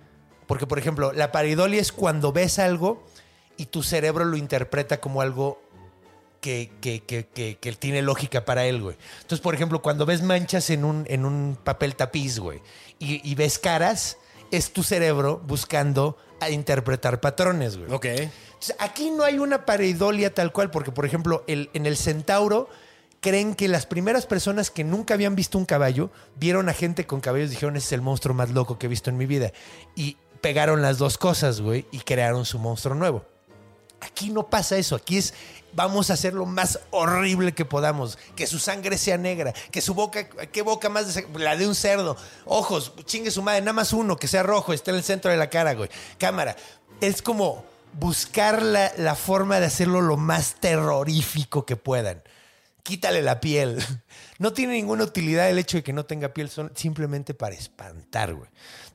Porque, 0.52 0.66
por 0.66 0.78
ejemplo, 0.78 1.12
la 1.14 1.32
pareidolia 1.32 1.80
es 1.80 1.92
cuando 1.92 2.30
ves 2.30 2.58
algo 2.58 3.02
y 3.56 3.64
tu 3.64 3.82
cerebro 3.82 4.26
lo 4.26 4.36
interpreta 4.36 5.00
como 5.00 5.22
algo 5.22 5.62
que, 6.42 6.70
que, 6.82 7.00
que, 7.04 7.26
que, 7.26 7.56
que 7.56 7.72
tiene 7.72 8.02
lógica 8.02 8.44
para 8.44 8.66
él, 8.66 8.82
güey. 8.82 8.98
Entonces, 9.22 9.40
por 9.40 9.54
ejemplo, 9.54 9.80
cuando 9.80 10.04
ves 10.04 10.20
manchas 10.20 10.68
en 10.68 10.84
un, 10.84 11.06
en 11.08 11.24
un 11.24 11.56
papel 11.64 11.96
tapiz, 11.96 12.38
güey, 12.38 12.60
y, 12.98 13.26
y 13.26 13.34
ves 13.34 13.58
caras, 13.58 14.18
es 14.50 14.74
tu 14.74 14.82
cerebro 14.82 15.40
buscando 15.46 16.18
a 16.40 16.50
interpretar 16.50 17.18
patrones, 17.22 17.78
güey. 17.78 17.90
Ok. 17.90 18.04
Entonces, 18.04 18.76
aquí 18.78 19.10
no 19.10 19.24
hay 19.24 19.38
una 19.38 19.64
pareidolia 19.64 20.34
tal 20.34 20.52
cual, 20.52 20.70
porque, 20.70 20.92
por 20.92 21.06
ejemplo, 21.06 21.44
el- 21.46 21.70
en 21.72 21.86
el 21.86 21.96
centauro 21.96 22.68
creen 23.22 23.54
que 23.54 23.68
las 23.68 23.86
primeras 23.86 24.26
personas 24.26 24.70
que 24.70 24.84
nunca 24.84 25.14
habían 25.14 25.34
visto 25.34 25.56
un 25.56 25.64
caballo 25.64 26.10
vieron 26.36 26.68
a 26.68 26.74
gente 26.74 27.06
con 27.06 27.22
caballos 27.22 27.46
y 27.46 27.50
dijeron, 27.54 27.76
ese 27.76 27.86
es 27.86 27.92
el 27.92 28.02
monstruo 28.02 28.34
más 28.34 28.50
loco 28.50 28.78
que 28.78 28.84
he 28.84 28.88
visto 28.90 29.08
en 29.08 29.16
mi 29.16 29.24
vida. 29.24 29.50
Y 29.96 30.18
pegaron 30.42 30.82
las 30.82 30.98
dos 30.98 31.16
cosas, 31.16 31.62
güey, 31.62 31.86
y 31.90 32.00
crearon 32.00 32.44
su 32.44 32.58
monstruo 32.58 32.94
nuevo. 32.94 33.24
Aquí 34.00 34.28
no 34.30 34.48
pasa 34.50 34.76
eso. 34.76 34.96
Aquí 34.96 35.16
es 35.16 35.32
vamos 35.74 36.10
a 36.10 36.14
hacer 36.14 36.34
lo 36.34 36.44
más 36.44 36.80
horrible 36.90 37.52
que 37.52 37.64
podamos. 37.64 38.18
Que 38.36 38.46
su 38.46 38.58
sangre 38.58 38.98
sea 38.98 39.16
negra. 39.16 39.54
Que 39.70 39.80
su 39.80 39.94
boca, 39.94 40.28
¿qué 40.28 40.60
boca 40.62 40.88
más? 40.88 41.14
de- 41.14 41.26
la 41.38 41.56
de 41.56 41.66
un 41.68 41.74
cerdo. 41.76 42.16
Ojos, 42.44 42.92
chingue 43.06 43.30
su 43.30 43.42
madre, 43.42 43.60
nada 43.60 43.72
más 43.72 43.92
uno, 43.92 44.16
que 44.16 44.28
sea 44.28 44.42
rojo, 44.42 44.72
esté 44.72 44.90
en 44.90 44.96
el 44.98 45.04
centro 45.04 45.30
de 45.30 45.36
la 45.36 45.48
cara, 45.48 45.74
güey. 45.74 45.88
Cámara. 46.18 46.56
Es 47.00 47.22
como 47.22 47.64
buscar 47.94 48.62
la, 48.62 48.92
la 48.96 49.14
forma 49.14 49.60
de 49.60 49.66
hacerlo 49.66 50.00
lo 50.02 50.16
más 50.16 50.56
terrorífico 50.60 51.64
que 51.64 51.76
puedan. 51.76 52.22
quítale 52.82 53.22
la 53.22 53.40
piel. 53.40 53.78
No 54.38 54.52
tiene 54.52 54.72
ninguna 54.72 55.04
utilidad 55.04 55.48
el 55.48 55.58
hecho 55.60 55.76
de 55.76 55.84
que 55.84 55.92
no 55.92 56.04
tenga 56.04 56.30
piel, 56.34 56.50
son 56.50 56.72
simplemente 56.74 57.32
para 57.32 57.54
espantar, 57.54 58.34
güey. 58.34 58.50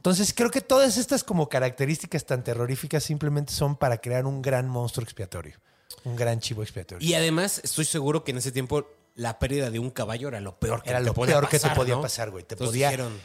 Entonces 0.07 0.33
creo 0.33 0.49
que 0.49 0.61
todas 0.61 0.95
estas 0.95 1.23
como 1.25 1.49
características 1.49 2.25
tan 2.25 2.41
terroríficas 2.41 3.03
simplemente 3.03 3.51
son 3.51 3.75
para 3.75 3.97
crear 3.97 4.25
un 4.25 4.41
gran 4.41 4.69
monstruo 4.69 5.03
expiatorio. 5.03 5.57
Un 6.05 6.15
gran 6.15 6.39
chivo 6.39 6.63
expiatorio. 6.63 7.05
Y 7.05 7.13
además, 7.13 7.59
estoy 7.61 7.83
seguro 7.83 8.23
que 8.23 8.31
en 8.31 8.37
ese 8.37 8.53
tiempo 8.53 8.87
la 9.15 9.37
pérdida 9.37 9.69
de 9.69 9.79
un 9.79 9.89
caballo 9.89 10.29
era 10.29 10.39
lo 10.39 10.57
peor 10.57 10.81
que 10.81 10.91
Era 10.91 10.99
te 10.99 11.05
lo 11.05 11.13
podía 11.13 11.33
peor 11.39 11.49
que 11.49 11.59
te 11.59 11.69
podía 11.71 11.95
¿no? 11.95 12.01
pasar, 12.01 12.31
güey. 12.31 12.45
Te 12.45 12.53
Entonces 12.55 12.71
podía- 12.71 12.89
dijeron, 12.91 13.19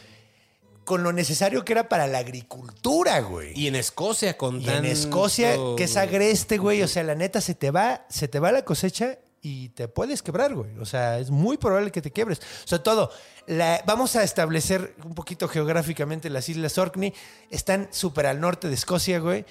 Con 0.84 1.04
lo 1.04 1.12
necesario 1.12 1.64
que 1.64 1.72
era 1.74 1.88
para 1.88 2.08
la 2.08 2.18
agricultura, 2.18 3.20
güey. 3.20 3.52
y 3.56 3.68
en 3.68 3.76
Escocia 3.76 4.36
con 4.36 4.60
Y 4.60 4.68
en 4.68 4.84
Escocia, 4.84 5.54
que 5.76 5.84
es 5.84 5.96
agreste, 5.96 6.58
güey. 6.58 6.82
O 6.82 6.88
sea, 6.88 7.04
la 7.04 7.14
neta 7.14 7.40
se 7.40 7.54
te 7.54 7.70
va, 7.70 8.04
se 8.08 8.26
te 8.26 8.40
va 8.40 8.50
la 8.50 8.64
cosecha 8.64 9.18
y 9.42 9.70
te 9.70 9.88
puedes 9.88 10.22
quebrar, 10.22 10.54
güey. 10.54 10.78
O 10.78 10.86
sea, 10.86 11.18
es 11.18 11.30
muy 11.30 11.56
probable 11.56 11.90
que 11.90 12.00
te 12.00 12.12
quiebres. 12.12 12.40
Sea, 12.64 12.80
todo. 12.80 13.10
Vamos 13.86 14.14
a 14.14 14.22
establecer 14.22 14.94
un 15.04 15.16
poquito 15.16 15.48
geográficamente 15.48 16.30
las 16.30 16.48
Islas 16.48 16.78
Orkney. 16.78 17.12
Están 17.50 17.88
súper 17.90 18.26
al 18.26 18.40
norte 18.40 18.68
de 18.68 18.74
Escocia, 18.74 19.18
güey. 19.18 19.44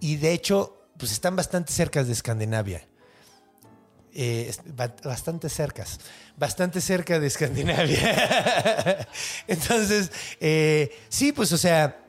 Y 0.00 0.16
de 0.16 0.32
hecho, 0.32 0.88
pues 0.96 1.12
están 1.12 1.36
bastante 1.36 1.72
cerca 1.72 2.02
de 2.02 2.12
Escandinavia. 2.12 2.88
Eh, 4.14 4.50
bastante 5.02 5.50
cercas. 5.50 6.00
Bastante 6.38 6.80
cerca 6.80 7.20
de 7.20 7.26
Escandinavia. 7.26 9.06
Entonces, 9.46 10.10
eh, 10.40 10.90
sí, 11.10 11.32
pues, 11.32 11.52
o 11.52 11.58
sea, 11.58 12.00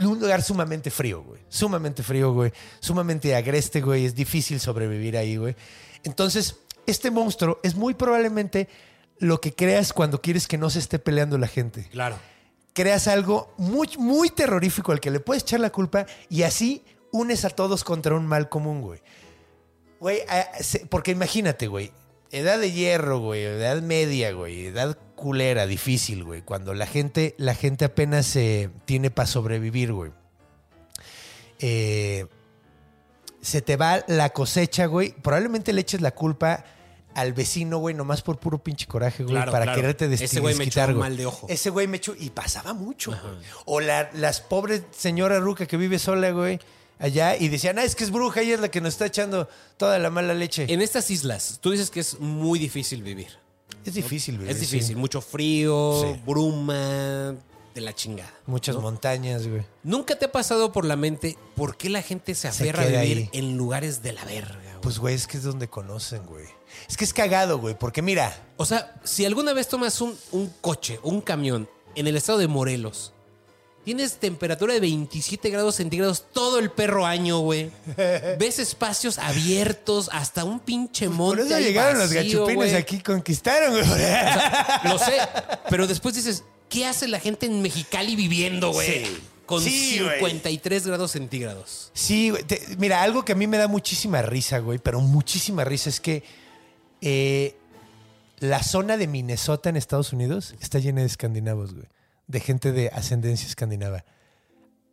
un 0.00 0.20
lugar 0.20 0.42
sumamente 0.42 0.90
frío, 0.92 1.24
güey. 1.24 1.40
Sumamente 1.48 2.04
frío, 2.04 2.32
güey. 2.32 2.52
Sumamente 2.78 3.34
agreste, 3.34 3.80
güey. 3.80 4.04
Es 4.04 4.14
difícil 4.14 4.60
sobrevivir 4.60 5.16
ahí, 5.16 5.36
güey. 5.36 5.56
Entonces, 6.04 6.56
este 6.86 7.10
monstruo 7.10 7.58
es 7.62 7.74
muy 7.74 7.94
probablemente 7.94 8.68
lo 9.18 9.40
que 9.40 9.54
creas 9.54 9.92
cuando 9.92 10.20
quieres 10.20 10.48
que 10.48 10.58
no 10.58 10.70
se 10.70 10.78
esté 10.78 10.98
peleando 10.98 11.38
la 11.38 11.46
gente. 11.46 11.88
Claro. 11.90 12.18
Creas 12.72 13.08
algo 13.08 13.52
muy, 13.58 13.88
muy 13.98 14.30
terrorífico 14.30 14.92
al 14.92 15.00
que 15.00 15.10
le 15.10 15.20
puedes 15.20 15.42
echar 15.42 15.60
la 15.60 15.70
culpa 15.70 16.06
y 16.28 16.42
así 16.42 16.84
unes 17.12 17.44
a 17.44 17.50
todos 17.50 17.84
contra 17.84 18.14
un 18.14 18.26
mal 18.26 18.48
común, 18.48 18.80
güey. 18.80 19.00
Güey, 19.98 20.20
porque 20.88 21.10
imagínate, 21.10 21.66
güey. 21.66 21.92
Edad 22.30 22.58
de 22.58 22.72
hierro, 22.72 23.18
güey. 23.18 23.42
Edad 23.42 23.82
media, 23.82 24.32
güey. 24.32 24.66
Edad 24.66 24.96
culera, 25.14 25.66
difícil, 25.66 26.24
güey. 26.24 26.42
Cuando 26.42 26.72
la 26.72 26.86
gente, 26.86 27.34
la 27.36 27.54
gente 27.54 27.84
apenas 27.84 28.24
se 28.24 28.70
tiene 28.86 29.10
para 29.10 29.26
sobrevivir, 29.26 29.92
güey. 29.92 30.12
Eh, 31.58 32.26
se 33.40 33.62
te 33.62 33.76
va 33.76 34.04
la 34.08 34.30
cosecha, 34.30 34.86
güey. 34.86 35.12
Probablemente 35.12 35.72
le 35.72 35.80
eches 35.80 36.00
la 36.00 36.10
culpa 36.12 36.64
al 37.14 37.32
vecino, 37.32 37.78
güey, 37.78 37.94
nomás 37.94 38.22
por 38.22 38.38
puro 38.38 38.58
pinche 38.62 38.86
coraje, 38.86 39.24
güey, 39.24 39.34
Claro, 39.34 39.50
para 39.50 39.64
claro. 39.64 39.80
quererte 39.80 40.08
des- 40.08 40.20
Ese 40.20 40.38
güey 40.40 40.54
me 40.54 40.64
echó 40.64 40.84
un 40.86 40.98
mal 40.98 41.16
de 41.16 41.26
ojo. 41.26 41.46
Ese 41.48 41.70
güey 41.70 41.86
me 41.88 41.96
echó 41.96 42.14
y 42.18 42.30
pasaba 42.30 42.72
mucho, 42.72 43.10
güey. 43.10 43.44
O 43.64 43.80
la, 43.80 44.10
las 44.14 44.40
pobres 44.40 44.82
señora 44.96 45.40
Ruca 45.40 45.66
que 45.66 45.76
vive 45.76 45.98
sola, 45.98 46.30
güey, 46.30 46.60
allá 47.00 47.36
y 47.36 47.48
decían, 47.48 47.78
ah, 47.78 47.82
es 47.84 47.96
que 47.96 48.04
es 48.04 48.10
bruja 48.12 48.42
y 48.44 48.52
es 48.52 48.60
la 48.60 48.68
que 48.70 48.80
nos 48.80 48.94
está 48.94 49.06
echando 49.06 49.48
toda 49.76 49.98
la 49.98 50.10
mala 50.10 50.34
leche. 50.34 50.66
En 50.72 50.80
estas 50.82 51.10
islas, 51.10 51.58
tú 51.60 51.72
dices 51.72 51.90
que 51.90 52.00
es 52.00 52.20
muy 52.20 52.58
difícil 52.58 53.02
vivir. 53.02 53.28
es 53.84 53.94
difícil, 53.94 54.36
güey. 54.36 54.50
es 54.50 54.60
difícil, 54.60 54.96
mucho 54.96 55.20
frío, 55.22 56.02
Sí. 56.14 56.20
bruma, 56.26 57.34
de 57.74 57.80
la 57.80 57.94
chingada. 57.94 58.32
Muchas 58.46 58.74
¿no? 58.76 58.80
montañas, 58.82 59.46
güey. 59.46 59.62
¿Nunca 59.82 60.16
te 60.18 60.26
ha 60.26 60.32
pasado 60.32 60.72
por 60.72 60.84
la 60.84 60.96
mente 60.96 61.36
por 61.54 61.76
qué 61.76 61.88
la 61.88 62.02
gente 62.02 62.34
se 62.34 62.42
Se 62.42 62.48
aferra 62.70 62.82
a 62.82 62.86
vivir 62.86 63.18
ahí. 63.18 63.30
en 63.32 63.56
lugares 63.56 64.02
de 64.02 64.12
la 64.12 64.24
verga? 64.24 64.54
güey? 64.60 64.80
Pues, 64.80 64.98
güey, 64.98 65.14
es 65.14 65.26
que 65.26 65.36
es 65.36 65.42
donde 65.42 65.68
conocen, 65.68 66.24
güey. 66.26 66.46
Es 66.88 66.96
que 66.96 67.04
es 67.04 67.12
cagado, 67.12 67.58
güey, 67.58 67.76
porque 67.78 68.02
mira, 68.02 68.34
O 68.56 68.64
sea, 68.64 68.94
si 69.04 69.24
alguna 69.24 69.52
vez 69.52 69.68
tomas 69.68 70.00
un, 70.00 70.16
un 70.32 70.52
coche, 70.60 70.98
un 71.02 71.20
camión 71.20 71.68
en 71.94 72.06
el 72.06 72.16
estado 72.16 72.38
de 72.38 72.46
Morelos, 72.48 73.12
tienes 73.84 74.16
temperatura 74.18 74.74
de 74.74 74.80
27 74.80 75.50
grados 75.50 75.76
centígrados 75.76 76.26
todo 76.32 76.58
el 76.58 76.70
perro 76.70 77.06
año, 77.06 77.38
güey. 77.40 77.70
Ves 78.38 78.58
espacios 78.58 79.18
abiertos 79.18 80.08
hasta 80.12 80.44
un 80.44 80.60
pinche 80.60 81.08
monte. 81.08 81.42
por 81.42 81.52
eso 81.52 81.58
llegaron 81.60 81.98
los 81.98 82.12
gachupines 82.12 82.74
aquí 82.74 83.00
conquistaron, 83.00 83.72
güey. 83.72 83.84
Lo 84.84 84.98
sé, 84.98 85.18
pero 85.70 85.86
después 85.86 86.14
dices, 86.14 86.44
¿qué 86.70 86.86
hace 86.86 87.06
la 87.08 87.20
gente 87.20 87.44
en 87.44 87.60
Mexicali 87.60 88.16
viviendo, 88.16 88.72
güey? 88.72 89.04
Sí. 89.04 89.18
Con 89.44 89.62
Sí, 89.62 89.98
güey. 89.98 90.14
53 90.16 90.86
grados 90.86 91.10
centígrados. 91.10 91.90
Sí, 91.92 92.30
güey. 92.30 92.44
Te- 92.44 92.62
mira, 92.78 93.02
algo 93.02 93.24
que 93.24 93.32
a 93.32 93.34
mí 93.34 93.46
me 93.46 93.58
da 93.58 93.68
muchísima 93.68 94.22
risa, 94.22 94.58
güey, 94.60 94.78
pero 94.78 95.00
muchísima 95.00 95.64
risa 95.64 95.90
es 95.90 96.00
que 96.00 96.22
eh, 97.02 97.56
la 98.38 98.62
zona 98.62 98.96
de 98.96 99.06
Minnesota 99.08 99.68
en 99.68 99.76
Estados 99.76 100.12
Unidos 100.12 100.54
está 100.60 100.78
llena 100.78 101.00
de 101.00 101.08
escandinavos, 101.08 101.74
güey. 101.74 101.86
De 102.28 102.40
gente 102.40 102.70
de 102.72 102.88
ascendencia 102.90 103.46
escandinava. 103.48 104.04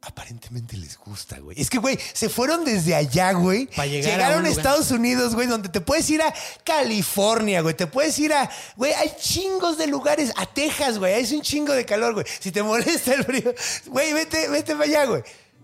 Aparentemente 0.08 0.78
les 0.78 0.98
gusta, 0.98 1.38
güey. 1.40 1.60
Es 1.60 1.70
que, 1.70 1.80
güey, 1.80 2.00
se 2.14 2.30
fueron 2.30 2.64
desde 2.64 2.96
allá, 2.96 3.34
güey. 3.34 3.68
Pa' 3.68 3.86
llegar 3.86 4.14
Llegaron 4.14 4.46
a. 4.46 4.50
Estados 4.50 4.90
Unidos, 4.92 5.36
güey, 5.36 5.48
donde 5.48 5.68
te 5.68 5.82
puedes 5.82 6.10
ir 6.10 6.22
a 6.22 6.34
California, 6.64 7.62
güey. 7.62 7.76
Te 7.76 7.88
puedes 7.88 8.18
ir 8.18 8.32
a, 8.34 8.50
güey, 8.78 8.94
hay 8.94 9.12
chingos 9.20 9.78
de 9.78 9.88
lugares. 9.88 10.32
A 10.38 10.46
Texas, 10.46 10.98
güey. 10.98 11.14
Es 11.22 11.32
un 11.34 11.42
chingo 11.42 11.74
de 11.74 11.86
calor, 11.86 12.14
güey. 12.14 12.26
Si 12.40 12.52
te 12.52 12.64
molesta 12.64 13.14
el 13.14 13.26
frío, 13.26 13.54
güey, 13.88 14.14
vete, 14.14 14.48
vete 14.48 14.74
para 14.74 14.86
allá, 14.86 15.06
güey. 15.06 15.24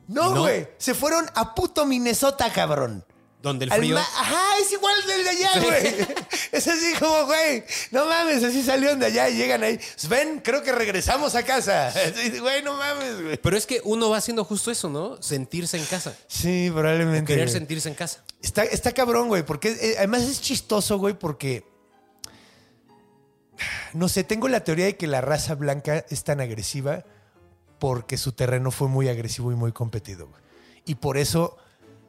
No, 0.09 0.33
No. 0.33 0.41
güey. 0.41 0.67
Se 0.77 0.93
fueron 0.93 1.25
a 1.35 1.55
puto 1.55 1.85
Minnesota, 1.85 2.51
cabrón. 2.51 3.05
Donde 3.43 3.65
el 3.65 3.71
frío. 3.73 3.97
Ajá, 3.97 4.57
es 4.61 4.71
igual 4.71 4.95
del 5.05 5.23
de 5.25 5.29
allá, 5.29 5.59
güey. 5.59 6.07
Es 6.53 6.65
así 6.65 6.93
como, 6.97 7.25
güey, 7.25 7.63
no 7.91 8.05
mames, 8.05 8.41
así 8.41 8.63
salieron 8.63 8.99
de 8.99 9.07
allá 9.07 9.27
y 9.27 9.35
llegan 9.35 9.63
ahí. 9.63 9.77
Sven, 9.97 10.39
creo 10.39 10.63
que 10.63 10.71
regresamos 10.71 11.35
a 11.35 11.43
casa. 11.43 11.91
Güey, 12.39 12.61
no 12.61 12.77
mames, 12.77 13.21
güey. 13.21 13.37
Pero 13.37 13.57
es 13.57 13.65
que 13.65 13.81
uno 13.83 14.09
va 14.11 14.17
haciendo 14.17 14.45
justo 14.45 14.71
eso, 14.71 14.87
¿no? 14.87 15.21
Sentirse 15.21 15.77
en 15.77 15.85
casa. 15.85 16.15
Sí, 16.27 16.69
probablemente. 16.71 17.25
Querer 17.25 17.47
güey. 17.47 17.53
sentirse 17.53 17.89
en 17.89 17.95
casa. 17.95 18.23
Está, 18.41 18.63
está 18.63 18.91
cabrón, 18.93 19.27
güey, 19.27 19.43
porque 19.43 19.71
eh, 19.71 19.95
además 19.97 20.21
es 20.21 20.39
chistoso, 20.39 20.97
güey, 20.97 21.15
porque. 21.17 21.65
No 23.91 24.07
sé, 24.07 24.23
tengo 24.23 24.47
la 24.47 24.63
teoría 24.63 24.85
de 24.85 24.95
que 24.95 25.07
la 25.07 25.19
raza 25.19 25.55
blanca 25.55 26.05
es 26.09 26.23
tan 26.23 26.39
agresiva 26.39 27.03
porque 27.79 28.17
su 28.17 28.31
terreno 28.31 28.71
fue 28.71 28.87
muy 28.87 29.09
agresivo 29.09 29.51
y 29.51 29.55
muy 29.55 29.73
competido, 29.73 30.27
güey. 30.27 30.41
Y 30.85 30.95
por 30.95 31.17
eso 31.17 31.57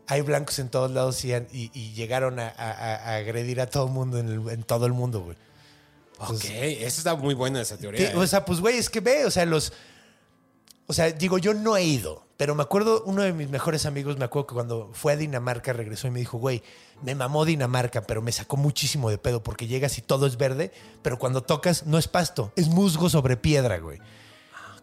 hay 0.07 0.21
blancos 0.21 0.59
en 0.59 0.69
todos 0.69 0.91
lados 0.91 1.25
y, 1.25 1.33
han- 1.33 1.49
y- 1.53 1.71
y 1.75 1.93
llegaron 1.93 2.39
a, 2.39 2.49
a- 2.49 2.71
a 2.97 3.17
agredir 3.17 3.61
a 3.61 3.67
todo 3.67 3.87
el 3.87 3.93
mundo 3.93 4.19
en, 4.19 4.29
el- 4.29 4.49
en 4.51 4.63
todo 4.63 4.87
el 4.87 4.93
mundo, 4.93 5.21
güey. 5.21 5.37
Ok, 6.19 6.45
esa 6.45 6.87
está 6.87 7.15
muy 7.17 7.35
buena 7.35 7.61
esa 7.61 7.77
teoría. 7.77 8.11
¿eh? 8.13 8.17
o 8.17 8.27
sea, 8.27 8.45
pues, 8.45 8.61
güey, 8.61 8.79
es 8.79 8.89
que 8.89 9.01
ve, 9.01 9.25
o 9.25 9.31
sea, 9.31 9.45
los. 9.47 9.73
O 10.87 10.93
sea, 10.93 11.11
digo, 11.11 11.39
yo 11.39 11.55
no 11.55 11.77
he 11.79 11.83
ido, 11.85 12.25
pero 12.37 12.55
me 12.55 12.63
acuerdo, 12.63 13.03
uno 13.07 13.23
de 13.23 13.33
mis 13.33 13.49
mejores 13.49 13.87
amigos, 13.87 14.19
me 14.19 14.27
acuerdo 14.27 14.47
que 14.49 14.55
cuando 14.55 14.91
fue 14.93 15.15
a 15.15 15.17
Dinamarca 15.17 15.73
regresó 15.73 16.07
y 16.09 16.11
me 16.11 16.19
dijo, 16.21 16.37
güey, 16.39 16.63
me 17.03 17.15
mamó 17.15 17.47
Dinamarca, 17.47 18.03
pero 18.03 18.21
me 18.21 18.33
sacó 18.33 18.59
muchísimo 18.59 19.09
de 19.09 19.17
pedo 19.17 19.43
porque 19.43 19.67
llegas 19.67 19.97
y 19.97 20.03
todo 20.03 20.27
es 20.27 20.37
verde, 20.37 20.73
pero 21.03 21.19
cuando 21.19 21.43
tocas 21.43 21.87
no 21.87 21.97
es 21.97 22.07
pasto, 22.07 22.53
es 22.55 22.69
musgo 22.69 23.09
sobre 23.09 23.37
piedra, 23.39 23.79
güey. 23.79 23.99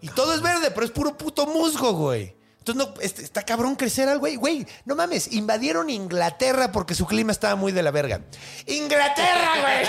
Y 0.01 0.07
todo 0.09 0.33
es 0.33 0.41
verde, 0.41 0.71
pero 0.71 0.85
es 0.87 0.91
puro 0.91 1.15
puto 1.15 1.45
musgo, 1.45 1.93
güey. 1.93 2.33
Entonces, 2.61 2.87
no, 2.87 2.93
este- 3.01 3.23
está 3.23 3.41
cabrón 3.41 3.75
crecer 3.75 4.07
al 4.07 4.19
güey. 4.19 4.35
Güey, 4.35 4.67
no 4.85 4.95
mames, 4.95 5.31
invadieron 5.33 5.89
Inglaterra 5.89 6.71
porque 6.71 6.93
su 6.93 7.07
clima 7.07 7.31
estaba 7.31 7.55
muy 7.55 7.71
de 7.71 7.81
la 7.81 7.89
verga. 7.89 8.21
¡Inglaterra, 8.67 9.49
güey! 9.61 9.87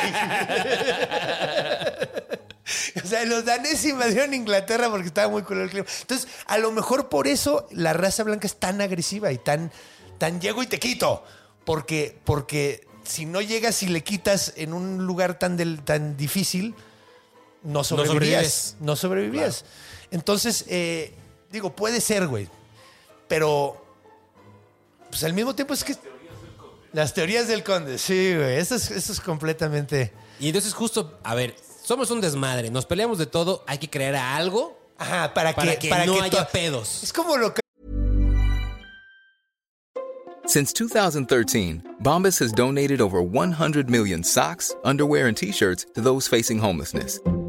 O 3.05 3.07
sea, 3.07 3.25
los 3.25 3.45
daneses 3.45 3.85
invadieron 3.87 4.33
Inglaterra 4.35 4.89
porque 4.89 5.09
estaba 5.09 5.29
muy 5.29 5.43
culo 5.43 5.65
el 5.65 5.71
clima. 5.71 5.87
Entonces, 6.01 6.29
a 6.47 6.59
lo 6.59 6.71
mejor 6.71 7.09
por 7.09 7.27
eso 7.27 7.67
la 7.73 7.93
raza 7.93 8.23
blanca 8.23 8.47
es 8.47 8.55
tan 8.57 8.81
agresiva 8.81 9.33
y 9.33 9.39
tan, 9.39 9.73
tan 10.19 10.41
llego 10.41 10.63
y 10.63 10.67
te 10.67 10.79
quito. 10.79 11.25
Porque, 11.65 12.19
porque 12.25 12.87
si 13.05 13.27
no 13.27 13.41
llegas 13.41 13.83
y 13.83 13.89
le 13.89 14.03
quitas 14.05 14.53
en 14.57 14.73
un 14.73 15.05
lugar 15.07 15.39
tan, 15.39 15.57
del, 15.57 15.83
tan 15.83 16.17
difícil, 16.17 16.75
no 17.65 17.83
sobrevivías. 17.85 18.77
No 18.81 18.95
sobrevivías. 18.97 19.65
Entonces, 20.13 20.65
eh, 20.69 21.13
digo, 21.51 21.75
puede 21.75 22.01
ser, 22.01 22.29
güey. 22.29 22.49
Pero, 23.33 23.83
pues 25.09 25.25
al 25.25 25.33
mismo 25.33 25.55
tiempo 25.55 25.73
es 25.73 25.83
que... 25.83 25.97
Las 26.93 27.15
teorías 27.15 27.49
del 27.49 27.65
conde, 27.65 27.97
sí, 27.97 28.35
güey. 28.37 28.59
Eso 28.59 28.75
es, 28.75 28.91
eso 28.91 29.11
es 29.11 29.21
completamente... 29.23 30.13
Y 30.39 30.49
entonces 30.49 30.75
justo, 30.75 31.19
a 31.25 31.35
ver, 31.35 31.57
somos 31.83 32.11
un 32.11 32.21
desmadre, 32.21 32.71
nos 32.71 32.85
peleamos 32.85 33.17
de 33.17 33.25
todo, 33.25 33.65
hay 33.67 33.79
que 33.79 33.89
creer 33.89 34.17
a 34.17 34.37
algo 34.37 34.79
Ajá, 34.99 35.33
para, 35.33 35.55
para 35.55 35.73
que, 35.73 35.79
que, 35.79 35.89
para 35.89 36.05
no 36.05 36.13
que 36.17 36.21
haya 36.21 36.47
pedos. 36.47 37.03
Es 37.03 37.11
como 37.11 37.39
lo 37.39 37.55
que 37.55 37.63
Since 40.45 40.75
2013, 40.75 41.81
Bombas 42.03 42.39
has 42.39 42.53
donated 42.53 43.01
over 43.01 43.23
100 43.23 43.89
million 43.89 44.23
socks, 44.23 44.75
underwear, 44.85 45.27
and 45.29 45.37
t 45.39 45.53
shirts 45.53 45.87
to 45.95 46.03
those 46.03 46.29
facing 46.29 46.59
homelessness. 46.59 47.19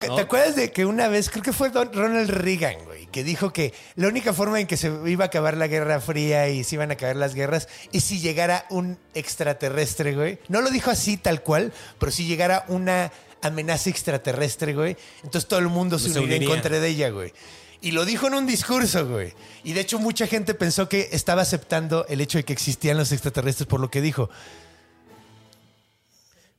¿Te 0.00 0.18
acuerdas 0.18 0.56
de 0.56 0.72
que 0.72 0.86
una 0.86 1.08
vez, 1.08 1.28
creo 1.28 1.42
que 1.42 1.52
fue 1.52 1.68
Don 1.68 1.92
Ronald 1.92 2.30
Reagan, 2.30 2.86
güey, 2.86 3.06
que 3.08 3.22
dijo 3.22 3.52
que 3.52 3.74
la 3.96 4.08
única 4.08 4.32
forma 4.32 4.58
en 4.58 4.66
que 4.66 4.78
se 4.78 4.90
iba 5.04 5.24
a 5.24 5.26
acabar 5.26 5.58
la 5.58 5.66
Guerra 5.66 6.00
Fría 6.00 6.48
y 6.48 6.64
se 6.64 6.76
iban 6.76 6.90
a 6.90 6.94
acabar 6.94 7.16
las 7.16 7.34
guerras 7.34 7.68
es 7.92 8.02
si 8.04 8.18
llegara 8.18 8.64
un 8.70 8.98
extraterrestre, 9.12 10.14
güey? 10.14 10.38
No 10.48 10.62
lo 10.62 10.70
dijo 10.70 10.90
así 10.90 11.18
tal 11.18 11.42
cual, 11.42 11.74
pero 11.98 12.10
si 12.10 12.24
llegara 12.24 12.64
una 12.68 13.12
amenaza 13.42 13.90
extraterrestre, 13.90 14.72
güey, 14.72 14.96
entonces 15.22 15.46
todo 15.46 15.58
el 15.58 15.68
mundo 15.68 15.98
se, 15.98 16.18
uniría 16.18 16.36
en 16.36 16.46
contra 16.46 16.80
de 16.80 16.88
ella, 16.88 17.10
güey. 17.10 17.34
Y 17.82 17.90
lo 17.90 18.06
dijo 18.06 18.26
en 18.28 18.34
un 18.34 18.46
discurso, 18.46 19.06
güey. 19.06 19.34
Y 19.64 19.74
de 19.74 19.82
hecho 19.82 19.98
mucha 19.98 20.26
gente 20.26 20.54
pensó 20.54 20.88
que 20.88 21.10
estaba 21.12 21.42
aceptando 21.42 22.06
el 22.08 22.22
hecho 22.22 22.38
de 22.38 22.44
que 22.44 22.54
existían 22.54 22.96
los 22.96 23.12
extraterrestres 23.12 23.66
por 23.66 23.80
lo 23.80 23.90
que 23.90 24.00
dijo. 24.00 24.30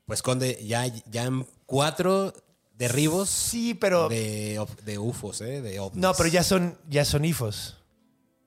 Pues 0.06 0.22
Conde, 0.22 0.60
ya, 0.64 0.86
ya 1.10 1.24
en 1.24 1.48
cuatro 1.66 2.36
derribos 2.82 3.30
Sí, 3.30 3.74
pero... 3.74 4.10
de, 4.10 4.64
de 4.84 4.98
UFOs, 4.98 5.42
¿eh? 5.42 5.62
De 5.62 5.80
ovnis. 5.80 6.02
No, 6.02 6.14
pero 6.14 6.28
ya 6.30 6.44
son, 6.44 6.78
ya 6.90 7.06
son 7.06 7.24
IFOs. 7.26 7.78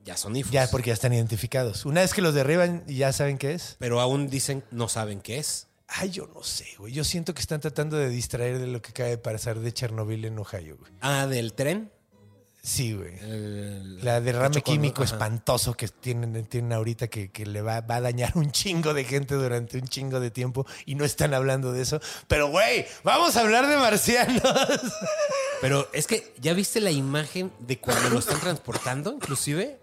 Ya 0.05 0.17
son 0.17 0.37
IFOs. 0.37 0.53
Ya, 0.53 0.69
porque 0.71 0.89
ya 0.89 0.95
están 0.95 1.13
identificados. 1.13 1.87
Una 1.87 2.03
vez 2.03 2.13
que 2.13 2.21
los 2.21 2.35
derriban, 2.35 2.85
ya 2.87 3.13
saben 3.13 3.39
qué 3.39 3.55
es. 3.55 3.77
Pero 3.79 4.01
aún 4.01 4.29
dicen, 4.29 4.65
no 4.71 4.89
saben 4.89 5.21
qué 5.21 5.39
es. 5.39 5.69
Ay, 5.87 6.11
yo 6.11 6.27
no 6.35 6.43
sé, 6.43 6.67
güey. 6.79 6.93
Yo 6.93 7.05
siento 7.05 7.35
que 7.35 7.41
están 7.41 7.61
tratando 7.61 7.97
de 7.97 8.09
distraer 8.09 8.59
de 8.59 8.67
lo 8.67 8.83
que 8.83 8.91
acaba 8.91 9.09
de 9.09 9.19
pasar 9.19 9.61
de 9.61 9.73
Chernobyl 9.73 10.25
en 10.25 10.39
Ohio, 10.39 10.77
güey. 10.79 10.93
Ah, 11.01 11.27
del 11.27 11.53
tren. 11.55 11.91
Sí, 12.67 12.95
güey. 12.95 13.19
El- 13.21 14.03
La 14.03 14.23
derrame 14.23 14.63
químico 14.63 15.03
Ajá. 15.03 15.13
espantoso 15.13 15.75
que 15.75 15.87
tienen, 15.89 16.47
tienen 16.47 16.73
ahorita 16.73 17.09
que, 17.09 17.31
que 17.31 17.45
le 17.45 17.61
va, 17.61 17.83
va 17.83 17.97
a 17.97 18.01
dañar 18.01 18.33
un 18.37 18.51
chingo 18.53 18.95
de 18.95 19.05
gente 19.05 19.35
durante 19.35 19.77
un 19.77 19.87
chingo 19.87 20.19
de 20.19 20.31
tiempo 20.31 20.65
y 20.87 20.95
no 20.95 21.05
están 21.05 21.35
hablando 21.35 21.73
de 21.73 21.83
eso. 21.83 22.01
Pero, 22.27 22.49
güey, 22.49 22.87
vamos 23.03 23.37
a 23.37 23.43
hablar 23.43 23.67
de 23.67 23.77
marcianos. 23.77 24.41
Pero 25.61 25.89
es 25.93 26.07
que, 26.07 26.33
¿ya 26.41 26.55
viste 26.55 26.81
la 26.81 26.91
imagen 26.91 27.53
de 27.59 27.79
cuando 27.79 28.09
lo 28.09 28.19
están 28.19 28.41
transportando, 28.41 29.13
inclusive? 29.13 29.79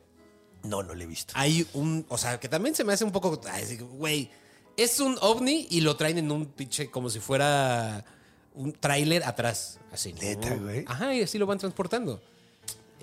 No, 0.63 0.81
no 0.81 0.95
lo 0.95 1.03
he 1.03 1.07
visto. 1.07 1.33
Hay 1.37 1.67
un, 1.73 2.03
o 2.09 2.17
sea, 2.17 2.39
que 2.39 2.49
también 2.49 2.73
se 2.73 2.83
me 2.83 2.93
hace 2.93 3.03
un 3.03 3.11
poco, 3.11 3.39
güey, 3.93 4.31
es 4.75 4.99
un 4.99 5.17
ovni 5.21 5.67
y 5.69 5.81
lo 5.81 5.95
traen 5.97 6.17
en 6.17 6.31
un 6.31 6.47
pinche 6.47 6.89
como 6.89 7.11
si 7.11 7.19
fuera 7.19 8.03
un 8.55 8.73
tráiler 8.73 9.23
atrás, 9.23 9.79
así. 9.91 10.13
Neta, 10.13 10.55
güey. 10.55 10.83
Ajá, 10.87 11.13
y 11.13 11.21
así 11.21 11.37
lo 11.37 11.45
van 11.45 11.59
transportando. 11.59 12.21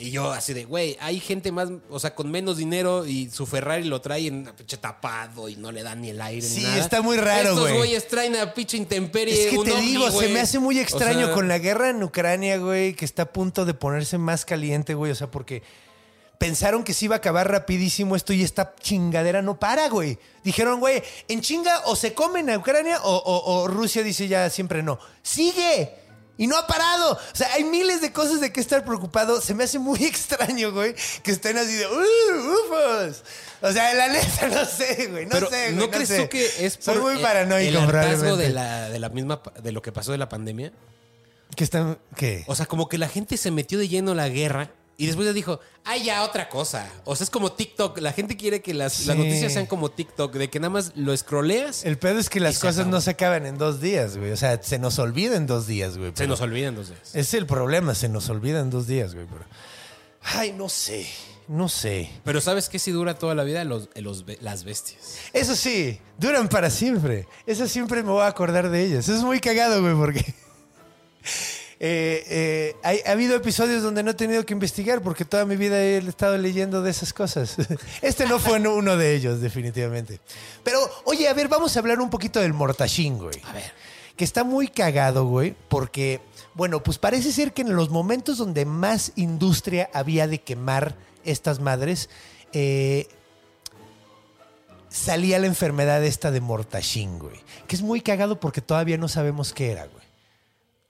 Y 0.00 0.12
yo 0.12 0.30
así 0.30 0.52
de, 0.54 0.64
güey, 0.64 0.96
hay 1.00 1.18
gente 1.18 1.50
más, 1.50 1.68
o 1.90 1.98
sea, 1.98 2.14
con 2.14 2.30
menos 2.30 2.56
dinero 2.56 3.04
y 3.04 3.28
su 3.30 3.46
Ferrari 3.46 3.82
lo 3.84 4.00
trae 4.00 4.28
en 4.28 4.44
pinche 4.56 4.76
tapado 4.76 5.48
y 5.48 5.56
no 5.56 5.72
le 5.72 5.82
dan 5.82 6.00
ni 6.02 6.10
el 6.10 6.20
aire 6.20 6.46
Sí, 6.46 6.58
ni 6.58 6.62
nada. 6.64 6.78
está 6.78 7.02
muy 7.02 7.16
raro, 7.16 7.48
Estos 7.48 7.60
güey. 7.62 7.76
güeyes 7.78 8.06
traen 8.06 8.36
a 8.36 8.54
pinche 8.54 8.76
intemperie 8.76 9.34
Es 9.34 9.50
que 9.50 9.56
te 9.64 9.72
ovni, 9.72 9.86
digo, 9.86 10.08
se 10.10 10.28
me 10.28 10.38
hace 10.40 10.60
muy 10.60 10.78
O 10.78 10.82
extraño 10.82 11.26
sea, 11.26 11.34
con 11.34 11.48
la 11.48 11.58
guerra 11.58 11.90
en 11.90 12.00
Ucrania, 12.02 12.58
güey, 12.58 12.94
que 12.94 13.04
está 13.04 13.22
a 13.22 13.32
punto 13.32 13.64
de 13.64 13.74
ponerse 13.74 14.18
más 14.18 14.44
caliente, 14.44 14.94
güey. 14.94 15.10
O 15.10 15.16
sea, 15.16 15.30
porque 15.32 15.64
pensaron 16.38 16.84
que 16.84 16.94
se 16.94 17.06
iba 17.06 17.16
a 17.16 17.18
acabar 17.18 17.50
rapidísimo 17.50 18.14
esto 18.14 18.32
y 18.32 18.44
esta 18.44 18.76
chingadera 18.80 19.42
no 19.42 19.58
para, 19.58 19.88
güey. 19.88 20.16
Dijeron, 20.44 20.78
güey, 20.78 21.02
en 21.26 21.40
chinga 21.40 21.80
o 21.86 21.96
se 21.96 22.14
comen 22.14 22.48
a 22.50 22.56
Ucrania 22.58 23.00
o, 23.02 23.16
o- 23.16 23.54
o 23.62 23.66
Rusia 23.66 24.04
dice 24.04 24.28
ya 24.28 24.48
siempre 24.48 24.84
no. 24.84 25.00
¡Sigue! 25.22 26.06
Y 26.38 26.46
no 26.46 26.56
ha 26.56 26.66
parado. 26.66 27.12
O 27.14 27.36
sea, 27.36 27.52
hay 27.52 27.64
miles 27.64 28.00
de 28.00 28.12
cosas 28.12 28.40
de 28.40 28.52
qué 28.52 28.60
estar 28.60 28.84
preocupado. 28.84 29.40
Se 29.42 29.52
me 29.54 29.64
hace 29.64 29.78
muy 29.78 30.02
extraño, 30.04 30.72
güey, 30.72 30.94
que 31.22 31.32
estén 31.32 31.58
así 31.58 31.72
de 31.74 31.86
¡Uh, 31.86 32.52
ufos! 32.54 33.22
O 33.60 33.72
sea, 33.72 33.92
la 33.92 34.08
neta, 34.08 34.46
no 34.48 34.64
sé, 34.64 35.08
güey. 35.10 35.26
No 35.26 35.32
pero 35.32 35.50
sé, 35.50 35.72
güey. 35.72 35.74
¿no 35.74 35.90
crees 35.90 36.08
sé. 36.08 36.22
tú 36.22 36.28
que 36.30 36.64
es 36.64 36.76
por 36.76 36.94
Soy 36.94 37.02
muy 37.02 37.14
el- 37.14 37.20
paranoico, 37.20 37.68
el 37.70 37.76
hartazgo 37.76 38.36
de 38.36 38.50
la, 38.50 38.88
de 38.88 38.98
la 39.00 39.08
misma, 39.08 39.42
de 39.62 39.72
lo 39.72 39.82
que 39.82 39.90
pasó 39.92 40.12
de 40.12 40.18
la 40.18 40.28
pandemia? 40.28 40.72
Que 41.56 41.64
están, 41.64 41.98
¿qué? 42.16 42.44
O 42.46 42.54
sea, 42.54 42.66
como 42.66 42.88
que 42.88 42.98
la 42.98 43.08
gente 43.08 43.36
se 43.36 43.50
metió 43.50 43.78
de 43.78 43.88
lleno 43.88 44.12
a 44.12 44.14
la 44.14 44.28
guerra 44.28 44.70
y 45.00 45.06
después 45.06 45.26
ya 45.26 45.32
dijo, 45.32 45.60
ay, 45.84 46.02
ya 46.04 46.24
otra 46.24 46.48
cosa. 46.48 46.90
O 47.04 47.14
sea, 47.14 47.22
es 47.24 47.30
como 47.30 47.52
TikTok. 47.52 47.98
La 47.98 48.12
gente 48.12 48.36
quiere 48.36 48.60
que 48.60 48.74
las, 48.74 49.06
las 49.06 49.16
noticias 49.16 49.52
sean 49.52 49.66
como 49.66 49.90
TikTok, 49.92 50.34
de 50.34 50.50
que 50.50 50.58
nada 50.58 50.70
más 50.70 50.92
lo 50.96 51.12
escroleas. 51.12 51.84
El 51.84 51.96
pedo 51.98 52.18
es 52.18 52.28
que 52.28 52.40
las 52.40 52.58
cosas 52.58 52.86
no 52.88 53.00
se 53.00 53.10
acaban 53.10 53.46
en 53.46 53.56
dos 53.58 53.80
días, 53.80 54.16
güey. 54.16 54.32
O 54.32 54.36
sea, 54.36 54.60
se 54.60 54.78
nos 54.80 54.98
olvida 54.98 55.36
en 55.36 55.46
dos 55.46 55.68
días, 55.68 55.96
güey. 55.96 56.10
Se 56.16 56.26
nos 56.26 56.40
olvidan 56.40 56.74
dos 56.74 56.88
días. 56.88 57.14
Es 57.14 57.32
el 57.32 57.46
problema, 57.46 57.94
se 57.94 58.08
nos 58.08 58.28
olvida 58.28 58.58
en 58.60 58.70
dos 58.70 58.88
días, 58.88 59.14
güey. 59.14 59.26
pero- 59.26 59.44
Ay, 60.20 60.52
no 60.52 60.68
sé, 60.68 61.06
no 61.46 61.68
sé. 61.68 62.10
Pero 62.24 62.40
¿sabes 62.40 62.68
qué 62.68 62.80
si 62.80 62.90
dura 62.90 63.16
toda 63.16 63.36
la 63.36 63.44
vida? 63.44 63.62
Los, 63.62 63.88
los 63.94 64.24
las 64.40 64.64
bestias. 64.64 65.18
Eso 65.32 65.54
sí, 65.54 66.00
duran 66.18 66.48
para 66.48 66.70
siempre. 66.70 67.28
Eso 67.46 67.68
siempre 67.68 68.02
me 68.02 68.10
voy 68.10 68.22
a 68.22 68.26
acordar 68.26 68.68
de 68.68 68.84
ellas. 68.84 69.04
Eso 69.08 69.16
es 69.16 69.22
muy 69.22 69.38
cagado, 69.38 69.80
güey, 69.80 69.94
porque... 69.94 70.34
eh, 71.80 72.74
eh, 72.82 73.02
ha 73.06 73.12
habido 73.12 73.36
episodios 73.36 73.82
donde 73.82 74.02
no 74.02 74.10
he 74.10 74.14
tenido 74.14 74.44
que 74.44 74.52
investigar 74.52 75.00
porque 75.00 75.24
toda 75.24 75.44
mi 75.44 75.54
vida 75.54 75.80
he 75.80 75.98
estado 75.98 76.36
leyendo 76.36 76.82
de 76.82 76.90
esas 76.90 77.12
cosas. 77.12 77.56
Este 78.02 78.26
no 78.26 78.38
fue 78.38 78.58
uno 78.58 78.96
de 78.96 79.14
ellos, 79.14 79.40
definitivamente. 79.40 80.20
Pero, 80.64 80.78
oye, 81.04 81.28
a 81.28 81.34
ver, 81.34 81.48
vamos 81.48 81.76
a 81.76 81.80
hablar 81.80 82.00
un 82.00 82.10
poquito 82.10 82.40
del 82.40 82.52
mortachín, 82.52 83.18
güey. 83.18 83.40
A 83.44 83.52
ver. 83.52 83.72
que 84.16 84.24
está 84.24 84.42
muy 84.42 84.66
cagado, 84.66 85.26
güey, 85.26 85.54
porque, 85.68 86.20
bueno, 86.54 86.82
pues 86.82 86.98
parece 86.98 87.30
ser 87.30 87.52
que 87.52 87.62
en 87.62 87.76
los 87.76 87.90
momentos 87.90 88.38
donde 88.38 88.64
más 88.64 89.12
industria 89.14 89.88
había 89.92 90.26
de 90.26 90.40
quemar 90.40 90.96
estas 91.24 91.60
madres, 91.60 92.10
eh, 92.52 93.06
salía 94.88 95.38
la 95.38 95.46
enfermedad 95.46 96.04
esta 96.04 96.30
de 96.32 96.40
Mortachín, 96.40 97.18
güey. 97.18 97.36
Que 97.68 97.76
es 97.76 97.82
muy 97.82 98.00
cagado 98.00 98.40
porque 98.40 98.60
todavía 98.60 98.98
no 98.98 99.06
sabemos 99.08 99.52
qué 99.52 99.70
era, 99.70 99.86
güey. 99.86 99.97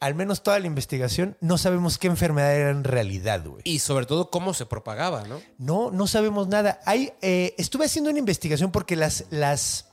Al 0.00 0.14
menos 0.14 0.44
toda 0.44 0.60
la 0.60 0.68
investigación 0.68 1.36
no 1.40 1.58
sabemos 1.58 1.98
qué 1.98 2.06
enfermedad 2.06 2.54
era 2.54 2.70
en 2.70 2.84
realidad, 2.84 3.44
güey. 3.44 3.62
Y 3.64 3.80
sobre 3.80 4.06
todo 4.06 4.30
cómo 4.30 4.54
se 4.54 4.64
propagaba, 4.64 5.24
¿no? 5.24 5.40
No, 5.58 5.90
no 5.90 6.06
sabemos 6.06 6.46
nada. 6.46 6.80
Hay, 6.86 7.12
eh, 7.20 7.54
estuve 7.58 7.86
haciendo 7.86 8.10
una 8.10 8.20
investigación 8.20 8.70
porque 8.70 8.94
las, 8.94 9.24
las. 9.30 9.86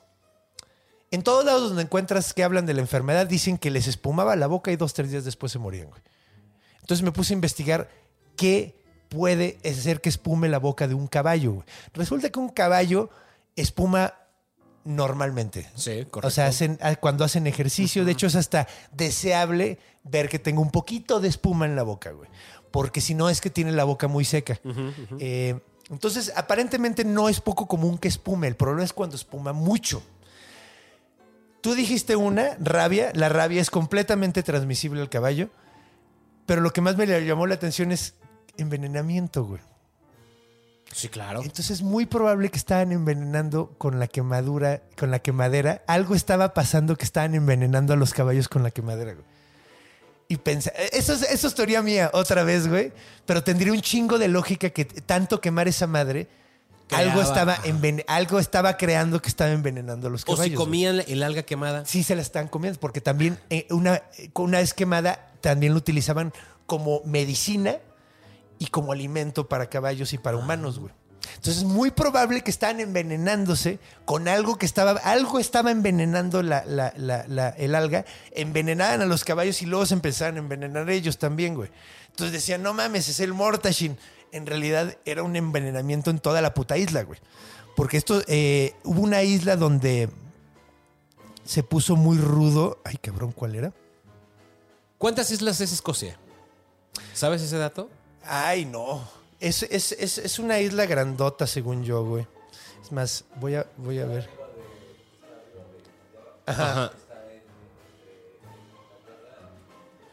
En 1.10 1.24
todos 1.24 1.44
lados 1.44 1.70
donde 1.70 1.84
encuentras 1.84 2.34
que 2.34 2.44
hablan 2.44 2.68
de 2.68 2.76
la 2.76 2.82
enfermedad, 2.82 3.26
dicen 3.26 3.58
que 3.58 3.72
les 3.72 3.88
espumaba 3.88 4.36
la 4.36 4.46
boca 4.46 4.72
y 4.72 4.76
dos, 4.76 4.94
tres 4.94 5.10
días 5.10 5.26
después 5.26 5.52
se 5.52 5.60
morían, 5.60 5.90
güey. 5.90 6.02
Entonces 6.82 7.04
me 7.04 7.12
puse 7.12 7.34
a 7.34 7.36
investigar 7.36 7.90
qué 8.36 8.80
puede 9.10 9.58
hacer 9.66 10.02
que 10.02 10.10
espume 10.10 10.50
la 10.50 10.60
boca 10.60 10.88
de 10.88 10.94
un 10.94 11.08
caballo, 11.08 11.54
güey. 11.54 11.66
Resulta 11.94 12.30
que 12.30 12.38
un 12.38 12.50
caballo 12.50 13.10
espuma 13.56 14.14
normalmente. 14.86 15.68
Sí, 15.76 16.06
correcto. 16.10 16.28
O 16.28 16.32
sea, 16.32 16.48
hacen, 16.48 16.78
ah, 16.82 16.96
cuando 16.96 17.26
hacen 17.26 17.48
ejercicio, 17.48 18.06
de 18.06 18.14
hecho 18.14 18.28
es 18.28 18.36
hasta 18.36 18.68
deseable 18.94 19.80
ver 20.04 20.30
que 20.30 20.40
tenga 20.40 20.62
un 20.62 20.72
poquito 20.72 21.20
de 21.20 21.28
espuma 21.28 21.66
en 21.66 21.76
la 21.76 21.84
boca, 21.84 22.12
güey. 22.12 22.30
Porque 22.72 23.02
si 23.02 23.14
no 23.14 23.30
es 23.30 23.42
que 23.42 23.50
tiene 23.50 23.72
la 23.72 23.84
boca 23.84 24.08
muy 24.08 24.24
seca. 24.24 24.60
Eh, 25.20 25.60
entonces, 25.90 26.32
aparentemente 26.36 27.04
no 27.04 27.30
es 27.30 27.42
poco 27.42 27.68
común 27.68 27.98
que 27.98 28.08
espume. 28.08 28.48
El 28.48 28.56
problema 28.56 28.84
es 28.84 28.94
cuando 28.94 29.16
espuma 29.16 29.54
mucho. 29.54 30.04
Tú 31.62 31.74
dijiste 31.74 32.16
una, 32.16 32.56
rabia. 32.60 33.12
La 33.14 33.30
rabia 33.30 33.62
es 33.62 33.70
completamente 33.70 34.44
transmisible 34.44 35.02
al 35.02 35.10
caballo. 35.10 35.50
Pero 36.46 36.62
lo 36.62 36.72
que 36.72 36.82
más 36.82 36.96
me 36.98 37.08
llamó 37.26 37.48
la 37.48 37.56
atención 37.56 37.92
es 37.92 38.16
envenenamiento, 38.58 39.46
güey. 39.46 39.62
Sí, 40.92 41.10
claro. 41.10 41.42
Entonces 41.42 41.72
es 41.72 41.82
muy 41.82 42.06
probable 42.06 42.50
que 42.50 42.58
estaban 42.58 42.92
envenenando 42.92 43.74
con 43.78 44.00
la 44.00 44.08
quemadura, 44.08 44.82
con 44.98 45.12
la 45.12 45.20
quemadera. 45.20 45.84
Algo 45.88 46.16
estaba 46.16 46.54
pasando 46.54 46.96
que 46.96 47.04
estaban 47.04 47.36
envenenando 47.36 47.94
a 47.94 47.96
los 47.98 48.14
caballos 48.14 48.48
con 48.48 48.64
la 48.64 48.72
quemadera, 48.72 49.14
güey. 49.14 49.26
Y 50.28 50.38
pensé, 50.38 50.72
eso 50.92 51.14
es, 51.14 51.22
eso 51.24 51.48
es 51.48 51.54
teoría 51.56 51.82
mía, 51.84 52.10
otra 52.14 52.44
vez, 52.44 52.68
güey. 52.68 52.94
Pero 53.26 53.44
tendría 53.44 53.72
un 53.74 53.82
chingo 53.82 54.18
de 54.18 54.28
lógica 54.28 54.70
que 54.72 54.86
tanto 54.86 55.40
quemar 55.42 55.68
esa 55.68 55.86
madre, 55.86 56.28
algo 56.92 57.22
estaba, 57.22 57.54
ajá. 57.54 57.64
enven- 57.66 58.04
algo 58.08 58.40
estaba 58.40 58.78
creando 58.78 59.22
que 59.22 59.28
estaba 59.30 59.52
envenenando 59.52 60.08
a 60.08 60.10
los 60.10 60.22
O 60.24 60.26
caballos. 60.28 60.46
si 60.46 60.56
güey. 60.56 60.66
comían 60.66 61.04
el 61.08 61.24
alga 61.24 61.44
quemada. 61.44 61.86
Sí 61.86 62.04
se 62.04 62.16
la 62.16 62.22
están 62.22 62.48
comiendo, 62.48 62.80
porque 62.80 63.02
también 63.02 63.38
eh, 63.50 63.68
una, 63.70 63.96
eh, 64.18 64.30
una 64.36 64.60
vez 64.60 64.74
quemada, 64.74 65.32
también 65.42 65.74
lo 65.74 65.78
utilizaban 65.80 66.32
como 66.66 67.02
medicina 67.06 67.78
y 68.60 68.68
como 68.68 68.92
alimento 68.92 69.48
para 69.48 69.70
caballos 69.70 70.14
y 70.14 70.18
para 70.18 70.38
humanos, 70.38 70.80
güey. 70.80 70.94
Entonces 71.36 71.58
es 71.58 71.64
muy 71.64 71.90
probable 71.92 72.42
que 72.42 72.52
estaban 72.52 72.80
envenenándose 72.80 73.80
con 74.06 74.28
algo 74.28 74.58
que 74.58 74.66
estaba, 74.66 74.92
algo 74.92 75.40
estaba 75.40 75.72
envenenando 75.72 76.44
la, 76.44 76.64
la- 76.66 76.94
la- 76.98 77.50
el 77.50 77.74
alga, 77.76 78.06
envenenaban 78.32 79.02
a 79.02 79.06
los 79.06 79.24
caballos 79.24 79.62
y 79.62 79.66
luego 79.66 79.86
se 79.86 79.96
empezaron 79.96 80.36
a 80.36 80.40
envenenar 80.40 80.90
ellos 80.90 81.18
también, 81.18 81.56
güey. 81.56 81.70
Entonces 82.10 82.32
decían, 82.32 82.62
no 82.64 82.74
mames, 82.74 83.10
es 83.10 83.20
el 83.20 83.34
Mortashin. 83.34 83.98
en 84.32 84.46
realidad 84.46 84.98
era 85.06 85.24
un 85.24 85.36
envenenamiento 85.36 86.10
en 86.12 86.20
toda 86.20 86.42
la 86.42 86.54
puta 86.54 86.78
isla, 86.78 87.04
güey. 87.04 87.20
Porque 87.76 87.98
esto, 87.98 88.22
eh, 88.28 88.74
hubo 88.84 89.02
una 89.02 89.24
isla 89.24 89.56
donde 89.56 90.10
se 91.44 91.64
puso 91.64 91.96
muy 91.96 92.18
rudo. 92.18 92.80
Ay, 92.86 92.98
cabrón, 92.98 93.32
¿cuál 93.32 93.56
era? 93.56 93.74
¿Cuántas 94.98 95.32
islas 95.32 95.60
es 95.62 95.74
Escocia? 95.74 96.18
¿Sabes 97.14 97.42
ese 97.42 97.58
dato? 97.58 97.90
Ay, 98.28 98.66
no. 98.66 99.08
Es, 99.40 99.64
es, 99.64 99.92
es, 99.94 100.18
es 100.18 100.40
una 100.40 100.60
isla 100.60 100.86
grandota, 100.86 101.46
según 101.48 101.84
yo, 101.84 102.04
güey. 102.06 102.26
Es 102.84 102.92
más, 102.92 103.26
voy 103.36 103.56
a, 103.56 103.66
voy 103.78 104.00
a 104.00 104.06
ver. 104.06 104.30
Ajá. 106.46 106.92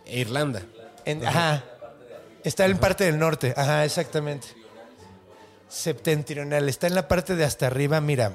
Irlanda. 0.06 0.62
En- 1.04 1.26
ajá. 1.26 1.64
Está 2.44 2.66
en 2.66 2.78
parte 2.78 3.04
del 3.04 3.18
norte. 3.18 3.54
Ajá, 3.56 3.84
exactamente. 3.84 4.48
Septentrional. 5.68 6.68
Está 6.68 6.86
en 6.88 6.94
la 6.94 7.08
parte 7.08 7.36
de 7.36 7.44
hasta 7.44 7.66
arriba, 7.68 8.00
mira. 8.00 8.32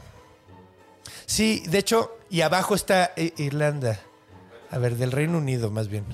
Sí, 1.25 1.63
de 1.67 1.79
hecho, 1.79 2.17
y 2.29 2.41
abajo 2.41 2.73
está 2.73 3.11
eh, 3.15 3.33
Irlanda. 3.37 3.99
A 4.71 4.77
ver, 4.77 4.95
del 4.95 5.11
Reino 5.11 5.37
Unido, 5.37 5.69
más 5.71 5.87
bien. 5.87 6.05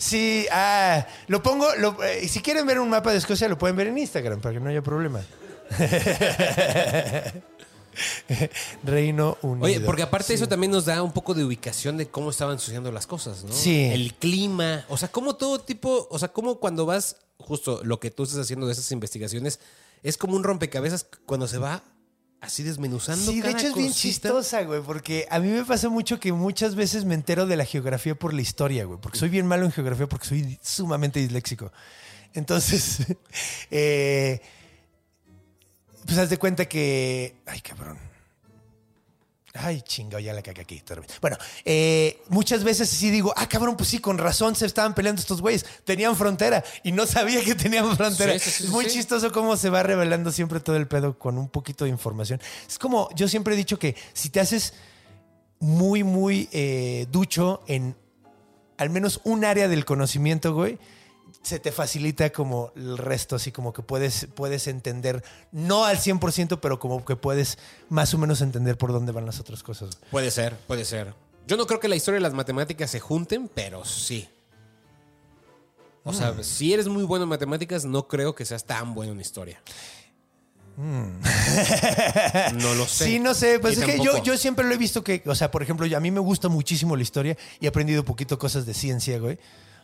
Sí, 0.00 0.46
ah, 0.50 1.06
lo 1.28 1.42
pongo. 1.42 1.68
lo- 1.76 2.02
eh, 2.02 2.26
si 2.26 2.40
quieren 2.40 2.66
ver 2.66 2.80
un 2.80 2.88
mapa 2.88 3.12
de 3.12 3.18
Escocia, 3.18 3.46
lo 3.48 3.58
pueden 3.58 3.76
ver 3.76 3.88
en 3.88 3.98
Instagram 3.98 4.40
para 4.40 4.54
que 4.54 4.60
no 4.60 4.70
haya 4.70 4.80
problema. 4.80 5.20
Reino 8.82 9.36
Unido. 9.42 9.66
Oye, 9.66 9.80
porque 9.80 10.02
aparte 10.02 10.32
eso 10.32 10.48
también 10.48 10.72
nos 10.72 10.86
da 10.86 11.02
un 11.02 11.12
poco 11.12 11.34
de 11.34 11.44
ubicación 11.44 11.96
de 11.98 12.06
cómo 12.08 12.30
estaban 12.30 12.58
sucediendo 12.58 12.90
las 12.92 13.06
cosas, 13.06 13.44
¿no? 13.44 13.52
Sí. 13.52 13.84
El 13.92 14.14
clima, 14.14 14.84
o 14.88 14.96
sea, 14.96 15.08
como 15.08 15.36
todo 15.36 15.60
tipo, 15.60 16.08
o 16.10 16.18
sea, 16.18 16.28
como 16.28 16.56
cuando 16.60 16.86
vas, 16.86 17.16
justo 17.36 17.80
lo 17.84 18.00
que 18.00 18.10
tú 18.10 18.22
estás 18.22 18.38
haciendo 18.40 18.66
de 18.66 18.72
esas 18.72 18.90
investigaciones, 18.92 19.60
es 20.02 20.16
como 20.16 20.34
un 20.36 20.44
rompecabezas 20.44 21.06
cuando 21.26 21.46
se 21.46 21.58
va 21.58 21.82
así 22.40 22.62
desmenuzando. 22.62 23.30
Sí, 23.30 23.40
de 23.40 23.50
hecho 23.50 23.68
es 23.68 23.74
bien 23.74 23.92
chistosa, 23.92 24.62
güey, 24.62 24.80
porque 24.82 25.26
a 25.30 25.38
mí 25.38 25.48
me 25.48 25.64
pasa 25.64 25.88
mucho 25.88 26.18
que 26.18 26.32
muchas 26.32 26.74
veces 26.74 27.04
me 27.04 27.14
entero 27.14 27.46
de 27.46 27.56
la 27.56 27.64
geografía 27.64 28.14
por 28.14 28.34
la 28.34 28.40
historia, 28.40 28.84
güey, 28.84 28.98
porque 29.00 29.18
soy 29.18 29.28
bien 29.28 29.46
malo 29.46 29.64
en 29.64 29.72
geografía 29.72 30.08
porque 30.08 30.26
soy 30.26 30.58
sumamente 30.62 31.20
disléxico. 31.20 31.72
Entonces, 32.34 33.06
eh, 33.70 34.40
pues 36.04 36.18
haz 36.18 36.30
de 36.30 36.38
cuenta 36.38 36.66
que... 36.66 37.36
Ay, 37.46 37.60
cabrón. 37.60 38.09
Ay, 39.54 39.82
chinga, 39.82 40.20
ya 40.20 40.32
la 40.32 40.42
cagué 40.42 40.62
aquí. 40.62 40.82
Bueno, 41.20 41.36
eh, 41.64 42.22
muchas 42.28 42.62
veces 42.62 42.88
sí 42.88 43.10
digo, 43.10 43.34
ah, 43.36 43.48
cabrón, 43.48 43.76
pues 43.76 43.88
sí, 43.88 43.98
con 43.98 44.16
razón 44.16 44.54
se 44.54 44.64
estaban 44.64 44.94
peleando 44.94 45.20
estos 45.20 45.40
güeyes. 45.40 45.66
Tenían 45.84 46.14
frontera 46.14 46.62
y 46.84 46.92
no 46.92 47.04
sabía 47.04 47.42
que 47.42 47.56
tenían 47.56 47.96
frontera. 47.96 48.34
Sí, 48.34 48.38
sí, 48.38 48.50
sí, 48.50 48.64
es 48.64 48.70
muy 48.70 48.86
chistoso 48.86 49.32
cómo 49.32 49.56
se 49.56 49.68
va 49.68 49.82
revelando 49.82 50.30
siempre 50.30 50.60
todo 50.60 50.76
el 50.76 50.86
pedo 50.86 51.18
con 51.18 51.36
un 51.36 51.48
poquito 51.48 51.84
de 51.84 51.90
información. 51.90 52.40
Es 52.68 52.78
como, 52.78 53.08
yo 53.16 53.26
siempre 53.26 53.54
he 53.54 53.56
dicho 53.56 53.78
que 53.78 53.96
si 54.12 54.30
te 54.30 54.38
haces 54.38 54.74
muy, 55.58 56.04
muy 56.04 56.48
eh, 56.52 57.06
ducho 57.10 57.62
en 57.66 57.96
al 58.78 58.88
menos 58.88 59.20
un 59.24 59.44
área 59.44 59.68
del 59.68 59.84
conocimiento, 59.84 60.54
güey, 60.54 60.78
se 61.42 61.58
te 61.58 61.72
facilita 61.72 62.30
como 62.30 62.70
el 62.76 62.98
resto, 62.98 63.36
así 63.36 63.50
como 63.52 63.72
que 63.72 63.82
puedes, 63.82 64.28
puedes 64.34 64.66
entender, 64.66 65.24
no 65.52 65.84
al 65.86 65.98
100%, 65.98 66.60
pero 66.60 66.78
como 66.78 67.04
que 67.04 67.16
puedes 67.16 67.56
más 67.88 68.12
o 68.14 68.18
menos 68.18 68.40
entender 68.42 68.76
por 68.76 68.92
dónde 68.92 69.12
van 69.12 69.24
las 69.26 69.40
otras 69.40 69.62
cosas. 69.62 69.98
Puede 70.10 70.30
ser, 70.30 70.56
puede 70.66 70.84
ser. 70.84 71.14
Yo 71.46 71.56
no 71.56 71.66
creo 71.66 71.80
que 71.80 71.88
la 71.88 71.96
historia 71.96 72.18
y 72.20 72.22
las 72.22 72.34
matemáticas 72.34 72.90
se 72.90 73.00
junten, 73.00 73.48
pero 73.54 73.84
sí. 73.84 74.28
O 76.04 76.12
sea, 76.12 76.32
Mm. 76.32 76.42
si 76.44 76.72
eres 76.74 76.88
muy 76.88 77.02
bueno 77.04 77.24
en 77.24 77.28
matemáticas, 77.30 77.84
no 77.84 78.06
creo 78.08 78.34
que 78.34 78.44
seas 78.44 78.64
tan 78.64 78.94
bueno 78.94 79.12
en 79.12 79.20
historia. 79.20 79.60
No 80.76 82.74
lo 82.74 82.86
sé. 82.88 83.04
Sí, 83.04 83.18
no 83.18 83.34
sé, 83.34 83.58
pues 83.58 83.78
es 83.78 83.84
que 83.84 83.98
yo, 84.02 84.22
yo 84.22 84.36
siempre 84.36 84.64
lo 84.66 84.72
he 84.74 84.78
visto 84.78 85.02
que, 85.04 85.22
o 85.26 85.34
sea, 85.34 85.50
por 85.50 85.62
ejemplo, 85.62 85.86
yo- 85.86 85.96
a 85.96 86.00
mí 86.00 86.10
me 86.10 86.20
gusta 86.20 86.48
muchísimo 86.48 86.96
la 86.96 87.02
historia 87.02 87.36
y 87.60 87.66
he 87.66 87.68
aprendido 87.68 88.04
poquito 88.04 88.38
cosas 88.38 88.66
de 88.66 88.74
ciencia, 88.74 89.18
güey. 89.18 89.38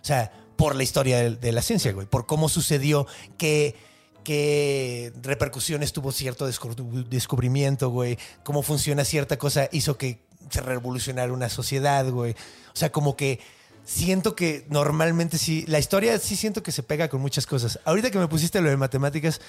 O 0.06 0.08
sea, 0.08 0.30
por 0.56 0.76
la 0.76 0.84
historia 0.84 1.18
de, 1.18 1.30
de 1.34 1.50
la 1.50 1.62
ciencia, 1.62 1.92
güey, 1.92 2.06
por 2.06 2.26
cómo 2.26 2.48
sucedió, 2.48 3.08
qué, 3.38 3.74
qué 4.22 5.12
repercusiones 5.22 5.92
tuvo 5.92 6.12
cierto 6.12 6.48
descu- 6.48 7.04
descubrimiento, 7.08 7.90
güey, 7.90 8.16
cómo 8.44 8.62
funciona 8.62 9.04
cierta 9.04 9.36
cosa, 9.36 9.68
hizo 9.72 9.98
que 9.98 10.20
se 10.50 10.60
revolucionara 10.60 11.32
una 11.32 11.48
sociedad, 11.48 12.08
güey. 12.08 12.32
O 12.32 12.76
sea, 12.76 12.92
como 12.92 13.16
que 13.16 13.40
siento 13.84 14.36
que 14.36 14.64
normalmente 14.70 15.38
sí, 15.38 15.64
la 15.66 15.80
historia 15.80 16.18
sí 16.20 16.36
siento 16.36 16.62
que 16.62 16.70
se 16.70 16.84
pega 16.84 17.08
con 17.08 17.20
muchas 17.20 17.46
cosas. 17.46 17.80
Ahorita 17.84 18.12
que 18.12 18.18
me 18.18 18.28
pusiste 18.28 18.60
lo 18.60 18.70
de 18.70 18.76
matemáticas, 18.76 19.40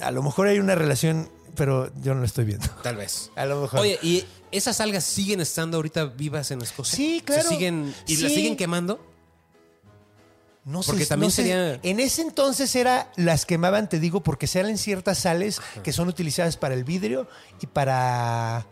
a 0.00 0.10
lo 0.10 0.22
mejor 0.22 0.46
hay 0.48 0.58
una 0.58 0.74
relación, 0.74 1.30
pero 1.54 1.92
yo 2.02 2.14
no 2.14 2.20
lo 2.20 2.26
estoy 2.26 2.46
viendo. 2.46 2.66
Tal 2.82 2.96
vez. 2.96 3.30
A 3.36 3.44
lo 3.44 3.60
mejor. 3.60 3.80
Oye, 3.80 3.98
¿y 4.02 4.24
esas 4.52 4.80
algas 4.80 5.04
siguen 5.04 5.42
estando 5.42 5.76
ahorita 5.76 6.06
vivas 6.06 6.50
en 6.50 6.62
Escocia? 6.62 6.96
Sí, 6.96 7.18
¿Se 7.18 7.24
claro. 7.24 7.48
siguen, 7.50 7.94
¿Y 8.06 8.16
las 8.16 8.32
siguen 8.32 8.56
quemando? 8.56 9.11
No 10.64 10.82
porque 10.82 11.06
también 11.06 11.26
no 11.28 11.30
sé. 11.30 11.42
sería- 11.42 11.80
En 11.82 11.98
ese 12.00 12.22
entonces 12.22 12.74
era 12.76 13.10
las 13.16 13.46
quemaban, 13.46 13.88
te 13.88 13.98
digo, 13.98 14.22
porque 14.22 14.46
salen 14.46 14.78
ciertas 14.78 15.18
sales 15.18 15.60
que 15.82 15.92
son 15.92 16.08
utilizadas 16.08 16.56
para 16.56 16.74
el 16.74 16.84
vidrio 16.84 17.26
y 17.60 17.66
para. 17.66 18.66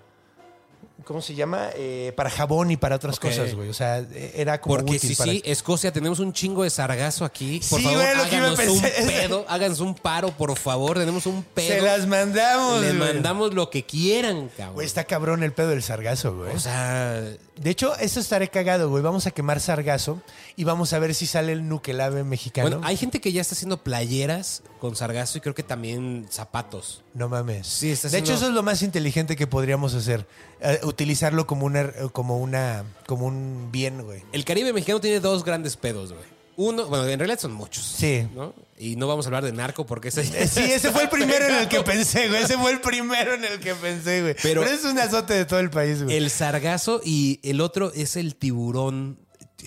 ¿Cómo 1.04 1.20
se 1.22 1.34
llama? 1.34 1.68
Eh, 1.74 2.12
para 2.16 2.30
jabón 2.30 2.70
y 2.70 2.76
para 2.76 2.96
otras 2.96 3.16
Ok. 3.16 3.22
cosas, 3.22 3.54
güey. 3.54 3.68
O 3.68 3.74
sea, 3.74 3.98
eh, 4.00 4.32
era 4.36 4.60
como 4.60 4.76
Porque 4.76 4.92
útil 4.96 5.10
si 5.10 5.16
para- 5.16 5.32
sí, 5.32 5.42
Escocia, 5.44 5.92
tenemos 5.92 6.18
un 6.18 6.32
chingo 6.32 6.62
de 6.64 6.70
sargazo 6.70 7.24
aquí. 7.24 7.60
Por 7.68 7.78
Sí, 7.80 7.84
favor, 7.84 8.00
güey, 8.02 8.16
lo 8.16 8.28
que 8.30 8.36
háganos 8.36 8.58
un 8.68 8.80
pedo, 8.82 9.44
háganos 9.48 9.80
un 9.80 9.94
paro, 9.94 10.30
por 10.30 10.56
favor. 10.58 10.98
Tenemos 10.98 11.26
un 11.26 11.42
pedo. 11.42 11.68
Se 11.68 11.80
las 11.80 12.06
mandamos, 12.06 12.80
Le 12.80 12.88
güey. 12.94 12.98
mandamos 13.14 13.54
lo 13.54 13.70
que 13.70 13.84
quieran, 13.84 14.48
cabrón. 14.56 14.74
Güey, 14.74 14.86
está 14.86 15.04
cabrón 15.04 15.42
el 15.42 15.52
pedo 15.52 15.68
del 15.70 15.82
sargazo, 15.82 16.36
güey. 16.36 16.54
O 16.54 16.60
sea, 16.60 17.20
de 17.20 17.70
hecho, 17.70 17.94
eso 17.96 18.20
estaré 18.20 18.48
cagado, 18.48 18.88
güey. 18.90 19.02
Vamos 19.02 19.26
a 19.26 19.30
quemar 19.30 19.60
sargazo 19.60 20.20
y 20.56 20.64
vamos 20.64 20.92
a 20.92 20.98
ver 20.98 21.14
si 21.14 21.26
sale 21.26 21.52
el 21.52 21.68
nukelave 21.68 22.24
mexicano. 22.24 22.68
bueno, 22.70 22.86
hay 22.86 22.96
gente 22.96 23.20
que 23.20 23.32
ya 23.32 23.40
está 23.40 23.54
haciendo 23.54 23.82
playeras 23.82 24.62
con 24.80 24.96
sargazo 24.96 25.38
y 25.38 25.40
creo 25.42 25.54
que 25.54 25.62
también 25.62 26.26
zapatos. 26.30 27.02
No 27.14 27.28
mames. 27.28 27.66
Sí, 27.66 27.90
está 27.90 28.08
de 28.08 28.18
hecho, 28.18 28.32
haciendo- 28.32 28.40
eso 28.40 28.48
es 28.48 28.54
lo 28.54 28.62
más 28.62 28.82
inteligente 28.82 29.36
que 29.36 29.46
podríamos 29.46 29.94
hacer. 29.94 30.26
Eh, 30.62 30.80
utilizarlo 30.90 31.46
como 31.46 31.64
una, 31.66 31.90
como 32.12 32.38
una, 32.38 32.84
como 33.06 33.26
un 33.26 33.70
bien, 33.72 34.02
güey. 34.02 34.22
El 34.32 34.44
Caribe 34.44 34.72
mexicano 34.72 35.00
tiene 35.00 35.20
dos 35.20 35.44
grandes 35.44 35.76
pedos, 35.76 36.12
güey. 36.12 36.24
Uno, 36.56 36.86
bueno, 36.88 37.06
en 37.08 37.18
realidad 37.18 37.38
son 37.40 37.52
muchos. 37.54 37.82
Sí. 37.84 38.28
¿no? 38.34 38.52
Y 38.78 38.96
no 38.96 39.06
vamos 39.08 39.24
a 39.24 39.28
hablar 39.28 39.44
de 39.44 39.52
narco 39.52 39.86
porque 39.86 40.08
ese. 40.08 40.20
Eh, 40.20 40.46
Sí, 40.46 40.60
ese 40.60 40.90
fue 40.92 41.04
el 41.04 41.08
primero 41.10 41.46
en 41.46 41.54
el 41.54 41.68
que 41.68 41.80
pensé, 41.82 42.28
güey. 42.28 42.42
Ese 42.42 42.58
fue 42.58 42.72
el 42.72 42.80
primero 42.82 43.32
en 43.34 43.44
el 43.44 43.60
que 43.60 43.74
pensé, 43.74 44.20
güey. 44.20 44.34
Pero- 44.42 44.60
Pero, 44.62 44.74
es 44.74 44.84
un 44.84 44.98
azote 44.98 45.32
de 45.32 45.46
todo 45.46 45.58
el 45.60 45.70
país, 45.70 46.02
güey. 46.02 46.16
El 46.16 46.28
sargazo 46.28 47.00
y 47.02 47.40
el 47.42 47.62
otro 47.62 47.92
es 47.94 48.16
el 48.16 48.36
tiburón 48.36 49.18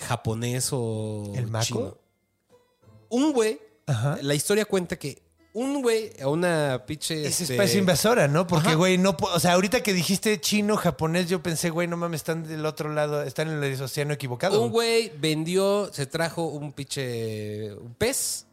japonés 0.02 0.68
o. 0.70 1.32
¿El 1.34 1.48
maco? 1.48 1.64
chino. 1.64 1.98
Un 3.08 3.32
güey, 3.32 3.58
Ajá. 3.86 4.18
la 4.22 4.34
historia 4.34 4.64
cuenta 4.64 4.96
que 4.96 5.23
un 5.54 5.82
güey 5.82 6.10
a 6.20 6.28
una 6.28 6.82
pinche. 6.84 7.24
Es 7.24 7.40
este, 7.40 7.54
especie 7.54 7.78
invasora, 7.78 8.26
¿no? 8.28 8.46
Porque, 8.46 8.70
Ajá. 8.70 8.76
güey, 8.76 8.98
no... 8.98 9.16
O 9.20 9.40
sea, 9.40 9.52
ahorita 9.52 9.82
que 9.82 9.92
dijiste 9.92 10.40
chino, 10.40 10.76
japonés, 10.76 11.28
yo 11.28 11.42
pensé, 11.42 11.70
güey, 11.70 11.86
no 11.86 11.96
mames, 11.96 12.20
están 12.20 12.42
del 12.42 12.66
otro 12.66 12.92
lado, 12.92 13.22
están 13.22 13.48
en 13.48 13.62
el 13.62 13.80
océano 13.80 14.12
equivocado. 14.12 14.60
Un 14.60 14.70
güey 14.70 15.12
vendió, 15.16 15.90
se 15.92 16.06
trajo 16.06 16.46
un 16.46 16.72
pinche 16.72 17.72
un 17.74 17.94
pez. 17.94 18.46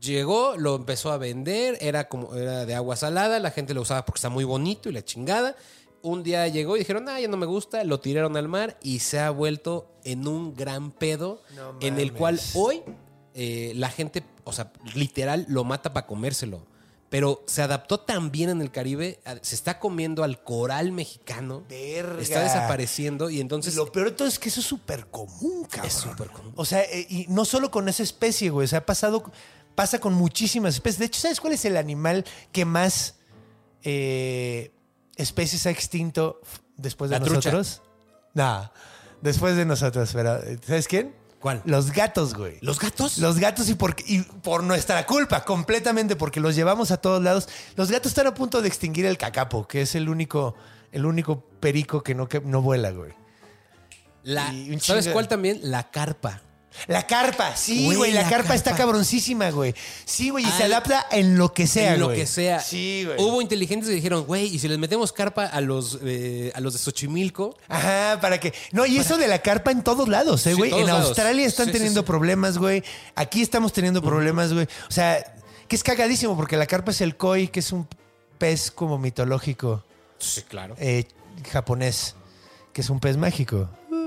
Llegó, 0.00 0.56
lo 0.56 0.76
empezó 0.76 1.12
a 1.12 1.18
vender, 1.18 1.76
era 1.80 2.08
como 2.08 2.34
era 2.34 2.66
de 2.66 2.74
agua 2.74 2.96
salada, 2.96 3.38
la 3.38 3.52
gente 3.52 3.72
lo 3.72 3.82
usaba 3.82 4.04
porque 4.04 4.18
está 4.18 4.30
muy 4.30 4.42
bonito 4.44 4.88
y 4.88 4.92
la 4.92 5.04
chingada. 5.04 5.54
Un 6.02 6.24
día 6.24 6.48
llegó 6.48 6.76
y 6.76 6.80
dijeron, 6.80 7.08
ah, 7.08 7.20
ya 7.20 7.28
no 7.28 7.36
me 7.36 7.46
gusta, 7.46 7.84
lo 7.84 8.00
tiraron 8.00 8.36
al 8.36 8.48
mar 8.48 8.78
y 8.82 8.98
se 8.98 9.20
ha 9.20 9.30
vuelto 9.30 9.92
en 10.02 10.26
un 10.26 10.54
gran 10.56 10.90
pedo 10.90 11.42
No 11.54 11.76
en 11.80 12.00
el 12.00 12.12
cual 12.12 12.40
hoy 12.54 12.82
eh, 13.34 13.72
la 13.76 13.88
gente, 13.88 14.22
o 14.44 14.52
sea, 14.52 14.72
literal 14.94 15.46
lo 15.48 15.64
mata 15.64 15.92
para 15.92 16.06
comérselo. 16.06 16.66
Pero 17.08 17.44
se 17.46 17.60
adaptó 17.60 18.00
tan 18.00 18.30
bien 18.30 18.48
en 18.48 18.62
el 18.62 18.70
Caribe, 18.70 19.20
se 19.42 19.54
está 19.54 19.78
comiendo 19.78 20.24
al 20.24 20.42
coral 20.42 20.92
mexicano. 20.92 21.62
Verga. 21.68 22.22
Está 22.22 22.42
desapareciendo 22.42 23.28
y 23.28 23.38
entonces... 23.38 23.74
Lo 23.74 23.92
peor 23.92 24.10
de 24.10 24.16
todo 24.16 24.26
es 24.26 24.38
que 24.38 24.48
eso 24.48 24.60
es 24.60 24.66
súper 24.66 25.08
común, 25.08 25.66
cabrón. 25.68 25.88
Es 25.88 25.92
súper 25.92 26.30
común. 26.30 26.54
O 26.56 26.64
sea, 26.64 26.80
eh, 26.80 27.06
y 27.10 27.26
no 27.28 27.44
solo 27.44 27.70
con 27.70 27.86
esa 27.90 28.02
especie, 28.02 28.48
güey. 28.48 28.64
O 28.64 28.68
sea, 28.68 28.78
ha 28.78 28.86
pasado, 28.86 29.30
pasa 29.74 29.98
con 29.98 30.14
muchísimas 30.14 30.72
especies. 30.72 31.00
De 31.00 31.04
hecho, 31.04 31.20
¿sabes 31.20 31.38
cuál 31.38 31.52
es 31.52 31.66
el 31.66 31.76
animal 31.76 32.24
que 32.50 32.64
más 32.64 33.16
eh, 33.82 34.72
especies 35.16 35.66
ha 35.66 35.70
extinto 35.70 36.40
después 36.78 37.10
de 37.10 37.18
La 37.18 37.24
trucha. 37.26 37.50
nosotros? 37.50 37.82
No, 38.32 38.72
después 39.20 39.54
de 39.56 39.66
nosotros, 39.66 40.10
pero 40.14 40.42
eh, 40.42 40.58
¿sabes 40.66 40.88
quién? 40.88 41.14
¿Cuál? 41.42 41.60
Los 41.64 41.90
gatos, 41.90 42.34
güey. 42.34 42.58
¿Los 42.60 42.78
gatos? 42.78 43.18
Los 43.18 43.40
gatos 43.40 43.68
y 43.68 43.74
por, 43.74 43.96
y 44.06 44.20
por 44.20 44.62
nuestra 44.62 45.04
culpa, 45.04 45.44
completamente, 45.44 46.14
porque 46.14 46.38
los 46.38 46.54
llevamos 46.54 46.92
a 46.92 46.98
todos 46.98 47.20
lados. 47.20 47.48
Los 47.74 47.90
gatos 47.90 48.12
están 48.12 48.28
a 48.28 48.34
punto 48.34 48.62
de 48.62 48.68
extinguir 48.68 49.06
el 49.06 49.18
cacapo, 49.18 49.66
que 49.66 49.82
es 49.82 49.96
el 49.96 50.08
único, 50.08 50.54
el 50.92 51.04
único 51.04 51.40
perico 51.58 52.04
que 52.04 52.14
no, 52.14 52.28
que 52.28 52.40
no 52.40 52.62
vuela, 52.62 52.92
güey. 52.92 53.10
La, 54.22 54.54
¿Sabes 54.78 55.08
cuál 55.08 55.26
también? 55.26 55.58
La 55.64 55.90
carpa. 55.90 56.42
La 56.86 57.06
carpa, 57.06 57.54
sí, 57.56 57.84
Güey, 57.84 57.96
güey, 57.96 58.12
la, 58.12 58.22
la 58.22 58.28
carpa, 58.28 58.54
está 58.54 58.74
cabroncísima, 58.74 59.50
güey. 59.50 59.74
Sí, 60.04 60.30
güey, 60.30 60.44
y 60.46 60.50
se 60.50 60.64
adapta 60.64 61.06
en 61.10 61.36
lo 61.38 61.52
que 61.52 61.66
sea, 61.66 61.94
en 61.94 62.00
lo 62.00 62.06
güey. 62.06 62.18
que 62.18 62.26
sea. 62.26 62.60
Sí, 62.60 63.04
güey. 63.06 63.16
Hubo 63.20 63.40
inteligentes 63.42 63.88
que 63.88 63.94
dijeron, 63.94 64.24
güey, 64.24 64.46
y 64.46 64.58
si 64.58 64.68
les 64.68 64.78
metemos 64.78 65.12
carpa 65.12 65.46
a 65.46 65.60
los, 65.60 65.98
eh, 66.02 66.50
a 66.54 66.60
los 66.60 66.72
de 66.72 66.78
Xochimilco, 66.78 67.56
Ajá, 67.68 68.18
para 68.20 68.40
que. 68.40 68.52
No, 68.72 68.86
y 68.86 68.98
eso 68.98 69.16
de 69.16 69.28
la 69.28 69.40
carpa 69.40 69.70
en 69.70 69.82
todos 69.82 70.08
lados, 70.08 70.46
¿eh, 70.46 70.50
Sí, 70.50 70.56
güey. 70.56 70.70
todos 70.70 70.82
en 70.82 70.86
lados. 70.88 71.06
Australia 71.08 71.46
están 71.46 71.66
Sí, 71.66 71.72
sí, 71.72 71.78
teniendo 71.78 72.00
sí. 72.00 72.06
problemas, 72.06 72.58
güey. 72.58 72.82
Aquí 73.14 73.42
estamos 73.42 73.72
teniendo 73.72 74.02
problemas, 74.02 74.52
güey. 74.52 74.66
O 74.88 74.92
sea, 74.92 75.22
que 75.68 75.76
es 75.76 75.82
cagadísimo 75.82 76.36
porque 76.36 76.56
la 76.56 76.66
carpa 76.66 76.90
es 76.90 77.00
el 77.00 77.16
koi, 77.16 77.48
que 77.48 77.60
es 77.60 77.72
un 77.72 77.86
pez 78.38 78.70
como 78.70 78.98
mitológico 78.98 79.84
sí, 80.18 80.42
claro. 80.42 80.74
eh, 80.78 81.04
japonés, 81.50 82.14
que 82.72 82.80
es 82.80 82.90
un 82.90 82.98
pez 83.00 83.16
mágico. 83.16 83.68
Uh, 83.90 84.01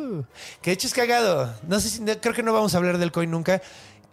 que 0.62 0.70
de 0.70 0.74
hecho 0.76 0.88
es 0.88 0.94
cagado. 0.94 1.54
No 1.68 1.80
sé 1.80 1.90
si, 1.90 2.02
no- 2.02 2.14
creo 2.22 2.34
que 2.34 2.44
no 2.44 2.54
vamos 2.54 2.74
a 2.74 2.78
hablar 2.78 2.98
del 2.98 3.12
koi 3.12 3.28
nunca. 3.28 3.62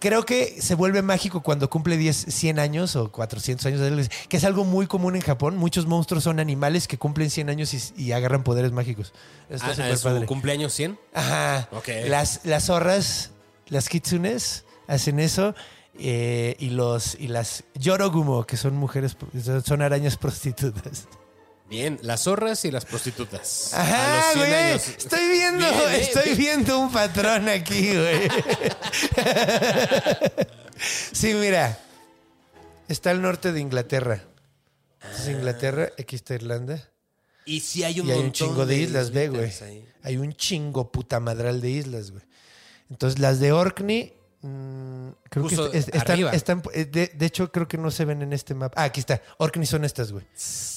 Creo 0.00 0.24
que 0.24 0.60
se 0.60 0.74
vuelve 0.74 1.00
mágico 1.00 1.42
cuando 1.44 1.70
cumple 1.70 1.96
10, 1.96 2.16
100 2.28 2.58
años 2.58 2.96
o 2.96 3.12
400 3.12 3.64
años, 3.66 4.08
que 4.28 4.36
es 4.36 4.42
algo 4.44 4.64
muy 4.64 4.88
común 4.88 5.14
en 5.14 5.22
Japón. 5.22 5.56
Muchos 5.56 5.86
monstruos 5.86 6.24
son 6.24 6.40
animales 6.40 6.88
que 6.88 6.98
cumplen 6.98 7.30
100 7.30 7.48
años 7.50 7.72
y, 7.72 7.80
y 8.02 8.10
agarran 8.10 8.42
poderes 8.42 8.72
mágicos. 8.72 9.12
Está 9.48 9.68
Ah, 9.68 9.92
¿a 9.92 9.96
su 9.96 10.02
padre. 10.02 10.26
cumpleaños 10.26 10.72
100? 10.72 10.98
Ajá. 11.14 11.68
Las, 12.08 12.40
las 12.44 12.64
zorras, 12.64 13.30
las 13.68 13.88
kitsunes, 13.88 14.64
hacen 14.88 15.20
eso. 15.20 15.54
eh, 15.98 16.56
y 16.58 16.70
los 16.70 17.14
y 17.20 17.28
las 17.28 17.62
yorogumo, 17.74 18.44
que 18.44 18.56
son 18.56 18.74
mujeres, 18.74 19.14
son 19.64 19.82
arañas 19.82 20.16
prostitutas. 20.18 21.06
Bien, 21.72 21.98
las 22.02 22.24
zorras 22.24 22.64
y 22.66 22.70
las 22.70 22.84
prostitutas. 22.84 23.72
a 23.72 23.80
Ajá, 23.80 24.16
los 24.16 24.32
100 24.34 24.38
güey. 24.46 24.52
años. 24.62 24.88
Estoy 24.88 25.26
viendo, 25.28 25.58
Bien, 25.66 25.78
bien, 25.88 26.00
estoy 26.02 26.22
bien. 26.24 26.36
viendo 26.38 26.78
un 26.80 26.92
patrón 26.92 27.48
aquí, 27.48 27.96
güey. 27.96 28.28
sí, 31.12 31.34
mira. 31.34 31.78
Está 32.88 33.10
al 33.10 33.22
norte 33.22 33.52
de 33.52 33.60
Inglaterra. 33.60 34.22
Esta 35.02 35.22
es 35.22 35.28
Inglaterra, 35.30 35.90
aquí 35.98 36.14
está 36.16 36.34
Irlanda. 36.34 36.90
Y 37.46 37.60
si 37.60 37.84
hay 37.84 38.00
un 38.00 38.06
y 38.08 38.10
hay 38.10 38.18
un 38.18 38.24
montón 38.26 38.48
chingo 38.48 38.66
de 38.66 38.76
islas, 38.76 39.10
ve, 39.10 39.28
güey. 39.28 39.50
ahí. 39.62 39.88
Hay 40.02 40.16
un 40.18 40.34
chingo 40.34 40.92
puta 40.92 41.20
madral 41.20 41.60
de 41.62 41.70
islas, 41.70 42.10
güey. 42.10 42.22
Entonces, 42.90 43.18
las 43.18 43.40
de 43.40 43.52
Orkney, 43.52 44.12
mm, 44.42 45.08
creo 45.30 45.42
Justo 45.44 45.70
que 45.70 45.78
est- 45.78 45.88
est- 45.88 45.96
están, 45.96 46.20
están- 46.34 46.62
eh, 46.74 46.84
de, 46.84 47.06
de 47.14 47.26
hecho, 47.26 47.50
creo 47.50 47.66
que 47.68 47.78
no 47.78 47.90
se 47.90 48.04
ven 48.04 48.22
en 48.22 48.32
este 48.32 48.54
mapa. 48.54 48.80
Ah, 48.80 48.84
aquí 48.84 49.00
está. 49.00 49.22
Orkney 49.38 49.66
son 49.66 49.84
estas, 49.84 50.12
güey. 50.12 50.24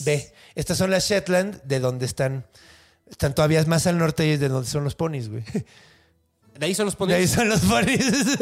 Ve, 0.05 0.33
estas 0.55 0.77
son 0.77 0.89
las 0.91 1.07
Shetland, 1.09 1.61
de 1.63 1.79
donde 1.79 2.05
están. 2.05 2.45
Están 3.09 3.35
todavía 3.35 3.63
más 3.65 3.85
al 3.85 3.97
norte 3.99 4.25
y 4.25 4.31
es 4.31 4.39
de 4.39 4.49
donde 4.49 4.67
son 4.69 4.83
los 4.83 4.95
ponis, 4.95 5.29
güey. 5.29 5.43
De 6.57 6.67
ahí 6.67 6.73
son 6.73 6.85
los 6.85 6.97
De 6.97 7.13
ahí 7.13 7.27
ponis. 7.27 7.31
son 7.31 7.49
los 7.49 7.59
ponis. 7.59 7.99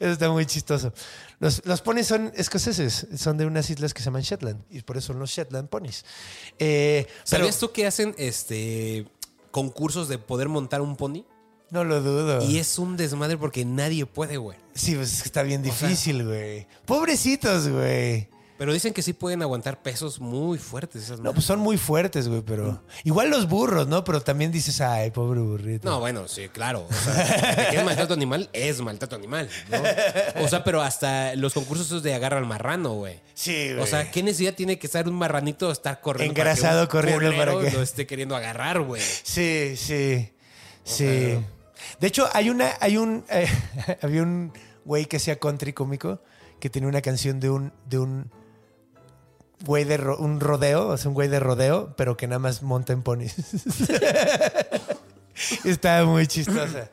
Eso 0.00 0.10
está 0.12 0.30
muy 0.30 0.46
chistoso. 0.46 0.92
Los, 1.38 1.64
los 1.66 1.82
ponis 1.82 2.06
son 2.06 2.32
escoceses, 2.34 3.06
son 3.16 3.36
de 3.36 3.44
unas 3.46 3.68
islas 3.68 3.92
que 3.92 4.00
se 4.00 4.06
llaman 4.06 4.22
Shetland 4.22 4.62
y 4.70 4.80
por 4.80 4.96
eso 4.96 5.08
son 5.08 5.18
los 5.18 5.30
Shetland 5.30 5.68
ponis. 5.68 6.04
Eh, 6.58 7.04
pero 7.08 7.16
¿Sabías 7.24 7.58
tú 7.58 7.72
que 7.72 7.86
hacen 7.86 8.14
este 8.16 9.06
concursos 9.50 10.08
de 10.08 10.18
poder 10.18 10.48
montar 10.48 10.80
un 10.80 10.96
pony? 10.96 11.24
No 11.72 11.84
lo 11.84 12.00
dudo. 12.00 12.42
Y 12.48 12.58
es 12.58 12.78
un 12.78 12.96
desmadre 12.96 13.36
porque 13.36 13.64
nadie 13.64 14.06
puede, 14.06 14.36
güey. 14.36 14.58
Sí, 14.74 14.94
pues 14.94 15.24
está 15.26 15.42
bien 15.42 15.62
difícil, 15.62 16.24
güey. 16.24 16.66
Pobrecitos, 16.86 17.68
güey. 17.68 18.28
Pero 18.58 18.72
dicen 18.72 18.92
que 18.94 19.02
sí 19.02 19.12
pueden 19.12 19.42
aguantar 19.42 19.82
pesos 19.82 20.20
muy 20.20 20.56
fuertes 20.56 21.02
esas 21.02 21.16
No, 21.18 21.24
madres. 21.24 21.34
pues 21.34 21.46
son 21.46 21.58
muy 21.58 21.76
fuertes, 21.78 22.28
güey, 22.28 22.42
pero... 22.42 22.80
Igual 23.02 23.28
los 23.30 23.48
burros, 23.48 23.88
¿no? 23.88 24.04
Pero 24.04 24.20
también 24.20 24.52
dices, 24.52 24.80
ay, 24.80 25.10
pobre 25.10 25.40
burrito. 25.40 25.88
No, 25.90 25.98
bueno, 25.98 26.28
sí, 26.28 26.48
claro. 26.48 26.86
O 26.88 26.94
sea, 26.94 27.54
de 27.56 27.66
que 27.70 27.76
es 27.78 27.84
maltrato 27.84 28.14
animal, 28.14 28.48
es 28.52 28.80
maltrato 28.80 29.16
animal, 29.16 29.48
¿no? 29.68 30.44
O 30.44 30.48
sea, 30.48 30.62
pero 30.62 30.80
hasta 30.80 31.34
los 31.34 31.54
concursos 31.54 31.86
esos 31.88 32.04
de 32.04 32.14
agarra 32.14 32.38
al 32.38 32.46
marrano, 32.46 32.92
güey. 32.92 33.18
Sí, 33.34 33.70
güey. 33.70 33.80
O 33.80 33.86
sea, 33.86 34.12
¿qué 34.12 34.22
necesidad 34.22 34.54
tiene 34.54 34.78
que 34.78 34.86
estar 34.86 35.08
un 35.08 35.14
marranito 35.16 35.72
estar 35.72 36.00
corriendo? 36.00 36.32
para 36.34 36.44
que 36.44 36.50
Engrasado 36.60 36.82
un 36.82 36.86
corriendo 36.88 37.36
para 37.36 37.52
culero 37.54 37.68
que- 37.70 37.76
lo 37.76 37.82
esté 37.82 38.06
queriendo 38.06 38.36
agarrar, 38.36 38.80
güey? 38.82 39.02
Sí, 39.24 39.74
sí, 39.76 40.30
sí. 40.84 41.38
De 42.00 42.06
hecho, 42.08 42.28
hay 42.32 42.50
una, 42.50 42.70
hay 42.80 42.96
un, 42.96 43.24
eh, 43.30 43.48
había 44.02 44.22
un 44.22 44.52
güey 44.84 45.06
que 45.06 45.16
hacía 45.18 45.38
country 45.38 45.72
cómico 45.72 46.20
que 46.60 46.70
tenía 46.70 46.88
una 46.88 47.02
canción 47.02 47.40
de 47.40 47.50
un, 47.50 47.72
de 47.88 47.98
un 47.98 48.30
güey 49.64 49.84
de 49.84 49.96
un 50.18 50.40
rodeo, 50.40 50.88
o 50.88 50.96
un 51.08 51.14
güey 51.14 51.28
de 51.28 51.38
rodeo, 51.40 51.94
pero 51.96 52.16
que 52.16 52.26
nada 52.26 52.38
más 52.40 52.62
monta 52.62 52.92
en 52.92 53.02
ponis. 53.02 53.34
Estaba 55.64 56.04
muy 56.04 56.26
chistosa. 56.26 56.90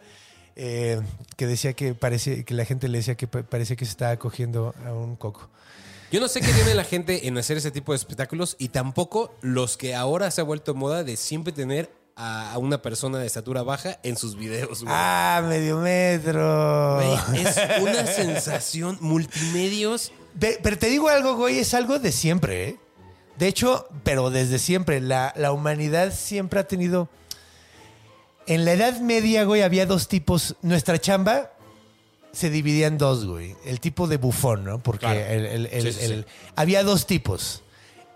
Eh, 0.56 1.00
que 1.38 1.48
decía 1.48 1.74
que 1.74 1.94
parecía, 1.94 2.44
que 2.44 2.54
la 2.54 2.66
gente 2.66 2.88
le 2.90 2.98
decía 2.98 3.16
que 3.16 3.28
pa- 3.28 3.44
parecía 3.44 3.76
que 3.76 3.86
se 3.86 3.92
estaba 3.92 4.18
cogiendo 4.18 4.74
a 4.86 4.94
un 4.94 5.16
coco. 5.16 5.50
Yo 6.12 6.20
no 6.20 6.28
sé 6.28 6.42
qué 6.42 6.52
tiene 6.52 6.74
la 6.74 6.84
gente 6.84 7.28
en 7.28 7.38
hacer 7.38 7.58
ese 7.58 7.72
tipo 7.72 7.92
de 7.92 7.98
espectáculos 7.98 8.56
y 8.60 8.70
tampoco 8.70 9.36
los 9.42 9.78
que 9.78 9.94
ahora 9.96 10.32
se 10.32 10.42
ha 10.42 10.44
vuelto 10.44 10.74
moda 10.74 11.04
de 11.04 11.16
siempre 11.18 11.54
tener 11.54 11.92
a, 12.20 12.58
una 12.58 12.82
persona 12.82 13.18
de 13.20 13.26
estatura 13.28 13.64
baja 13.64 14.00
en 14.04 14.18
sus 14.18 14.36
videos, 14.36 14.82
güey. 14.84 14.94
Ah, 14.96 15.42
medio 15.48 15.78
metro. 15.80 16.96
Güey, 16.98 17.42
es 17.46 17.58
una 17.82 18.06
sensación 18.06 18.98
multimedios. 19.02 20.12
Pero 20.40 20.78
te 20.78 20.88
digo 20.90 21.10
algo, 21.10 21.36
güey, 21.36 21.60
es 21.60 21.74
algo 21.74 21.98
de 22.00 22.12
siempre, 22.12 22.70
¿eh? 22.70 22.78
De 23.38 23.48
hecho, 23.48 23.88
pero 24.04 24.30
desde 24.30 24.60
siempre, 24.60 25.00
la, 25.02 25.34
la 25.38 25.52
humanidad 25.54 26.14
siempre 26.14 26.60
ha 26.60 26.68
tenido... 26.68 27.10
En 28.48 28.66
la 28.66 28.74
Edad 28.74 29.00
Media, 29.00 29.44
güey, 29.44 29.62
había 29.62 29.86
dos 29.86 30.08
tipos. 30.08 30.56
Nuestra 30.62 31.00
chamba 31.00 31.52
se 32.32 32.50
dividía 32.50 32.88
en 32.88 32.98
dos, 32.98 33.26
güey. 33.26 33.56
El 33.64 33.80
tipo 33.80 34.08
de 34.08 34.18
bufón, 34.18 34.64
¿no? 34.66 34.80
Porque 34.82 35.06
Claro. 35.06 35.20
el- 35.20 35.46
el- 35.46 35.66
el- 35.68 35.82
Sí, 35.84 35.92
sí, 36.00 36.08
sí. 36.08 36.14
el- 36.14 36.26
había 36.56 36.84
dos 36.84 37.06
tipos. 37.06 37.62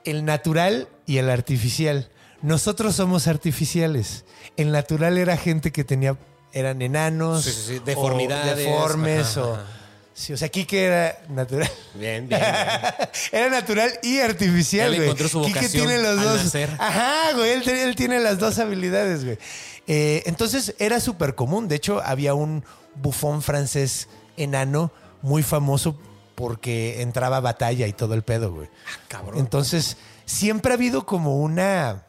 El 0.06 0.26
natural 0.26 0.88
y 1.06 1.18
el 1.18 1.30
artificial. 1.30 2.10
Nosotros 2.44 2.96
somos 2.96 3.26
artificiales. 3.28 4.26
El 4.58 4.72
natural 4.72 5.18
era 5.18 5.36
gente 5.38 5.72
que 5.72 5.84
tenía... 5.84 6.16
Eran 6.52 6.84
enanos. 6.84 7.46
Sí, 7.46 7.52
sí, 7.52 7.62
sí, 7.68 7.78
o 7.78 7.84
deformidades. 7.84 8.58
deformes 8.58 9.38
Ajá, 9.38 9.42
o... 9.48 9.54
ajá. 9.56 9.66
Sí, 10.14 10.32
o 10.32 10.38
sea, 10.38 10.48
Kike 10.50 10.84
era 10.86 11.18
natural. 11.30 11.72
Bien, 11.96 12.28
bien. 12.28 12.40
Era 13.32 13.50
natural 13.50 13.92
y 14.04 14.20
artificial, 14.20 14.90
Él 14.90 14.98
güey. 14.98 15.08
encontró 15.08 15.28
su 15.28 15.42
Quique 15.42 15.56
vocación 15.62 15.88
tiene 15.88 16.04
los 16.04 16.20
al 16.20 16.24
dos. 16.24 16.44
nacer. 16.44 16.70
Ajá, 16.78 17.34
güey. 17.34 17.50
Él, 17.54 17.68
él 17.68 17.96
tiene 17.96 18.20
las 18.20 18.38
dos 18.38 18.60
habilidades, 18.60 19.26
güey. 19.26 19.40
Eh, 19.88 20.22
entonces 20.28 20.76
era 20.78 21.00
súper 21.00 21.34
común. 21.34 21.68
De 21.68 21.74
hecho, 21.78 22.00
había 22.06 22.36
un 22.36 22.64
bufón 22.94 23.42
francés 23.42 24.08
enano 24.38 24.92
muy 25.24 25.42
famoso 25.42 26.00
porque 26.36 27.02
entraba 27.02 27.38
a 27.38 27.40
batalla 27.40 27.88
y 27.88 27.94
todo 27.94 28.14
el 28.14 28.22
pedo, 28.22 28.54
güey. 28.54 28.70
cabrón. 29.08 29.40
Entonces, 29.40 29.98
siempre 30.28 30.74
ha 30.74 30.76
habido 30.76 31.08
como 31.08 31.38
una. 31.40 32.06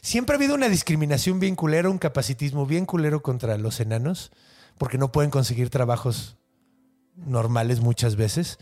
Siempre 0.00 0.34
ha 0.34 0.38
habido 0.38 0.54
una 0.54 0.68
discriminación 0.68 1.40
bien 1.40 1.56
culera, 1.56 1.90
un 1.90 1.98
capacitismo 1.98 2.66
bien 2.66 2.86
culero 2.86 3.22
contra 3.22 3.56
los 3.58 3.80
enanos, 3.80 4.30
porque 4.78 4.98
no 4.98 5.12
pueden 5.12 5.30
conseguir 5.30 5.70
trabajos 5.70 6.36
normales 7.16 7.80
muchas 7.80 8.16
veces. 8.16 8.58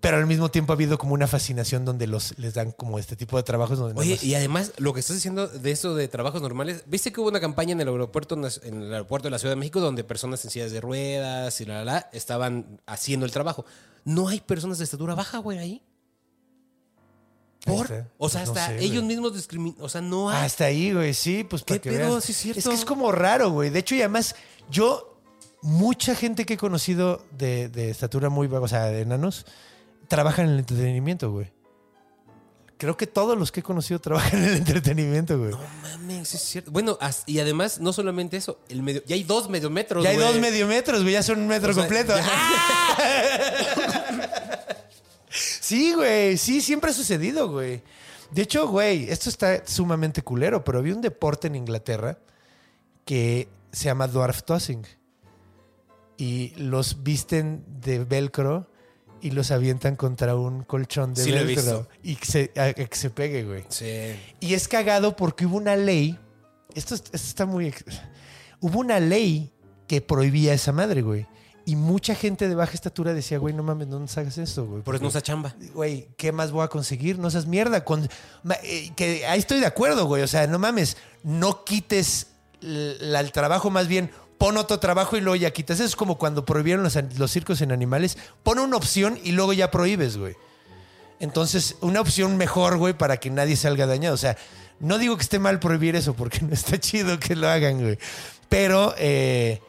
Pero 0.00 0.16
al 0.16 0.26
mismo 0.26 0.50
tiempo 0.50 0.72
ha 0.72 0.76
habido 0.76 0.96
como 0.96 1.12
una 1.12 1.26
fascinación 1.26 1.84
donde 1.84 2.06
los, 2.06 2.38
les 2.38 2.54
dan 2.54 2.72
como 2.72 2.98
este 2.98 3.16
tipo 3.16 3.36
de 3.36 3.42
trabajos 3.42 3.78
donde 3.78 4.00
Oye, 4.00 4.18
y 4.22 4.34
además, 4.34 4.72
lo 4.78 4.94
que 4.94 5.00
estás 5.00 5.16
diciendo 5.16 5.46
de 5.46 5.70
eso 5.70 5.94
de 5.94 6.08
trabajos 6.08 6.40
normales, 6.40 6.84
¿viste 6.86 7.12
que 7.12 7.20
hubo 7.20 7.28
una 7.28 7.40
campaña 7.40 7.72
en 7.72 7.82
el 7.82 7.88
aeropuerto, 7.88 8.34
en 8.34 8.82
el 8.82 8.92
aeropuerto 8.94 9.26
de 9.26 9.32
la 9.32 9.38
Ciudad 9.38 9.52
de 9.52 9.58
México 9.58 9.78
donde 9.80 10.02
personas 10.02 10.42
en 10.44 10.50
sillas 10.50 10.72
de 10.72 10.80
ruedas 10.80 11.60
y 11.60 11.66
la, 11.66 11.84
la, 11.84 11.84
la 11.84 11.98
estaban 12.12 12.80
haciendo 12.86 13.26
el 13.26 13.32
trabajo? 13.32 13.66
No 14.04 14.28
hay 14.28 14.40
personas 14.40 14.78
de 14.78 14.84
estatura 14.84 15.14
baja, 15.14 15.38
güey, 15.38 15.58
ahí. 15.58 15.82
¿Por? 17.64 17.86
está. 17.86 18.08
O 18.18 18.28
sea, 18.28 18.44
Pues 18.44 18.54
no 18.54 18.60
hasta 18.62 18.66
sé, 18.78 18.84
ellos 18.84 18.96
güey. 19.02 19.06
mismos 19.06 19.34
discriminan. 19.34 19.80
O 19.82 19.88
sea, 19.88 20.00
no 20.00 20.30
hay. 20.30 20.44
Hasta 20.46 20.64
ahí, 20.64 20.92
güey, 20.92 21.12
sí, 21.14 21.44
pues 21.44 21.62
para 21.62 21.78
¿Qué 21.80 21.90
que 21.90 21.96
pedo? 21.96 22.12
veas. 22.12 22.24
Sí, 22.24 22.32
es 22.32 22.38
cierto. 22.38 22.58
Es 22.60 22.66
que 22.68 22.74
es 22.74 22.84
como 22.84 23.12
raro, 23.12 23.50
güey. 23.50 23.70
De 23.70 23.78
hecho, 23.80 23.94
y 23.94 24.00
además, 24.00 24.34
yo, 24.70 25.18
mucha 25.62 26.14
gente 26.14 26.46
que 26.46 26.54
he 26.54 26.58
conocido 26.58 27.22
de, 27.36 27.68
de 27.68 27.90
estatura 27.90 28.28
muy 28.30 28.46
baja, 28.46 28.64
o 28.64 28.68
sea, 28.68 28.84
de 28.86 29.02
enanos, 29.02 29.44
trabajan 30.08 30.46
en 30.46 30.52
el 30.52 30.58
entretenimiento, 30.60 31.30
güey. 31.30 31.52
Creo 32.78 32.96
que 32.96 33.06
todos 33.06 33.36
los 33.38 33.52
que 33.52 33.60
he 33.60 33.62
conocido 33.62 34.00
trabajan 34.00 34.42
en 34.42 34.48
el 34.48 34.56
entretenimiento, 34.56 35.38
güey. 35.38 35.50
No 35.50 35.58
mames, 35.82 36.34
es 36.34 36.40
cierto. 36.40 36.70
Bueno, 36.70 36.98
y 37.26 37.40
además, 37.40 37.78
no 37.78 37.92
solamente 37.92 38.38
eso, 38.38 38.58
el 38.70 38.82
medio, 38.82 39.02
ya 39.06 39.16
hay 39.16 39.22
dos 39.22 39.50
medio 39.50 39.68
metros. 39.68 40.02
ya 40.02 40.08
hay 40.10 40.16
güey. 40.16 40.28
dos 40.28 40.40
medio 40.40 40.66
metros, 40.66 41.02
güey, 41.02 41.12
ya 41.12 41.22
son 41.22 41.40
un 41.40 41.46
metro 41.46 41.72
O 41.72 41.74
sea, 41.74 41.82
completo. 41.82 42.14
ya- 42.16 42.24
Sí, 45.70 45.92
güey, 45.94 46.36
sí, 46.36 46.60
siempre 46.60 46.90
ha 46.90 46.94
sucedido, 46.94 47.48
güey. 47.50 47.82
De 48.32 48.42
hecho, 48.42 48.66
güey, 48.68 49.08
esto 49.10 49.28
está 49.28 49.66
sumamente 49.66 50.22
culero, 50.22 50.64
pero 50.64 50.78
había 50.80 50.94
un 50.94 51.00
deporte 51.00 51.46
en 51.48 51.54
Inglaterra 51.56 52.18
que 53.04 53.48
se 53.72 53.84
llama 53.84 54.06
dwarf 54.08 54.42
tossing. 54.42 54.84
Y 56.16 56.52
los 56.56 57.02
visten 57.02 57.64
de 57.80 58.04
velcro 58.04 58.70
y 59.22 59.30
los 59.30 59.50
avientan 59.50 59.96
contra 59.96 60.34
un 60.36 60.62
colchón 60.64 61.14
de 61.14 61.22
Sí, 61.24 61.30
lo 61.30 61.38
he 61.38 61.44
velcro. 61.44 61.62
visto. 61.62 61.88
Y 62.02 62.16
que 62.16 62.26
se, 62.26 62.52
a- 62.56 62.72
que 62.74 62.96
se 62.96 63.10
pegue, 63.10 63.44
güey. 63.44 63.64
Sí. 63.68 64.14
Y 64.40 64.54
es 64.54 64.68
cagado 64.68 65.16
porque 65.16 65.46
hubo 65.46 65.56
una 65.56 65.76
ley. 65.76 66.18
Esto, 66.74 66.94
es- 66.94 67.02
esto 67.12 67.16
está 67.16 67.46
muy. 67.46 67.72
Hubo 68.60 68.78
una 68.80 69.00
ley 69.00 69.52
que 69.86 70.00
prohibía 70.00 70.52
esa 70.52 70.72
madre, 70.72 71.02
güey. 71.02 71.26
Y 71.70 71.76
mucha 71.76 72.16
gente 72.16 72.48
de 72.48 72.54
baja 72.56 72.72
estatura 72.72 73.14
decía, 73.14 73.38
güey, 73.38 73.54
no 73.54 73.62
mames, 73.62 73.86
no 73.86 74.00
nos 74.00 74.18
hagas 74.18 74.38
esto, 74.38 74.66
güey. 74.66 74.82
Por 74.82 74.96
eso 74.96 75.04
no 75.04 75.10
se 75.10 75.22
chamba. 75.22 75.54
Güey, 75.72 76.08
¿qué 76.16 76.32
más 76.32 76.50
voy 76.50 76.64
a 76.64 76.68
conseguir? 76.68 77.18
No 77.18 77.30
seas 77.30 77.46
mierda. 77.46 77.84
Con, 77.84 78.08
eh, 78.64 78.90
que 78.96 79.24
ahí 79.26 79.38
estoy 79.38 79.60
de 79.60 79.66
acuerdo, 79.66 80.06
güey. 80.06 80.22
O 80.22 80.26
sea, 80.26 80.46
no 80.48 80.58
mames, 80.58 80.96
no 81.22 81.64
quites 81.64 82.26
l- 82.60 82.96
la- 83.00 83.20
el 83.20 83.30
trabajo, 83.30 83.70
más 83.70 83.86
bien 83.86 84.10
pon 84.36 84.56
otro 84.56 84.80
trabajo 84.80 85.16
y 85.16 85.20
luego 85.20 85.36
ya 85.36 85.52
quitas. 85.52 85.76
Eso 85.78 85.84
es 85.86 85.94
como 85.94 86.18
cuando 86.18 86.44
prohibieron 86.44 86.82
los, 86.82 86.98
los 87.18 87.30
circos 87.30 87.60
en 87.60 87.70
animales. 87.70 88.18
Pon 88.42 88.58
una 88.58 88.76
opción 88.76 89.18
y 89.22 89.30
luego 89.32 89.52
ya 89.52 89.70
prohíbes, 89.70 90.16
güey. 90.16 90.34
Entonces, 91.20 91.76
una 91.82 92.00
opción 92.00 92.36
mejor, 92.36 92.78
güey, 92.78 92.94
para 92.94 93.18
que 93.18 93.30
nadie 93.30 93.54
salga 93.54 93.86
dañado. 93.86 94.14
O 94.14 94.18
sea, 94.18 94.36
no 94.80 94.98
digo 94.98 95.16
que 95.16 95.22
esté 95.22 95.38
mal 95.38 95.60
prohibir 95.60 95.94
eso 95.94 96.14
porque 96.14 96.40
no 96.44 96.52
está 96.54 96.78
chido 96.80 97.20
que 97.20 97.36
lo 97.36 97.48
hagan, 97.48 97.80
güey. 97.80 97.98
Pero, 98.48 98.94
eh, 98.98 99.60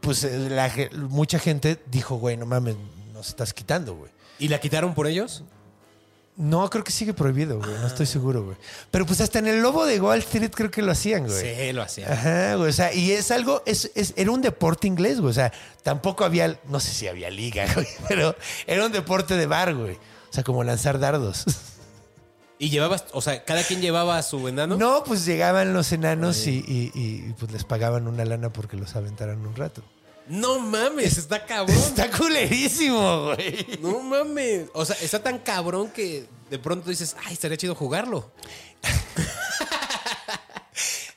pues 0.00 0.24
eh, 0.24 0.48
la 0.50 0.72
mucha 1.08 1.38
gente 1.38 1.78
dijo, 1.90 2.16
güey, 2.16 2.36
no 2.36 2.46
mames, 2.46 2.76
nos 3.12 3.28
estás 3.28 3.52
quitando, 3.52 3.94
güey. 3.94 4.10
¿Y 4.38 4.48
la 4.48 4.58
quitaron 4.60 4.94
por 4.94 5.06
ellos? 5.06 5.44
No, 6.36 6.70
creo 6.70 6.82
que 6.84 6.92
sigue 6.92 7.12
prohibido, 7.12 7.58
güey. 7.58 7.70
No 7.70 7.86
estoy 7.86 8.06
seguro, 8.06 8.44
güey. 8.44 8.56
Pero 8.90 9.04
pues 9.04 9.20
hasta 9.20 9.40
en 9.40 9.46
el 9.48 9.60
lobo 9.60 9.84
de 9.84 10.00
Wall 10.00 10.20
Street 10.20 10.50
creo 10.54 10.70
que 10.70 10.80
lo 10.80 10.90
hacían, 10.92 11.26
güey. 11.26 11.38
Sí, 11.66 11.72
lo 11.74 11.82
hacían. 11.82 12.10
Ajá, 12.10 12.54
güey. 12.54 12.70
O 12.70 12.72
sea, 12.72 12.94
y 12.94 13.10
es 13.12 13.30
algo, 13.30 13.62
es, 13.66 13.90
es- 13.94 14.14
era 14.16 14.30
un 14.30 14.40
deporte 14.40 14.86
inglés, 14.86 15.20
güey. 15.20 15.30
O 15.32 15.34
sea, 15.34 15.52
tampoco 15.82 16.24
había, 16.24 16.58
no 16.68 16.80
sé 16.80 16.92
si 16.92 17.08
había 17.08 17.28
liga, 17.30 17.66
güey, 17.74 17.86
pero 18.08 18.34
era 18.66 18.86
un 18.86 18.92
deporte 18.92 19.34
de 19.36 19.44
bar, 19.46 19.74
güey. 19.74 19.96
O 19.96 20.32
sea, 20.32 20.42
como 20.42 20.64
lanzar 20.64 20.98
dardos. 20.98 21.44
¿Y 22.62 22.68
llevabas, 22.68 23.06
o 23.12 23.22
sea, 23.22 23.42
cada 23.44 23.64
quien 23.64 23.80
llevaba 23.80 24.18
a 24.18 24.22
su 24.22 24.46
enano? 24.46 24.76
No, 24.76 25.02
pues 25.02 25.24
llegaban 25.24 25.72
los 25.72 25.90
enanos 25.92 26.46
y, 26.46 26.62
y- 26.68 26.92
y, 26.94 27.32
pues 27.38 27.50
les 27.52 27.64
pagaban 27.64 28.06
una 28.06 28.24
lana 28.26 28.52
porque 28.52 28.76
los 28.76 28.94
aventaran 28.96 29.38
un 29.46 29.56
rato. 29.56 29.82
No 30.28 30.60
mames, 30.60 31.16
está 31.16 31.46
cabrón. 31.46 31.74
Está 31.76 32.10
culerísimo, 32.10 33.24
güey. 33.34 33.66
No 33.80 34.00
mames. 34.00 34.68
O 34.74 34.84
sea, 34.84 34.94
está 35.00 35.22
tan 35.22 35.38
cabrón 35.38 35.88
que 35.90 36.26
de 36.50 36.58
pronto 36.58 36.90
dices, 36.90 37.16
ay, 37.24 37.32
estaría 37.32 37.56
chido 37.56 37.74
jugarlo. 37.74 38.30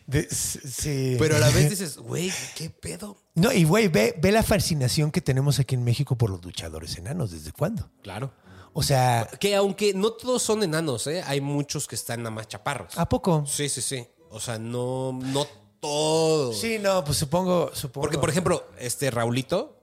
De- 0.08 0.28
sí. 0.30 1.16
Pero 1.18 1.38
a 1.38 1.40
la 1.40 1.50
vez 1.50 1.70
dices, 1.70 1.98
güey, 1.98 2.32
¿qué 2.56 2.70
pedo? 2.70 3.18
No, 3.36 3.52
y 3.52 3.64
güey, 3.64 3.88
ve, 3.88 4.16
ve 4.22 4.32
la 4.32 4.44
fascinación 4.44 5.12
que 5.12 5.22
tenemos 5.22 5.60
aquí 5.60 5.76
en 5.76 5.84
México 5.84 6.18
por 6.18 6.30
los 6.30 6.44
luchadores 6.44 6.98
enanos. 6.98 7.32
¿Desde 7.32 7.52
cuándo? 7.52 7.90
Claro. 8.02 8.32
O 8.74 8.84
sea, 8.84 9.30
Que 9.40 9.56
aunque 9.56 9.94
no 9.94 10.14
todos 10.14 10.42
son 10.42 10.64
enanos, 10.64 11.08
¿eh? 11.08 11.24
Hay 11.26 11.42
muchos 11.42 11.88
que 11.88 11.96
están 11.96 12.24
nada 12.24 12.32
más 12.32 12.48
chaparros. 12.48 12.98
¿a 12.98 13.08
poco? 13.08 13.46
Sí, 13.46 13.70
sí, 13.70 13.82
sí. 13.82 14.06
O 14.30 14.40
sea, 14.40 14.58
no, 14.58 15.12
no 15.22 15.46
todos. 15.80 16.60
Sí, 16.60 16.80
no, 16.80 17.04
pues 17.04 17.18
supongo, 17.18 17.70
supongo. 17.74 18.02
Porque, 18.06 18.18
por 18.18 18.30
ejemplo, 18.30 18.66
este 18.80 19.12
Raulito 19.12 19.78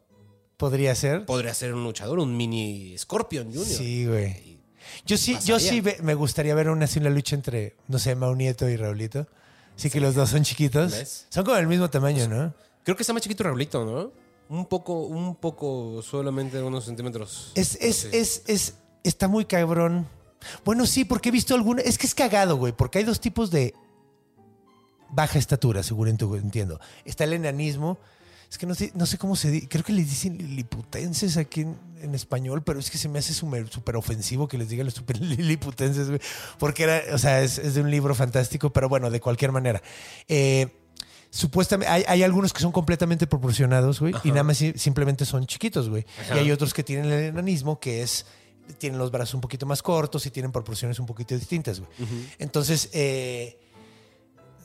podría 0.57 0.95
ser. 0.95 1.25
podría 1.25 1.55
ser 1.55 1.73
un 1.73 1.85
luchador, 1.85 2.19
un 2.19 2.37
mini 2.37 2.97
Scorpion 2.99 3.47
Junior. 3.47 3.67
Sí, 3.67 4.07
güey. 4.07 4.61
Yo 5.07 5.17
sí, 5.17 5.37
yo 5.45 5.61
sí 5.61 5.83
me 6.03 6.15
gustaría 6.15 6.55
ver 6.55 6.69
una, 6.69 6.87
así 6.87 6.99
una 6.99 7.11
lucha 7.11 7.37
entre, 7.37 7.77
no 7.87 7.99
sé, 7.99 8.15
Mau 8.15 8.35
Nieto 8.35 8.69
y 8.69 8.77
Raulito. 8.77 9.27
Sí, 9.77 9.89
que 9.89 10.01
los 10.01 10.15
dos 10.15 10.31
son 10.31 10.43
chiquitos. 10.43 10.93
¿Ves? 10.93 11.27
Son 11.31 11.45
como 11.45 11.57
del 11.57 11.67
mismo 11.67 11.89
tamaño, 11.89 12.29
¿no? 12.29 12.53
Creo 12.85 12.97
que 12.97 13.03
está 13.03 13.13
más 13.13 13.23
chiquito 13.23 13.45
Raulito, 13.45 13.85
¿no? 13.85 14.13
Un 14.51 14.67
poco, 14.67 15.05
un 15.05 15.37
poco, 15.37 16.03
solamente 16.03 16.61
unos 16.61 16.85
centímetros. 16.85 17.53
Es, 17.55 17.77
es, 17.81 18.05
es, 18.13 18.43
es, 18.47 18.75
está 19.05 19.29
muy 19.29 19.45
cabrón. 19.45 20.07
Bueno, 20.65 20.87
sí, 20.87 21.05
porque 21.05 21.29
he 21.29 21.33
visto 21.33 21.55
alguna. 21.55 21.83
Es 21.83 21.97
que 21.97 22.07
es 22.07 22.15
cagado, 22.17 22.57
güey, 22.57 22.73
porque 22.73 22.99
hay 22.99 23.05
dos 23.05 23.21
tipos 23.21 23.51
de 23.53 23.75
baja 25.11 25.39
estatura, 25.39 25.83
seguro 25.83 26.11
ent- 26.11 26.37
entiendo. 26.41 26.81
Está 27.05 27.25
el 27.25 27.33
enanismo. 27.35 27.99
Es 28.51 28.59
que 28.59 28.67
no 28.67 28.75
sé, 28.75 28.91
no 28.97 29.07
sé 29.07 29.17
cómo 29.19 29.37
se 29.37 29.49
dice. 29.53 29.69
Creo 29.69 29.85
que 29.85 29.93
les 29.93 30.11
dicen 30.11 30.37
liliputenses 30.37 31.37
aquí 31.37 31.61
en, 31.61 31.77
en 32.03 32.17
español, 32.17 32.65
pero 32.65 32.81
es 32.81 32.91
que 32.91 32.99
se 32.99 33.09
me 33.09 33.21
hace 33.21 33.33
súper 33.33 33.69
súper 33.69 33.95
ofensivo 33.95 34.49
que 34.49 34.59
les 34.59 34.69
digan 34.69 34.87
los 34.87 34.95
super 34.95 35.21
liliputenses, 35.21 36.09
güey. 36.09 36.21
Porque 36.59 36.83
era, 36.83 37.03
o 37.15 37.19
sea, 37.19 37.41
es, 37.43 37.59
es 37.59 37.75
de 37.75 37.83
un 37.83 37.91
libro 37.93 38.17
fantástico, 38.17 38.71
pero 38.73 38.89
bueno, 38.89 39.09
de 39.11 39.21
cualquier 39.21 39.53
manera. 39.53 39.81
Eh, 40.27 40.67
supuestamente 41.31 41.91
hay, 41.91 42.05
hay 42.07 42.23
algunos 42.23 42.53
que 42.53 42.61
son 42.61 42.73
completamente 42.73 43.27
proporcionados, 43.27 44.01
güey, 44.01 44.15
y 44.25 44.29
nada 44.31 44.43
más 44.43 44.57
si- 44.59 44.73
simplemente 44.77 45.25
son 45.25 45.47
chiquitos, 45.47 45.89
güey. 45.89 46.05
Y 46.35 46.39
hay 46.39 46.51
otros 46.51 46.75
que 46.75 46.83
tienen 46.83 47.07
el 47.07 47.25
enanismo, 47.25 47.79
que 47.81 48.03
es 48.03 48.27
tienen 48.79 48.99
los 49.01 49.11
brazos 49.11 49.35
un 49.35 49.41
poquito 49.41 49.67
más 49.67 49.83
cortos 49.83 50.27
y 50.27 50.31
tienen 50.31 50.53
proporciones 50.53 50.99
un 51.01 51.07
poquito 51.07 51.35
distintas, 51.35 51.81
güey. 51.81 51.91
Entonces, 52.39 52.89
eh, 52.93 53.59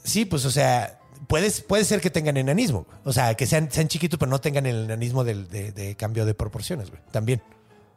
sí, 0.04 0.26
pues, 0.26 0.46
o 0.46 0.52
sea, 0.52 1.00
puedes, 1.28 1.62
puede 1.62 1.86
ser 1.86 2.02
que 2.02 2.10
tengan 2.12 2.38
enanismo, 2.38 2.84
güey. 2.88 2.98
o 3.06 3.14
sea, 3.14 3.34
que 3.36 3.48
sean, 3.48 3.72
sean 3.72 3.88
chiquitos, 3.88 4.20
pero 4.20 4.30
no 4.30 4.40
tengan 4.40 4.66
el 4.68 4.86
enanismo 4.86 5.24
del- 5.24 5.48
de, 5.48 5.72
de 5.72 5.96
cambio 5.96 6.26
de 6.26 6.34
proporciones, 6.36 6.90
güey. 6.92 7.02
También. 7.12 7.42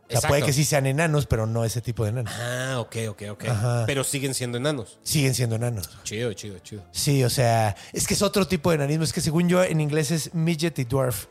O 0.09 0.11
sea, 0.11 0.17
Exacto. 0.21 0.29
puede 0.29 0.43
que 0.45 0.53
sí 0.55 0.65
sean 0.65 0.87
enanos, 0.87 1.27
pero 1.27 1.47
no 1.47 1.65
ese 1.67 1.83
tipo 1.83 2.03
de 2.05 2.11
enanos. 2.11 2.33
Ah, 2.35 2.77
ok, 2.81 2.97
ok, 3.11 3.23
ok. 3.33 3.45
Ajá. 3.49 3.85
Pero 3.87 4.05
siguen 4.05 4.33
siendo 4.35 4.57
enanos. 4.57 4.99
Siguen 5.03 5.35
siendo 5.35 5.57
enanos. 5.57 5.91
Chido, 6.03 6.33
chido, 6.33 6.59
chido. 6.61 6.83
Sí, 6.93 7.23
o 7.25 7.31
sea, 7.31 7.77
es 7.93 8.07
que 8.07 8.15
es 8.15 8.23
otro 8.23 8.47
tipo 8.49 8.71
de 8.71 8.77
enanismo. 8.77 9.05
Es 9.05 9.13
que 9.13 9.21
según 9.21 9.49
yo, 9.51 9.63
en 9.63 9.81
inglés 9.83 10.11
es 10.11 10.33
midget 10.35 10.79
y 10.79 10.85
dwarf. 10.85 11.27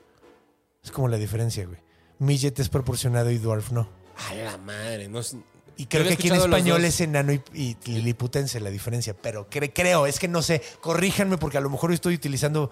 Es 0.83 0.91
como 0.91 1.07
la 1.07 1.17
diferencia, 1.17 1.65
güey. 1.65 1.79
Midget 2.19 2.59
es 2.59 2.69
proporcionado 2.69 3.31
y 3.31 3.39
dwarf 3.39 3.71
no. 3.71 3.89
A 4.29 4.33
la 4.35 4.57
madre, 4.57 5.07
no 5.07 5.19
es- 5.19 5.35
Y 5.79 5.85
creo 5.87 6.03
Yo 6.03 6.07
que 6.09 6.13
había 6.13 6.13
aquí 6.15 6.27
en 6.27 6.33
escuchado 6.35 6.47
los 6.47 6.57
español 6.57 6.81
dos. 6.81 6.89
es 6.89 7.01
enano 7.01 7.33
y, 7.33 7.41
y 7.53 7.77
liliputense 7.85 8.59
la 8.59 8.69
diferencia, 8.71 9.15
pero 9.15 9.47
cre- 9.49 9.71
creo, 9.73 10.07
es 10.07 10.17
que 10.19 10.27
no 10.27 10.41
sé, 10.41 10.61
corríjanme 10.81 11.37
porque 11.37 11.57
a 11.57 11.61
lo 11.61 11.69
mejor 11.69 11.91
estoy 11.93 12.15
utilizando 12.15 12.71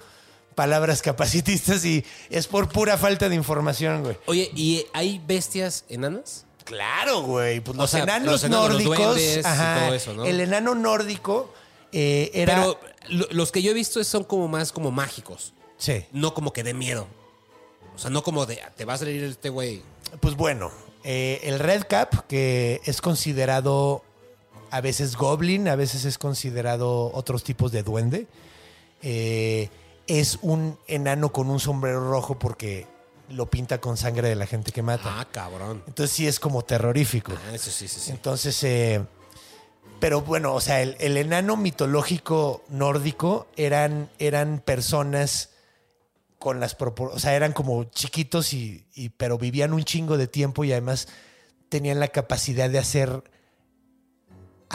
palabras 0.55 1.01
capacitistas 1.01 1.83
y 1.85 2.03
es 2.29 2.47
por 2.47 2.69
pura 2.69 2.97
falta 2.97 3.29
de 3.29 3.35
información, 3.35 4.03
güey. 4.03 4.17
Oye, 4.25 4.49
¿y 4.55 4.85
hay 4.93 5.21
bestias 5.27 5.85
enanas? 5.89 6.45
Claro, 6.63 7.21
güey. 7.21 7.59
Pues 7.59 7.77
los 7.77 7.91
sea, 7.91 8.03
enanos 8.03 8.31
los 8.31 8.43
enanos, 8.43 8.69
los 8.69 8.83
nórdicos. 8.83 8.97
duendes 8.97 9.37
y 9.45 9.79
todo 9.83 9.93
eso, 9.93 10.13
¿no? 10.13 10.25
El 10.25 10.39
enano 10.39 10.73
nórdico 10.73 11.53
eh, 11.91 12.31
era. 12.33 12.55
Pero 12.55 12.79
lo- 13.09 13.27
los 13.31 13.51
que 13.51 13.61
yo 13.61 13.71
he 13.71 13.73
visto 13.75 14.03
son 14.03 14.23
como 14.23 14.47
más 14.47 14.71
como 14.71 14.89
mágicos. 14.91 15.53
sí. 15.77 16.05
No 16.11 16.33
como 16.33 16.53
que 16.53 16.63
de 16.63 16.73
miedo. 16.73 17.07
O 17.95 17.99
sea, 17.99 18.09
no 18.09 18.23
como 18.23 18.45
de 18.45 18.59
te 18.75 18.83
va 18.85 18.93
a 18.93 18.97
salir 18.97 19.23
este 19.23 19.49
güey. 19.49 19.83
Pues 20.21 20.35
bueno, 20.35 20.71
eh, 21.03 21.39
el 21.43 21.59
Red 21.59 21.83
Cap, 21.87 22.25
que 22.27 22.81
es 22.85 22.99
considerado 23.01 24.03
a 24.71 24.81
veces 24.81 25.15
goblin, 25.15 25.67
a 25.67 25.75
veces 25.75 26.03
es 26.05 26.17
considerado 26.17 27.11
otros 27.13 27.43
tipos 27.43 27.71
de 27.71 27.83
duende, 27.83 28.27
eh, 29.03 29.69
es 30.07 30.39
un 30.41 30.77
enano 30.87 31.31
con 31.31 31.49
un 31.49 31.59
sombrero 31.59 32.09
rojo 32.09 32.37
porque 32.39 32.87
lo 33.29 33.47
pinta 33.49 33.79
con 33.81 33.97
sangre 33.97 34.29
de 34.29 34.35
la 34.35 34.45
gente 34.45 34.71
que 34.71 34.81
mata. 34.81 35.19
Ah, 35.19 35.27
cabrón. 35.31 35.83
Entonces 35.87 36.15
sí 36.15 36.27
es 36.27 36.39
como 36.39 36.61
terrorífico. 36.63 37.33
Ah, 37.49 37.55
eso 37.55 37.71
sí, 37.71 37.87
sí, 37.87 37.99
sí. 37.99 38.11
Entonces, 38.11 38.63
eh, 38.63 39.01
pero 39.99 40.21
bueno, 40.21 40.53
o 40.53 40.61
sea, 40.61 40.81
el, 40.81 40.95
el 40.99 41.17
enano 41.17 41.57
mitológico 41.57 42.63
nórdico 42.69 43.47
eran, 43.55 44.09
eran 44.19 44.59
personas 44.59 45.49
con 46.37 46.59
las 46.59 46.77
propor- 46.77 47.11
o 47.13 47.19
sea, 47.19 47.33
eran 47.35 47.53
como 47.53 47.85
chiquitos 47.85 48.53
y, 48.53 48.85
y- 48.93 49.09
pero 49.09 49.37
vivían 49.39 49.73
un 49.73 49.83
chingo 49.83 50.17
de 50.17 50.27
tiempo 50.27 50.63
y 50.63 50.71
además 50.71 51.07
tenían 51.69 51.99
la 51.99 52.09
capacidad 52.09 52.69
de 52.69 52.77
hacer 52.77 53.23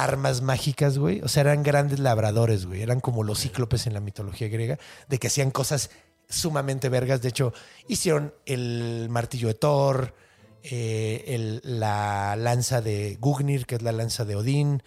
armas 0.03 0.43
mágicas, 0.43 0.99
güey. 0.99 1.21
O 1.23 1.29
sea, 1.29 1.43
eran 1.43 1.63
grandes 1.63 1.99
labradores, 1.99 2.67
güey. 2.67 2.83
Eran 2.83 3.01
como 3.01 3.23
los 3.25 3.41
cíclopes 3.41 3.87
en 3.87 3.95
la 3.95 4.01
mitología 4.01 4.49
griega, 4.49 4.79
de 5.09 5.19
que 5.19 5.27
hacían 5.29 5.51
cosas 5.51 5.91
sumamente 6.29 6.89
vergas. 6.89 7.23
De 7.23 7.29
hecho, 7.29 7.53
hicieron 7.89 8.33
el 8.47 9.09
martillo 9.11 9.49
de 9.49 9.55
Thor, 9.55 10.15
eh, 10.63 11.25
el- 11.27 11.61
la 11.65 12.37
lanza 12.37 12.81
de 12.83 13.17
Gugnir, 13.21 13.67
que 13.67 13.77
es 13.77 13.83
la 13.83 13.93
lanza 13.93 14.25
de 14.25 14.37
Odín. 14.37 14.83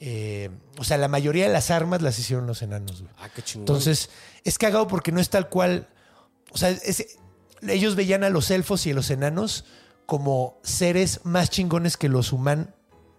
Eh, 0.00 0.50
o 0.78 0.84
sea, 0.84 0.98
la 0.98 1.08
mayoría 1.08 1.46
de 1.46 1.52
las 1.52 1.70
armas 1.70 2.02
las 2.02 2.18
hicieron 2.18 2.46
los 2.46 2.60
enanos, 2.62 3.00
güey. 3.02 3.12
Ah, 3.18 3.28
qué 3.34 3.42
chingón. 3.42 3.62
Entonces, 3.62 4.10
es 4.44 4.58
cagado 4.58 4.86
porque 4.86 5.12
no 5.12 5.20
es 5.20 5.30
tal 5.30 5.48
cual. 5.48 5.88
O 6.52 6.58
sea, 6.58 6.68
es- 6.70 7.16
ellos 7.66 7.96
veían 7.96 8.22
a 8.22 8.28
los 8.30 8.50
elfos 8.50 8.86
y 8.86 8.90
a 8.90 8.94
los 8.94 9.10
enanos 9.10 9.64
como 10.06 10.60
seres 10.62 11.20
más 11.24 11.48
chingones 11.48 11.96
que 11.96 12.10
los 12.10 12.32
humanos, 12.32 12.68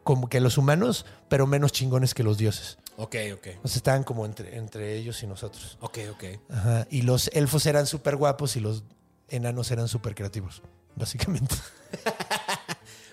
como 0.05 0.29
que 0.29 0.39
los 0.39 0.57
humanos, 0.57 1.05
pero 1.27 1.45
menos 1.47 1.73
chingones 1.73 2.13
que 2.13 2.23
los 2.23 2.37
dioses. 2.37 2.77
Ok, 2.95 3.15
ok. 3.33 3.43
Sea, 3.43 3.59
estaban 3.75 4.03
como 4.05 4.25
entre, 4.25 4.55
entre 4.55 4.95
ellos 4.95 5.21
y 5.21 5.27
nosotros. 5.27 5.77
Ok, 5.81 5.97
ok. 6.11 6.23
Ajá. 6.49 6.87
Y 6.89 7.01
los 7.01 7.27
elfos 7.33 7.65
eran 7.65 7.85
súper 7.87 8.15
guapos 8.15 8.55
y 8.55 8.61
los 8.61 8.83
enanos 9.27 9.69
eran 9.71 9.89
súper 9.89 10.15
creativos, 10.15 10.61
básicamente. 10.95 11.53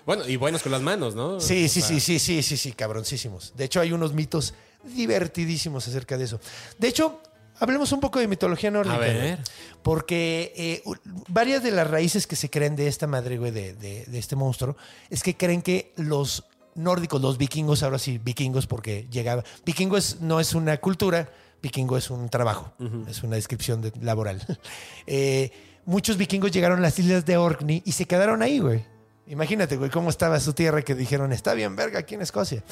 Bueno, 0.05 0.27
y 0.27 0.35
buenos 0.35 0.61
con 0.61 0.73
las 0.73 0.81
manos, 0.81 1.15
¿no? 1.15 1.39
Sí, 1.39 1.63
O 1.65 1.69
sí, 1.69 1.79
sea, 1.79 1.87
sí, 1.87 1.99
sí, 2.01 2.19
sí, 2.19 2.43
sí, 2.43 2.57
sí, 2.57 2.73
cabroncísimos. 2.73 3.53
De 3.55 3.63
hecho, 3.63 3.79
hay 3.79 3.93
unos 3.93 4.13
mitos 4.13 4.53
divertidísimos 4.83 5.87
acerca 5.87 6.17
de 6.17 6.25
eso. 6.25 6.41
De 6.77 6.89
hecho, 6.89 7.21
hablemos 7.57 7.89
un 7.93 8.01
poco 8.01 8.19
de 8.19 8.27
mitología 8.27 8.69
nórdica. 8.69 8.95
A 8.97 8.99
ver. 8.99 9.39
Porque 9.81 10.51
eh, 10.57 10.83
varias 11.29 11.63
de 11.63 11.71
las 11.71 11.89
raíces 11.89 12.27
que 12.27 12.35
se 12.35 12.49
creen 12.49 12.75
de 12.75 12.87
esta 12.87 13.07
madre, 13.07 13.37
güey, 13.37 13.51
de, 13.51 13.75
de- 13.75 14.03
de 14.05 14.19
este 14.19 14.35
monstruo, 14.35 14.75
es 15.09 15.23
que 15.23 15.37
creen 15.37 15.61
que 15.61 15.93
los 15.95 16.43
nórdicos, 16.75 17.21
los 17.21 17.37
vikingos, 17.37 17.83
ahora 17.83 17.99
sí, 17.99 18.17
vikingos, 18.17 18.67
porque 18.67 19.07
llegaba. 19.11 19.43
Vikingos 19.65 20.17
no 20.21 20.39
es 20.39 20.53
una 20.53 20.77
cultura, 20.77 21.29
Vikingo 21.61 21.95
es 21.97 22.09
un 22.09 22.27
trabajo, 22.29 22.73
es 23.07 23.23
una 23.23 23.35
descripción 23.37 23.81
de- 23.81 23.93
laboral. 24.01 24.41
Eh, 25.07 25.51
muchos 25.85 26.17
vikingos 26.17 26.51
llegaron 26.51 26.79
a 26.79 26.81
las 26.81 26.97
islas 26.99 27.25
de 27.25 27.37
Orkney 27.37 27.81
y 27.85 27.91
se 27.93 28.05
quedaron 28.05 28.41
ahí, 28.41 28.59
güey. 28.59 28.83
Imagínate, 29.27 29.77
güey, 29.77 29.89
cómo 29.89 30.09
estaba 30.09 30.39
su 30.41 30.51
tierra 30.53 30.81
que 30.81 30.95
dijeron, 30.95 31.31
está 31.31 31.53
bien, 31.53 31.75
verga, 31.77 31.99
aquí 31.99 32.15
en 32.15 32.21
Escocia. 32.21 32.63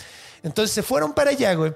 Entonces 0.43 0.73
se 0.73 0.83
fueron 0.83 1.13
para 1.13 1.31
allá, 1.31 1.53
güey. 1.53 1.73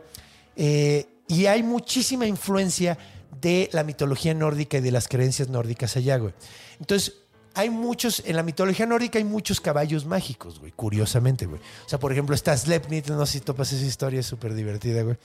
eh, 0.58 1.08
y 1.28 1.46
hay 1.48 1.64
muchísima 1.64 2.28
influencia 2.28 2.98
de 3.42 3.70
la 3.74 3.84
mitología 3.84 4.34
nórdica 4.34 4.78
y 4.78 4.82
de 4.82 4.92
las 4.92 5.08
creencias 5.08 5.50
nórdicas 5.50 5.96
allá, 5.98 6.18
güey. 6.18 6.34
Entonces, 6.80 7.14
hay 7.56 7.70
muchos, 7.70 8.22
en 8.26 8.36
la 8.36 8.44
mitología 8.44 8.86
nórdica 8.86 9.18
hay 9.18 9.24
muchos 9.24 9.62
caballos 9.62 10.06
mágicos, 10.06 10.60
güey, 10.60 10.74
curiosamente, 10.74 11.46
güey. 11.46 11.62
O 11.86 11.90
sea, 11.90 12.00
por 12.00 12.12
ejemplo, 12.12 12.36
está 12.36 12.56
Sleipnir, 12.56 13.10
no 13.10 13.26
sé 13.26 13.34
si 13.34 13.42
topas 13.42 13.72
esa 13.72 13.86
historia, 13.86 14.20
es 14.20 14.26
súper 14.26 14.54
divertida, 14.54 15.02
güey. 15.04 15.16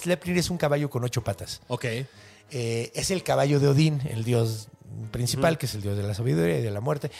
Sleipnir 0.00 0.38
es 0.38 0.48
un 0.50 0.56
caballo 0.56 0.88
con 0.88 1.04
ocho 1.04 1.22
patas. 1.22 1.60
Ok. 1.68 1.84
Eh, 1.84 2.90
es 2.94 3.10
el 3.10 3.22
caballo 3.22 3.60
de 3.60 3.68
Odín, 3.68 4.00
el 4.10 4.24
dios 4.24 4.68
principal, 5.10 5.58
que 5.58 5.66
es 5.66 5.74
el 5.74 5.82
dios 5.82 5.96
de 5.96 6.02
la 6.02 6.14
sabiduría 6.14 6.58
y 6.58 6.62
de 6.62 6.70
la 6.70 6.80
muerte. 6.80 7.10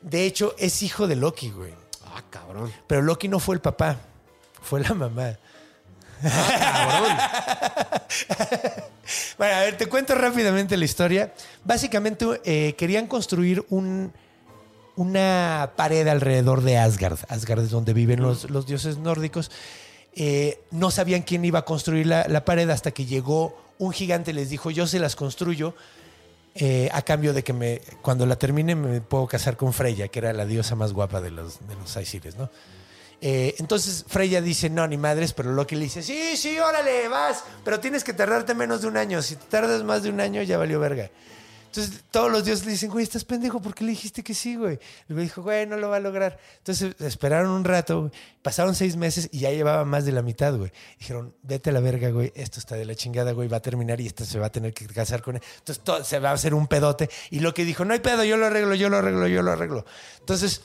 De 0.00 0.24
hecho, 0.24 0.54
es 0.58 0.82
hijo 0.82 1.06
de 1.08 1.16
Loki, 1.16 1.50
güey. 1.50 1.72
Ah, 2.14 2.22
cabrón. 2.30 2.72
Pero 2.86 3.02
Loki 3.02 3.26
no 3.28 3.40
fue 3.40 3.56
el 3.56 3.60
papá, 3.60 3.98
fue 4.62 4.80
la 4.80 4.94
mamá. 4.94 5.36
Cabrón. 6.22 7.16
Bueno, 9.38 9.54
a 9.54 9.60
ver, 9.60 9.76
te 9.76 9.86
cuento 9.86 10.14
rápidamente 10.14 10.76
la 10.76 10.84
historia. 10.84 11.34
Básicamente 11.64 12.26
eh, 12.44 12.74
querían 12.76 13.06
construir 13.06 13.64
un, 13.70 14.12
una 14.96 15.72
pared 15.76 16.06
alrededor 16.08 16.62
de 16.62 16.78
Asgard. 16.78 17.18
Asgard 17.28 17.60
es 17.64 17.70
donde 17.70 17.92
viven 17.92 18.20
los, 18.22 18.50
los 18.50 18.66
dioses 18.66 18.98
nórdicos. 18.98 19.50
Eh, 20.16 20.60
no 20.70 20.90
sabían 20.90 21.22
quién 21.22 21.44
iba 21.44 21.60
a 21.60 21.64
construir 21.64 22.06
la, 22.06 22.44
pared 22.44 22.70
hasta 22.70 22.92
que 22.92 23.04
llegó 23.04 23.58
un 23.78 23.92
gigante 23.92 24.30
y 24.30 24.34
les 24.34 24.48
dijo, 24.48 24.70
yo 24.70 24.86
se 24.86 25.00
las 25.00 25.16
construyo 25.16 25.74
eh, 26.54 26.88
a 26.92 27.02
cambio 27.02 27.32
de 27.32 27.42
que 27.42 27.52
me, 27.52 27.80
cuando 28.00 28.24
la 28.24 28.36
termine 28.36 28.76
me 28.76 29.00
puedo 29.00 29.26
casar 29.26 29.56
con 29.56 29.72
Freya, 29.72 30.06
que 30.06 30.20
era 30.20 30.32
la 30.32 30.46
diosa 30.46 30.76
más 30.76 30.92
guapa 30.92 31.20
de 31.20 31.32
los, 31.32 31.66
de 31.66 31.74
los 31.74 31.96
Aesires, 31.96 32.36
¿no? 32.36 32.48
Eh, 33.26 33.54
entonces 33.58 34.04
Freya 34.06 34.42
dice, 34.42 34.68
no, 34.68 34.86
ni 34.86 34.98
madres, 34.98 35.32
pero 35.32 35.50
Loki 35.50 35.76
le 35.76 35.84
dice, 35.84 36.02
sí, 36.02 36.36
sí, 36.36 36.58
órale, 36.58 37.08
vas, 37.08 37.42
pero 37.64 37.80
tienes 37.80 38.04
que 38.04 38.12
tardarte 38.12 38.54
menos 38.54 38.82
de 38.82 38.88
un 38.88 38.98
año. 38.98 39.22
Si 39.22 39.36
te 39.36 39.46
tardas 39.46 39.82
más 39.82 40.02
de 40.02 40.10
un 40.10 40.20
año, 40.20 40.42
ya 40.42 40.58
valió 40.58 40.78
verga. 40.78 41.10
Entonces 41.68 42.02
todos 42.10 42.30
los 42.30 42.44
dioses 42.44 42.66
le 42.66 42.72
dicen, 42.72 42.90
güey, 42.90 43.02
estás 43.02 43.24
pendejo, 43.24 43.62
¿por 43.62 43.74
qué 43.74 43.82
le 43.82 43.92
dijiste 43.92 44.22
que 44.22 44.34
sí, 44.34 44.56
güey? 44.56 44.78
El 45.08 45.14
güey 45.14 45.24
dijo, 45.24 45.40
güey, 45.40 45.66
no 45.66 45.78
lo 45.78 45.88
va 45.88 45.96
a 45.96 46.00
lograr. 46.00 46.38
Entonces 46.58 46.94
esperaron 47.00 47.50
un 47.50 47.64
rato, 47.64 48.12
pasaron 48.42 48.74
seis 48.74 48.94
meses 48.96 49.30
y 49.32 49.38
ya 49.38 49.50
llevaba 49.50 49.86
más 49.86 50.04
de 50.04 50.12
la 50.12 50.20
mitad, 50.20 50.54
güey. 50.54 50.70
Dijeron, 50.98 51.34
vete 51.42 51.70
a 51.70 51.72
la 51.72 51.80
verga, 51.80 52.10
güey, 52.10 52.30
esto 52.36 52.60
está 52.60 52.76
de 52.76 52.84
la 52.84 52.94
chingada, 52.94 53.32
güey, 53.32 53.48
va 53.48 53.56
a 53.56 53.62
terminar 53.62 54.02
y 54.02 54.06
esta 54.06 54.26
se 54.26 54.38
va 54.38 54.48
a 54.48 54.52
tener 54.52 54.74
que 54.74 54.86
casar 54.86 55.22
con 55.22 55.36
él. 55.36 55.42
Entonces 55.60 55.82
todo, 55.82 56.04
se 56.04 56.18
va 56.18 56.28
a 56.28 56.34
hacer 56.34 56.52
un 56.52 56.66
pedote. 56.66 57.08
Y 57.30 57.40
Loki 57.40 57.64
dijo, 57.64 57.86
no 57.86 57.94
hay 57.94 58.00
pedo, 58.00 58.22
yo 58.22 58.36
lo 58.36 58.44
arreglo, 58.44 58.74
yo 58.74 58.90
lo 58.90 58.98
arreglo, 58.98 59.26
yo 59.28 59.40
lo 59.40 59.50
arreglo. 59.50 59.86
Entonces 60.20 60.60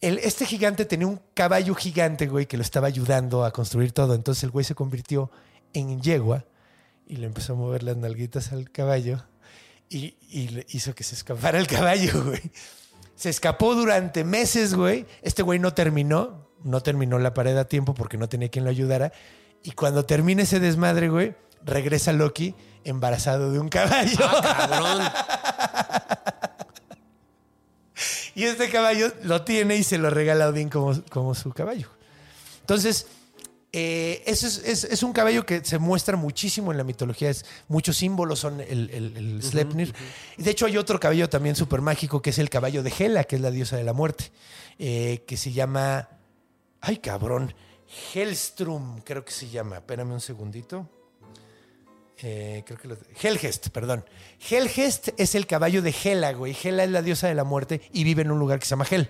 el- 0.00 0.18
este 0.18 0.46
gigante 0.46 0.84
tenía 0.84 1.06
un 1.06 1.20
caballo 1.34 1.74
gigante, 1.74 2.26
güey, 2.26 2.46
que 2.46 2.56
lo 2.56 2.62
estaba 2.62 2.86
ayudando 2.86 3.44
a 3.44 3.50
construir 3.52 3.92
todo. 3.92 4.14
Entonces 4.14 4.44
el 4.44 4.50
güey 4.50 4.64
se 4.64 4.74
convirtió 4.74 5.30
en 5.72 6.00
yegua 6.00 6.44
y 7.06 7.16
le 7.16 7.26
empezó 7.26 7.54
a 7.54 7.56
mover 7.56 7.82
las 7.82 7.96
nalguitas 7.96 8.52
al 8.52 8.70
caballo 8.70 9.24
y, 9.88 10.16
y 10.28 10.48
le 10.48 10.66
hizo 10.70 10.94
que 10.94 11.04
se 11.04 11.14
escapara 11.14 11.58
el 11.58 11.66
caballo, 11.66 12.12
güey. 12.24 12.40
Se 13.16 13.30
escapó 13.30 13.74
durante 13.74 14.22
meses, 14.24 14.74
güey. 14.74 15.06
Este 15.22 15.42
güey 15.42 15.58
no 15.58 15.74
terminó, 15.74 16.48
no 16.62 16.80
terminó 16.82 17.18
la 17.18 17.34
pared 17.34 17.56
a 17.56 17.64
tiempo 17.66 17.92
porque 17.94 18.16
no 18.16 18.28
tenía 18.28 18.48
quien 18.50 18.64
lo 18.64 18.70
ayudara. 18.70 19.12
Y 19.64 19.72
cuando 19.72 20.04
termina 20.04 20.42
ese 20.44 20.60
desmadre, 20.60 21.08
güey, 21.08 21.34
regresa 21.64 22.12
Loki 22.12 22.54
embarazado 22.84 23.50
de 23.50 23.58
un 23.58 23.68
caballo. 23.68 24.16
Cabrón. 24.18 25.02
Y 28.38 28.44
este 28.44 28.70
caballo 28.70 29.12
lo 29.24 29.42
tiene 29.42 29.76
y 29.76 29.82
se 29.82 29.98
lo 29.98 30.10
regala 30.10 30.44
a 30.44 30.48
Odín 30.50 30.68
como, 30.68 30.94
como 31.10 31.34
su 31.34 31.50
caballo. 31.52 31.88
Entonces, 32.60 33.06
eh, 33.72 34.22
es, 34.26 34.42
es- 34.44 34.84
es 34.84 35.02
un 35.02 35.12
caballo 35.12 35.44
que 35.44 35.64
se 35.64 35.78
muestra 35.78 36.16
muchísimo 36.16 36.70
en 36.70 36.78
la 36.78 36.84
mitología. 36.84 37.30
Es, 37.30 37.44
muchos 37.66 37.96
símbolos 37.96 38.38
son 38.38 38.60
el, 38.60 38.90
el, 38.90 39.16
el 39.16 39.42
Sleipnir. 39.42 39.92
De 40.36 40.50
hecho, 40.50 40.66
hay 40.66 40.76
otro 40.76 41.00
caballo 41.00 41.28
también 41.28 41.56
súper 41.56 41.80
mágico 41.80 42.22
que 42.22 42.30
es 42.30 42.38
el 42.38 42.48
caballo 42.48 42.82
de 42.84 42.92
Hela, 42.96 43.24
que 43.24 43.36
es 43.36 43.42
la 43.42 43.50
diosa 43.50 43.76
de 43.76 43.82
la 43.84 43.92
muerte, 43.92 44.30
eh, 44.78 45.24
que 45.26 45.36
se 45.36 45.50
llama. 45.52 46.08
Ay, 46.80 46.98
cabrón. 46.98 47.52
Hellstrom, 48.14 49.00
creo 49.00 49.24
que 49.24 49.32
se 49.32 49.48
llama. 49.48 49.78
Espérame 49.78 50.12
un 50.12 50.20
segundito. 50.20 50.88
Eh, 52.22 52.64
creo 52.66 52.78
que 52.78 52.88
lo- 52.88 52.96
Helgest, 53.22 53.68
perdón. 53.68 54.04
Helgest 54.50 55.08
es 55.16 55.34
el 55.34 55.46
caballo 55.46 55.82
de 55.82 55.94
Hela, 56.04 56.32
güey. 56.32 56.56
Hela 56.62 56.84
es 56.84 56.90
la 56.90 57.02
diosa 57.02 57.28
de 57.28 57.34
la 57.34 57.44
muerte 57.44 57.80
y 57.92 58.04
vive 58.04 58.22
en 58.22 58.30
un 58.30 58.38
lugar 58.38 58.58
que 58.58 58.64
se 58.66 58.70
llama 58.70 58.86
Hel. 58.90 59.08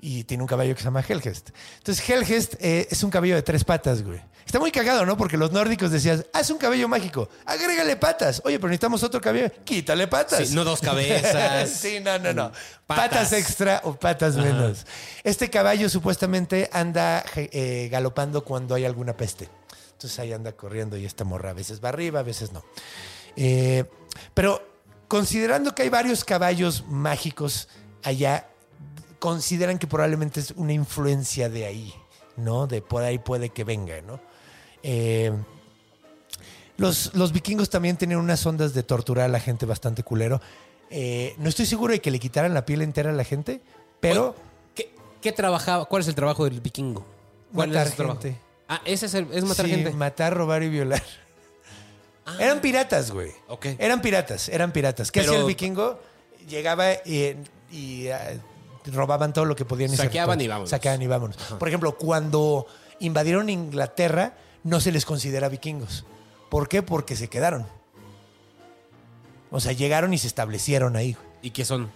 Y 0.00 0.24
tiene 0.24 0.42
un 0.42 0.48
caballo 0.48 0.74
que 0.74 0.80
se 0.80 0.86
llama 0.86 1.04
Helgest. 1.06 1.50
Entonces, 1.78 2.08
Helgest 2.08 2.54
eh, 2.58 2.88
es 2.90 3.02
un 3.04 3.10
caballo 3.10 3.36
de 3.36 3.42
tres 3.42 3.62
patas, 3.64 4.02
güey. 4.02 4.20
Está 4.44 4.58
muy 4.58 4.72
cagado, 4.72 5.06
¿no? 5.06 5.16
Porque 5.16 5.36
los 5.36 5.52
nórdicos 5.52 5.92
decían, 5.92 6.26
haz 6.32 6.50
un 6.50 6.58
caballo 6.58 6.88
mágico, 6.88 7.28
agrégale 7.46 7.94
patas. 7.94 8.42
Oye, 8.44 8.58
pero 8.58 8.68
necesitamos 8.70 9.02
otro 9.04 9.20
caballo. 9.20 9.48
Quítale 9.64 10.08
patas. 10.08 10.48
Sí, 10.48 10.54
no 10.56 10.64
dos 10.64 10.80
cabezas. 10.80 11.70
sí, 11.80 12.00
no, 12.00 12.18
no, 12.18 12.32
no. 12.32 12.50
Patas, 12.86 13.08
Patas. 13.10 13.32
extra 13.34 13.80
o 13.84 13.94
patas 13.94 14.34
menos. 14.36 14.84
Este 15.22 15.48
caballo 15.48 15.88
supuestamente 15.88 16.68
anda 16.72 17.24
eh, 17.36 17.88
galopando 17.92 18.42
cuando 18.44 18.74
hay 18.74 18.84
alguna 18.84 19.16
peste. 19.16 19.48
Entonces 20.02 20.18
ahí 20.18 20.32
anda 20.32 20.50
corriendo 20.50 20.96
y 20.96 21.04
esta 21.04 21.22
morra 21.22 21.50
a 21.50 21.52
veces 21.52 21.82
va 21.82 21.90
arriba, 21.90 22.18
a 22.18 22.22
veces 22.24 22.50
no. 22.50 22.64
Eh, 23.36 23.84
pero 24.34 24.60
considerando 25.06 25.76
que 25.76 25.82
hay 25.82 25.90
varios 25.90 26.24
caballos 26.24 26.84
mágicos 26.88 27.68
allá, 28.02 28.48
consideran 29.20 29.78
que 29.78 29.86
probablemente 29.86 30.40
es 30.40 30.50
una 30.56 30.72
influencia 30.72 31.48
de 31.48 31.66
ahí, 31.66 31.94
¿no? 32.36 32.66
De 32.66 32.82
por 32.82 33.04
ahí 33.04 33.20
puede 33.20 33.50
que 33.50 33.62
venga, 33.62 34.02
¿no? 34.02 34.18
Eh, 34.82 35.30
los, 36.78 37.14
los 37.14 37.32
vikingos 37.32 37.70
también 37.70 37.96
tenían 37.96 38.18
unas 38.18 38.44
ondas 38.44 38.74
de 38.74 38.82
torturar 38.82 39.26
a 39.26 39.28
la 39.28 39.38
gente 39.38 39.66
bastante 39.66 40.02
culero. 40.02 40.40
Eh, 40.90 41.36
no 41.38 41.48
estoy 41.48 41.66
seguro 41.66 41.92
de 41.92 42.00
que 42.00 42.10
le 42.10 42.18
quitaran 42.18 42.54
la 42.54 42.66
piel 42.66 42.82
entera 42.82 43.10
a 43.10 43.12
la 43.12 43.22
gente, 43.22 43.62
pero 44.00 44.34
¿Qué, 44.74 44.92
qué 45.20 45.30
trabajaba? 45.30 45.84
¿Cuál 45.84 46.02
es 46.02 46.08
el 46.08 46.16
trabajo 46.16 46.42
del 46.42 46.60
vikingo? 46.60 47.06
¿Cuál 47.54 47.68
Matar 47.68 47.86
es 47.86 47.90
su 47.92 47.96
trabajo? 47.98 48.20
Ah, 48.74 48.80
ese 48.86 49.04
es, 49.04 49.12
el, 49.14 49.30
es 49.32 49.44
matar 49.44 49.66
sí, 49.66 49.72
gente. 49.72 49.90
Ah. 49.92 49.96
matar, 49.96 50.34
robar 50.34 50.62
y 50.62 50.70
violar. 50.70 51.02
Eran 52.38 52.60
piratas, 52.60 53.10
güey. 53.10 53.30
Ok. 53.48 53.66
Eran 53.78 54.00
piratas, 54.00 54.48
eran 54.48 54.72
piratas. 54.72 55.12
¿Qué 55.12 55.20
Pero- 55.20 55.32
hacía 55.32 55.40
el 55.42 55.46
vikingo? 55.46 56.00
Llegaba 56.48 56.92
y, 57.04 57.36
y, 57.70 58.08
ah, 58.08 58.32
robaban 58.86 59.34
todo 59.34 59.44
lo 59.44 59.54
que 59.54 59.66
podían. 59.66 59.90
Saqueaban 59.94 60.40
y 60.40 60.48
vámonos. 60.48 60.70
Saqueaban 60.70 61.02
y 61.02 61.06
vámonos. 61.06 61.36
Por 61.36 61.68
ejemplo, 61.68 61.98
cuando 61.98 62.66
invadieron 63.00 63.50
Inglaterra, 63.50 64.34
no 64.64 64.80
se 64.80 64.90
les 64.90 65.04
considera 65.04 65.50
vikingos. 65.50 66.06
¿Por 66.48 66.68
qué? 66.68 66.82
Porque 66.82 67.14
se 67.14 67.28
quedaron. 67.28 67.66
O 69.50 69.60
sea, 69.60 69.72
llegaron 69.72 70.14
y 70.14 70.18
se 70.18 70.28
establecieron 70.28 70.96
ahí, 70.96 71.14
¿Y 71.42 71.50
qué 71.50 71.66
son? 71.66 71.92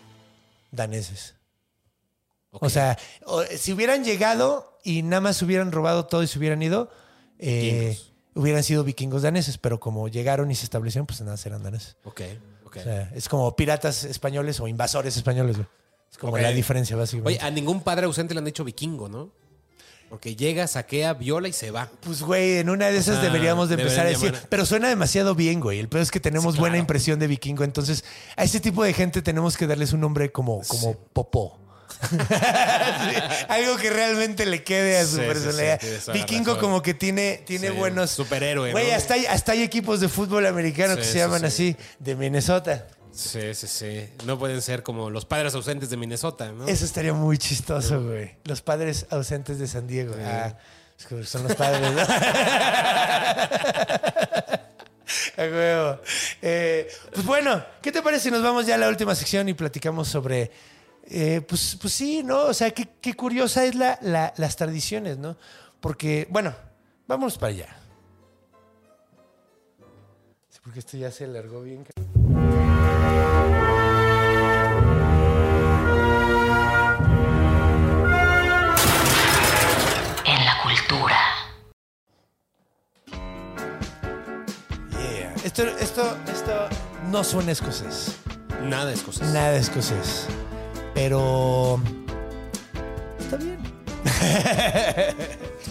daneses. 0.70 1.36
O 2.50 2.68
sea, 2.68 2.98
si 3.56 3.72
hubieran 3.72 4.04
llegado 4.04 4.75
y 4.86 5.02
nada 5.02 5.20
más 5.20 5.42
hubieran 5.42 5.72
robado 5.72 6.06
todo 6.06 6.22
y 6.22 6.26
se 6.26 6.38
hubieran 6.38 6.62
ido, 6.62 6.90
eh, 7.38 7.98
hubieran 8.34 8.62
sido 8.62 8.84
vikingos 8.84 9.22
daneses, 9.22 9.58
pero 9.58 9.80
como 9.80 10.08
llegaron 10.08 10.50
y 10.50 10.54
se 10.54 10.64
establecieron, 10.64 11.06
pues 11.06 11.20
nada, 11.20 11.32
más 11.32 11.44
eran 11.46 11.62
daneses. 11.62 11.96
Ok, 12.04 12.20
ok. 12.64 12.76
O 12.76 12.82
sea, 12.82 13.10
es 13.14 13.28
como 13.28 13.54
piratas 13.56 14.04
españoles 14.04 14.60
o 14.60 14.68
invasores 14.68 15.16
españoles. 15.16 15.56
güey. 15.56 15.68
Es 16.10 16.18
como 16.18 16.38
la 16.38 16.50
diferencia, 16.50 16.94
Oye, 16.96 17.00
básicamente. 17.02 17.44
a 17.44 17.50
ningún 17.50 17.80
padre 17.82 18.06
ausente 18.06 18.32
le 18.32 18.38
han 18.38 18.44
dicho 18.44 18.64
vikingo, 18.64 19.08
¿no? 19.08 19.30
Porque 20.08 20.36
llega, 20.36 20.68
saquea, 20.68 21.14
viola 21.14 21.48
y 21.48 21.52
se 21.52 21.72
va. 21.72 21.90
Pues, 22.00 22.22
güey, 22.22 22.58
en 22.58 22.70
una 22.70 22.86
de 22.90 22.96
esas 22.98 23.20
deberíamos 23.20 23.68
de 23.68 23.74
empezar 23.74 24.06
a 24.06 24.10
decir, 24.10 24.30
llamar- 24.32 24.46
pero 24.48 24.64
suena 24.64 24.88
demasiado 24.88 25.34
bien, 25.34 25.58
güey. 25.58 25.80
El 25.80 25.88
peor 25.88 26.02
es 26.02 26.12
que 26.12 26.20
tenemos 26.20 26.54
Sí, 26.54 26.60
buena 26.60 26.74
claro. 26.74 26.82
impresión 26.82 27.18
de 27.18 27.26
vikingo, 27.26 27.64
entonces 27.64 28.04
a 28.36 28.44
ese 28.44 28.60
tipo 28.60 28.84
de 28.84 28.92
gente 28.92 29.20
tenemos 29.20 29.56
que 29.56 29.66
darles 29.66 29.92
un 29.92 30.00
nombre 30.00 30.30
como, 30.30 30.60
como 30.68 30.94
popó. 31.12 31.58
Sí, 32.08 33.16
algo 33.48 33.76
que 33.76 33.90
realmente 33.90 34.44
le 34.46 34.62
quede 34.64 34.98
a 34.98 35.04
su 35.06 35.16
Sí, 35.16 35.22
personalidad. 35.22 35.80
sí, 35.80 36.12
Vikingo 36.12 36.58
como 36.58 36.82
que 36.82 36.94
tiene, 36.94 37.42
tiene 37.46 37.70
buenos... 37.70 38.10
superhéroe, 38.10 38.72
Güey, 38.72 38.88
¿no? 38.90 38.94
hasta, 38.96 39.14
hay, 39.14 39.26
hasta 39.26 39.52
hay 39.52 39.62
equipos 39.62 40.00
de 40.00 40.08
fútbol 40.08 40.46
americano 40.46 40.96
que 40.96 41.04
se 41.04 41.18
llaman 41.18 41.40
sí. 41.40 41.46
así, 41.46 41.76
de 41.98 42.16
Minnesota. 42.16 42.86
Sí, 43.12 43.54
sí, 43.54 43.66
sí. 43.66 44.08
No 44.26 44.38
pueden 44.38 44.60
ser 44.60 44.82
como 44.82 45.08
los 45.10 45.24
padres 45.24 45.54
ausentes 45.54 45.88
de 45.88 45.96
Minnesota, 45.96 46.52
¿no? 46.52 46.66
Eso 46.68 46.84
estaría 46.84 47.14
muy 47.14 47.38
chistoso, 47.38 48.02
güey. 48.02 48.34
Los 48.44 48.60
padres 48.60 49.06
ausentes 49.10 49.58
de 49.58 49.66
San 49.66 49.86
Diego. 49.86 50.14
Ah, 50.22 50.54
es 50.98 51.06
que 51.06 51.24
son 51.24 51.44
los 51.44 51.54
padres, 51.54 51.92
¿no? 51.92 52.02
A 55.38 55.42
huevo. 55.42 56.00
Eh, 56.42 56.88
pues 57.12 57.24
bueno, 57.26 57.64
¿qué 57.80 57.92
te 57.92 58.02
parece 58.02 58.24
si 58.24 58.30
nos 58.30 58.42
vamos 58.42 58.66
ya 58.66 58.74
a 58.74 58.78
la 58.78 58.88
última 58.88 59.14
sección 59.14 59.48
y 59.48 59.54
platicamos 59.54 60.08
sobre. 60.08 60.50
Eh, 61.08 61.40
pues, 61.46 61.76
pues 61.80 61.92
sí, 61.92 62.22
¿no? 62.22 62.42
O 62.44 62.54
sea, 62.54 62.70
qué, 62.72 62.88
qué 63.00 63.14
curiosa 63.14 63.64
es 63.64 63.74
la, 63.74 63.98
la- 64.02 64.32
las 64.36 64.56
tradiciones, 64.56 65.18
¿no? 65.18 65.36
Porque, 65.80 66.26
bueno, 66.30 66.54
vamos 67.06 67.38
para 67.38 67.52
allá. 67.52 67.76
Porque 70.62 70.80
esto 70.80 70.96
ya 70.96 71.12
se 71.12 71.24
alargó 71.24 71.62
bien. 71.62 71.86
En 80.24 80.44
la 80.44 80.54
cultura. 80.62 81.16
Yeah. 84.92 85.34
Esto, 85.44 85.62
esto, 85.78 86.16
esto 86.32 86.68
no 87.10 87.22
suena 87.22 87.52
escocés. 87.52 88.16
Nada 88.62 88.92
es 88.92 89.02
cosas. 89.02 89.32
Nada 89.32 89.54
escocés. 89.56 90.26
Pero. 90.96 91.78
Está 93.20 93.36
bien. 93.36 93.58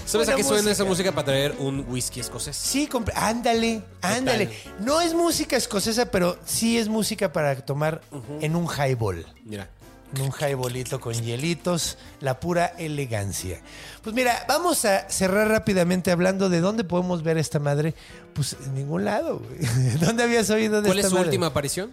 ¿Sabes 0.06 0.30
a 0.30 0.36
qué 0.36 0.44
suena 0.44 0.70
esa 0.70 0.86
música. 0.86 1.12
para 1.12 1.26
traer 1.26 1.56
un 1.58 1.84
whisky 1.90 2.20
escocés? 2.20 2.56
Sí, 2.56 2.88
ándale, 3.16 3.82
ándale. 4.04 4.52
No 4.80 5.02
es 5.02 5.16
música 5.16 5.58
escocesa, 5.58 6.12
pero 6.12 6.38
sí 6.46 6.78
es 6.78 6.90
música 6.90 7.34
para 7.34 7.56
tomar 7.56 8.02
en 8.40 8.56
un 8.56 8.68
highball. 8.68 9.26
Mira. 9.44 9.68
En 10.16 10.22
un 10.22 10.32
highballito 10.32 11.00
con 11.02 11.14
hielitos, 11.16 11.98
la 12.22 12.40
pura 12.40 12.68
elegancia. 12.78 13.60
Pues 14.04 14.16
mira, 14.16 14.46
vamos 14.48 14.86
a 14.86 15.10
cerrar 15.10 15.48
rápidamente 15.48 16.12
hablando 16.12 16.50
de 16.50 16.60
dónde 16.62 16.84
podemos 16.84 17.24
ver 17.24 17.40
esta 17.40 17.58
madre. 17.58 17.96
Pues 18.34 18.56
en 18.64 18.76
ningún 18.76 19.06
lado, 19.06 19.40
güey. 19.40 19.98
¿Dónde 20.00 20.22
habías 20.22 20.52
oído 20.52 20.84
de 20.84 20.88
¿Cuál 20.90 21.00
esta 21.00 21.08
es 21.08 21.10
su 21.10 21.16
madre? 21.16 21.30
última 21.30 21.48
aparición? 21.48 21.92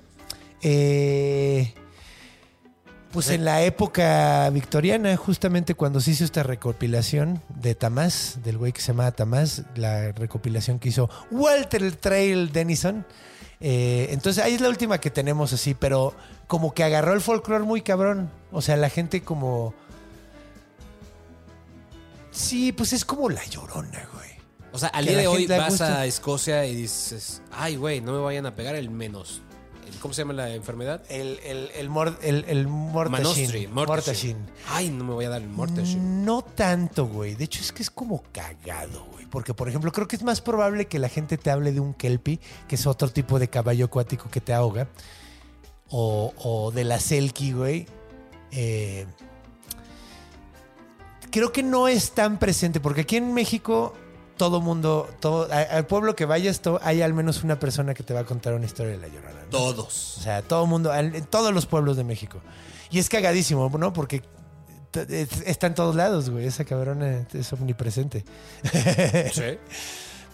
Eh, 0.61 1.73
pues 3.13 3.29
en 3.29 3.45
la 3.45 3.63
época 3.63 4.49
victoriana, 4.51 5.17
justamente 5.17 5.75
cuando 5.75 6.01
se 6.01 6.13
hizo 6.13 6.25
esta 6.25 6.43
recopilación 6.43 7.43
de 7.61 7.75
Tamás, 7.75 8.39
del 8.43 8.57
güey 8.59 8.73
que 8.73 8.81
se 8.81 8.89
llamaba 8.89 9.13
Tamás, 9.13 9.63
la 9.77 10.13
recopilación 10.13 10.79
que 10.79 10.89
hizo 10.89 11.11
Walter 11.31 11.95
Trail 11.97 12.51
Denison. 12.53 13.05
Eh, 13.61 14.09
entonces 14.11 14.43
ahí 14.43 14.55
es 14.55 14.61
la 14.61 14.69
última 14.69 14.99
que 14.99 15.11
tenemos 15.11 15.53
así, 15.53 15.75
pero 15.75 16.15
como 16.47 16.73
que 16.75 16.85
agarró 16.85 17.13
el 17.13 17.21
folclore 17.21 17.65
muy 17.65 17.83
cabrón. 17.83 18.31
O 18.51 18.63
sea, 18.63 18.77
la 18.77 18.89
gente 18.89 19.23
como... 19.23 19.75
Sí, 22.31 22.73
pues 22.73 22.93
es 22.95 23.05
como 23.05 23.29
la 23.29 23.45
llorona, 23.45 24.09
güey. 24.15 24.31
O 24.73 24.79
sea, 24.79 24.89
al 24.89 25.05
Que 25.05 25.11
día 25.11 25.21
de 25.21 25.27
hoy 25.27 25.47
vas 25.47 25.69
gusta. 25.69 26.01
a 26.01 26.07
Escocia 26.07 26.65
y 26.65 26.75
dices, 26.75 27.43
ay, 27.53 27.77
güey, 27.77 28.01
no 28.01 28.13
me 28.13 28.19
vayan 28.21 28.47
a 28.47 28.55
pegar 28.55 28.75
el 28.75 28.89
menos. 28.89 29.43
¿Cómo 30.01 30.12
se 30.14 30.23
llama 30.23 30.32
la 30.32 30.52
enfermedad? 30.55 31.02
El, 31.09 31.39
el, 31.44 31.70
el, 31.77 31.89
mor- 31.89 32.19
el, 32.23 32.44
el. 32.48 32.66
Ay, 34.69 34.90
no 34.90 35.05
me 35.05 35.12
voy 35.14 35.24
a 35.24 35.28
dar 35.28 35.43
el 35.43 35.48
Mortashin. 35.48 36.24
No 36.24 36.43
tanto, 36.43 37.06
güey. 37.06 37.35
De 37.35 37.44
hecho, 37.44 37.60
es 37.60 37.73
que 37.73 37.82
es 37.82 37.90
como 37.90 38.23
cagado, 38.32 39.05
güey. 39.12 39.27
Porque, 39.27 39.55
por 39.55 39.69
ejemplo, 39.69 39.93
creo 39.93 40.09
que 40.09 40.16
es 40.16 40.23
más 40.23 40.40
probable 40.40 40.86
que 40.86 40.98
la 40.98 41.09
gente 41.09 41.39
te 41.39 41.51
hable 41.51 41.73
de 41.73 41.81
un 41.81 41.94
kelpie, 41.94 42.40
que 42.69 42.74
es 42.74 42.86
otro 42.86 43.09
tipo 43.10 43.39
de 43.39 43.48
caballo 43.48 43.86
acuático 43.86 44.28
que 44.28 44.40
te 44.40 44.52
ahoga. 44.52 44.89
O, 45.89 46.32
o 46.36 46.70
de 46.73 46.85
la 46.85 46.98
selkie, 47.01 47.52
güey. 47.52 47.86
Eh, 48.51 49.06
creo 51.31 51.52
que 51.52 51.62
no 51.62 51.89
es 51.89 52.12
tan 52.12 52.39
presente, 52.39 52.81
porque 52.81 53.02
aquí 53.02 53.16
en 53.16 53.32
México 53.32 53.94
todo 54.37 54.61
mundo, 54.61 55.09
todo, 55.21 55.49
al 55.53 55.87
pueblo 55.87 56.17
que 56.17 56.25
vayas, 56.25 56.61
to- 56.61 56.81
hay 56.83 57.03
al 57.03 57.15
menos 57.15 57.43
una 57.45 57.59
persona 57.61 57.95
que 57.95 58.03
te 58.03 58.13
va 58.15 58.21
a 58.21 58.25
contar 58.25 58.55
una 58.55 58.65
historia 58.67 58.93
de 58.93 58.99
la 58.99 59.09
llorona. 59.09 59.41
¿no? 59.45 59.49
Todos. 59.51 60.19
O 60.19 60.21
sea, 60.23 60.43
todo 60.43 60.65
el 60.65 60.69
mundo, 60.71 60.95
en 60.95 61.25
todos 61.27 61.53
los 61.55 61.67
pueblos 61.67 61.97
de 61.97 62.05
México. 62.05 62.41
Y 62.91 62.99
es 62.99 63.09
cagadísimo, 63.09 63.71
¿no? 63.79 63.93
Porque 63.93 64.23
está 65.47 65.67
en 65.69 65.75
todos 65.75 65.95
lados, 65.95 66.29
güey. 66.31 66.47
Esa 66.47 66.65
cabrona 66.65 67.27
es 67.33 67.53
omnipresente. 67.53 68.25
Sí. 69.33 69.59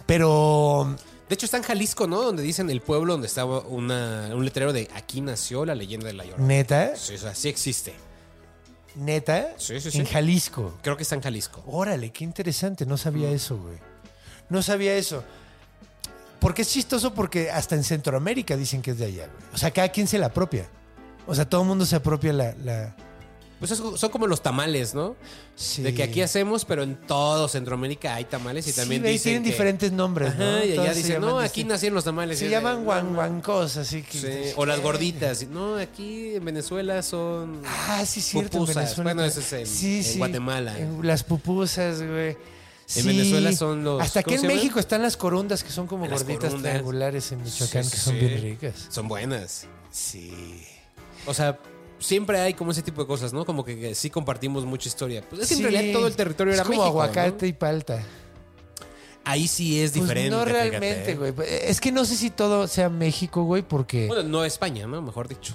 Pero 0.06 0.96
De 1.28 1.34
hecho, 1.34 1.44
está 1.44 1.58
en 1.58 1.62
Jalisco, 1.62 2.06
¿no? 2.06 2.22
Donde 2.22 2.42
dicen 2.42 2.70
el 2.70 2.80
pueblo 2.80 3.12
donde 3.12 3.26
estaba 3.26 3.60
una, 3.60 4.30
un 4.34 4.44
letrero 4.44 4.72
de 4.72 4.88
aquí 4.94 5.20
nació 5.20 5.64
la 5.66 5.74
leyenda 5.74 6.06
de 6.06 6.14
la 6.14 6.24
Llorona. 6.24 6.46
neta, 6.46 6.96
Sí, 6.96 7.14
o 7.14 7.18
sea, 7.18 7.34
sí 7.34 7.48
existe. 7.48 7.94
Neta, 8.96 9.48
Sí, 9.56 9.80
sí, 9.80 9.90
sí. 9.90 9.98
en 10.00 10.06
Jalisco. 10.06 10.78
Creo 10.82 10.96
que 10.96 11.02
está 11.02 11.14
en 11.14 11.22
Jalisco. 11.22 11.62
Órale, 11.66 12.10
qué 12.10 12.24
interesante. 12.24 12.86
No 12.86 12.96
sabía 12.96 13.30
eso, 13.30 13.56
güey. 13.58 13.78
No 14.48 14.62
sabía 14.62 14.94
eso. 14.96 15.22
Porque 16.40 16.62
es 16.62 16.70
chistoso 16.70 17.14
porque 17.14 17.50
hasta 17.50 17.74
en 17.74 17.84
Centroamérica 17.84 18.56
dicen 18.56 18.80
que 18.82 18.92
es 18.92 18.98
de 18.98 19.06
allá, 19.06 19.26
güey. 19.26 19.54
O 19.54 19.58
sea, 19.58 19.70
cada 19.70 19.88
quien 19.88 20.06
se 20.06 20.18
la 20.18 20.26
apropia. 20.26 20.68
O 21.26 21.34
sea, 21.34 21.48
todo 21.48 21.62
el 21.62 21.66
mundo 21.68 21.84
se 21.84 21.96
apropia 21.96 22.32
la... 22.32 22.54
la- 22.64 22.96
Pues 23.58 23.72
es- 23.72 23.78
son 23.78 24.10
como 24.10 24.26
los 24.28 24.40
tamales, 24.40 24.94
¿no? 24.94 25.16
Sí. 25.56 25.82
De 25.82 25.92
que 25.92 26.04
aquí 26.04 26.22
hacemos, 26.22 26.64
pero 26.64 26.84
en 26.84 26.94
todo 26.94 27.48
Centroamérica 27.48 28.14
hay 28.14 28.24
tamales 28.24 28.66
y 28.68 28.70
Sí, 28.70 28.76
también 28.80 29.02
dicen 29.02 29.22
tienen 29.22 29.42
que- 29.42 29.50
diferentes 29.50 29.90
nombres, 29.90 30.36
¿no? 30.36 30.44
Ajá, 30.44 30.64
y 30.64 30.72
allá 30.78 30.92
se 30.94 30.98
dicen, 31.02 31.20
no, 31.20 31.38
aquí 31.40 31.44
distinto. 31.46 31.74
nacieron 31.74 31.94
los 31.96 32.04
tamales. 32.04 32.38
Se 32.38 32.44
de, 32.44 32.52
llaman 32.52 32.84
guanguancos, 32.84 33.76
así 33.76 34.02
que... 34.02 34.18
Sí, 34.18 34.52
O 34.56 34.64
las 34.64 34.80
gorditas. 34.80 35.46
No, 35.48 35.76
aquí 35.76 36.36
en 36.36 36.44
Venezuela 36.44 37.02
son. 37.02 37.60
Ah, 37.66 38.04
sí, 38.06 38.20
cierto. 38.20 38.58
en 38.58 38.60
Pupusas. 38.60 38.76
Venezuela. 38.76 39.14
Bueno, 39.14 39.24
ese 39.24 39.40
es 39.40 39.52
en- 39.52 39.66
Sí, 39.66 39.96
en 39.98 40.04
sí. 40.04 40.18
Guatemala. 40.18 40.78
En 40.78 41.04
las 41.06 41.24
pupusas, 41.24 42.00
güey. 42.00 42.36
Sí. 42.86 43.02
Venezuela 43.02 43.52
son 43.52 43.82
los- 43.84 44.00
Hasta 44.00 44.22
que 44.22 44.36
¿cómo 44.36 44.36
en 44.36 44.40
se? 44.50 44.56
México 44.56 44.78
están 44.78 45.02
las 45.02 45.16
corundas, 45.16 45.64
que 45.64 45.70
son 45.72 45.86
como 45.88 46.06
Las 46.06 46.22
gorditas 46.22 46.50
corundas. 46.50 46.72
triangulares 46.72 47.32
en 47.32 47.42
Michoacán, 47.42 47.90
que 47.90 47.96
son 47.96 48.14
bien 48.18 48.40
ricas. 48.40 48.86
Son 48.88 49.08
buenas. 49.08 49.66
Sí. 49.90 50.62
O 51.26 51.34
sea, 51.34 51.58
siempre 51.98 52.38
hay 52.40 52.54
como 52.54 52.70
ese 52.72 52.82
tipo 52.82 53.00
de 53.02 53.06
cosas, 53.06 53.32
¿no? 53.32 53.44
Como 53.44 53.64
que, 53.64 53.78
que 53.78 53.94
sí 53.94 54.10
compartimos 54.10 54.64
mucha 54.64 54.88
historia. 54.88 55.22
Pues 55.28 55.42
es 55.42 55.48
que 55.48 55.54
Sí. 55.56 55.64
en 55.64 55.72
realidad 55.72 55.92
todo 55.92 56.06
el 56.06 56.16
territorio 56.16 56.52
es 56.52 56.58
era 56.58 56.64
como 56.64 56.78
México. 56.82 56.88
aguacate 57.02 57.46
¿no? 57.46 57.48
y 57.48 57.52
palta. 57.52 58.02
Ahí 59.24 59.46
sí 59.46 59.80
es 59.80 59.90
Pues 59.92 60.02
diferente. 60.02 60.30
no 60.30 60.44
realmente, 60.44 61.12
¿eh? 61.12 61.14
güey. 61.16 61.34
Es 61.46 61.80
que 61.80 61.92
no 61.92 62.04
sé 62.06 62.16
si 62.16 62.30
todo 62.30 62.66
sea 62.66 62.88
México, 62.88 63.42
güey, 63.44 63.62
porque... 63.62 64.06
Bueno, 64.06 64.22
no 64.22 64.44
España, 64.44 64.86
¿no? 64.86 65.02
Mejor 65.02 65.28
dicho. 65.28 65.54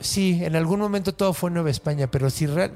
Sí, 0.00 0.40
en 0.42 0.56
algún 0.56 0.80
momento 0.80 1.14
todo 1.14 1.32
fue 1.32 1.50
Nueva 1.50 1.70
España, 1.70 2.10
pero 2.10 2.28
si 2.30 2.46
real... 2.46 2.72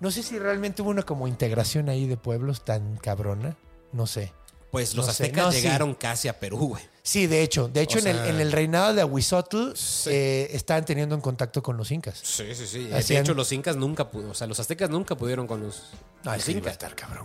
No 0.00 0.10
sé 0.12 0.22
si 0.22 0.38
realmente 0.38 0.82
hubo 0.82 0.90
una 0.90 1.02
como 1.02 1.26
integración 1.28 1.88
ahí 1.88 2.06
de 2.06 2.16
pueblos 2.16 2.64
tan 2.64 2.96
cabrona. 2.98 3.56
No 3.92 4.06
sé. 4.06 4.32
Pues 4.70 4.94
los 4.94 5.06
No 5.06 5.12
sé. 5.12 5.24
aztecas 5.24 5.54
sí. 5.54 5.62
llegaron 5.62 5.94
casi 5.94 6.28
a 6.28 6.38
Perú, 6.38 6.58
güey. 6.68 6.82
Sí, 7.08 7.26
de 7.26 7.40
hecho. 7.42 7.68
De 7.68 7.80
hecho, 7.80 7.96
O 7.96 8.00
en, 8.02 8.06
el, 8.08 8.16
sea- 8.16 8.28
en 8.28 8.38
el 8.38 8.52
reinado 8.52 8.92
de 8.92 9.00
Ahuizotl 9.00 9.72
eh, 10.10 10.50
estaban 10.52 10.84
teniendo 10.84 11.14
en 11.14 11.22
contacto 11.22 11.62
con 11.62 11.78
los 11.78 11.90
incas. 11.90 12.18
Sí, 12.22 12.54
sí, 12.54 12.66
sí. 12.66 12.84
De 12.84 12.94
Hacían- 12.98 13.22
hecho, 13.22 13.32
los 13.32 13.50
incas 13.50 13.76
nunca 13.76 14.10
pudieron. 14.10 14.32
O 14.32 14.34
sea, 14.34 14.46
los 14.46 14.60
aztecas 14.60 14.90
nunca 14.90 15.16
pudieron 15.16 15.46
con 15.46 15.62
los, 15.62 15.84
Ay, 16.26 16.36
los 16.36 16.44
sí, 16.44 16.52
incas. 16.52 16.72
estar 16.72 16.94
cabrón. 16.94 17.24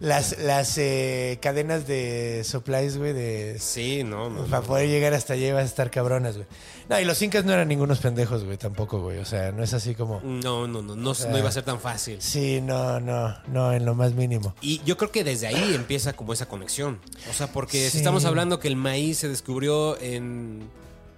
Las, 0.00 0.38
las 0.38 0.78
eh, 0.78 1.38
cadenas 1.42 1.86
de 1.86 2.42
supplies, 2.44 2.96
güey, 2.96 3.12
de... 3.12 3.58
Sí, 3.60 4.02
no, 4.02 4.30
no. 4.30 4.44
Para 4.46 4.62
no. 4.62 4.66
poder 4.66 4.88
llegar 4.88 5.12
hasta 5.12 5.34
allá 5.34 5.48
iban 5.48 5.60
a 5.62 5.66
estar 5.66 5.90
cabronas, 5.90 6.36
güey. 6.36 6.46
No, 6.88 6.98
y 6.98 7.04
los 7.04 7.20
incas 7.20 7.44
no 7.44 7.52
eran 7.52 7.68
ningunos 7.68 7.98
pendejos, 8.00 8.42
güey, 8.44 8.56
tampoco, 8.56 9.00
güey. 9.02 9.18
O 9.18 9.26
sea, 9.26 9.52
no 9.52 9.62
es 9.62 9.74
así 9.74 9.94
como... 9.94 10.22
No, 10.24 10.66
no, 10.66 10.80
no, 10.80 10.96
no, 10.96 11.14
sea- 11.14 11.30
no 11.30 11.36
iba 11.38 11.50
a 11.50 11.52
ser 11.52 11.64
tan 11.64 11.78
fácil. 11.80 12.16
Sí, 12.22 12.62
no, 12.62 12.98
no, 12.98 13.36
no, 13.48 13.74
en 13.74 13.84
lo 13.84 13.94
más 13.94 14.14
mínimo. 14.14 14.54
Y 14.62 14.80
yo 14.86 14.96
creo 14.96 15.10
que 15.12 15.22
desde 15.22 15.48
ahí 15.48 15.74
empieza 15.74 16.14
como 16.14 16.32
esa 16.32 16.46
conexión. 16.48 16.98
O 17.30 17.34
sea, 17.34 17.52
porque 17.52 17.84
Sí. 17.84 17.90
si 17.90 17.98
estamos 17.98 18.24
hablando 18.24 18.58
que 18.58 18.68
el 18.68 18.76
maíz 18.76 19.18
se 19.18 19.28
descubrió 19.28 20.00
en, 20.00 20.62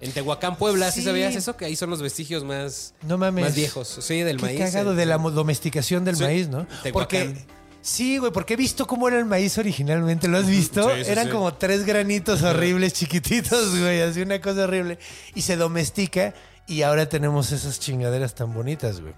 en 0.00 0.10
Tehuacán, 0.12 0.56
Puebla, 0.58 0.90
¿sí, 0.90 1.02
Sí. 1.02 1.06
sabías 1.06 1.36
eso? 1.36 1.56
Que 1.56 1.66
ahí 1.66 1.76
son 1.76 1.88
los 1.88 2.02
vestigios 2.02 2.42
más, 2.42 2.94
No 3.02 3.16
mames. 3.16 3.44
más 3.44 3.54
viejos. 3.54 3.86
Sí, 4.00 4.22
del 4.22 4.38
Qué 4.38 4.42
maíz. 4.42 4.58
cagado 4.58 4.90
el- 4.90 4.96
de 4.96 5.06
la 5.06 5.18
domesticación 5.18 6.04
del 6.04 6.16
Sí, 6.16 6.24
maíz, 6.24 6.48
¿no? 6.48 6.66
Tehuacán. 6.82 6.92
Porque 6.92 7.46
sí, 7.82 8.16
güey, 8.18 8.32
porque 8.32 8.54
he 8.54 8.56
visto 8.56 8.86
cómo 8.86 9.08
era 9.08 9.18
el 9.18 9.26
maíz 9.26 9.58
originalmente. 9.58 10.28
¿Lo 10.28 10.38
has 10.38 10.46
visto? 10.46 10.82
Sí, 10.96 11.04
sí, 11.04 11.10
Eran 11.10 11.26
sí. 11.26 11.32
como 11.32 11.52
tres 11.54 11.84
granitos 11.84 12.42
horribles, 12.42 12.94
chiquititos, 12.94 13.78
güey, 13.78 14.00
así 14.00 14.22
una 14.22 14.40
cosa 14.40 14.64
horrible. 14.64 14.98
Y 15.34 15.42
se 15.42 15.56
domestica 15.56 16.32
y 16.66 16.82
ahora 16.82 17.08
tenemos 17.08 17.52
esas 17.52 17.78
chingaderas 17.80 18.34
tan 18.34 18.54
bonitas, 18.54 19.00
güey. 19.00 19.14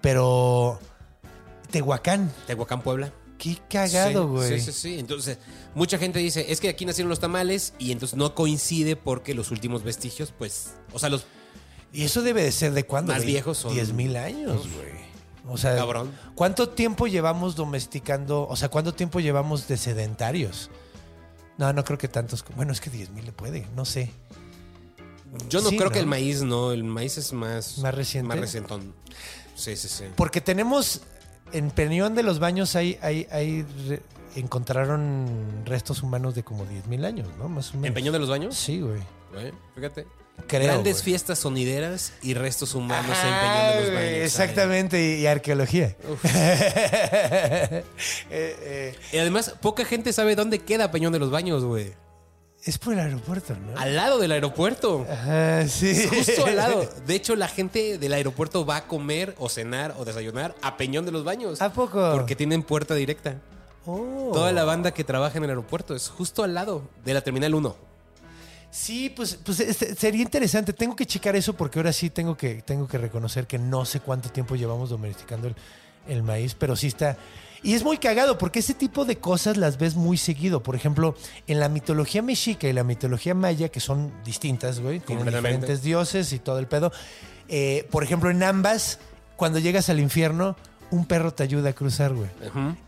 Pero 0.00 0.80
Tehuacán, 1.70 2.32
Tehuacán, 2.46 2.82
Puebla. 2.82 3.12
qué 3.38 3.56
cagado, 3.68 4.28
güey. 4.28 4.58
Sí, 4.60 4.72
sí, 4.72 4.72
sí. 4.72 4.98
Entonces, 4.98 5.38
mucha 5.74 5.98
gente 5.98 6.18
dice, 6.18 6.46
es 6.50 6.60
que 6.60 6.68
aquí 6.68 6.84
nacieron 6.84 7.08
los 7.08 7.20
tamales 7.20 7.74
y 7.78 7.92
entonces 7.92 8.16
no 8.16 8.34
coincide 8.34 8.96
porque 8.96 9.34
los 9.34 9.50
últimos 9.50 9.82
vestigios, 9.84 10.32
pues, 10.36 10.72
o 10.92 10.98
sea, 10.98 11.08
los... 11.08 11.24
Y 11.92 12.04
eso 12.04 12.22
debe 12.22 12.42
de 12.42 12.52
ser 12.52 12.72
de 12.72 12.84
cuándo? 12.84 13.12
Más 13.12 13.22
güey? 13.22 13.32
viejos 13.32 13.58
son- 13.58 13.74
10 13.74 13.92
mil 13.92 14.16
años, 14.16 14.66
güey. 14.76 15.01
O 15.48 15.56
sea, 15.56 15.76
Cabrón. 15.76 16.12
¿cuánto 16.34 16.68
tiempo 16.68 17.06
llevamos 17.06 17.56
domesticando? 17.56 18.46
O 18.48 18.56
sea, 18.56 18.68
¿cuánto 18.68 18.94
tiempo 18.94 19.20
llevamos 19.20 19.66
de 19.68 19.76
sedentarios? 19.76 20.70
No, 21.58 21.72
no 21.72 21.84
creo 21.84 21.98
que 21.98 22.08
tantos. 22.08 22.44
Bueno, 22.56 22.72
es 22.72 22.80
que 22.80 22.90
10 22.90 23.10
mil 23.10 23.24
le 23.24 23.32
puede, 23.32 23.66
no 23.76 23.84
sé. 23.84 24.10
Yo 25.48 25.60
no 25.62 25.70
Sí, 25.70 25.76
creo 25.76 25.88
¿no? 25.88 25.92
que 25.92 25.98
el 26.00 26.06
maíz, 26.06 26.42
no, 26.42 26.72
el 26.72 26.84
maíz 26.84 27.16
es 27.18 27.32
más... 27.32 27.78
¿Más 27.78 27.94
reciente? 27.94 28.28
Más 28.28 28.38
recientón. 28.38 28.94
Sí, 29.54 29.76
sí, 29.76 29.88
sí. 29.88 30.04
Porque 30.16 30.40
tenemos. 30.40 31.02
En 31.52 31.70
Peñón 31.70 32.14
de 32.14 32.22
los 32.22 32.38
Baños 32.38 32.76
hay, 32.76 32.98
hay, 33.02 33.26
hay 33.30 33.62
re- 33.88 34.02
encontraron 34.36 35.62
restos 35.66 36.02
humanos 36.02 36.34
de 36.34 36.42
como 36.42 36.64
10 36.64 36.86
mil 36.86 37.04
años, 37.04 37.28
¿no? 37.38 37.48
Más 37.48 37.70
o 37.70 37.74
menos. 37.74 37.88
¿En 37.88 37.94
Peñón 37.94 38.12
de 38.14 38.18
los 38.18 38.28
Baños? 38.30 38.54
Sí, 38.56 38.80
güey. 38.80 39.00
Güey, 39.32 39.52
Fíjate. 39.74 40.06
Creo, 40.46 40.64
Grandes 40.64 41.02
fiestas 41.02 41.38
sonideras 41.38 42.12
y 42.22 42.34
restos 42.34 42.74
humanos 42.74 43.16
en 43.16 43.34
Peñón 43.34 43.68
de 43.68 43.80
los 43.80 43.94
Baños. 43.94 44.24
Exactamente, 44.24 45.02
y, 45.02 45.22
y 45.22 45.26
arqueología. 45.26 45.96
Eh, 48.30 48.56
eh. 48.60 48.94
Y 49.12 49.18
además, 49.18 49.54
poca 49.60 49.84
gente 49.84 50.12
sabe 50.12 50.34
dónde 50.34 50.58
queda 50.58 50.90
Peñón 50.90 51.12
de 51.12 51.18
los 51.18 51.30
Baños, 51.30 51.64
güey. 51.64 51.92
Es 52.64 52.78
por 52.78 52.92
el 52.92 53.00
aeropuerto, 53.00 53.56
¿no? 53.56 53.78
Al 53.78 53.96
lado 53.96 54.18
del 54.20 54.30
aeropuerto. 54.30 55.04
Ajá, 55.10 55.66
sí. 55.66 56.06
Justo 56.08 56.46
al 56.46 56.56
lado. 56.56 56.88
De 57.06 57.14
hecho, 57.14 57.34
la 57.34 57.48
gente 57.48 57.98
del 57.98 58.12
aeropuerto 58.12 58.64
va 58.64 58.76
a 58.76 58.86
comer 58.86 59.34
o 59.38 59.48
cenar 59.48 59.96
o 59.98 60.04
desayunar 60.04 60.54
a 60.62 60.76
Peñón 60.76 61.04
de 61.04 61.10
los 61.10 61.24
Baños. 61.24 61.60
¿A 61.60 61.72
poco? 61.72 62.12
Porque 62.12 62.36
tienen 62.36 62.62
puerta 62.62 62.94
directa. 62.94 63.40
Oh. 63.84 64.30
Toda 64.32 64.52
la 64.52 64.62
banda 64.62 64.92
que 64.94 65.02
trabaja 65.02 65.38
en 65.38 65.44
el 65.44 65.50
aeropuerto 65.50 65.96
es 65.96 66.08
justo 66.08 66.44
al 66.44 66.54
lado 66.54 66.88
de 67.04 67.14
la 67.14 67.22
Terminal 67.22 67.52
1. 67.52 67.91
Sí, 68.72 69.12
pues, 69.14 69.38
pues 69.44 69.60
este, 69.60 69.94
sería 69.94 70.22
interesante. 70.22 70.72
Tengo 70.72 70.96
que 70.96 71.04
checar 71.04 71.36
eso 71.36 71.52
porque 71.52 71.78
ahora 71.78 71.92
sí 71.92 72.08
tengo 72.08 72.38
que, 72.38 72.62
tengo 72.62 72.88
que 72.88 72.96
reconocer 72.96 73.46
que 73.46 73.58
no 73.58 73.84
sé 73.84 74.00
cuánto 74.00 74.30
tiempo 74.30 74.56
llevamos 74.56 74.88
domesticando 74.88 75.48
el, 75.48 75.54
el 76.08 76.22
maíz, 76.22 76.54
pero 76.54 76.74
sí 76.74 76.86
está. 76.86 77.18
Y 77.62 77.74
es 77.74 77.84
muy 77.84 77.98
cagado 77.98 78.38
porque 78.38 78.60
ese 78.60 78.72
tipo 78.72 79.04
de 79.04 79.18
cosas 79.18 79.58
las 79.58 79.76
ves 79.76 79.94
muy 79.94 80.16
seguido. 80.16 80.62
Por 80.62 80.74
ejemplo, 80.74 81.14
en 81.46 81.60
la 81.60 81.68
mitología 81.68 82.22
mexica 82.22 82.66
y 82.66 82.72
la 82.72 82.82
mitología 82.82 83.34
maya, 83.34 83.68
que 83.68 83.78
son 83.78 84.10
distintas, 84.24 84.80
güey, 84.80 85.00
tienen 85.00 85.26
diferentes 85.26 85.82
dioses 85.82 86.32
y 86.32 86.38
todo 86.38 86.58
el 86.58 86.66
pedo. 86.66 86.92
eh, 87.48 87.86
por 87.90 88.02
ejemplo, 88.02 88.30
en 88.30 88.42
ambas, 88.42 88.98
cuando 89.36 89.58
llegas 89.58 89.90
al 89.90 90.00
infierno, 90.00 90.56
un 90.90 91.04
perro 91.04 91.34
te 91.34 91.42
ayuda 91.42 91.70
a 91.70 91.72
cruzar, 91.74 92.14
güey. 92.14 92.30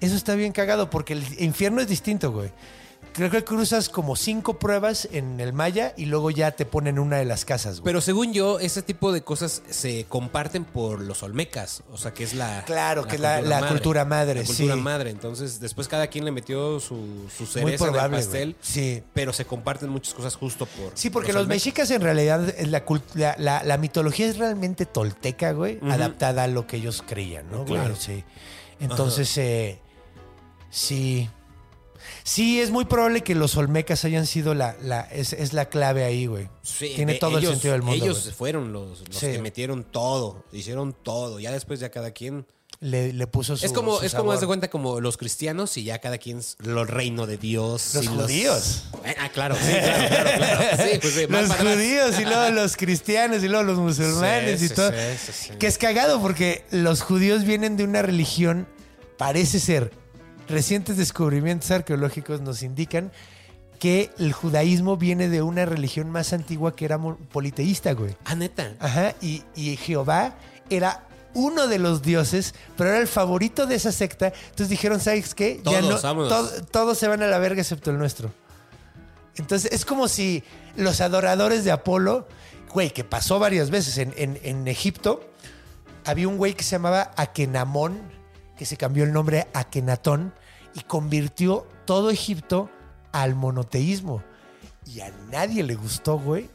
Eso 0.01 0.16
está 0.16 0.35
bien 0.35 0.52
cagado 0.52 0.89
porque 0.89 1.12
el 1.12 1.24
infierno 1.43 1.82
es 1.82 1.89
distinto, 1.89 2.32
güey. 2.32 2.51
Creo 3.15 3.31
que 3.31 3.45
cruzas 3.45 3.89
como 3.89 4.16
cinco 4.16 4.59
pruebas 4.59 5.09
en 5.12 5.39
el 5.39 5.53
Maya 5.53 5.95
y 5.97 6.07
luego 6.07 6.31
ya 6.32 6.51
te 6.51 6.66
ponen 6.66 6.99
una 6.99 7.16
de 7.19 7.24
las 7.24 7.45
casas, 7.45 7.81
güey. 7.81 7.85
Pero 7.85 8.01
según 8.01 8.32
yo, 8.32 8.59
ese 8.59 8.82
tipo 8.82 9.12
de 9.12 9.23
cosas 9.23 9.62
se 9.70 10.05
comparten 10.09 10.65
por 10.65 11.01
los 11.01 11.23
olmecas. 11.23 11.85
O 11.93 11.97
sea, 11.97 12.12
que 12.12 12.24
es 12.24 12.35
la. 12.35 12.65
Claro, 12.65 13.07
que 13.07 13.15
es 13.15 13.20
la- 13.20 13.41
la 13.41 13.69
cultura 13.69 14.05
madre, 14.05 14.41
La 14.41 14.47
cultura 14.47 14.74
sí. 14.74 14.81
madre. 14.81 15.11
Entonces, 15.11 15.61
después 15.61 15.86
cada 15.86 16.09
quien 16.09 16.24
le 16.24 16.32
metió 16.32 16.81
su, 16.81 17.28
su 17.36 17.47
cereza 17.47 17.86
en 17.89 17.95
el 17.95 18.11
pastel. 18.11 18.57
Sí. 18.61 19.03
Pero 19.15 19.32
se 19.32 19.45
comparten 19.45 19.91
muchas 19.91 20.12
cosas 20.12 20.35
justo 20.35 20.66
por. 20.66 20.91
Sí, 20.95 21.09
porque 21.11 21.32
los, 21.32 21.47
mexicas 21.47 21.91
en 21.93 22.01
realidad, 22.03 22.49
es 22.49 22.66
la, 22.69 22.82
la, 23.39 23.62
la- 23.62 23.78
mitología 23.78 24.27
es 24.27 24.39
realmente 24.39 24.86
tolteca, 24.86 25.53
güey, 25.53 25.78
adaptada 25.89 26.43
a 26.43 26.47
lo 26.49 26.66
que 26.66 26.78
ellos 26.78 27.05
creían, 27.07 27.49
¿no? 27.51 27.65
Claro. 27.65 27.95
Sí. 27.97 28.24
Entonces, 28.81 29.39
eh, 29.39 29.78
sí. 30.70 31.28
Sí, 32.22 32.60
es 32.60 32.70
muy 32.70 32.85
probable 32.85 33.22
que 33.22 33.35
los 33.35 33.56
olmecas 33.56 34.05
hayan 34.05 34.26
sido 34.26 34.55
la, 34.55 34.76
la 34.82 35.02
es, 35.02 35.32
es 35.32 35.52
la 35.52 35.66
clave 35.68 36.05
ahí, 36.05 36.26
güey. 36.26 36.48
Sí, 36.62 36.93
Tiene 36.97 37.14
todo 37.14 37.39
ellos- 37.39 37.44
el 37.44 37.55
sentido 37.56 37.72
del 37.72 37.82
mundo. 37.82 38.05
Ellos 38.05 38.22
güey. 38.24 38.35
fueron 38.35 38.72
los, 38.72 39.01
los 39.09 39.16
Sí. 39.18 39.26
que 39.32 39.39
metieron 39.40 39.85
todo, 39.85 40.44
hicieron 40.52 40.93
todo. 41.02 41.39
Ya 41.40 41.52
después 41.52 41.81
ya 41.81 41.90
cada 41.90 42.10
quien. 42.12 42.47
Le, 42.81 43.12
le 43.12 43.26
puso 43.28 43.56
su 43.56 43.64
es 43.64 43.72
como, 43.72 43.98
su 44.01 44.05
es 44.05 44.14
como 44.14 44.36
de 44.36 44.47
cuenta 44.47 44.68
como 44.68 45.01
los 45.01 45.16
cristianos 45.16 45.76
y 45.78 45.85
ya 45.85 46.01
cada 46.01 46.18
quien 46.18 46.39
es 46.39 46.56
lo 46.59 46.85
reino 46.85 47.26
de 47.26 47.39
Dios. 47.39 47.94
Los 47.94 48.05
y 48.05 48.09
judíos. 48.09 48.82
Eh, 49.05 49.14
Ah, 49.18 49.31
claro, 49.32 49.55
sí, 49.55 49.70
claro, 49.72 50.09
claro, 50.09 50.31
claro. 50.36 50.82
Sí, 50.93 50.98
pues, 51.01 51.14
sí, 51.14 51.26
los 51.28 51.52
judíos 51.56 52.20
y 52.20 52.24
luego 52.24 52.51
los 52.51 52.76
cristianos 52.76 53.43
y 53.44 53.48
luego 53.48 53.62
los 53.62 53.78
musulmanes 53.78 54.60
y 54.62 54.68
todo. 54.70 54.90
Que 55.59 55.66
es 55.68 55.78
cagado 55.78 56.20
porque 56.20 56.64
los 56.72 57.01
judíos 57.01 57.44
vienen 57.44 57.76
de 57.76 57.85
una 57.85 58.02
religión, 58.02 58.66
parece 59.16 59.60
ser, 59.60 59.93
recientes 60.49 60.97
descubrimientos 60.97 61.71
arqueológicos 61.71 62.41
nos 62.41 62.62
indican 62.62 63.12
que 63.79 64.11
el 64.19 64.33
judaísmo 64.33 64.97
viene 64.97 65.29
de 65.29 65.43
una 65.43 65.66
religión 65.66 66.09
más 66.11 66.33
antigua 66.33 66.75
que 66.75 66.85
era 66.85 66.99
politeísta, 66.99 67.93
güey. 67.93 68.16
Ah, 68.25 68.35
neta. 68.35 68.73
Ajá, 68.79 69.15
y, 69.21 69.43
y 69.55 69.77
Jehová 69.77 70.37
era 70.71 71.07
uno 71.35 71.66
de 71.66 71.79
los 71.79 72.01
dioses, 72.03 72.55
pero 72.77 72.91
era 72.91 72.99
el 73.01 73.09
favorito 73.09 73.66
de 73.66 73.75
esa 73.75 73.91
secta. 73.93 74.33
Entonces 74.45 74.69
dijeron, 74.69 75.01
¿sabes 75.01 75.35
qué? 75.35 75.61
Todos, 75.62 76.03
vámonos. 76.03 76.33
tod- 76.33 76.66
todos 76.71 76.97
se 76.97 77.09
van 77.09 77.23
a 77.23 77.27
la 77.27 77.39
verga 77.39 77.61
excepto 77.61 77.91
el 77.91 77.99
nuestro. 77.99 78.33
Entonces 79.37 79.73
es 79.73 79.85
como 79.85 80.07
si 80.09 80.45
los 80.77 81.01
adoradores 81.01 81.65
de 81.65 81.73
Apolo, 81.73 82.29
güey, 82.73 82.91
que 82.93 83.03
pasó 83.05 83.39
varias 83.41 83.71
veces 83.71 83.99
en, 83.99 84.15
en- 84.16 84.39
en 84.45 84.69
Egipto, 84.69 85.29
había 86.05 86.29
un 86.29 86.37
güey 86.39 86.55
que 86.55 86.62
se 86.62 86.71
llamaba 86.73 87.11
Akenamón, 87.16 88.01
que 88.56 88.66
se 88.66 88.76
cambió 88.76 89.05
el 89.05 89.12
nombre 89.12 89.47
a 89.52 89.60
Akenatón 89.60 90.32
y 90.74 90.81
convirtió 90.81 91.66
todo 91.85 92.10
Egipto 92.10 92.70
al 93.12 93.35
monoteísmo. 93.35 94.22
Y 94.86 95.01
a 95.01 95.10
nadie 95.31 95.62
le 95.62 95.74
gustó, 95.74 96.18
güey. 96.18 96.48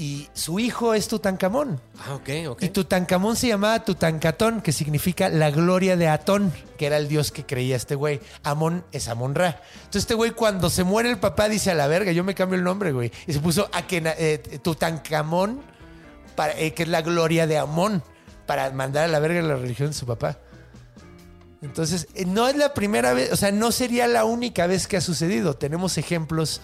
Y 0.00 0.28
su 0.32 0.60
hijo 0.60 0.94
es 0.94 1.08
Tutankamón. 1.08 1.80
Ah, 1.98 2.14
ok, 2.14 2.28
ok. 2.50 2.62
Y 2.62 2.68
Tutankamón 2.68 3.34
se 3.34 3.48
llamaba 3.48 3.84
Tutankatón, 3.84 4.60
que 4.60 4.70
significa 4.72 5.28
la 5.28 5.50
gloria 5.50 5.96
de 5.96 6.06
Atón, 6.06 6.52
que 6.78 6.86
era 6.86 6.98
el 6.98 7.08
dios 7.08 7.32
que 7.32 7.44
creía 7.44 7.74
este 7.74 7.96
güey. 7.96 8.20
Amón 8.44 8.84
es 8.92 9.08
Amón 9.08 9.34
Ra. 9.34 9.60
Entonces 9.78 10.02
este 10.02 10.14
güey 10.14 10.30
cuando 10.30 10.70
se 10.70 10.84
muere 10.84 11.10
el 11.10 11.18
papá 11.18 11.48
dice 11.48 11.72
a 11.72 11.74
la 11.74 11.88
verga, 11.88 12.12
yo 12.12 12.22
me 12.22 12.36
cambio 12.36 12.56
el 12.56 12.62
nombre, 12.64 12.92
güey. 12.92 13.10
Y 13.26 13.32
se 13.32 13.40
puso 13.40 13.68
Akena- 13.72 14.14
eh, 14.18 14.38
Tutankamón, 14.62 15.60
para, 16.36 16.56
eh, 16.56 16.72
que 16.74 16.84
es 16.84 16.88
la 16.88 17.02
gloria 17.02 17.48
de 17.48 17.58
Amón, 17.58 18.04
para 18.46 18.70
mandar 18.70 19.04
a 19.04 19.08
la 19.08 19.18
verga 19.18 19.42
la 19.42 19.56
religión 19.56 19.88
de 19.88 19.94
su 19.94 20.06
papá. 20.06 20.38
Entonces, 21.62 22.06
eh, 22.14 22.24
no 22.24 22.46
es 22.48 22.56
la 22.56 22.72
primera 22.74 23.12
vez, 23.14 23.32
o 23.32 23.36
sea, 23.36 23.50
no 23.50 23.72
sería 23.72 24.06
la 24.06 24.24
única 24.24 24.66
vez 24.66 24.86
que 24.86 24.96
ha 24.96 25.00
sucedido. 25.00 25.54
Tenemos 25.54 25.98
ejemplos 25.98 26.60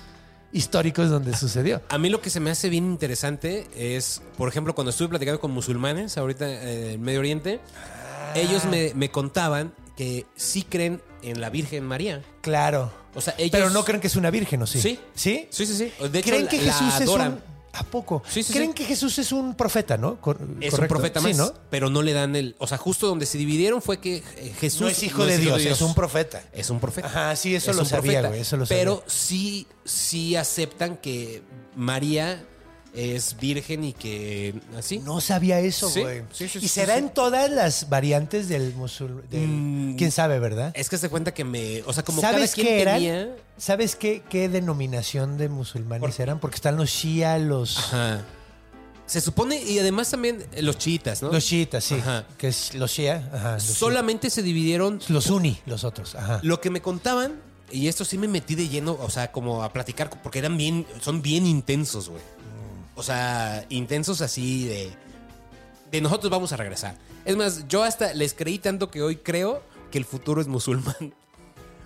históricos 0.52 1.10
donde 1.10 1.36
sucedió. 1.36 1.82
A 1.88 1.98
mí 1.98 2.08
lo 2.08 2.20
que 2.20 2.30
se 2.30 2.38
me 2.38 2.50
hace 2.50 2.68
bien 2.68 2.84
interesante 2.84 3.66
es, 3.76 4.22
por 4.38 4.48
ejemplo, 4.48 4.74
cuando 4.74 4.90
estuve 4.90 5.08
platicando 5.08 5.40
con 5.40 5.50
musulmanes 5.50 6.16
ahorita 6.16 6.46
eh, 6.48 6.92
en 6.94 7.02
Medio 7.02 7.18
Oriente, 7.20 7.60
Ah. 7.76 8.32
ellos 8.36 8.64
me, 8.64 8.92
me 8.94 9.10
contaban 9.10 9.72
que 9.96 10.26
sí 10.36 10.62
creen 10.62 11.00
en 11.22 11.40
la 11.40 11.50
Virgen 11.50 11.84
María. 11.84 12.22
Claro. 12.40 12.92
O 13.14 13.20
sea, 13.20 13.34
ellos... 13.38 13.50
Pero 13.52 13.70
no 13.70 13.84
creen 13.84 14.00
que 14.00 14.08
es 14.08 14.16
una 14.16 14.30
virgen, 14.30 14.62
¿o 14.62 14.66
sí? 14.66 14.80
Sí. 14.80 14.98
¿Sí? 15.14 15.46
Sí, 15.50 15.66
sí, 15.66 15.74
sí. 15.76 16.08
De 16.08 16.18
hecho, 16.18 16.30
¿Creen 16.30 16.48
que 16.48 16.60
la 16.62 16.72
Jesús 16.72 17.00
es 17.00 17.08
un... 17.08 17.40
¿A 17.76 17.82
poco? 17.82 18.22
Sí, 18.28 18.42
sí, 18.42 18.52
¿Creen 18.52 18.70
sí. 18.70 18.74
que 18.74 18.84
Jesús 18.84 19.18
es 19.18 19.32
un 19.32 19.54
profeta, 19.54 19.96
no? 19.96 20.20
Cor- 20.20 20.38
Es 20.60 20.70
correcto. 20.70 20.82
un 20.82 20.88
profeta 20.88 21.20
Sí, 21.20 21.26
más, 21.28 21.36
¿no? 21.36 21.52
pero 21.70 21.90
no 21.90 22.02
le 22.02 22.12
dan 22.12 22.36
el... 22.36 22.54
O 22.58 22.66
sea, 22.66 22.78
justo 22.78 23.06
donde 23.08 23.26
se 23.26 23.36
dividieron 23.38 23.82
fue 23.82 23.98
que 23.98 24.18
eh, 24.36 24.54
Jesús... 24.60 24.80
no 24.82 24.88
es 24.88 25.02
hijo 25.02 25.24
de 25.26 25.38
Dios, 25.38 25.60
es 25.64 25.80
un 25.82 25.94
profeta. 25.94 26.42
Es 26.52 26.70
un 26.70 26.78
profeta. 26.80 27.08
Ajá, 27.08 27.36
sí, 27.36 27.54
eso 27.54 27.72
Es 27.72 27.76
lo 27.76 27.84
sabía, 27.84 28.22
güey, 28.28 28.40
eso 28.40 28.56
lo 28.56 28.66
Pero 28.66 28.96
sabía. 28.98 29.10
sí, 29.10 29.66
sí 29.84 30.36
aceptan 30.36 30.96
que 30.96 31.42
María 31.74 32.44
es 32.94 33.36
virgen 33.38 33.84
y 33.84 33.92
que 33.92 34.54
así. 34.78 34.98
No 35.00 35.20
sabía 35.20 35.60
eso, 35.60 35.90
güey. 35.90 36.22
sí, 36.32 36.48
sí, 36.48 36.58
¿Y 36.58 36.62
sí, 36.62 36.68
será 36.68 36.94
sí. 36.94 37.00
en 37.00 37.10
todas 37.10 37.50
las 37.50 37.88
variantes 37.88 38.48
del 38.48 38.74
musulmán? 38.74 39.24
Mm. 39.30 39.96
¿Quién 39.96 40.10
sabe, 40.10 40.38
verdad? 40.38 40.72
Es 40.74 40.88
que 40.88 40.96
se 40.96 41.08
cuenta 41.08 41.34
que 41.34 41.44
me... 41.44 41.82
O 41.82 41.92
sea, 41.92 42.04
como 42.04 42.20
cada 42.20 42.34
¿Sabes 42.34 42.54
quien 42.54 42.66
qué 42.66 42.82
eran? 42.82 42.96
tenía... 42.96 43.36
¿Sabes 43.56 43.96
qué, 43.96 44.22
qué 44.28 44.48
denominación 44.48 45.38
de 45.38 45.48
musulmanes 45.48 46.18
eran? 46.20 46.40
Porque 46.40 46.56
están 46.56 46.76
los 46.76 46.90
shia, 46.90 47.38
los, 47.38 47.78
Ajá. 47.78 48.24
Se 49.06 49.20
supone, 49.20 49.62
y 49.62 49.78
además 49.78 50.10
también 50.10 50.46
eh, 50.52 50.62
los 50.62 50.78
chiitas, 50.78 51.22
¿no? 51.22 51.30
los 51.30 51.44
chiitas, 51.44 51.84
sí. 51.84 51.96
Ajá. 51.96 52.24
Que 52.38 52.48
es 52.48 52.74
los 52.74 52.90
shia. 52.90 53.30
Ajá, 53.34 53.54
los, 53.54 53.64
Solamente 53.64 54.30
se 54.30 54.42
dividieron 54.42 54.98
los 55.08 55.24
sunni, 55.24 55.60
los 55.66 55.84
otros. 55.84 56.14
Ajá. 56.14 56.40
Lo 56.42 56.60
que 56.60 56.70
me 56.70 56.80
contaban, 56.80 57.34
y 57.70 57.88
esto 57.88 58.04
sí 58.06 58.16
me 58.16 58.28
metí 58.28 58.54
de 58.54 58.68
lleno, 58.68 58.96
o 58.98 59.10
sea, 59.10 59.30
como 59.30 59.62
a 59.62 59.72
platicar, 59.72 60.08
porque 60.22 60.38
eran 60.38 60.56
bien, 60.56 60.86
son 61.02 61.20
bien 61.20 61.46
intensos, 61.46 62.08
güey. 62.08 62.22
O 62.96 63.02
sea, 63.02 63.64
intensos 63.68 64.20
así 64.20 64.66
de. 64.66 64.90
De 65.90 66.00
nosotros 66.00 66.30
vamos 66.30 66.52
a 66.52 66.56
regresar. 66.56 66.96
Es 67.24 67.36
más, 67.36 67.66
yo 67.68 67.82
hasta 67.84 68.12
les 68.14 68.34
creí 68.34 68.58
tanto 68.58 68.90
que 68.90 69.02
hoy 69.02 69.16
creo 69.16 69.62
que 69.90 69.98
el 69.98 70.04
futuro 70.04 70.40
es 70.40 70.46
musulmán. 70.48 71.14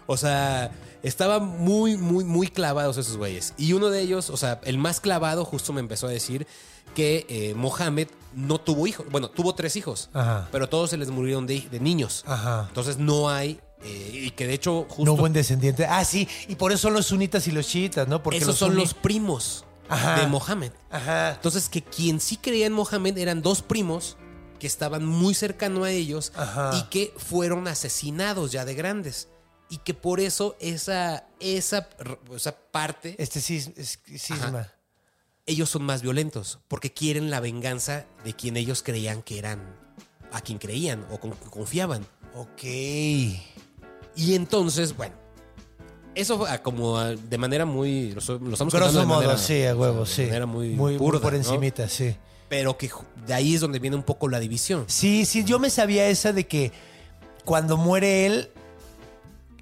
O 0.07 0.17
sea, 0.17 0.71
estaban 1.03 1.45
muy, 1.47 1.99
muy, 1.99 2.25
muy 2.25 2.49
clavados 2.49 2.97
esos 2.97 3.19
güeyes. 3.19 3.53
Y 3.59 3.75
uno 3.75 3.91
de 3.91 4.01
ellos, 4.01 4.31
o 4.31 4.39
sea, 4.39 4.59
el 4.65 4.79
más 4.79 5.01
clavado, 5.01 5.45
justo 5.45 5.75
me 5.75 5.81
empezó 5.81 6.07
a 6.07 6.11
decir 6.11 6.47
que 6.95 7.27
eh, 7.29 7.53
Mohammed 7.55 8.09
no 8.35 8.59
tuvo 8.59 8.87
hijos. 8.87 9.05
Bueno, 9.11 9.29
tuvo 9.29 9.55
tres 9.55 9.77
hijos, 9.77 10.09
Ajá. 10.15 10.49
pero 10.51 10.67
todos 10.69 10.89
se 10.89 10.97
les 10.97 11.11
murieron 11.11 11.47
de, 11.47 11.61
de 11.71 11.79
niños. 11.81 12.25
Ajá. 12.27 12.65
Entonces 12.69 12.97
no 12.97 13.29
hay. 13.29 13.61
eh, 13.85 14.11
y 14.15 14.31
que 14.31 14.47
de 14.47 14.55
hecho, 14.55 14.87
justo. 14.89 15.05
No 15.05 15.15
buen 15.15 15.35
descendiente. 15.35 15.85
Ah, 15.85 16.05
sí. 16.07 16.27
Y 16.49 16.55
por 16.55 16.73
eso 16.73 16.83
son 16.89 16.95
los 16.95 17.05
sunitas 17.07 17.47
y 17.47 17.51
los 17.53 17.67
chiitas, 17.69 18.09
¿no? 18.09 18.23
Porque 18.23 18.39
esos 18.39 18.49
los 18.49 18.59
son 18.59 18.75
los 18.77 18.95
primos 18.95 19.67
Ajá. 19.89 20.21
de 20.21 20.27
Mohammed. 20.27 20.73
Ajá. 20.91 21.33
Entonces, 21.35 21.69
que 21.69 21.83
quien 21.83 22.21
sí 22.21 22.37
creía 22.37 22.67
en 22.67 22.73
Mohammed 22.73 23.17
eran 23.19 23.43
dos 23.43 23.63
primos 23.63 24.17
que 24.59 24.67
estaban 24.67 25.05
muy 25.07 25.35
cercano 25.35 25.85
a 25.85 25.91
ellos 25.91 26.33
Ajá. 26.37 26.71
y 26.77 26.83
que 26.91 27.15
fueron 27.17 27.69
asesinados 27.69 28.53
ya 28.53 28.65
de 28.65 28.75
grandes. 28.75 29.29
Y 29.71 29.79
que 29.79 29.93
por 29.95 30.19
eso 30.21 30.57
esa, 30.61 31.27
esa, 31.41 31.89
esa 32.35 32.57
parte, 32.71 33.15
Este 33.19 33.41
cis- 33.41 33.73
es- 33.77 34.01
cisma. 34.21 34.47
Ajá. 34.47 34.73
ellos 35.47 35.69
son 35.71 35.83
más 35.85 36.03
violentos, 36.03 36.59
porque 36.69 36.93
quieren 36.93 37.31
la 37.31 37.41
venganza 37.41 38.07
de 38.25 38.35
quien 38.35 38.57
ellos 38.57 38.83
creían 38.83 39.23
que 39.23 39.39
eran, 39.39 39.61
a 40.33 40.41
quien 40.41 40.59
creían 40.59 41.07
o 41.11 41.19
con 41.21 41.31
confiaban. 41.33 42.07
Ok. 42.35 42.63
Y 42.65 44.35
entonces, 44.35 44.97
bueno, 44.97 45.15
eso 46.21 46.39
fue, 46.39 46.51
ah, 46.51 46.63
como 46.63 46.99
ah, 46.99 47.15
de 47.15 47.39
manera 47.39 47.65
muy... 47.65 48.13
Lo, 48.13 48.39
lo 48.39 48.53
estamos 48.53 48.75
Grosso 48.75 49.01
de 49.01 49.07
modo, 49.07 49.21
manera- 49.21 49.39
sí, 49.39 49.65
a 49.65 49.75
huevo, 49.77 50.01
o 50.03 50.07
sea, 50.07 50.15
sí. 50.17 50.23
De 50.23 50.29
manera 50.29 50.47
muy, 50.47 50.71
muy, 50.71 50.99
por 50.99 51.21
¿no? 51.33 51.39
encimita, 51.39 51.89
sí. 51.89 52.15
Pero 52.49 52.77
que 52.79 52.91
de 53.27 53.35
ahí 53.35 53.55
es 53.55 53.61
donde 53.61 53.79
viene 53.79 53.97
un 53.97 54.03
poco 54.03 54.29
la 54.29 54.41
división. 54.41 54.85
Sí, 54.87 55.25
sí, 55.25 55.45
yo 55.45 55.59
me 55.59 55.71
sabía 55.71 56.09
esa 56.09 56.33
de 56.33 56.47
que 56.47 56.73
cuando 57.45 57.77
muere 57.77 58.27
él, 58.27 58.51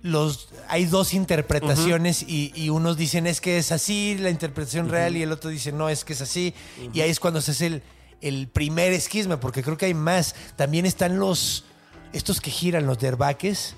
los 0.02 0.48
hay 0.68 0.84
dos 0.84 1.14
interpretaciones 1.14 2.22
y, 2.22 2.52
y 2.54 2.70
unos 2.70 2.96
dicen 2.96 3.26
es 3.26 3.40
que 3.40 3.58
es 3.58 3.72
así 3.72 4.16
la 4.18 4.30
interpretación 4.30 4.88
real 4.88 5.16
y 5.16 5.22
el 5.22 5.32
otro 5.32 5.50
dice 5.50 5.72
no 5.72 5.88
es 5.88 6.04
que 6.04 6.12
es 6.12 6.20
así 6.20 6.54
y 6.92 7.00
ahí 7.00 7.10
es 7.10 7.18
cuando 7.18 7.40
se 7.40 7.50
hace 7.50 7.66
el, 7.66 7.82
el 8.20 8.46
primer 8.46 8.92
esquisma 8.92 9.40
porque 9.40 9.64
creo 9.64 9.76
que 9.76 9.86
hay 9.86 9.94
más 9.94 10.36
también 10.54 10.86
están 10.86 11.18
los 11.18 11.64
estos 12.12 12.40
que 12.40 12.52
giran 12.52 12.86
los 12.86 12.98
derbaques 12.98 13.74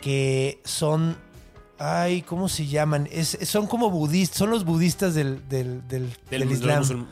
que 0.00 0.60
son 0.64 1.16
ay 1.78 2.22
cómo 2.22 2.48
se 2.48 2.66
llaman 2.66 3.08
es, 3.12 3.36
son 3.44 3.66
como 3.66 3.90
budistas 3.90 4.38
son 4.38 4.50
los 4.50 4.64
budistas 4.64 5.14
del, 5.14 5.46
del, 5.48 5.86
del- 5.88 6.08
Del- 6.30 6.40
del 6.40 6.48
del 6.48 6.52
islam 6.52 7.06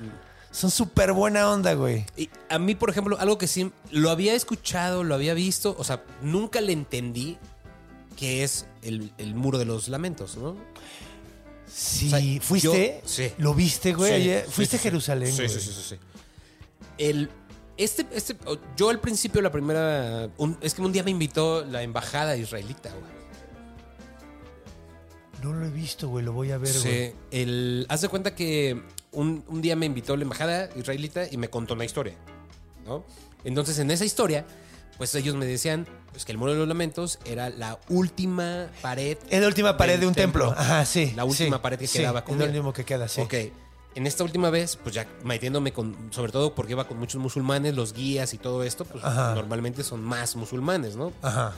son 0.51 0.71
súper 0.71 1.13
buena 1.13 1.51
onda 1.51 1.75
güey 1.75 2.07
Y 2.17 2.31
a 2.49 2.59
mí, 2.59 2.75
por 2.75 2.89
ejemplo, 2.89 3.19
algo 3.19 3.37
que 3.39 3.47
sí 3.49 3.73
lo 3.91 4.11
había 4.11 4.35
escuchado, 4.35 5.03
lo 5.03 5.15
había 5.17 5.35
visto, 5.35 5.75
o 5.79 5.83
sea, 5.85 6.05
nunca 6.23 6.61
le 6.61 6.73
entendí 6.73 7.37
que 8.17 8.45
es 8.45 8.67
el, 8.83 9.13
el 9.19 9.35
muro 9.35 9.59
de 9.59 9.65
los 9.65 9.89
lamentos, 9.89 10.37
¿no? 10.37 10.57
sí 11.67 12.07
O 12.07 12.11
sea, 12.11 12.41
fuiste 12.41 13.01
yo- 13.03 13.09
sí. 13.09 13.33
lo 13.39 13.53
viste 13.55 13.95
güey 13.95 14.11
Sí, 14.11 14.15
ayer? 14.17 14.45
sí, 14.47 14.53
fuiste 14.53 14.77
a 14.77 14.81
Jerusalén 14.81 15.31
Sí, 15.33 15.37
güey? 15.39 15.49
sí, 15.49 15.61
sí, 15.61 15.73
sí, 15.73 15.83
sí. 15.91 15.97
El, 16.99 17.29
este, 17.77 18.07
este, 18.13 18.37
yo 18.77 18.91
al 18.91 19.01
principio, 19.01 19.43
la 19.43 19.51
primera. 19.51 20.29
un- 20.39 20.57
es 20.61 20.75
que 20.75 20.83
un 20.83 20.93
día 20.93 21.03
me 21.03 21.11
invitó 21.11 21.65
la 21.65 21.83
embajada 21.83 22.37
israelita, 22.37 22.91
güey. 22.91 23.24
No 25.45 25.53
lo 25.53 25.67
he 25.67 25.71
visto 25.71 26.09
güey 26.09 26.25
lo 26.25 26.33
voy 26.33 26.51
a 26.51 26.59
ver 26.59 26.73
güey 26.73 26.83
Sí, 26.83 27.13
el, 27.31 27.87
haz 27.89 28.01
de 28.01 28.09
cuenta 28.09 28.35
que 28.35 28.83
un, 29.13 29.45
un 29.49 29.63
día 29.63 29.77
me 29.77 29.87
invitó 29.87 30.17
la 30.17 30.23
embajada 30.23 30.69
israelita 30.77 31.27
y 31.31 31.37
me 31.37 31.49
contó 31.49 31.75
una 31.75 31.85
historia, 31.85 32.15
¿no? 32.85 33.05
Entonces, 33.45 33.79
en 33.79 33.91
esa 33.91 34.05
historia, 34.05 34.47
pues 34.97 35.15
ellos 35.15 35.35
me 35.37 35.47
decían 35.47 35.87
pues, 36.11 36.25
que 36.25 36.33
el 36.33 36.39
muro 36.39 36.53
de 36.53 36.59
los 36.59 36.69
lamentos 36.69 37.19
era 37.27 37.51
la 37.51 37.79
última 37.89 38.69
pared. 38.83 39.19
Es 39.29 39.41
la 39.41 39.47
última 39.47 39.77
pared 39.77 40.01
de 40.01 40.07
un 40.07 40.15
templo. 40.15 40.53
Ajá, 40.57 40.85
sí. 40.85 41.13
La 41.15 41.25
última 41.25 41.59
sí, 41.59 41.63
pared 41.63 41.79
que 41.79 41.87
sí, 41.87 41.99
quedaba 41.99 42.25
con 42.25 42.35
Es 42.35 42.41
lo 42.41 42.47
último 42.47 42.73
que 42.73 42.85
queda, 42.85 43.07
sí. 43.07 43.21
Ok. 43.21 43.35
En 43.95 44.09
esta 44.09 44.25
última 44.25 44.51
vez, 44.51 44.77
pues 44.77 44.95
ya 44.95 45.07
metiéndome 45.23 45.73
con, 45.73 45.95
sobre 46.11 46.33
todo 46.33 46.55
porque 46.55 46.73
iba 46.73 46.89
con 46.89 46.99
muchos 46.99 47.21
musulmanes, 47.21 47.77
los 47.77 47.93
guías 47.93 48.35
y 48.35 48.39
todo 48.39 48.65
esto, 48.65 48.85
pues 48.85 49.05
Ajá. 49.05 49.35
normalmente 49.37 49.85
son 49.85 50.03
más 50.03 50.35
musulmanes, 50.35 50.97
¿no? 50.97 51.13
Ajá. 51.23 51.53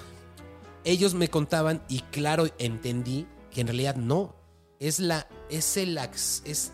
Ellos 0.84 1.14
me 1.14 1.28
contaban 1.28 1.82
y 1.88 2.00
claro, 2.00 2.46
entendí 2.58 3.26
que 3.56 3.62
en 3.62 3.68
realidad 3.68 3.96
no. 3.96 4.36
Es 4.80 4.98
la, 4.98 5.26
es 5.48 5.78
el, 5.78 5.96
es 5.96 6.72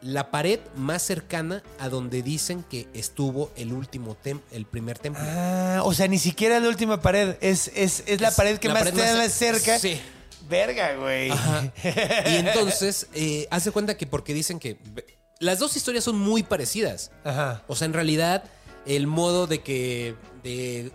la 0.00 0.30
pared 0.30 0.60
más 0.76 1.02
cercana 1.02 1.64
a 1.80 1.88
donde 1.88 2.22
dicen 2.22 2.62
que 2.62 2.86
estuvo 2.94 3.50
el 3.56 3.72
último 3.72 4.14
tem, 4.14 4.40
el 4.52 4.64
primer 4.64 4.96
templo. 4.96 5.20
Ah, 5.26 5.80
o 5.82 5.92
sea, 5.92 6.06
ni 6.06 6.20
siquiera 6.20 6.60
la 6.60 6.68
última 6.68 7.02
pared. 7.02 7.34
Es, 7.40 7.72
es, 7.74 8.04
es 8.06 8.20
la 8.20 8.30
pared 8.30 8.58
que 8.58 8.68
la 8.68 8.74
más 8.74 8.84
pared 8.84 8.96
está 8.96 9.16
más 9.16 9.32
cerca. 9.32 9.78
Sí. 9.80 10.00
Verga, 10.48 10.94
güey. 10.94 11.30
Ajá. 11.32 11.72
Y 12.26 12.36
entonces, 12.36 13.08
eh, 13.12 13.48
hace 13.50 13.72
cuenta 13.72 13.96
que 13.96 14.06
porque 14.06 14.32
dicen 14.32 14.60
que 14.60 14.78
las 15.40 15.58
dos 15.58 15.76
historias 15.76 16.04
son 16.04 16.16
muy 16.16 16.44
parecidas. 16.44 17.10
Ajá. 17.24 17.64
O 17.66 17.74
sea, 17.74 17.86
en 17.86 17.92
realidad, 17.92 18.44
el 18.86 19.08
modo 19.08 19.48
de 19.48 19.62
que. 19.62 20.14
De, 20.44 20.92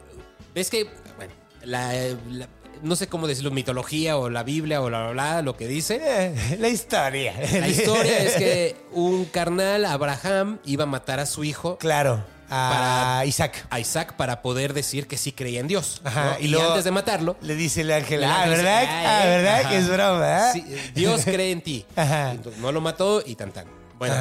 ves 0.53 0.69
que. 0.69 0.89
Bueno, 1.17 1.33
la, 1.65 1.91
la- 2.29 2.47
No 2.83 2.95
sé 2.95 3.07
cómo 3.07 3.27
decirlo, 3.27 3.51
mitología 3.51 4.17
o 4.17 4.29
la 4.29 4.43
Biblia 4.43 4.81
o 4.81 4.89
la, 4.89 5.03
bla, 5.03 5.11
bla, 5.11 5.41
lo 5.41 5.55
que 5.57 5.67
dice. 5.67 5.99
Eh, 6.01 6.57
la 6.59 6.69
historia. 6.69 7.33
La 7.51 7.67
historia 7.67 8.19
es 8.19 8.33
que 8.35 8.75
un 8.91 9.25
carnal, 9.25 9.85
Abraham, 9.85 10.59
iba 10.65 10.83
a 10.83 10.87
matar 10.87 11.19
a 11.19 11.25
su 11.25 11.43
hijo, 11.43 11.77
Claro. 11.77 12.23
A 12.47 12.69
Para- 13.17 13.25
Isaac. 13.25 13.65
a 13.71 13.79
Isaac, 13.79 14.13
para 14.17 14.43
poder 14.43 14.73
decir 14.75 15.07
que 15.07 15.17
sí 15.17 15.31
creía 15.31 15.59
en 15.61 15.67
Dios. 15.67 16.01
Ajá, 16.03 16.25
¿no? 16.25 16.39
y 16.39 16.45
Y, 16.45 16.47
luego- 16.49 16.67
antes 16.69 16.83
de 16.83 16.91
matarlo. 16.91 17.37
Le 17.41 17.55
dice 17.55 17.81
el 17.81 17.91
ángel. 17.91 18.21
el 18.23 18.29
ah, 18.29 18.43
dice, 18.45 18.57
¿verdad? 18.57 18.77
"Ay, 18.77 18.87
Ah, 19.07 19.23
eh". 19.25 19.29
¿verdad? 19.37 19.59
Ajá. 19.61 19.69
Que 19.69 19.77
es 19.77 19.87
broma, 19.89 20.49
¿eh? 20.49 20.51
Sí, 20.53 20.65
Dios 20.93 21.21
cree 21.25 21.51
en 21.51 21.61
ti. 21.61 21.85
Ajá. 21.95 22.31
Entonces, 22.33 22.61
no 22.61 22.71
lo 22.71 22.81
mató 22.81 23.23
y 23.25 23.33
tan 23.35 23.51
tan. 23.51 23.65
Bueno, 23.97 24.15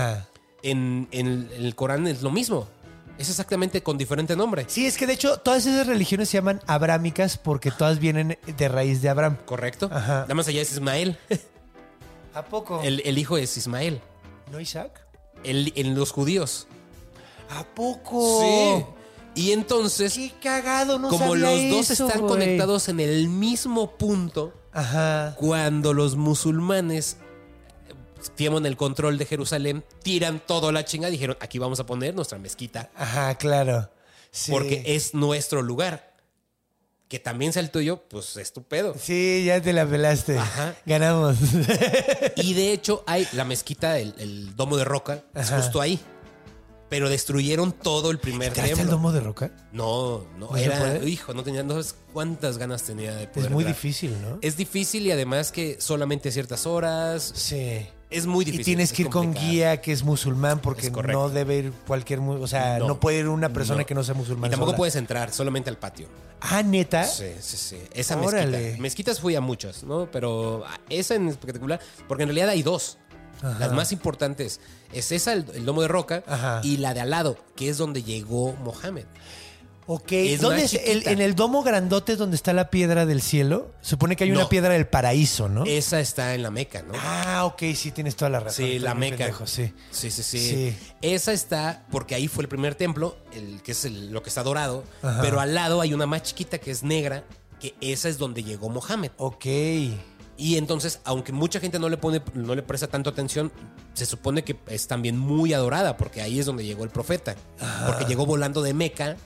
en 0.63 1.07
el 1.13 1.75
Corán 1.75 2.07
es 2.07 2.23
lo 2.23 2.31
mismo. 2.31 2.67
Es 3.19 3.31
exactamente 3.31 3.83
con 3.83 3.97
diferente 3.97 4.35
nombre. 4.35 4.65
Sí, 4.69 4.87
es 4.87 4.97
que 4.97 5.07
de 5.07 5.13
hecho 5.13 5.39
todas 5.39 5.67
esas 5.67 5.87
religiones 5.87 6.29
se 6.29 6.39
llaman 6.39 6.61
abrámicas 6.67 7.39
porque 7.39 7.71
todas 7.71 7.99
vienen 8.01 8.39
de 8.45 8.69
raíz 8.69 9.03
de 9.03 9.09
Abraham. 9.09 9.37
¿Correcto? 9.45 9.89
Ajá. 9.93 10.23
Nada 10.23 10.35
más 10.35 10.49
allá 10.49 10.63
es 10.63 10.73
Ismael. 10.73 11.19
¿A 12.35 12.45
poco? 12.45 12.83
El, 12.83 13.03
el 13.05 13.19
hijo 13.19 13.37
es 13.37 13.57
Ismael. 13.57 14.01
¿No 14.51 14.59
Isaac? 14.59 15.01
El, 15.45 15.73
en 15.77 15.95
los 15.95 16.11
judíos. 16.11 16.67
¿A 17.51 17.63
poco? 17.63 18.41
Sí. 18.41 18.85
Y 19.37 19.53
entonces, 19.53 20.15
Qué 20.15 20.33
cagado, 20.43 20.99
no 20.99 21.09
como 21.09 21.35
los 21.35 21.71
dos 21.71 21.91
eso, 21.91 22.07
están 22.07 22.27
conectados 22.27 22.89
en 22.89 23.01
el 23.01 23.29
mismo 23.29 23.97
punto, 23.97 24.53
Ajá. 24.73 25.35
cuando 25.37 25.93
los 25.93 26.15
musulmanes 26.17 27.17
tienen 28.37 28.67
el 28.67 28.77
control 28.77 29.19
de 29.19 29.27
Jerusalén, 29.27 29.85
tiran 30.03 30.41
todo 30.47 30.73
la 30.73 30.85
chinga, 30.85 31.09
dijeron, 31.11 31.37
aquí 31.41 31.59
vamos 31.59 31.81
a 31.81 31.87
poner 31.87 32.15
nuestra 32.15 32.39
mezquita, 32.39 32.91
Ajá, 32.97 33.35
claro. 33.37 33.91
Sí. 34.31 34.51
porque 34.51 34.83
es 34.87 35.15
nuestro 35.15 35.63
lugar. 35.63 36.13
Que 37.09 37.19
también 37.21 37.53
sea 37.53 37.61
el 37.63 37.71
tuyo, 37.71 38.03
pues 38.09 38.37
es 38.39 38.53
tu 38.53 38.63
pedo. 38.65 38.95
Sí, 38.99 39.45
ya 39.47 39.61
te 39.61 39.73
la 39.73 39.87
pelaste. 39.87 40.39
Ajá. 40.39 40.75
Ganamos. 40.87 41.37
Y 42.37 42.55
de 42.55 42.73
hecho, 42.73 43.05
hay 43.07 43.29
la 43.33 43.45
mezquita, 43.45 43.99
el, 43.99 44.15
el 44.19 44.57
domo 44.57 44.77
de 44.77 44.85
roca, 44.85 45.23
es 45.35 45.51
Ajá. 45.53 45.61
justo 45.63 45.81
ahí. 45.81 46.01
Pero 46.89 47.09
destruyeron 47.09 47.73
todo 47.73 48.11
el 48.11 48.19
primer 48.19 48.49
¿Entraste 48.49 48.73
al 48.73 48.79
templo. 48.79 48.93
domo 48.97 49.13
de 49.13 49.21
roca? 49.21 49.51
No, 49.73 50.27
no, 50.39 50.51
¿No 50.51 50.57
se 50.57 50.65
era. 50.65 50.99
Hijo, 51.05 51.35
no 51.35 51.43
tenía. 51.45 51.63
No 51.63 51.73
sabes 51.73 51.95
cuántas 52.13 52.59
ganas 52.59 52.83
tenía 52.83 53.15
de 53.15 53.27
poder. 53.29 53.47
Es 53.47 53.53
muy 53.53 53.65
entrar. 53.65 53.75
difícil, 53.77 54.17
¿no? 54.23 54.39
Es 54.43 54.57
difícil 54.57 55.07
y 55.07 55.11
además 55.13 55.51
que 55.53 55.81
solamente 55.81 56.29
a 56.29 56.33
ciertas 56.33 56.67
horas. 56.67 57.33
Sí. 57.35 57.87
Es 58.17 58.27
muy 58.27 58.43
Y 58.43 58.47
difícil. 58.47 58.65
tienes 58.65 58.91
es 58.91 58.97
que 58.97 59.03
ir 59.03 59.09
con 59.11 59.35
guía 59.35 59.81
que 59.81 59.93
es 59.93 60.03
musulmán 60.05 60.61
porque 60.61 60.87
Es 60.87 60.93
no 60.93 61.29
debe 61.29 61.57
ir 61.57 61.73
cualquier... 61.87 62.21
O 62.21 62.47
sea, 62.47 62.79
no, 62.79 62.89
No. 62.89 63.01
puede 63.01 63.19
ir 63.19 63.29
una 63.29 63.49
persona 63.53 63.81
No. 63.81 63.87
que 63.87 63.95
no 63.95 64.05
sea 64.05 64.15
musulmán 64.15 64.49
Y 64.49 64.51
tampoco 64.53 64.71
sola. 64.71 64.77
puedes 64.79 64.97
entrar, 64.97 65.33
solamente 65.33 65.69
al 65.71 65.79
patio. 65.79 66.09
Ah, 66.41 66.63
¿neta? 66.63 67.05
Sí, 67.05 67.27
sí, 67.41 67.57
sí. 67.57 67.79
Esa 67.93 68.17
Órale. 68.21 68.57
mezquita. 68.59 68.83
Mezquitas 68.83 69.21
fui 69.21 69.35
a 69.35 69.41
muchas, 69.41 69.83
¿no? 69.83 70.09
Pero 70.13 70.63
esa 70.89 71.15
en 71.17 71.35
particular, 71.35 71.81
porque 72.07 72.23
en 72.23 72.29
realidad 72.29 72.51
hay 72.51 72.63
dos. 72.63 72.99
Ajá. 73.43 73.59
Las 73.59 73.73
más 73.73 73.91
importantes 73.93 74.61
es 74.93 75.11
esa, 75.11 75.33
el, 75.33 75.45
el 75.55 75.65
domo 75.67 75.83
de 75.83 75.89
roca, 75.89 76.23
Ajá. 76.27 76.61
y 76.63 76.77
la 76.77 76.95
de 76.95 77.01
al 77.01 77.11
lado, 77.11 77.37
que 77.57 77.69
es 77.69 77.79
donde 77.79 78.03
llegó 78.05 78.53
Mohammed. 78.63 79.07
Ok. 79.87 80.13
Es 80.13 80.41
¿Dónde 80.41 80.65
es? 80.65 80.75
El- 80.75 81.07
en 81.09 81.21
el 81.21 81.35
domo 81.35 81.63
grandote 81.63 82.17
donde 82.17 82.37
está 82.37 82.53
la 82.53 82.71
piedra 82.71 83.05
del 83.07 83.21
cielo. 83.21 83.73
Supone 83.83 84.17
que 84.17 84.25
hay 84.25 84.33
una 84.33 84.49
piedra 84.49 84.73
del 84.75 84.87
paraíso, 84.87 85.49
¿no? 85.49 85.65
Esa 85.65 86.01
está 86.01 86.35
en 86.35 86.43
la 86.43 86.51
Meca, 86.51 86.83
¿no? 86.83 86.95
Ah, 86.99 87.45
ok, 87.45 87.63
sí, 87.75 87.91
tienes 87.91 88.17
toda 88.17 88.31
la 88.31 88.41
razón. 88.41 88.65
Sí, 88.65 88.79
la 88.79 88.95
Meca. 88.95 89.17
pendejo, 89.19 89.47
sí. 89.47 89.73
Sí, 89.91 90.11
sí, 90.11 90.23
sí, 90.23 90.39
Sí. 90.39 90.77
Esa 91.03 91.33
está 91.33 91.85
porque 91.91 92.15
ahí 92.15 92.29
fue 92.29 92.43
el 92.45 92.49
primer 92.49 92.75
templo, 92.75 93.17
el 93.33 93.63
que 93.63 93.73
es 93.73 93.85
el- 93.85 94.11
lo 94.11 94.23
que 94.23 94.31
está 94.31 94.43
dorado, 94.43 94.85
Ajá. 95.03 95.21
pero 95.21 95.41
al 95.41 95.55
lado 95.55 95.81
hay 95.81 95.93
una 95.93 96.07
más 96.07 96.23
chiquita 96.23 96.59
que 96.59 96.71
es 96.71 96.83
negra, 96.83 97.25
que 97.61 97.75
esa 97.81 98.09
es 98.09 98.17
donde 98.19 98.43
llegó 98.43 98.69
Mohammed. 98.71 99.11
Ok. 99.19 99.45
Y 100.37 100.57
entonces, 100.57 100.99
aunque 101.05 101.31
mucha 101.33 101.61
gente 101.61 101.79
no 101.79 101.89
le 101.89 101.97
pone, 101.97 102.21
no 102.35 102.55
le 102.57 102.63
presta 102.63 102.89
tanto 102.89 103.09
atención, 103.11 103.53
se 103.93 104.05
supone 104.07 104.43
que 104.43 104.57
es 104.67 104.89
también 104.89 105.17
muy 105.17 105.53
adorada, 105.53 105.97
porque 105.97 106.23
ahí 106.23 106.41
es 106.41 106.47
donde 106.47 106.65
llegó 106.65 106.83
el 106.85 106.91
profeta. 106.91 107.37
Porque 107.87 108.05
llegó 108.07 108.27
volando 108.27 108.61
de 108.63 108.75
Meca 108.75 109.17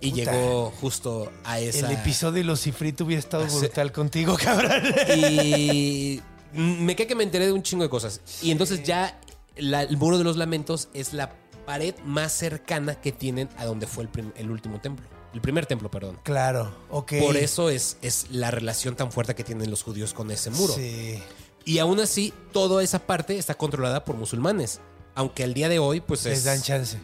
y 0.00 0.10
Puta. 0.10 0.32
llegó 0.32 0.70
justo 0.80 1.32
a 1.44 1.58
esa. 1.60 1.86
El 1.86 1.92
episodio 1.96 2.34
de 2.34 2.44
los 2.44 2.60
cifritos 2.60 3.06
hubiera 3.06 3.18
estado 3.20 3.46
brutal 3.46 3.90
contigo, 3.92 4.36
cabrón. 4.42 4.82
Y 5.32 6.20
me 6.52 6.94
quedé 6.96 7.06
que 7.08 7.14
me 7.14 7.24
enteré 7.24 7.46
de 7.46 7.52
un 7.52 7.62
chingo 7.62 7.82
de 7.82 7.90
cosas. 7.90 8.20
Y 8.42 8.50
entonces 8.50 8.82
ya 8.82 9.20
la- 9.56 9.82
el 9.82 9.96
muro 9.96 10.18
de 10.18 10.24
los 10.24 10.36
lamentos 10.36 10.88
es 10.94 11.12
la 11.12 11.32
pared 11.66 11.94
más 12.04 12.32
cercana 12.32 12.94
que 13.00 13.12
tienen 13.12 13.48
a 13.56 13.64
donde 13.66 13.86
fue 13.86 14.04
el, 14.04 14.08
prim- 14.08 14.32
el 14.36 14.50
último 14.50 14.80
templo. 14.80 15.06
El 15.34 15.40
primer 15.42 15.66
templo, 15.66 15.90
perdón. 15.90 16.18
Claro, 16.22 16.74
ok. 16.90 17.12
Por 17.20 17.36
eso 17.36 17.68
es, 17.68 17.98
es 18.00 18.26
la 18.30 18.50
relación 18.50 18.96
tan 18.96 19.12
fuerte 19.12 19.34
que 19.34 19.44
tienen 19.44 19.70
los 19.70 19.82
judíos 19.82 20.14
con 20.14 20.30
ese 20.30 20.48
muro. 20.50 20.72
Sí. 20.74 21.22
Y 21.66 21.80
aún 21.80 22.00
así, 22.00 22.32
toda 22.52 22.82
esa 22.82 23.00
parte 23.00 23.36
está 23.36 23.54
controlada 23.54 24.04
por 24.06 24.16
musulmanes. 24.16 24.80
Aunque 25.14 25.44
al 25.44 25.52
día 25.52 25.68
de 25.68 25.78
hoy, 25.78 26.00
pues 26.00 26.24
Les 26.24 26.38
es. 26.38 26.44
dan 26.44 26.62
chance. 26.62 26.98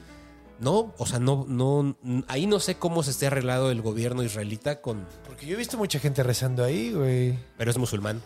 No, 0.60 0.94
o 0.98 1.06
sea, 1.06 1.18
no, 1.18 1.44
no. 1.48 1.96
Ahí 2.28 2.46
no 2.46 2.60
sé 2.60 2.76
cómo 2.76 3.02
se 3.02 3.10
esté 3.10 3.26
arreglado 3.26 3.70
el 3.70 3.82
gobierno 3.82 4.22
israelita 4.22 4.80
con. 4.80 5.06
Porque 5.26 5.46
yo 5.46 5.54
he 5.54 5.58
visto 5.58 5.76
mucha 5.76 5.98
gente 5.98 6.22
rezando 6.22 6.62
ahí, 6.64 6.92
güey. 6.92 7.38
Pero 7.58 7.70
es 7.70 7.76
musulmán. 7.78 8.22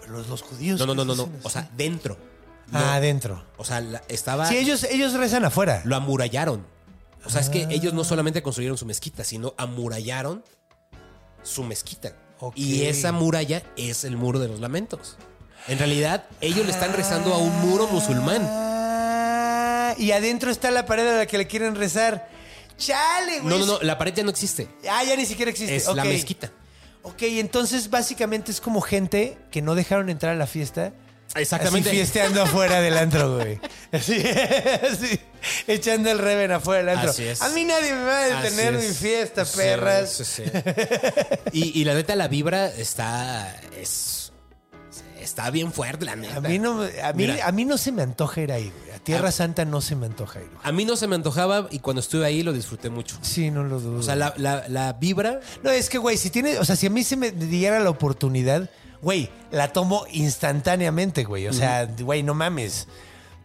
Pero 0.00 0.12
los, 0.18 0.28
los 0.28 0.42
judíos. 0.42 0.78
No, 0.78 0.86
no, 0.86 0.92
¿qué 0.92 0.96
no, 0.98 1.04
no, 1.04 1.14
no. 1.14 1.28
O 1.42 1.50
sea, 1.50 1.70
dentro. 1.76 2.16
No. 2.70 2.78
Ah, 2.78 2.96
adentro. 2.96 3.44
O 3.56 3.64
sea, 3.64 3.80
la- 3.80 4.02
estaba. 4.08 4.46
Sí, 4.46 4.56
ellos, 4.58 4.84
ellos 4.84 5.14
rezan 5.14 5.44
afuera. 5.44 5.82
Lo 5.84 5.96
amurallaron. 5.96 6.66
O 7.24 7.30
sea, 7.30 7.40
es 7.40 7.48
Ah. 7.48 7.52
que 7.52 7.66
ellos 7.70 7.94
no 7.94 8.04
solamente 8.04 8.42
construyeron 8.42 8.76
su 8.76 8.86
mezquita, 8.86 9.24
sino 9.24 9.54
amurallaron 9.56 10.44
su 11.42 11.62
mezquita. 11.64 12.14
Y 12.54 12.82
esa 12.82 13.12
muralla 13.12 13.62
es 13.76 14.04
el 14.04 14.16
muro 14.16 14.38
de 14.38 14.48
los 14.48 14.60
lamentos. 14.60 15.16
En 15.68 15.78
realidad, 15.78 16.26
ellos 16.40 16.66
le 16.66 16.72
están 16.72 16.92
rezando 16.92 17.32
a 17.32 17.38
un 17.38 17.58
muro 17.62 17.88
musulmán. 17.88 18.42
Y 19.98 20.12
adentro 20.12 20.50
está 20.50 20.70
la 20.70 20.86
pared 20.86 21.06
a 21.06 21.16
la 21.18 21.26
que 21.26 21.38
le 21.38 21.46
quieren 21.46 21.74
rezar. 21.74 22.28
Chale, 22.78 23.40
güey. 23.40 23.48
No, 23.48 23.58
no, 23.58 23.66
no, 23.66 23.78
la 23.82 23.96
pared 23.98 24.12
ya 24.14 24.22
no 24.22 24.30
existe. 24.30 24.68
Ah, 24.90 25.02
ya 25.04 25.16
ni 25.16 25.24
siquiera 25.26 25.50
existe. 25.50 25.76
Es 25.76 25.86
la 25.88 26.04
mezquita. 26.04 26.52
Ok, 27.02 27.22
entonces 27.22 27.88
básicamente 27.88 28.50
es 28.50 28.60
como 28.60 28.80
gente 28.80 29.38
que 29.50 29.62
no 29.62 29.74
dejaron 29.74 30.10
entrar 30.10 30.32
a 30.32 30.36
la 30.36 30.46
fiesta. 30.46 30.92
Exactamente. 31.34 31.88
Así 31.90 31.98
fiesteando 31.98 32.42
afuera 32.44 32.80
del 32.80 32.96
antro, 32.98 33.36
güey. 33.36 33.60
Así, 33.92 34.22
así, 34.90 35.18
echando 35.66 36.10
el 36.10 36.18
reven 36.18 36.50
afuera 36.52 36.80
del 36.80 36.88
antro. 36.90 37.10
Así 37.10 37.24
es. 37.24 37.42
A 37.42 37.48
mí 37.50 37.64
nadie 37.64 37.92
me 37.94 38.02
va 38.04 38.18
a 38.20 38.42
detener 38.42 38.74
mi 38.74 38.84
es. 38.86 38.98
fiesta, 38.98 39.44
Sí, 39.44 39.56
perras. 39.56 40.10
sí, 40.12 40.24
sí. 40.24 40.42
Y, 41.52 41.80
y 41.80 41.84
la 41.84 41.94
neta, 41.94 42.14
la 42.16 42.28
vibra 42.28 42.66
está. 42.68 43.54
Es, 43.80 44.25
está 45.36 45.50
bien 45.50 45.70
fuerte, 45.70 46.06
la 46.06 46.16
neta. 46.16 46.36
A 46.36 46.40
mí, 46.40 46.58
no, 46.58 46.80
a, 46.82 47.12
mí, 47.12 47.26
Mira. 47.26 47.46
a 47.46 47.52
mí 47.52 47.66
no 47.66 47.76
se 47.76 47.92
me 47.92 48.00
antoja 48.02 48.40
ir 48.40 48.52
ahí, 48.52 48.72
güey. 48.84 48.96
A 48.96 48.98
Tierra. 49.00 49.30
Santa 49.30 49.66
no 49.66 49.82
se 49.82 49.94
me 49.94 50.06
antoja 50.06 50.40
ir. 50.40 50.46
güey. 50.46 50.58
A 50.62 50.72
mí 50.72 50.84
no 50.86 50.96
se 50.96 51.06
me 51.06 51.14
antojaba 51.14 51.68
y 51.70 51.80
cuando 51.80 52.00
estuve 52.00 52.24
ahí 52.24 52.42
lo 52.42 52.54
disfruté 52.54 52.88
mucho. 52.88 53.18
Sí, 53.20 53.50
no 53.50 53.62
lo 53.62 53.78
dudo. 53.78 53.98
O 53.98 54.02
sea, 54.02 54.16
la, 54.16 54.32
la- 54.38 54.66
la 54.68 54.94
vibra. 54.94 55.40
No, 55.62 55.70
es 55.70 55.90
que, 55.90 55.98
güey, 55.98 56.16
si 56.16 56.30
tiene, 56.30 56.58
o 56.58 56.64
sea, 56.64 56.74
si 56.74 56.86
a 56.86 56.90
mí 56.90 57.04
se 57.04 57.16
me 57.16 57.30
diera 57.32 57.78
la 57.80 57.90
oportunidad, 57.90 58.70
güey, 59.02 59.28
la 59.50 59.72
tomo 59.74 60.06
instantáneamente, 60.10 61.24
güey. 61.24 61.46
O 61.48 61.52
sea, 61.52 61.84
güey, 61.84 62.22
no 62.22 62.32
mames. 62.34 62.88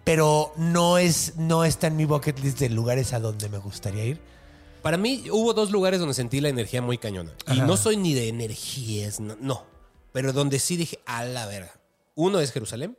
Pero 0.05 0.53
no 0.55 0.97
es, 0.97 1.33
no 1.35 1.63
está 1.65 1.87
en 1.87 1.97
mi 1.97 2.05
bucket 2.05 2.39
list 2.39 2.59
de 2.59 2.69
lugares 2.69 3.13
a 3.13 3.19
donde 3.19 3.49
me 3.49 3.57
gustaría 3.57 4.05
ir. 4.05 4.19
Para 4.81 4.97
mí 4.97 5.25
hubo 5.29 5.53
dos 5.53 5.69
lugares 5.71 5.99
donde 5.99 6.15
sentí 6.15 6.39
la 6.41 6.49
energía 6.49 6.81
muy 6.81 6.97
cañona. 6.97 7.31
Y 7.53 7.59
no 7.61 7.75
soy 7.77 7.97
ni 7.97 8.13
de 8.15 8.29
energías, 8.29 9.19
no, 9.19 9.35
no. 9.39 9.63
Pero 10.11 10.33
donde 10.33 10.57
sí 10.57 10.75
dije, 10.75 10.99
a 11.05 11.23
la 11.23 11.45
verga. 11.45 11.71
Uno 12.15 12.39
es 12.39 12.51
Jerusalén. 12.51 12.97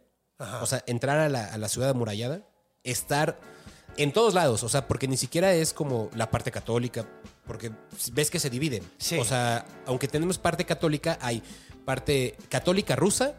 O 0.60 0.66
sea, 0.66 0.82
entrar 0.86 1.18
a 1.18 1.28
la, 1.28 1.46
a 1.46 1.58
la 1.58 1.68
ciudad 1.68 1.90
amurallada, 1.90 2.42
estar 2.82 3.38
en 3.96 4.12
todos 4.12 4.34
lados. 4.34 4.64
O 4.64 4.68
sea, 4.68 4.88
porque 4.88 5.06
ni 5.06 5.16
siquiera 5.16 5.52
es 5.52 5.72
como 5.72 6.10
la 6.16 6.30
parte 6.30 6.50
católica, 6.50 7.06
porque 7.46 7.70
ves 8.12 8.30
que 8.30 8.40
se 8.40 8.50
dividen. 8.50 8.82
Sí. 8.98 9.18
O 9.18 9.24
sea, 9.24 9.64
aunque 9.86 10.08
tenemos 10.08 10.38
parte 10.38 10.64
católica, 10.64 11.16
hay 11.20 11.42
parte 11.84 12.36
católica 12.48 12.96
rusa, 12.96 13.34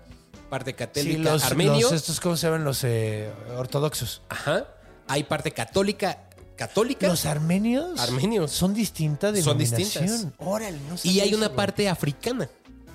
parte 0.49 0.75
católica 0.75 1.17
Sí, 1.17 1.23
los, 1.23 1.43
armenio. 1.43 1.73
los- 1.81 1.91
estos, 1.91 2.19
¿cómo 2.21 2.37
se 2.37 2.47
llaman? 2.47 2.63
Los 2.63 2.83
eh, 2.85 3.29
ortodoxos. 3.57 4.21
Ajá. 4.29 4.67
Hay 5.09 5.23
parte 5.25 5.51
católica, 5.51 6.29
católica. 6.55 7.07
Los 7.07 7.25
armenios. 7.25 7.99
Armenios. 7.99 8.51
Son 8.51 8.73
distintas 8.73 9.31
Son 9.43 9.57
denominación. 9.57 10.05
distintas. 10.05 10.33
Órale, 10.37 10.77
no 10.87 10.95
Y 10.95 10.97
sabía 10.99 11.23
hay 11.23 11.29
eso, 11.29 11.37
una 11.37 11.53
parte 11.53 11.89
africana 11.89 12.49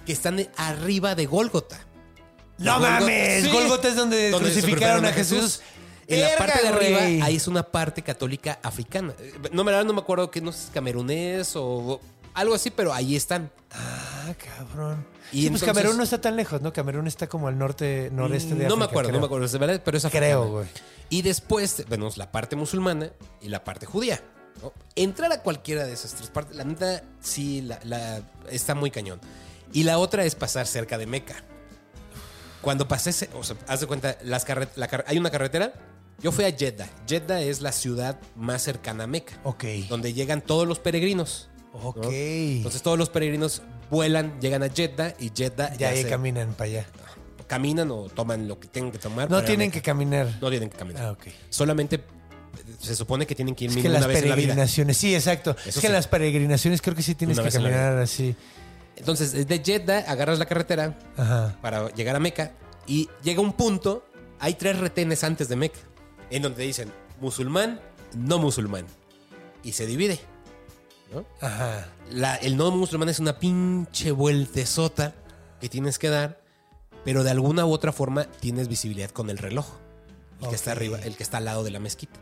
que 0.06 0.12
están 0.14 0.48
arriba 0.56 1.14
de 1.14 1.26
Gólgota. 1.26 1.78
¡No 2.58 2.78
mames! 2.80 3.44
Sí. 3.44 3.50
Gólgota 3.50 3.88
es 3.88 3.96
donde, 3.96 4.30
Donde 4.30 4.50
crucificaron 4.52 5.04
a 5.06 5.12
Jesús. 5.12 5.60
En 6.06 6.22
la 6.22 6.36
parte 6.38 6.62
de 6.62 6.68
arriba, 6.68 6.98
güey. 7.00 7.20
ahí 7.20 7.36
es 7.36 7.46
una 7.48 7.62
parte 7.62 8.00
católica 8.02 8.58
africana. 8.62 9.12
Eh, 9.20 9.34
No, 9.52 9.62
me- 9.62 9.72
no 9.84 9.92
me 9.92 10.00
acuerdo 10.00 10.30
que 10.30 10.40
no 10.40 10.52
sé 10.52 10.58
si 10.60 10.64
es 10.66 10.70
camerunés 10.70 11.52
o 11.54 12.00
algo 12.32 12.54
así, 12.54 12.70
pero 12.70 12.94
ahí 12.94 13.14
están. 13.14 13.50
Ah, 13.70 14.32
cabrón. 14.56 15.06
Y 15.32 15.42
sí, 15.42 15.50
pues 15.50 15.60
entonces- 15.60 15.66
Camerún 15.66 15.96
no 15.98 16.02
está 16.04 16.18
tan 16.20 16.34
lejos, 16.36 16.62
¿no? 16.62 16.72
Camerún 16.72 17.06
está 17.06 17.26
como 17.26 17.48
al 17.48 17.58
norte, 17.58 18.08
noreste 18.10 18.54
de 18.54 18.66
no 18.66 18.76
me 18.78 18.84
África, 18.84 19.00
acuerdo, 19.00 19.12
no 19.12 19.18
me 19.20 19.26
acuerdo, 19.26 19.58
verdad, 19.58 19.82
pero 19.84 19.98
es 19.98 20.06
Creo, 20.06 20.48
güey. 20.50 20.66
Y 21.10 21.20
después 21.22 21.84
vemos 21.90 22.16
la 22.16 22.32
parte 22.32 22.56
musulmana 22.56 23.10
y 23.42 23.48
la 23.48 23.62
parte 23.64 23.84
judía. 23.84 24.22
¿no? 24.62 24.72
Entrar 24.96 25.30
a 25.32 25.42
cualquiera 25.42 25.84
de 25.84 25.92
esas 25.92 26.14
tres 26.14 26.30
partes, 26.30 26.56
la 26.56 26.64
neta, 26.64 27.02
sí, 27.20 27.60
la, 27.60 27.78
la- 27.84 28.22
está 28.50 28.74
muy 28.74 28.90
cañón. 28.90 29.20
Y 29.74 29.82
la 29.84 29.98
otra 29.98 30.24
es 30.24 30.34
pasar 30.34 30.66
cerca 30.66 30.96
de 30.96 31.06
Meca. 31.06 31.44
Cuando 32.62 32.88
pasé, 32.88 33.10
ese- 33.10 33.30
o 33.34 33.44
sea, 33.44 33.56
haz 33.66 33.80
de 33.80 33.86
cuenta, 33.86 34.16
las 34.22 34.44
carre- 34.46 34.68
la 34.76 34.88
hay 35.06 35.18
una 35.18 35.30
carretera. 35.30 35.72
Yo 36.20 36.32
fui 36.32 36.44
a 36.44 36.50
Jeddah. 36.52 36.88
Jeddah 37.06 37.40
es 37.42 37.60
la 37.60 37.70
ciudad 37.70 38.18
más 38.34 38.62
cercana 38.62 39.04
a 39.04 39.06
Meca. 39.06 39.38
Ok. 39.44 39.64
Donde 39.88 40.12
llegan 40.12 40.40
todos 40.40 40.66
los 40.66 40.80
peregrinos. 40.80 41.48
¿no? 41.72 41.90
Ok. 41.90 42.06
Entonces 42.10 42.82
todos 42.82 42.98
los 42.98 43.08
peregrinos 43.08 43.62
vuelan, 43.90 44.40
llegan 44.40 44.62
a 44.64 44.68
Jeddah 44.68 45.14
y 45.20 45.30
Jeddah 45.34 45.70
Ya 45.74 45.78
ya 45.78 45.88
ahí 45.90 46.02
se- 46.02 46.08
caminan 46.08 46.54
para 46.54 46.70
allá. 46.70 46.86
caminan 47.46 47.90
o 47.92 48.08
toman 48.08 48.46
lo 48.48 48.58
que 48.58 48.66
tengan 48.68 48.90
que 48.92 48.98
tomar. 48.98 49.30
No 49.30 49.42
tienen 49.44 49.70
que 49.70 49.80
caminar. 49.80 50.28
No 50.40 50.50
tienen 50.50 50.68
que 50.70 50.76
caminar. 50.76 51.04
Ah, 51.04 51.12
ok. 51.12 51.28
Solamente 51.50 51.96
eh, 51.96 52.00
se 52.80 52.96
supone 52.96 53.26
que 53.26 53.34
tienen 53.34 53.54
que 53.54 53.64
ir 53.66 53.70
Es 53.70 53.76
que 53.76 53.88
las 53.88 53.98
una 54.00 54.06
vez 54.08 54.22
en 54.22 54.28
la 54.28 54.34
vida. 54.34 54.46
peregrinaciones, 54.48 54.96
sí, 54.96 55.14
exacto. 55.14 55.56
es 55.64 55.74
que 55.76 55.80
sí. 55.80 55.86
en 55.86 55.92
las 55.92 56.08
peregrinaciones 56.08 56.82
creo 56.82 56.94
que 56.96 57.02
sí 57.02 57.14
tienes 57.14 57.38
Una 57.38 57.48
que 57.48 57.52
caminar 57.54 57.96
así. 57.98 58.34
Entonces, 58.98 59.32
desde 59.32 59.62
Jeddah 59.64 60.04
agarras 60.10 60.38
la 60.38 60.46
carretera 60.46 60.98
Ajá. 61.16 61.56
para 61.62 61.88
llegar 61.94 62.16
a 62.16 62.20
Meca 62.20 62.52
y 62.86 63.08
llega 63.22 63.40
un 63.40 63.52
punto, 63.52 64.04
hay 64.40 64.54
tres 64.54 64.78
retenes 64.78 65.24
antes 65.24 65.48
de 65.48 65.56
Meca, 65.56 65.78
en 66.30 66.42
donde 66.42 66.64
dicen 66.64 66.92
musulmán, 67.20 67.80
no 68.16 68.38
musulmán. 68.38 68.86
Y 69.62 69.72
se 69.72 69.86
divide. 69.86 70.20
¿no? 71.12 71.24
Ajá. 71.40 71.86
La- 72.10 72.36
el 72.36 72.56
no 72.56 72.70
musulmán 72.70 73.08
es 73.08 73.18
una 73.18 73.38
pinche 73.38 74.10
vueltezota 74.12 75.14
que 75.60 75.68
tienes 75.68 75.98
que 75.98 76.08
dar, 76.10 76.40
pero 77.04 77.24
de 77.24 77.30
alguna 77.30 77.64
u 77.66 77.72
otra 77.72 77.92
forma 77.92 78.24
tienes 78.24 78.68
visibilidad 78.68 79.10
con 79.10 79.30
el 79.30 79.38
reloj. 79.38 79.66
El 80.42 80.48
que 80.50 80.54
está 80.54 80.72
arriba, 80.72 80.98
el 80.98 81.16
que 81.16 81.22
está 81.22 81.38
al 81.38 81.46
lado 81.46 81.64
de 81.64 81.70
la 81.70 81.80
mezquita. 81.80 82.20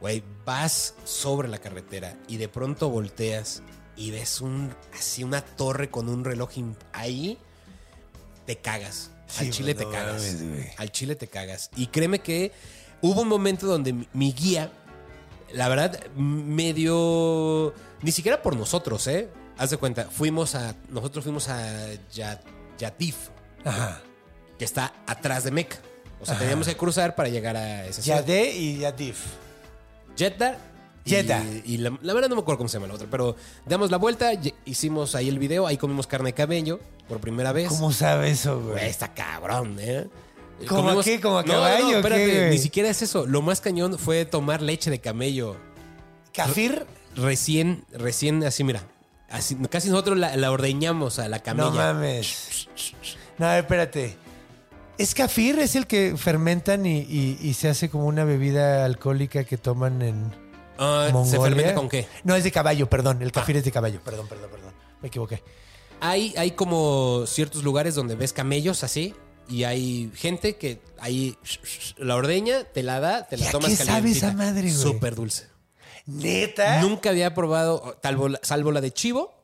Güey, 0.00 0.22
vas 0.44 0.94
sobre 1.04 1.48
la 1.48 1.58
carretera 1.58 2.16
y 2.28 2.36
de 2.36 2.48
pronto 2.48 2.90
volteas 2.90 3.62
y 3.96 4.10
ves 4.10 4.40
un 4.40 4.74
así 4.98 5.24
una 5.24 5.40
torre 5.42 5.90
con 5.90 6.08
un 6.08 6.24
reloj 6.24 6.50
ahí, 6.92 7.38
te 8.46 8.56
cagas. 8.56 9.10
Sí, 9.26 9.46
Al 9.46 9.50
chile 9.50 9.74
te 9.74 9.84
cagas. 9.88 10.22
mames. 10.22 10.78
Al 10.78 10.92
chile 10.92 11.16
te 11.16 11.26
cagas. 11.26 11.70
Y 11.76 11.88
créeme 11.88 12.20
que 12.20 12.52
hubo 13.02 13.22
un 13.22 13.28
momento 13.28 13.66
donde 13.66 13.92
mi, 13.92 14.08
mi 14.12 14.32
guía, 14.32 14.70
la 15.52 15.68
verdad, 15.68 15.98
medio. 16.16 17.74
Ni 18.02 18.12
siquiera 18.12 18.42
por 18.42 18.56
nosotros, 18.56 19.06
¿eh? 19.06 19.28
Haz 19.58 19.70
de 19.70 19.76
cuenta, 19.78 20.04
fuimos 20.10 20.54
a. 20.54 20.74
Nosotros 20.90 21.24
fuimos 21.24 21.48
a 21.48 21.94
Ya- 22.12 22.40
Yatif, 22.78 23.16
Ajá. 23.64 24.02
que 24.58 24.64
está 24.64 24.92
atrás 25.06 25.44
de 25.44 25.50
Meca. 25.50 25.78
O 26.20 26.24
sea, 26.26 26.34
Ajá. 26.34 26.42
teníamos 26.44 26.66
que 26.68 26.76
cruzar 26.76 27.14
para 27.14 27.28
llegar 27.30 27.56
a 27.56 27.86
esa 27.86 28.02
ciudad. 28.02 28.20
Yadé 28.20 28.52
y 28.54 28.78
Yadif. 28.78 29.18
Jeddah. 30.16 30.58
Y- 31.64 31.78
la, 31.78 31.96
la 32.02 32.14
verdad 32.14 32.28
no 32.28 32.34
me 32.36 32.40
acuerdo 32.42 32.58
cómo 32.58 32.68
se 32.68 32.76
llama 32.78 32.88
la 32.88 32.94
otra, 32.94 33.06
pero 33.10 33.36
damos 33.64 33.90
la 33.90 33.96
vuelta, 33.96 34.32
hicimos 34.64 35.14
ahí 35.14 35.28
el 35.28 35.38
video, 35.38 35.66
ahí 35.66 35.76
comimos 35.76 36.06
carne 36.06 36.30
de 36.30 36.34
cabello 36.34 36.80
por 37.08 37.20
primera 37.20 37.52
vez. 37.52 37.68
¿Cómo 37.68 37.92
sabe 37.92 38.30
eso, 38.30 38.60
Güey, 38.60 38.86
está 38.88 39.14
cabrón, 39.14 39.76
¿eh? 39.80 40.06
¿Cómo 40.68 40.88
a 40.98 41.02
qué? 41.04 41.20
¿Cómo 41.20 41.38
a 41.38 41.44
caballo 41.44 41.84
No, 41.90 41.96
espérate, 41.98 42.26
qué, 42.26 42.48
ni 42.50 42.58
siquiera 42.58 42.88
es 42.88 43.02
eso. 43.02 43.26
Lo 43.26 43.42
más 43.42 43.60
cañón 43.60 43.98
fue 43.98 44.24
tomar 44.24 44.62
leche 44.62 44.90
de 44.90 45.00
camello. 45.00 45.56
¿Cafir? 46.32 46.86
Recién, 47.14 47.84
recién, 47.92 48.42
así, 48.44 48.64
mira. 48.64 48.82
Así, 49.28 49.54
casi 49.70 49.90
nosotros 49.90 50.16
la, 50.18 50.36
la 50.36 50.50
ordeñamos 50.50 51.18
a 51.18 51.28
la 51.28 51.40
camella. 51.40 51.68
No 51.70 51.74
mames. 51.76 52.68
No, 53.38 53.52
espérate. 53.52 54.16
¿Es 54.98 55.14
kafir? 55.14 55.58
¿Es 55.58 55.76
el 55.76 55.86
que 55.86 56.14
fermentan 56.16 56.86
y, 56.86 57.00
y- 57.00 57.38
y 57.42 57.52
se 57.54 57.68
hace 57.68 57.90
como 57.90 58.06
una 58.06 58.24
bebida 58.24 58.84
alcohólica 58.86 59.44
que 59.44 59.58
toman 59.58 60.00
en 60.00 60.32
Ah? 60.78 61.10
¿Se 61.24 61.38
fermenta 61.38 61.74
con 61.74 61.88
qué? 61.88 62.06
No, 62.24 62.34
es 62.34 62.44
de 62.44 62.52
caballo, 62.52 62.88
perdón. 62.88 63.22
El 63.22 63.32
kafir 63.32 63.56
es 63.56 63.64
de 63.64 63.72
caballo. 63.72 64.00
Perdón, 64.04 64.28
perdón, 64.28 64.50
perdón. 64.50 64.72
Me 65.00 65.08
equivoqué. 65.08 65.42
Hay, 66.00 66.34
hay 66.36 66.52
como 66.52 67.24
ciertos 67.26 67.64
lugares 67.64 67.94
donde 67.94 68.16
ves 68.16 68.32
camellos 68.32 68.84
así 68.84 69.14
y 69.48 69.64
hay 69.64 70.10
gente 70.14 70.56
que 70.56 70.80
ahí 70.98 71.38
la 71.96 72.16
ordeña, 72.16 72.64
te 72.64 72.82
la 72.82 73.00
da, 73.00 73.26
te 73.26 73.36
la 73.36 73.44
¿Y 73.44 73.48
a 73.48 73.52
tomas 73.52 73.70
qué 73.70 73.76
sabe 73.76 74.10
esa 74.10 74.32
madre, 74.32 74.62
güey? 74.62 74.72
Súper 74.72 75.14
dulce. 75.14 75.48
¿Neta? 76.06 76.80
Nunca 76.80 77.10
había 77.10 77.34
probado, 77.34 77.98
salvo 78.02 78.28
la, 78.28 78.40
salvo 78.42 78.72
la 78.72 78.80
de 78.80 78.92
chivo 78.92 79.34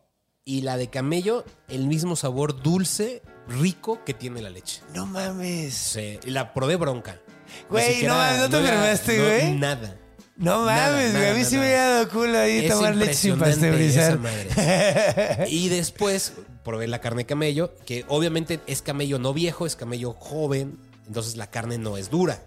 y 0.44 0.62
la 0.62 0.76
de 0.76 0.90
camello, 0.90 1.44
el 1.68 1.86
mismo 1.86 2.16
sabor 2.16 2.62
dulce, 2.62 3.22
rico 3.48 4.04
que 4.04 4.14
tiene 4.14 4.42
la 4.42 4.50
leche. 4.50 4.82
No 4.94 5.06
mames. 5.06 5.74
Sí, 5.74 6.18
la 6.24 6.52
probé 6.52 6.76
bronca. 6.76 7.20
Güey, 7.68 8.04
no 8.04 8.14
mames, 8.14 8.40
¿no 8.40 8.50
te 8.50 8.58
enfermaste, 8.58 9.18
no, 9.18 9.24
güey? 9.24 9.58
Nada. 9.58 9.98
No 10.36 10.64
mames, 10.64 11.12
nada, 11.12 11.32
A 11.32 11.34
mí 11.34 11.44
sí 11.44 11.56
me 11.56 11.66
había 11.66 11.88
dado 11.88 12.08
culo 12.08 12.38
ahí 12.38 12.64
Es 12.64 12.72
tomar 12.72 12.96
leche 12.96 13.14
sin 13.14 13.38
pasteurizar. 13.38 14.18
Y 15.48 15.68
después 15.68 16.32
probé 16.64 16.88
la 16.88 17.00
carne 17.00 17.22
de 17.22 17.26
camello, 17.26 17.74
que 17.86 18.04
obviamente 18.08 18.60
es 18.66 18.82
camello 18.82 19.18
no 19.18 19.34
viejo, 19.34 19.66
es 19.66 19.76
camello 19.76 20.12
joven, 20.14 20.78
entonces 21.06 21.36
la 21.36 21.50
carne 21.50 21.78
no 21.78 21.96
es 21.96 22.08
dura, 22.08 22.42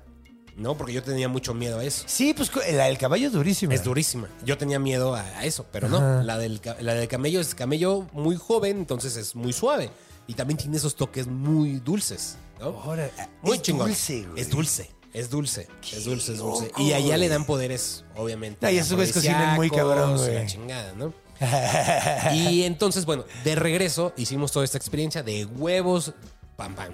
¿no? 0.55 0.75
Porque 0.77 0.93
yo 0.93 1.03
tenía 1.03 1.27
mucho 1.27 1.53
miedo 1.53 1.79
a 1.79 1.83
eso. 1.83 2.03
Sí, 2.07 2.33
pues 2.33 2.51
la 2.73 2.85
del 2.85 2.97
caballo 2.97 3.27
es 3.27 3.33
durísima. 3.33 3.73
Es 3.73 3.83
durísima. 3.83 4.29
Yo 4.43 4.57
tenía 4.57 4.79
miedo 4.79 5.13
a, 5.15 5.43
eso, 5.45 5.65
pero 5.71 5.87
no. 5.89 5.97
Ajá. 5.97 6.23
La 6.23 6.37
del, 6.37 6.61
la 6.79 6.93
del 6.95 7.07
camello 7.07 7.39
es 7.39 7.53
camello 7.53 8.07
muy 8.13 8.35
joven, 8.35 8.77
entonces 8.77 9.15
es 9.15 9.35
muy 9.35 9.53
suave. 9.53 9.91
Y 10.27 10.33
también 10.33 10.57
tiene 10.57 10.77
esos 10.77 10.95
toques 10.95 11.27
muy 11.27 11.79
dulces, 11.79 12.37
¿no? 12.59 12.67
Ahora, 12.67 13.11
Muy 13.43 13.57
es 13.57 13.61
chingón. 13.61 13.87
dulce, 13.89 14.23
güey. 14.23 14.41
Es 14.41 14.49
dulce. 14.49 14.89
Es 15.15 15.29
dulce, 15.29 15.69
es 15.81 16.03
dulce, 16.03 16.33
es 16.33 16.39
dulce. 16.39 16.65
loco, 16.65 16.81
Y 16.81 16.91
allá 16.91 17.15
le 17.15 17.29
dan 17.29 17.45
poderes, 17.45 18.03
obviamente. 18.17 18.69
Y 18.69 18.77
esos 18.77 18.95
güeyes 18.95 19.13
cocinan 19.13 19.55
muy 19.55 19.69
cabrón, 19.69 20.17
güey. 20.17 20.33
La 20.33 20.45
chingada, 20.45 20.91
¿no? 20.91 21.13
y 22.33 22.63
entonces, 22.63 23.05
bueno, 23.05 23.23
de 23.45 23.55
regreso 23.55 24.11
hicimos 24.17 24.51
toda 24.51 24.65
esta 24.65 24.77
experiencia 24.77 25.23
de 25.23 25.45
huevos, 25.45 26.11
pam, 26.57 26.75
pam. 26.75 26.93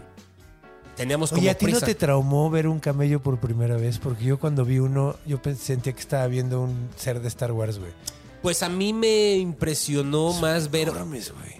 Teníamos 0.96 1.32
como 1.32 1.42
Oye, 1.42 1.50
¿a 1.50 1.58
ti 1.58 1.66
no 1.66 1.82
te 1.82 1.96
traumó 1.96 2.52
ver 2.52 2.68
un 2.68 2.80
camello 2.80 3.24
por 3.24 3.40
primera 3.40 3.76
vez? 3.76 3.98
Porque 3.98 4.24
yo 4.24 4.38
cuando 4.38 4.66
vi 4.66 4.78
uno, 4.78 5.16
yo 5.26 5.40
sentía 5.60 5.94
que 5.94 6.00
estaba 6.00 6.28
viendo 6.28 6.62
un 6.62 6.90
ser 6.96 7.22
de 7.22 7.28
Star 7.28 7.52
Wars, 7.52 7.80
güey. 7.80 7.92
Pues 8.42 8.64
a 8.64 8.70
mí 8.70 8.92
me 8.92 9.36
impresionó 9.36 10.34
más 10.34 10.72
ver 10.72 10.92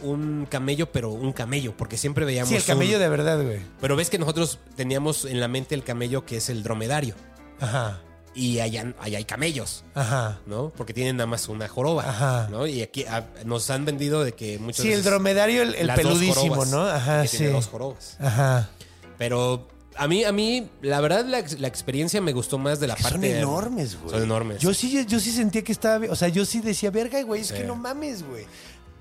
un 0.02 0.48
camello, 0.50 0.92
pero 0.92 1.12
un 1.12 1.32
camello, 1.32 1.76
porque 1.78 1.96
siempre 1.98 2.26
veíamos. 2.26 2.50
Sí, 2.50 2.56
el 2.56 2.64
camello 2.64 2.96
un- 2.98 3.02
de 3.04 3.10
verdad, 3.10 3.44
güey. 3.44 3.60
Pero 3.80 3.96
ves 3.96 4.10
que 4.10 4.18
nosotros 4.18 4.58
teníamos 4.76 5.26
en 5.26 5.40
la 5.40 5.48
mente 5.48 5.76
el 5.76 5.84
camello 5.84 6.26
que 6.26 6.38
es 6.38 6.50
el 6.50 6.64
dromedario. 6.64 7.16
Ajá, 7.60 8.02
Y 8.34 8.60
allá, 8.60 8.94
allá 9.00 9.18
hay 9.18 9.26
camellos, 9.26 9.84
ajá. 9.94 10.40
¿no? 10.48 10.72
Porque 10.76 10.94
tienen 10.94 11.18
nada 11.18 11.28
más 11.28 11.50
una 11.50 11.68
joroba. 11.68 12.10
Ajá. 12.10 12.48
¿no? 12.50 12.66
Y 12.66 12.82
aquí 12.82 13.04
ah, 13.08 13.26
nos 13.46 13.70
han 13.70 13.84
vendido 13.86 14.24
de 14.24 14.32
que 14.32 14.58
muchas 14.58 14.84
Sí, 14.84 14.92
el 14.94 15.04
dromedario, 15.04 15.62
el, 15.64 15.92
peludísimo, 15.94 16.56
jorobas, 16.56 16.70
¿no? 16.72 16.82
Ajá, 16.84 17.22
que 17.24 17.28
sí. 17.28 17.38
tiene 17.38 17.52
dos 17.54 17.68
jorobas. 17.68 18.16
Ajá. 18.20 18.70
Pero 19.18 19.68
a 19.96 20.08
mí, 20.08 20.24
a 20.24 20.32
mí, 20.32 20.70
la 20.82 21.02
verdad, 21.02 21.26
la, 21.26 21.44
la 21.60 21.68
experiencia 21.68 22.22
me 22.22 22.32
gustó 22.34 22.58
más 22.58 22.80
de 22.80 22.88
la 22.88 22.96
Que 22.96 23.04
parte. 23.04 23.18
son 23.18 23.26
enormes, 23.26 23.98
güey. 24.00 24.10
Son 24.12 24.24
enormes. 24.24 24.60
Yo 24.60 24.74
sí, 24.74 25.06
yo 25.08 25.20
sí 25.20 25.32
sentía 25.32 25.64
que 25.64 25.72
estaba. 25.72 26.06
O 26.10 26.16
sea, 26.16 26.28
yo 26.30 26.46
sí 26.46 26.62
decía, 26.62 26.92
verga, 26.92 27.22
güey, 27.24 27.42
es 27.42 27.48
Sí. 27.48 27.56
que 27.56 27.64
no 27.64 27.76
mames, 27.76 28.24
güey. 28.24 28.46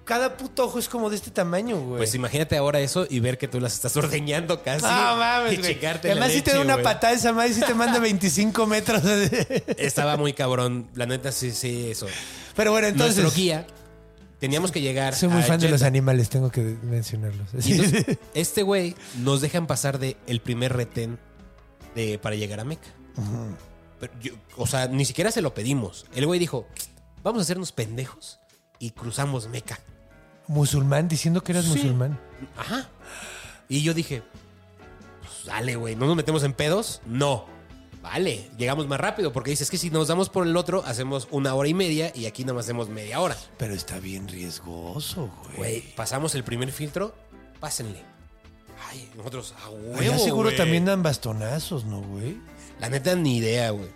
Cada 0.05 0.37
puto 0.37 0.65
ojo 0.65 0.81
es 0.81 0.89
como 0.89 1.09
de 1.09 1.15
este 1.15 1.31
tamaño, 1.31 1.79
güey. 1.79 1.99
Pues 1.99 2.15
imagínate 2.17 2.57
ahora 2.57 2.81
eso 2.81 3.07
y 3.09 3.21
ver 3.21 3.39
que 3.39 3.47
tú 3.47 3.61
las 3.61 3.75
estás 3.75 3.97
ordeñando 3.97 4.61
casi. 4.63 4.83
No 4.85 5.17
mames, 5.17 5.59
güey. 5.61 5.79
Además, 5.85 6.33
si 6.33 6.43
te 6.43 6.53
da 6.53 6.61
una 6.61 6.73
güey. 6.75 6.85
patada 6.85 7.13
esa 7.13 7.33
madre, 7.33 7.55
si 7.55 7.61
te 7.61 7.75
manda 7.75 7.99
25 8.01 8.67
metros. 8.67 9.03
Estaba 9.77 10.17
muy 10.17 10.33
cabrón. 10.33 10.89
La 10.95 11.07
neta, 11.07 11.31
sí, 11.31 11.53
sí, 11.53 11.91
eso. 11.91 12.07
Pero 12.57 12.73
bueno, 12.73 12.89
entonces. 12.89 13.19
Nuestro 13.23 13.41
guía, 13.41 13.67
teníamos 14.41 14.73
que 14.73 14.81
llegar. 14.81 15.15
Soy 15.15 15.29
muy 15.29 15.43
a 15.43 15.45
fan 15.45 15.61
de 15.61 15.69
los 15.69 15.83
animales, 15.83 16.29
tengo 16.31 16.51
que 16.51 16.61
mencionarlos. 16.83 17.49
Y 17.67 17.73
entonces, 17.75 18.19
este 18.35 18.63
güey 18.63 18.97
nos 19.19 19.41
dejan 19.41 19.67
pasar 19.67 19.99
de 19.99 20.17
el 20.27 20.41
primer 20.41 20.73
retén 20.73 21.19
de, 21.95 22.19
para 22.19 22.35
llegar 22.37 22.59
a 22.61 22.65
Meca. 22.65 22.89
Pero 24.01 24.13
yo- 24.21 24.33
o 24.57 24.67
sea, 24.67 24.89
ni 24.89 25.05
siquiera 25.05 25.31
se 25.31 25.43
lo 25.43 25.55
pedimos. 25.55 26.07
El 26.15 26.27
güey 26.27 26.41
dijo, 26.41 26.67
vamos 27.23 27.41
a 27.41 27.43
hacernos 27.43 27.71
pendejos 27.73 28.41
y 28.79 28.91
cruzamos 28.91 29.49
Meca. 29.49 29.79
musulmán, 30.49 31.07
diciendo 31.07 31.43
que 31.45 31.53
eras 31.53 31.67
Sí. 31.67 31.71
musulmán. 31.73 32.19
Ajá. 32.57 32.89
Y 33.69 33.83
yo 33.83 33.95
dije, 33.95 34.23
pues 35.21 35.45
dale, 35.45 35.77
güey, 35.77 35.95
¿no 35.95 36.07
nos 36.07 36.17
metemos 36.17 36.43
en 36.43 36.55
pedos? 36.55 37.03
No. 37.07 37.47
Vale, 38.03 38.51
llegamos 38.57 38.87
más 38.87 38.99
rápido 38.99 39.33
porque 39.33 39.51
dices 39.51 39.71
que 39.71 39.77
si 39.77 39.91
nos 39.91 40.09
damos 40.09 40.31
por 40.31 40.47
el 40.47 40.57
otro, 40.57 40.83
hacemos 40.87 41.29
una 41.31 41.55
hora 41.55 41.69
y 41.69 41.75
media 41.75 42.11
y 42.15 42.27
aquí 42.27 42.45
nada 42.45 42.55
más 42.55 42.65
hacemos 42.65 42.89
media 42.89 43.21
hora. 43.21 43.37
Pero 43.59 43.75
está 43.75 43.99
bien 43.99 44.27
riesgoso, 44.27 45.31
güey. 45.43 45.57
Güey, 45.57 45.95
pasamos 45.95 46.35
el 46.35 46.43
primer 46.43 46.73
filtro, 46.73 47.15
pásenle. 47.61 48.03
Ay, 48.89 49.11
nosotros 49.17 49.55
a 49.63 49.69
huevo. 49.69 49.99
Allá 49.99 50.19
seguro 50.19 50.49
güey. 50.49 50.57
también 50.57 50.87
dan 50.87 51.03
bastonazos, 51.03 51.85
¿no, 51.85 52.01
güey? 52.01 52.39
La 52.79 52.89
neta, 52.89 53.15
ni 53.15 53.37
idea, 53.37 53.71
güey. 53.71 53.91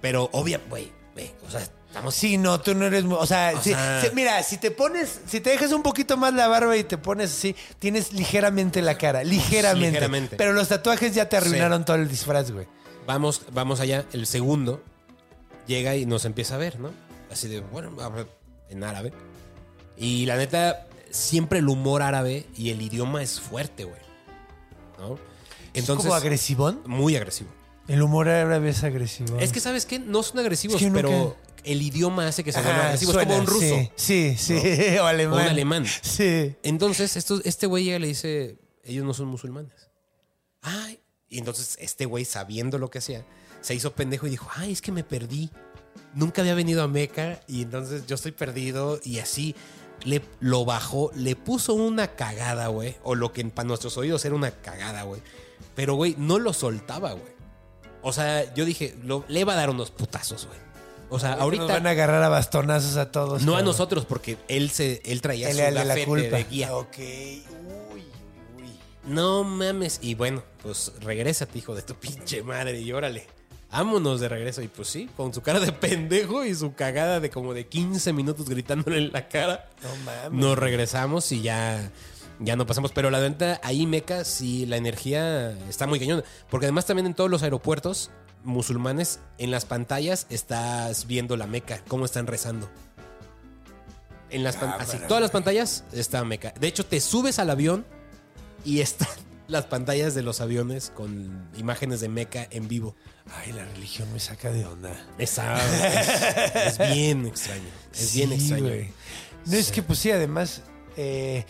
Pero 0.00 0.30
obvia, 0.32 0.60
güey, 0.70 0.90
güey, 1.12 1.30
o 1.46 1.50
sea, 1.50 1.60
estamos. 1.60 2.14
Sí, 2.14 2.38
no, 2.38 2.58
tú 2.62 2.74
no 2.74 2.86
eres. 2.86 3.04
O 3.04 3.26
sea, 3.26 3.52
O 3.54 4.14
mira, 4.14 4.42
si 4.42 4.56
te 4.56 4.70
pones, 4.70 5.20
si 5.26 5.40
te 5.40 5.50
dejas 5.50 5.72
un 5.72 5.82
poquito 5.82 6.16
más 6.16 6.32
la 6.32 6.48
barba 6.48 6.78
y 6.78 6.84
te 6.84 6.96
pones 6.96 7.30
así, 7.30 7.54
tienes 7.78 8.14
ligeramente 8.14 8.80
la 8.80 8.96
cara, 8.96 9.22
ligeramente. 9.22 9.90
Ligeramente. 9.90 10.36
Pero 10.36 10.54
los 10.54 10.68
tatuajes 10.68 11.14
ya 11.14 11.28
te 11.28 11.36
arruinaron 11.36 11.84
todo 11.84 11.96
el 11.96 12.08
disfraz, 12.08 12.50
güey. 12.50 12.66
Vamos, 13.06 13.42
vamos 13.52 13.80
allá. 13.80 14.04
El 14.12 14.26
segundo 14.26 14.82
llega 15.66 15.96
y 15.96 16.06
nos 16.06 16.24
empieza 16.24 16.54
a 16.56 16.58
ver, 16.58 16.78
¿no? 16.78 16.90
Así 17.30 17.48
de, 17.48 17.60
bueno, 17.60 17.92
en 18.68 18.84
árabe. 18.84 19.12
Y 19.96 20.26
la 20.26 20.36
neta, 20.36 20.86
siempre 21.10 21.58
el 21.60 21.68
humor 21.68 22.02
árabe 22.02 22.46
y 22.56 22.70
el 22.70 22.82
idioma 22.82 23.22
es 23.22 23.40
fuerte, 23.40 23.84
güey. 23.84 24.00
¿No? 24.98 25.18
es 25.72 25.86
como 25.86 26.14
agresivón. 26.14 26.82
Muy 26.86 27.16
agresivo. 27.16 27.50
El 27.88 28.02
humor 28.02 28.28
árabe 28.28 28.70
es 28.70 28.84
agresivo. 28.84 29.38
Es 29.38 29.52
que, 29.52 29.60
¿sabes 29.60 29.86
qué? 29.86 29.98
No 29.98 30.22
son 30.22 30.38
agresivos, 30.38 30.80
Es 30.80 30.86
que 30.86 30.92
pero 30.92 31.36
el 31.64 31.82
idioma 31.82 32.26
hace 32.26 32.44
que 32.44 32.52
se 32.52 32.60
vuelva 32.60 32.74
Ajá, 32.78 32.86
agresivo. 32.86 33.12
suena, 33.12 33.34
es 33.34 33.38
como 33.38 33.40
un 33.40 33.60
ruso. 33.60 33.90
Sí, 33.96 34.36
sí, 34.36 34.60
sí. 34.60 34.96
o 35.00 35.04
alemán. 35.04 35.38
O 35.38 35.42
un 35.42 35.48
alemán. 35.48 35.86
Sí. 36.02 36.54
Entonces, 36.62 37.16
esto, 37.16 37.40
este 37.44 37.66
güey 37.66 37.84
llega 37.84 37.96
y 37.96 38.00
le 38.00 38.06
dice, 38.08 38.58
ellos 38.84 39.04
no 39.04 39.14
son 39.14 39.28
musulmanes. 39.28 39.90
Ay. 40.62 40.99
Y 41.30 41.38
entonces 41.38 41.76
este 41.80 42.04
güey, 42.06 42.24
sabiendo 42.26 42.76
lo 42.78 42.90
que 42.90 42.98
hacía, 42.98 43.24
se 43.62 43.74
hizo 43.74 43.92
pendejo 43.94 44.26
y 44.26 44.30
dijo, 44.30 44.48
ay, 44.56 44.72
es 44.72 44.82
que 44.82 44.92
me 44.92 45.04
perdí. 45.04 45.50
Nunca 46.14 46.42
había 46.42 46.54
venido 46.54 46.82
a 46.82 46.88
Meca 46.88 47.40
y 47.46 47.62
entonces 47.62 48.06
yo 48.06 48.16
estoy 48.16 48.32
perdido 48.32 49.00
y 49.04 49.20
así 49.20 49.54
le, 50.04 50.22
lo 50.40 50.64
bajó, 50.64 51.12
le 51.14 51.36
puso 51.36 51.74
una 51.74 52.08
cagada, 52.16 52.66
güey. 52.68 52.96
O 53.04 53.14
lo 53.14 53.32
que 53.32 53.44
para 53.46 53.68
nuestros 53.68 53.96
oídos 53.96 54.24
era 54.24 54.34
una 54.34 54.50
cagada, 54.50 55.04
güey. 55.04 55.22
Pero, 55.76 55.94
güey, 55.94 56.16
no 56.18 56.38
lo 56.38 56.52
soltaba, 56.52 57.12
güey. 57.12 57.32
O 58.02 58.12
sea, 58.12 58.52
yo 58.54 58.64
dije, 58.64 58.96
lo- 59.04 59.24
le 59.28 59.44
va 59.44 59.52
a 59.52 59.56
dar 59.56 59.70
unos 59.70 59.90
putazos, 59.90 60.46
güey. 60.46 60.58
O 61.10 61.18
sea, 61.18 61.30
Nos 61.32 61.40
ahorita... 61.42 61.66
van 61.66 61.86
a 61.86 61.90
agarrar 61.90 62.22
a 62.22 62.28
bastonazos 62.28 62.96
a 62.96 63.10
todos. 63.12 63.42
No 63.42 63.56
a 63.56 63.62
nosotros, 63.62 64.04
porque 64.06 64.36
él 64.48 64.70
se 64.70 65.02
él 65.04 65.20
traía 65.20 65.50
Él 65.50 65.56
su 65.56 65.62
la 65.74 65.84
gafete 65.84 66.06
culpa. 66.06 66.36
de 66.38 66.44
guía. 66.44 66.74
Ok. 66.76 66.96
Uy. 66.98 67.89
No 69.06 69.44
mames. 69.44 69.98
Y 70.02 70.14
bueno, 70.14 70.42
pues 70.62 70.92
regrésate, 71.00 71.58
hijo 71.58 71.74
de 71.74 71.82
tu 71.82 71.94
pinche 71.94 72.42
madre, 72.42 72.80
y 72.80 72.92
órale. 72.92 73.26
Vámonos 73.72 74.20
de 74.20 74.28
regreso. 74.28 74.62
Y 74.62 74.68
pues 74.68 74.88
sí, 74.88 75.08
con 75.16 75.32
su 75.32 75.42
cara 75.42 75.60
de 75.60 75.72
pendejo 75.72 76.44
y 76.44 76.54
su 76.54 76.74
cagada 76.74 77.20
de 77.20 77.30
como 77.30 77.54
de 77.54 77.66
15 77.66 78.12
minutos 78.12 78.48
gritándole 78.48 78.98
en 78.98 79.12
la 79.12 79.28
cara. 79.28 79.68
No 79.82 79.88
mames. 80.04 80.32
Nos 80.40 80.58
regresamos 80.58 81.30
y 81.32 81.40
ya, 81.42 81.90
ya 82.40 82.56
no 82.56 82.66
pasamos. 82.66 82.90
Pero 82.92 83.10
la 83.10 83.20
venta 83.20 83.60
ahí, 83.62 83.86
Meca, 83.86 84.24
sí, 84.24 84.66
la 84.66 84.76
energía 84.76 85.52
está 85.68 85.86
muy 85.86 86.00
cañona. 86.00 86.24
Porque 86.50 86.66
además 86.66 86.86
también 86.86 87.06
en 87.06 87.14
todos 87.14 87.30
los 87.30 87.42
aeropuertos 87.44 88.10
musulmanes, 88.42 89.20
en 89.38 89.50
las 89.50 89.66
pantallas 89.66 90.26
estás 90.30 91.06
viendo 91.06 91.36
la 91.36 91.46
Meca, 91.46 91.82
cómo 91.88 92.04
están 92.06 92.26
rezando. 92.26 92.68
En 94.30 94.44
las 94.44 94.56
pan- 94.56 94.74
así, 94.78 94.96
todas 95.08 95.20
las 95.20 95.30
pantallas 95.30 95.84
está 95.92 96.24
Meca. 96.24 96.54
De 96.58 96.66
hecho, 96.68 96.84
te 96.86 97.00
subes 97.00 97.38
al 97.38 97.50
avión 97.50 97.84
y 98.64 98.80
están 98.80 99.08
las 99.48 99.66
pantallas 99.66 100.14
de 100.14 100.22
los 100.22 100.40
aviones 100.40 100.90
con 100.94 101.48
imágenes 101.56 102.00
de 102.00 102.08
Meca 102.08 102.46
en 102.50 102.68
vivo. 102.68 102.94
Ay, 103.34 103.52
la 103.52 103.64
religión 103.64 104.12
me 104.12 104.20
saca 104.20 104.50
de 104.50 104.64
onda. 104.66 104.90
Esa- 105.18 105.56
es, 106.66 106.78
es 106.80 106.94
bien 106.94 107.26
extraño. 107.26 107.68
Es 107.92 108.14
bien 108.14 108.32
extraño. 108.32 108.70
No 109.46 109.56
es 109.56 109.70
que, 109.72 109.82
pues 109.82 109.98
sí, 109.98 110.10
además. 110.10 110.62
eh, 110.96 111.44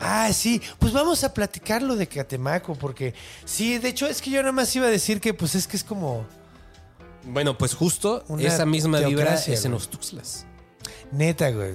ah, 0.00 0.30
sí, 0.32 0.60
pues 0.78 0.92
vamos 0.92 1.24
a 1.24 1.32
platicarlo 1.32 1.96
de 1.96 2.06
Catemaco, 2.06 2.74
porque 2.74 3.14
sí, 3.44 3.78
de 3.78 3.88
hecho, 3.88 4.06
es 4.06 4.20
que 4.20 4.30
yo 4.30 4.40
nada 4.40 4.52
más 4.52 4.74
iba 4.76 4.86
a 4.86 4.90
decir 4.90 5.20
que, 5.20 5.32
pues 5.34 5.54
es 5.54 5.66
que 5.66 5.76
es 5.76 5.84
como 5.84 6.26
Bueno, 7.24 7.56
pues 7.56 7.74
justo 7.74 8.24
esa 8.38 8.66
misma 8.66 9.00
vibra 9.00 9.34
es 9.34 9.64
en 9.64 9.76
Tuxtlas. 9.78 10.44
neta, 11.12 11.50
güey. 11.50 11.74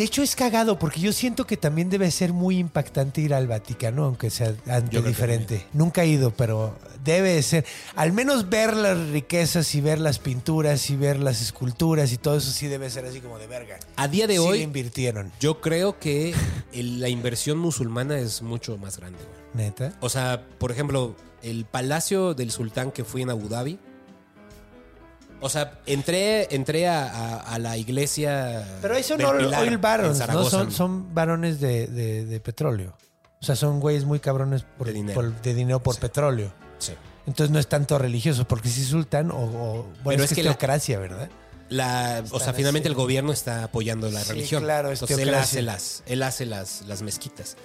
De 0.00 0.06
hecho, 0.06 0.22
es 0.22 0.34
cagado, 0.34 0.78
porque 0.78 0.98
yo 0.98 1.12
siento 1.12 1.46
que 1.46 1.58
también 1.58 1.90
debe 1.90 2.10
ser 2.10 2.32
muy 2.32 2.56
impactante 2.56 3.20
ir 3.20 3.34
al 3.34 3.46
Vaticano, 3.46 4.04
aunque 4.06 4.30
sea 4.30 4.54
ante 4.66 5.02
diferente. 5.02 5.66
Nunca 5.74 6.04
he 6.04 6.06
ido, 6.06 6.30
pero 6.30 6.74
debe 7.04 7.34
de 7.34 7.42
ser. 7.42 7.66
Al 7.96 8.10
menos 8.14 8.48
ver 8.48 8.74
las 8.74 8.96
riquezas 9.10 9.74
y 9.74 9.82
ver 9.82 9.98
las 9.98 10.18
pinturas 10.18 10.88
y 10.88 10.96
ver 10.96 11.20
las 11.20 11.42
esculturas 11.42 12.12
y 12.14 12.16
todo 12.16 12.38
eso 12.38 12.50
sí 12.50 12.66
debe 12.66 12.88
ser 12.88 13.04
así 13.04 13.20
como 13.20 13.38
de 13.38 13.46
verga. 13.46 13.78
A 13.96 14.08
día 14.08 14.26
de 14.26 14.36
Sí 14.36 14.40
le 14.40 14.46
hoy, 14.48 14.62
invirtieron, 14.62 15.30
yo 15.38 15.60
creo 15.60 15.98
que 15.98 16.32
el- 16.72 16.98
la 16.98 17.10
inversión 17.10 17.58
musulmana 17.58 18.18
es 18.18 18.40
mucho 18.40 18.78
más 18.78 18.96
grande. 18.96 19.18
güey. 19.18 19.66
neta. 19.66 19.92
O 20.00 20.08
sea, 20.08 20.46
por 20.58 20.70
ejemplo, 20.72 21.14
el 21.42 21.66
palacio 21.66 22.32
del 22.32 22.50
sultán 22.52 22.90
que 22.90 23.04
fui 23.04 23.20
en 23.20 23.28
Abu 23.28 23.48
Dhabi. 23.50 23.78
O 25.40 25.48
sea, 25.48 25.80
entré, 25.86 26.54
entré 26.54 26.86
a, 26.88 27.04
a- 27.08 27.40
a 27.54 27.58
la 27.58 27.76
iglesia. 27.76 28.64
Pero 28.82 28.94
ahí 28.94 29.02
son 29.02 29.18
del 29.18 29.26
oil, 29.26 29.44
Pilar, 29.46 29.62
oil 29.62 29.72
en 29.72 29.80
barons, 29.80 30.28
¿no? 30.28 30.44
Son, 30.44 30.70
son 30.70 31.14
varones 31.14 31.60
de, 31.60 31.86
de- 31.86 32.26
de 32.26 32.40
petróleo. 32.40 32.94
O 33.40 33.44
sea, 33.44 33.56
son 33.56 33.80
güeyes 33.80 34.04
muy 34.04 34.20
cabrones 34.20 34.64
por, 34.76 34.86
De 34.86 34.92
dinero. 34.92 35.14
por- 35.14 35.40
de 35.42 35.54
dinero 35.54 35.82
por 35.82 35.98
petróleo. 35.98 36.52
Sí. 36.78 36.92
Entonces 37.26 37.50
no 37.50 37.58
es 37.58 37.68
tanto 37.68 37.98
religioso, 37.98 38.46
porque 38.46 38.68
si 38.68 38.84
sultan 38.84 39.30
o, 39.30 39.36
o- 39.36 39.82
bueno, 40.02 40.18
Pero 40.18 40.24
es, 40.24 40.32
es 40.32 40.36
que 40.36 40.42
la- 40.42 40.50
teocracia, 40.50 40.98
¿verdad? 40.98 41.30
La, 41.70 42.22
o 42.32 42.40
sea, 42.40 42.52
finalmente 42.52 42.88
así. 42.88 42.92
el 42.92 42.96
gobierno 42.96 43.32
está 43.32 43.62
apoyando 43.64 44.10
la 44.10 44.20
Sí, 44.24 44.30
religión. 44.30 44.62
claro, 44.64 44.90
es 44.90 45.00
Entonces 45.02 45.26
él 45.26 45.34
hace 45.34 45.62
las, 45.62 46.02
él 46.06 46.22
hace 46.24 46.44
las, 46.44 46.82
las 46.82 47.00
mezquitas. 47.02 47.56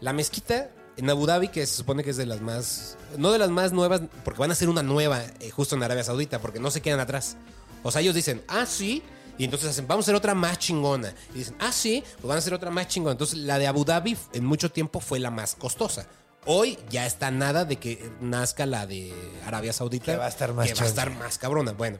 La 0.00 0.12
mezquita 0.12 0.68
en 0.96 1.10
Abu 1.10 1.26
Dhabi, 1.26 1.48
que 1.48 1.66
se 1.66 1.76
supone 1.76 2.04
que 2.04 2.10
es 2.10 2.16
de 2.16 2.26
las 2.26 2.40
más, 2.40 2.96
no 3.16 3.32
de 3.32 3.38
las 3.38 3.50
más 3.50 3.72
nuevas, 3.72 4.02
porque 4.24 4.40
van 4.40 4.50
a 4.50 4.52
hacer 4.52 4.68
una 4.68 4.82
nueva 4.82 5.22
eh, 5.40 5.50
justo 5.50 5.76
en 5.76 5.82
Arabia 5.82 6.04
Saudita, 6.04 6.40
porque 6.40 6.60
no 6.60 6.70
se 6.70 6.80
quedan 6.80 7.00
atrás. 7.00 7.36
O 7.82 7.90
sea, 7.90 8.00
ellos 8.00 8.14
dicen, 8.14 8.42
ah, 8.48 8.66
sí, 8.66 9.02
y 9.36 9.44
entonces 9.44 9.70
hacen, 9.70 9.86
vamos 9.86 10.04
a 10.04 10.06
hacer 10.06 10.14
otra 10.14 10.34
más 10.34 10.58
chingona. 10.58 11.14
Y 11.34 11.38
dicen, 11.38 11.56
ah, 11.58 11.72
sí, 11.72 12.02
pues 12.14 12.24
van 12.24 12.36
a 12.36 12.38
hacer 12.38 12.54
otra 12.54 12.70
más 12.70 12.88
chingona. 12.88 13.12
Entonces 13.12 13.38
la 13.38 13.58
de 13.58 13.66
Abu 13.66 13.84
Dhabi 13.84 14.16
en 14.32 14.44
mucho 14.44 14.70
tiempo 14.70 15.00
fue 15.00 15.18
la 15.18 15.30
más 15.30 15.54
costosa. 15.54 16.06
Hoy 16.46 16.78
ya 16.90 17.06
está 17.06 17.30
nada 17.30 17.64
de 17.64 17.76
que 17.76 18.10
nazca 18.20 18.66
la 18.66 18.86
de 18.86 19.12
Arabia 19.46 19.72
Saudita. 19.72 20.12
Que 20.12 20.18
va 20.18 20.26
a 20.26 20.28
estar 20.28 20.52
más 20.52 20.68
que 20.68 20.74
va 20.74 20.82
a 20.82 20.86
estar 20.86 21.10
más 21.10 21.38
cabrona. 21.38 21.72
Bueno, 21.72 21.98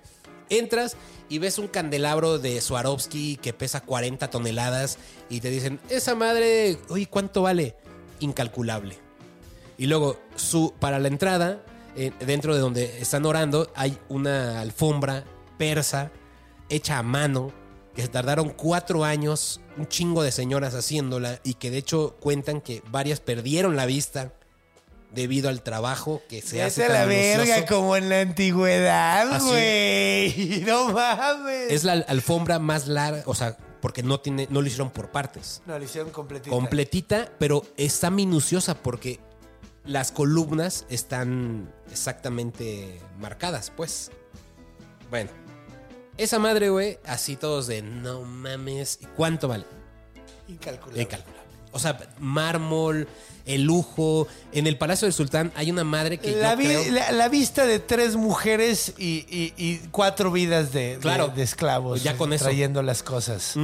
entras 0.51 0.97
y 1.29 1.39
ves 1.39 1.59
un 1.59 1.69
candelabro 1.69 2.39
de 2.39 2.61
Swarovski 2.61 3.37
que 3.37 3.53
pesa 3.53 3.81
40 3.81 4.29
toneladas 4.31 4.99
y 5.31 5.41
te 5.41 5.51
dicen, 5.51 5.81
esa 5.89 6.15
madre, 6.15 6.79
oye, 6.89 7.07
¿cuánto 7.07 7.43
vale? 7.43 7.75
Incalculable. 8.21 8.99
Y 9.77 9.87
luego, 9.87 10.19
su, 10.37 10.73
para 10.79 10.99
la 10.99 11.09
entrada, 11.09 11.63
eh, 11.97 12.13
dentro 12.21 12.55
de 12.55 12.61
donde 12.61 13.01
están 13.01 13.27
orando, 13.27 13.71
hay 13.75 13.99
una 14.09 14.61
alfombra 14.61 15.25
persa, 15.59 16.11
hecha 16.69 16.99
a 16.99 17.03
mano, 17.03 17.53
que 17.95 18.03
se 18.03 18.09
tardaron 18.09 18.51
cuatro 18.51 19.05
años, 19.05 19.61
un 19.77 19.87
chingo 19.87 20.23
de 20.23 20.33
señoras 20.33 20.75
haciéndola 20.75 21.41
y 21.45 21.55
que 21.55 21.71
de 21.71 21.79
hecho 21.79 22.17
cuentan 22.21 22.61
que 22.61 22.83
varias 22.91 23.21
perdieron 23.21 23.77
la 23.77 23.87
vista 23.87 24.33
debido 25.13 25.49
al 25.49 25.63
trabajo 25.63 26.23
que 26.29 26.43
se 26.43 26.63
hace. 26.63 26.83
Tan 26.83 26.93
la 26.93 27.05
verga 27.07 27.67
como 27.67 27.97
en 27.97 28.09
la 28.09 28.21
antigüedad, 28.21 29.41
güey. 29.41 30.61
No 30.67 30.93
mames. 30.93 31.71
Es 31.71 31.85
la 31.85 31.93
alfombra 31.93 32.59
más 32.59 32.89
larga, 32.89 33.23
o 33.27 33.35
sea, 33.35 33.57
porque 33.85 34.03
no 34.03 34.19
tiene, 34.19 34.49
no 34.49 34.63
lo 34.63 34.67
hicieron 34.67 34.89
por 34.89 35.11
partes. 35.11 35.61
No, 35.67 35.79
lo 35.79 35.85
hicieron 35.85 36.11
completita. 36.11 36.49
completita, 36.49 37.31
pero 37.39 37.67
está 37.77 38.09
minuciosa 38.09 38.83
porque 38.83 39.21
las 39.85 40.11
columnas 40.11 40.87
están 40.89 41.71
exactamente 41.91 42.99
marcadas, 43.19 43.71
pues. 43.77 44.11
Bueno, 45.11 45.29
esa 46.17 46.39
madre, 46.39 46.71
güey, 46.71 46.99
así 47.05 47.37
todos 47.37 47.67
de 47.67 47.83
no 47.83 48.23
mames. 48.23 49.01
¿Y 49.03 49.05
¿Cuánto 49.05 49.49
vale? 49.49 49.67
Incalculable. 50.49 51.03
Incalculable. 51.03 51.34
O 51.75 51.79
sea, 51.79 51.99
mármol, 52.19 53.07
el 53.47 53.63
lujo. 53.63 54.27
En 54.53 54.67
el 54.67 54.79
Palacio 54.79 55.07
del 55.07 55.13
Sultán 55.13 55.53
hay 55.55 55.71
una 55.71 55.85
madre 55.85 56.19
que 56.19 56.33
La, 56.37 56.53
yo 56.53 56.57
vi- 56.59 56.65
creo- 56.67 56.93
la- 56.93 57.13
la 57.13 57.29
vista 57.29 57.67
de 57.67 57.79
tres 57.79 58.17
mujeres 58.17 58.95
y, 58.97 59.27
y- 59.29 59.53
y 59.57 59.79
cuatro 59.91 60.31
vidas 60.33 60.73
de, 60.73 60.95
de- 60.95 60.99
Claro. 60.99 61.29
de 61.29 61.43
esclavos. 61.43 62.03
Ya 62.03 62.17
con 62.17 62.33
eso. 62.33 62.45
Trayendo 62.45 62.83
las 62.83 63.03
cosas. 63.03 63.55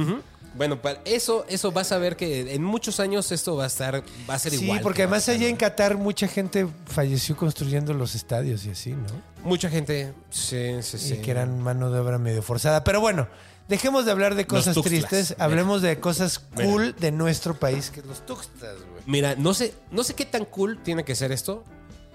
Bueno, 0.53 0.81
para 0.81 0.99
eso, 1.05 1.45
eso 1.47 1.71
vas 1.71 1.93
a 1.93 1.97
ver 1.97 2.17
que 2.17 2.53
en 2.53 2.61
muchos 2.63 2.99
años 2.99 3.31
esto 3.31 3.55
va 3.55 3.63
a 3.63 3.67
estar, 3.67 4.03
va 4.29 4.33
a 4.33 4.39
ser 4.39 4.51
Sí, 4.51 4.65
igual. 4.65 4.81
porque 4.81 4.97
que 4.97 5.03
además 5.03 5.29
allá 5.29 5.47
en. 5.47 5.55
Qatar 5.55 5.95
mucha 5.97 6.27
gente 6.27 6.67
falleció 6.87 7.37
construyendo 7.37 7.93
los 7.93 8.15
estadios 8.15 8.65
y 8.65 8.71
así, 8.71 8.91
¿no? 8.91 9.07
Mucha 9.45 9.69
gente, 9.69 10.13
sí, 10.29 10.75
sí, 10.81 10.97
sí. 10.99 11.13
Y 11.13 11.17
que 11.21 11.31
eran 11.31 11.57
mano 11.61 11.89
de 11.89 11.99
obra 11.99 12.17
medio 12.17 12.43
forzada. 12.43 12.83
Pero 12.83 12.99
bueno, 12.99 13.29
dejemos 13.71 14.05
de 14.05 14.11
hablar 14.11 14.35
de 14.35 14.45
cosas 14.45 14.75
tuxtlas. 14.75 14.99
tristes. 15.07 15.29
Mira. 15.31 15.45
Hablemos 15.45 15.81
de 15.81 15.99
cosas 15.99 16.41
Mira. 16.55 16.69
cool 16.69 16.95
de 16.99 17.11
nuestro 17.11 17.55
país, 17.59 17.89
que 17.89 18.01
es 18.01 18.05
los 18.05 18.23
tuxtlas, 18.25 18.75
güey. 18.75 19.01
Mira, 19.07 19.33
no 19.35 19.55
sé, 19.55 19.73
no 19.89 20.03
sé 20.03 20.13
qué 20.13 20.25
tan 20.25 20.45
cool 20.45 20.77
tiene 20.83 21.03
que 21.03 21.15
ser 21.15 21.31
esto, 21.31 21.63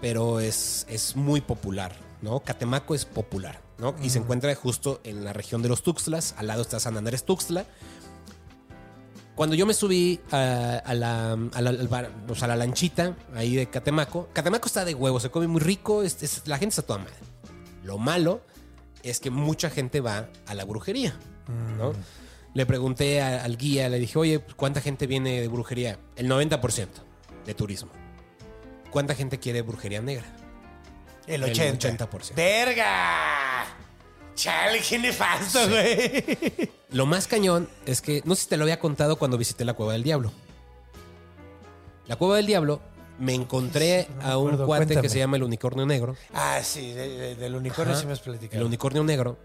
pero 0.00 0.38
es, 0.38 0.86
es 0.88 1.16
muy 1.16 1.40
popular, 1.40 1.96
¿no? 2.22 2.38
Catemaco 2.40 2.94
es 2.94 3.04
popular, 3.04 3.60
¿no? 3.78 3.96
Y 4.02 4.10
se 4.10 4.18
encuentra 4.18 4.54
justo 4.54 5.00
en 5.02 5.24
la 5.24 5.32
región 5.32 5.62
de 5.62 5.68
los 5.68 5.82
Tuxtlas, 5.82 6.34
al 6.38 6.46
lado 6.46 6.62
está 6.62 6.78
San 6.78 6.96
Andrés 6.96 7.24
Tuxtla. 7.24 7.64
Cuando 9.34 9.54
yo 9.54 9.66
me 9.66 9.74
subí 9.74 10.20
a, 10.30 10.76
a 10.84 10.94
la, 10.94 11.32
a 11.32 11.60
la- 11.60 12.08
a 12.40 12.46
la 12.46 12.56
lanchita 12.56 13.14
ahí 13.34 13.54
de 13.54 13.68
Catemaco, 13.68 14.28
Catemaco 14.32 14.66
está 14.66 14.84
de 14.84 14.94
huevo, 14.94 15.20
se 15.20 15.30
come 15.30 15.46
muy 15.46 15.60
rico, 15.60 16.02
es- 16.02 16.22
es- 16.22 16.42
la 16.46 16.56
gente 16.58 16.70
está 16.72 16.82
toda 16.82 17.00
madre. 17.00 17.14
Lo 17.84 17.98
malo 17.98 18.40
es 19.02 19.20
que 19.20 19.30
mucha 19.30 19.68
gente 19.68 20.00
va 20.00 20.28
a 20.46 20.54
la 20.54 20.64
brujería, 20.64 21.18
¿no? 21.48 21.92
Le 22.54 22.64
pregunté 22.66 23.20
a- 23.20 23.44
al 23.44 23.56
guía, 23.56 23.88
le 23.88 23.98
dije, 23.98 24.18
oye, 24.18 24.40
¿cuánta 24.56 24.80
gente 24.80 25.06
viene 25.06 25.40
de 25.42 25.48
brujería? 25.48 25.98
El 26.16 26.28
90% 26.28 26.88
de 27.44 27.54
turismo. 27.54 27.90
¿Cuánta 28.90 29.14
gente 29.14 29.38
quiere 29.38 29.62
brujería 29.62 30.00
negra? 30.00 30.24
El 31.26 31.42
El 31.42 31.50
80. 31.50 31.88
80%. 32.08 32.34
¡Verga! 32.34 33.66
Chale, 34.34 34.80
qué 34.88 34.98
nefasto, 34.98 35.58
güey. 35.68 36.70
Lo 36.90 37.04
más 37.06 37.26
cañón 37.26 37.68
es 37.84 38.00
que, 38.00 38.22
no 38.24 38.34
sé 38.34 38.42
si 38.42 38.48
te 38.48 38.56
lo 38.56 38.64
había 38.64 38.78
contado 38.78 39.16
cuando 39.16 39.36
visité 39.38 39.64
la 39.64 39.74
Cueva 39.74 39.92
del 39.94 40.02
Diablo. 40.02 40.30
La 42.06 42.16
Cueva 42.16 42.36
del 42.36 42.46
Diablo 42.46 42.80
me 43.18 43.34
encontré 43.34 44.06
no 44.10 44.16
me 44.16 44.24
a 44.24 44.38
un 44.38 44.50
cuate 44.56 44.64
cuéntame. 44.86 45.00
que 45.02 45.08
se 45.08 45.18
llama 45.18 45.36
el 45.36 45.42
Unicornio 45.42 45.84
Negro. 45.86 46.16
Ah, 46.32 46.60
sí, 46.62 46.92
de- 46.92 47.08
de- 47.08 47.34
del 47.34 47.54
unicornio 47.56 47.92
Ajá. 47.94 48.00
sí 48.00 48.06
me 48.06 48.12
has 48.12 48.20
platicado. 48.20 48.60
El 48.60 48.66
unicornio 48.66 49.02
negro, 49.04 49.38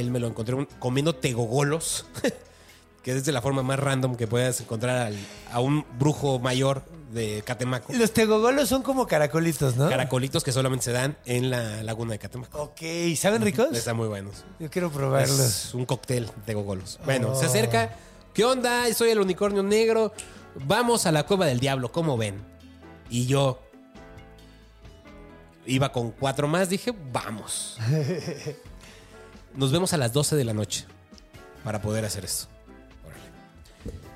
él 0.00 0.10
me 0.10 0.18
lo 0.20 0.26
encontré 0.28 0.54
un- 0.54 0.68
comiendo 0.78 1.14
tegogolos, 1.14 2.06
que 3.02 3.12
es 3.12 3.24
de 3.24 3.32
la 3.32 3.40
forma 3.42 3.62
más 3.62 3.78
random 3.78 4.16
que 4.16 4.26
puedas 4.26 4.60
encontrar 4.60 4.96
al- 5.08 5.18
a 5.52 5.60
un 5.60 5.84
brujo 5.98 6.38
mayor 6.38 6.84
de 7.12 7.42
Catemaco. 7.46 7.92
Los 7.92 8.12
tegogolos 8.12 8.68
son 8.68 8.82
como 8.82 9.06
caracolitos, 9.06 9.76
¿no? 9.76 9.88
Caracolitos 9.88 10.42
que 10.42 10.50
solamente 10.52 10.84
se 10.86 10.92
dan 10.92 11.16
en 11.24 11.50
la 11.50 11.82
laguna 11.84 12.12
de 12.12 12.18
Catemaco. 12.18 12.60
Ok, 12.62 12.80
¿saben 13.16 13.42
ricos? 13.42 13.68
Están 13.72 13.96
muy 13.96 14.08
buenos. 14.08 14.44
Yo 14.58 14.68
quiero 14.70 14.90
probarlos. 14.90 15.38
Es 15.38 15.74
un 15.74 15.86
cóctel 15.86 16.26
de 16.26 16.32
tegogolos. 16.44 16.98
Bueno, 17.04 17.30
Oh. 17.30 17.34
se 17.34 17.46
acerca. 17.46 17.94
¿Qué 18.34 18.44
onda? 18.44 18.92
Soy 18.92 19.10
el 19.10 19.20
unicornio 19.20 19.62
negro. 19.62 20.12
Vamos 20.66 21.06
a 21.06 21.12
la 21.12 21.24
cueva 21.26 21.46
del 21.46 21.60
diablo, 21.60 21.92
¿cómo 21.92 22.16
ven? 22.16 22.42
Y 23.08 23.26
yo 23.26 23.62
iba 25.64 25.90
con 25.92 26.10
cuatro 26.10 26.48
más, 26.48 26.68
dije, 26.68 26.92
vamos. 27.12 27.78
Nos 29.56 29.72
vemos 29.72 29.92
a 29.92 29.96
las 29.96 30.12
12 30.12 30.36
de 30.36 30.44
la 30.44 30.52
noche 30.52 30.84
para 31.64 31.80
poder 31.80 32.04
hacer 32.04 32.24
esto. 32.24 32.46
Órale. 33.04 33.22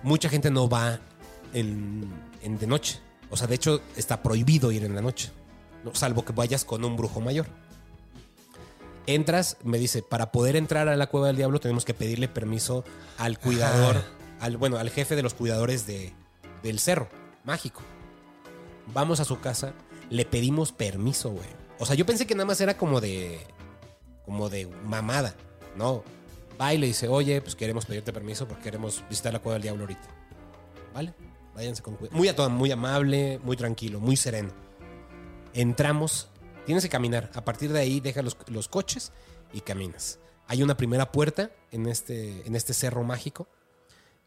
Mucha 0.02 0.28
gente 0.28 0.50
no 0.50 0.68
va 0.68 1.00
en, 1.54 2.10
en 2.42 2.58
de 2.58 2.66
noche. 2.66 3.00
O 3.30 3.36
sea, 3.36 3.46
de 3.46 3.54
hecho, 3.54 3.80
está 3.96 4.22
prohibido 4.22 4.70
ir 4.70 4.84
en 4.84 4.94
la 4.94 5.00
noche. 5.00 5.30
¿no? 5.84 5.94
Salvo 5.94 6.24
que 6.24 6.32
vayas 6.32 6.64
con 6.64 6.84
un 6.84 6.96
brujo 6.96 7.20
mayor. 7.20 7.46
Entras, 9.06 9.56
me 9.64 9.78
dice, 9.78 10.02
para 10.02 10.30
poder 10.30 10.56
entrar 10.56 10.88
a 10.88 10.96
la 10.96 11.06
cueva 11.08 11.28
del 11.28 11.36
diablo 11.36 11.58
tenemos 11.58 11.84
que 11.84 11.94
pedirle 11.94 12.28
permiso 12.28 12.84
al 13.18 13.38
cuidador, 13.38 14.04
al, 14.40 14.56
bueno, 14.56 14.76
al 14.76 14.90
jefe 14.90 15.16
de 15.16 15.22
los 15.22 15.34
cuidadores 15.34 15.86
de, 15.86 16.12
del 16.62 16.78
cerro 16.78 17.08
mágico. 17.44 17.80
Vamos 18.92 19.18
a 19.20 19.24
su 19.24 19.40
casa, 19.40 19.72
le 20.10 20.26
pedimos 20.26 20.72
permiso, 20.72 21.30
güey. 21.30 21.48
O 21.78 21.86
sea, 21.86 21.96
yo 21.96 22.04
pensé 22.04 22.26
que 22.26 22.34
nada 22.34 22.44
más 22.44 22.60
era 22.60 22.76
como 22.76 23.00
de, 23.00 23.40
como 24.30 24.48
de 24.48 24.68
mamada. 24.84 25.34
No, 25.76 26.04
va 26.60 26.72
y 26.72 26.78
le 26.78 26.86
dice, 26.86 27.08
oye, 27.08 27.42
pues 27.42 27.56
queremos 27.56 27.84
pedirte 27.84 28.12
permiso 28.12 28.46
porque 28.46 28.62
queremos 28.62 29.02
visitar 29.10 29.32
la 29.32 29.40
cueva 29.40 29.54
del 29.54 29.62
diablo 29.62 29.82
ahorita. 29.82 30.08
¿Vale? 30.94 31.12
Váyanse 31.52 31.82
con 31.82 31.96
cuidado. 31.96 32.16
Muy 32.16 32.28
a 32.28 32.36
todo, 32.36 32.48
muy 32.48 32.70
amable, 32.70 33.40
muy 33.42 33.56
tranquilo, 33.56 33.98
muy 33.98 34.16
sereno. 34.16 34.52
Entramos, 35.52 36.28
tienes 36.64 36.84
que 36.84 36.88
caminar. 36.88 37.28
A 37.34 37.44
partir 37.44 37.72
de 37.72 37.80
ahí 37.80 37.98
deja 37.98 38.22
los, 38.22 38.36
los 38.46 38.68
coches 38.68 39.10
y 39.52 39.62
caminas. 39.62 40.20
Hay 40.46 40.62
una 40.62 40.76
primera 40.76 41.10
puerta 41.10 41.50
en 41.72 41.88
este, 41.88 42.46
en 42.46 42.54
este 42.54 42.72
cerro 42.72 43.02
mágico. 43.02 43.48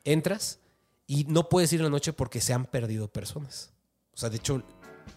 Entras 0.03 0.59
y 1.07 1.23
no 1.29 1.47
puedes 1.47 1.71
ir 1.71 1.79
en 1.79 1.85
la 1.85 1.91
noche 1.91 2.11
porque 2.11 2.41
se 2.41 2.51
han 2.51 2.65
perdido 2.65 3.07
personas. 3.07 3.71
O 4.13 4.17
sea, 4.17 4.29
de 4.29 4.35
hecho, 4.35 4.63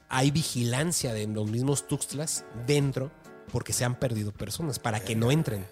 hay 0.09 0.31
vigilancia 0.31 1.13
de 1.13 1.27
los 1.27 1.51
mismos 1.51 1.89
Tuxtlas 1.89 2.45
dentro 2.69 3.11
porque 3.53 3.73
se 3.73 3.85
han 3.85 3.95
perdido 3.99 4.33
personas 4.33 4.79
para 4.79 5.01
que 5.01 5.15
no 5.17 5.31
entren. 5.31 5.67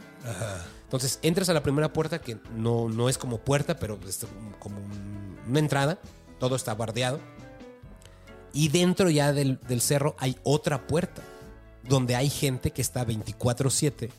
Entonces, 0.84 1.18
entras 1.22 1.48
a 1.48 1.52
la 1.52 1.62
primera 1.62 1.92
puerta 1.92 2.20
que 2.20 2.38
no, 2.56 2.88
no 2.88 3.08
es 3.08 3.18
como 3.18 3.38
puerta, 3.38 3.76
pero 3.78 3.98
es 4.08 4.20
como 4.58 4.78
un- 4.78 5.38
una 5.48 5.58
entrada. 5.58 5.98
Todo 6.38 6.56
está 6.56 6.74
bardeado. 6.74 7.20
Y 8.52 8.68
dentro 8.68 9.10
ya 9.10 9.32
del, 9.32 9.58
del 9.68 9.80
cerro 9.80 10.14
hay 10.18 10.36
otra 10.44 10.86
puerta 10.86 11.22
donde 11.82 12.14
hay 12.16 12.30
gente 12.30 12.70
que 12.70 12.80
está 12.82 13.04
24-7 13.04 14.10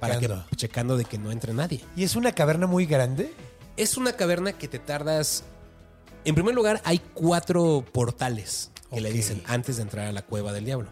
para 0.00 0.14
que, 0.14 0.20
Checando. 0.26 0.44
checando 0.56 0.96
de 0.96 1.04
que 1.04 1.18
no 1.18 1.30
entre 1.32 1.52
nadie. 1.52 1.84
¿Y 1.96 2.04
es 2.04 2.14
una 2.16 2.32
caverna 2.32 2.66
muy 2.66 2.86
grande? 2.86 3.32
Es 3.76 3.96
una 3.96 4.12
caverna 4.12 4.52
que 4.52 4.68
te 4.68 4.78
tardas. 4.78 5.42
En 6.24 6.34
primer 6.34 6.54
lugar, 6.54 6.80
hay 6.84 6.98
cuatro 7.14 7.84
portales 7.92 8.70
que 8.90 9.00
le 9.00 9.12
dicen 9.12 9.42
antes 9.46 9.76
de 9.76 9.82
entrar 9.82 10.06
a 10.06 10.12
la 10.12 10.22
cueva 10.22 10.52
del 10.52 10.64
diablo. 10.64 10.88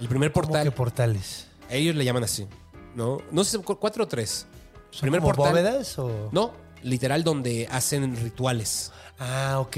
El 0.00 0.08
primer 0.08 0.32
¿Cómo 0.32 0.44
portal. 0.46 0.64
que 0.64 0.70
portales? 0.70 1.46
Ellos 1.70 1.94
le 1.96 2.04
llaman 2.04 2.24
así. 2.24 2.46
¿No? 2.94 3.18
No 3.30 3.44
sé, 3.44 3.58
cu- 3.58 3.78
cuatro 3.78 4.04
o 4.04 4.08
tres. 4.08 4.46
¿Son 4.90 5.00
Primer 5.02 5.20
como 5.20 5.34
portal. 5.34 5.52
bóvedas 5.52 5.98
o...? 5.98 6.28
No, 6.32 6.52
literal 6.82 7.24
donde 7.24 7.68
hacen 7.70 8.16
rituales. 8.16 8.92
Ah, 9.18 9.56
ok. 9.60 9.76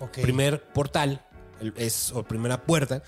ok. 0.00 0.18
Primer 0.22 0.62
portal 0.72 1.24
el- 1.60 1.74
es 1.76 2.12
o 2.12 2.22
primera 2.24 2.62
puerta 2.62 3.02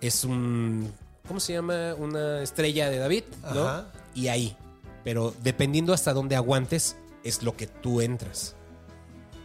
es 0.00 0.24
un 0.24 0.92
¿cómo 1.26 1.40
se 1.40 1.54
llama? 1.54 1.94
Una 1.94 2.42
estrella 2.42 2.90
de 2.90 2.98
David, 2.98 3.24
¿no? 3.54 3.66
Ajá. 3.66 3.86
Y 4.14 4.28
ahí, 4.28 4.56
pero 5.02 5.34
dependiendo 5.42 5.92
hasta 5.94 6.12
dónde 6.12 6.36
aguantes 6.36 6.96
es 7.24 7.42
lo 7.42 7.56
que 7.56 7.66
tú 7.66 8.00
entras. 8.02 8.54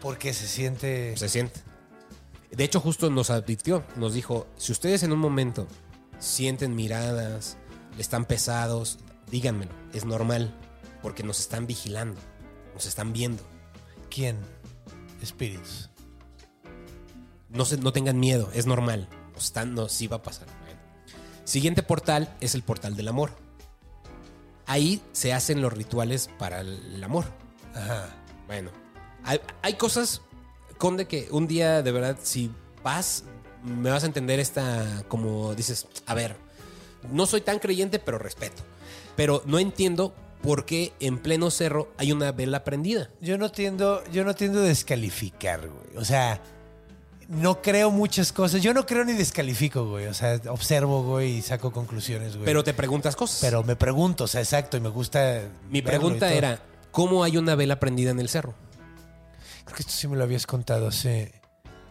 Porque 0.01 0.33
se 0.33 0.47
siente... 0.47 1.15
Se 1.17 1.29
siente. 1.29 1.61
De 2.51 2.63
hecho, 2.63 2.79
justo 2.81 3.09
nos 3.09 3.29
advirtió, 3.29 3.83
nos 3.95 4.13
dijo, 4.13 4.47
si 4.57 4.71
ustedes 4.71 5.03
en 5.03 5.11
un 5.13 5.19
momento 5.19 5.67
sienten 6.19 6.75
miradas, 6.75 7.57
están 7.97 8.25
pesados, 8.25 8.99
díganmelo, 9.31 9.71
es 9.93 10.05
normal, 10.05 10.53
porque 11.01 11.23
nos 11.23 11.39
están 11.39 11.67
vigilando, 11.67 12.19
nos 12.73 12.85
están 12.85 13.13
viendo. 13.13 13.43
¿Quién? 14.09 14.37
Espíritus. 15.21 15.89
No, 17.49 17.65
se, 17.65 17.77
no 17.77 17.91
tengan 17.91 18.19
miedo, 18.19 18.49
es 18.53 18.65
normal. 18.65 19.07
Nos 19.33 19.45
están, 19.45 19.73
no, 19.73 19.89
sí 19.89 20.07
va 20.07 20.17
a 20.17 20.23
pasar. 20.23 20.47
Bueno. 20.63 20.79
Siguiente 21.45 21.83
portal 21.83 22.35
es 22.41 22.53
el 22.55 22.61
portal 22.61 22.95
del 22.95 23.07
amor. 23.07 23.31
Ahí 24.65 25.01
se 25.13 25.33
hacen 25.33 25.61
los 25.61 25.73
rituales 25.73 26.29
para 26.37 26.61
el 26.61 27.03
amor. 27.03 27.25
Ajá. 27.73 28.15
Bueno, 28.45 28.71
hay, 29.23 29.39
hay 29.61 29.73
cosas, 29.73 30.21
Conde, 30.77 31.07
que 31.07 31.27
un 31.31 31.47
día 31.47 31.81
de 31.81 31.91
verdad, 31.91 32.17
si 32.21 32.51
vas, 32.83 33.23
me 33.63 33.89
vas 33.89 34.03
a 34.03 34.07
entender 34.07 34.39
esta, 34.39 35.03
como 35.07 35.53
dices, 35.55 35.87
a 36.05 36.13
ver, 36.13 36.35
no 37.11 37.25
soy 37.25 37.41
tan 37.41 37.59
creyente, 37.59 37.99
pero 37.99 38.17
respeto. 38.17 38.63
Pero 39.15 39.43
no 39.45 39.59
entiendo 39.59 40.13
por 40.41 40.65
qué 40.65 40.93
en 40.99 41.17
pleno 41.19 41.51
cerro 41.51 41.91
hay 41.97 42.11
una 42.11 42.31
vela 42.31 42.63
prendida. 42.63 43.09
Yo 43.21 43.37
no 43.37 43.51
tiendo, 43.51 44.03
yo 44.11 44.23
no 44.23 44.35
tiendo 44.35 44.59
a 44.59 44.63
descalificar, 44.63 45.67
güey. 45.67 45.97
O 45.97 46.05
sea, 46.05 46.41
no 47.27 47.61
creo 47.61 47.91
muchas 47.91 48.31
cosas. 48.31 48.61
Yo 48.61 48.73
no 48.73 48.85
creo 48.85 49.05
ni 49.05 49.13
descalifico, 49.13 49.85
güey. 49.85 50.07
O 50.07 50.13
sea, 50.13 50.39
observo, 50.49 51.03
güey, 51.03 51.37
y 51.37 51.41
saco 51.41 51.71
conclusiones, 51.71 52.35
güey. 52.35 52.45
Pero 52.45 52.63
te 52.63 52.73
preguntas 52.73 53.15
cosas. 53.15 53.39
Pero 53.41 53.63
me 53.63 53.75
pregunto, 53.75 54.23
o 54.25 54.27
sea, 54.27 54.41
exacto, 54.41 54.77
y 54.77 54.79
me 54.79 54.89
gusta. 54.89 55.41
Mi 55.69 55.81
pregunta 55.81 56.33
era, 56.33 56.61
¿cómo 56.91 57.23
hay 57.23 57.37
una 57.37 57.55
vela 57.55 57.79
prendida 57.79 58.11
en 58.11 58.19
el 58.19 58.29
cerro? 58.29 58.55
Creo 59.65 59.75
que 59.75 59.83
esto 59.83 59.93
sí 59.93 60.07
me 60.07 60.17
lo 60.17 60.23
habías 60.23 60.47
contado, 60.47 60.91
sí. 60.91 61.27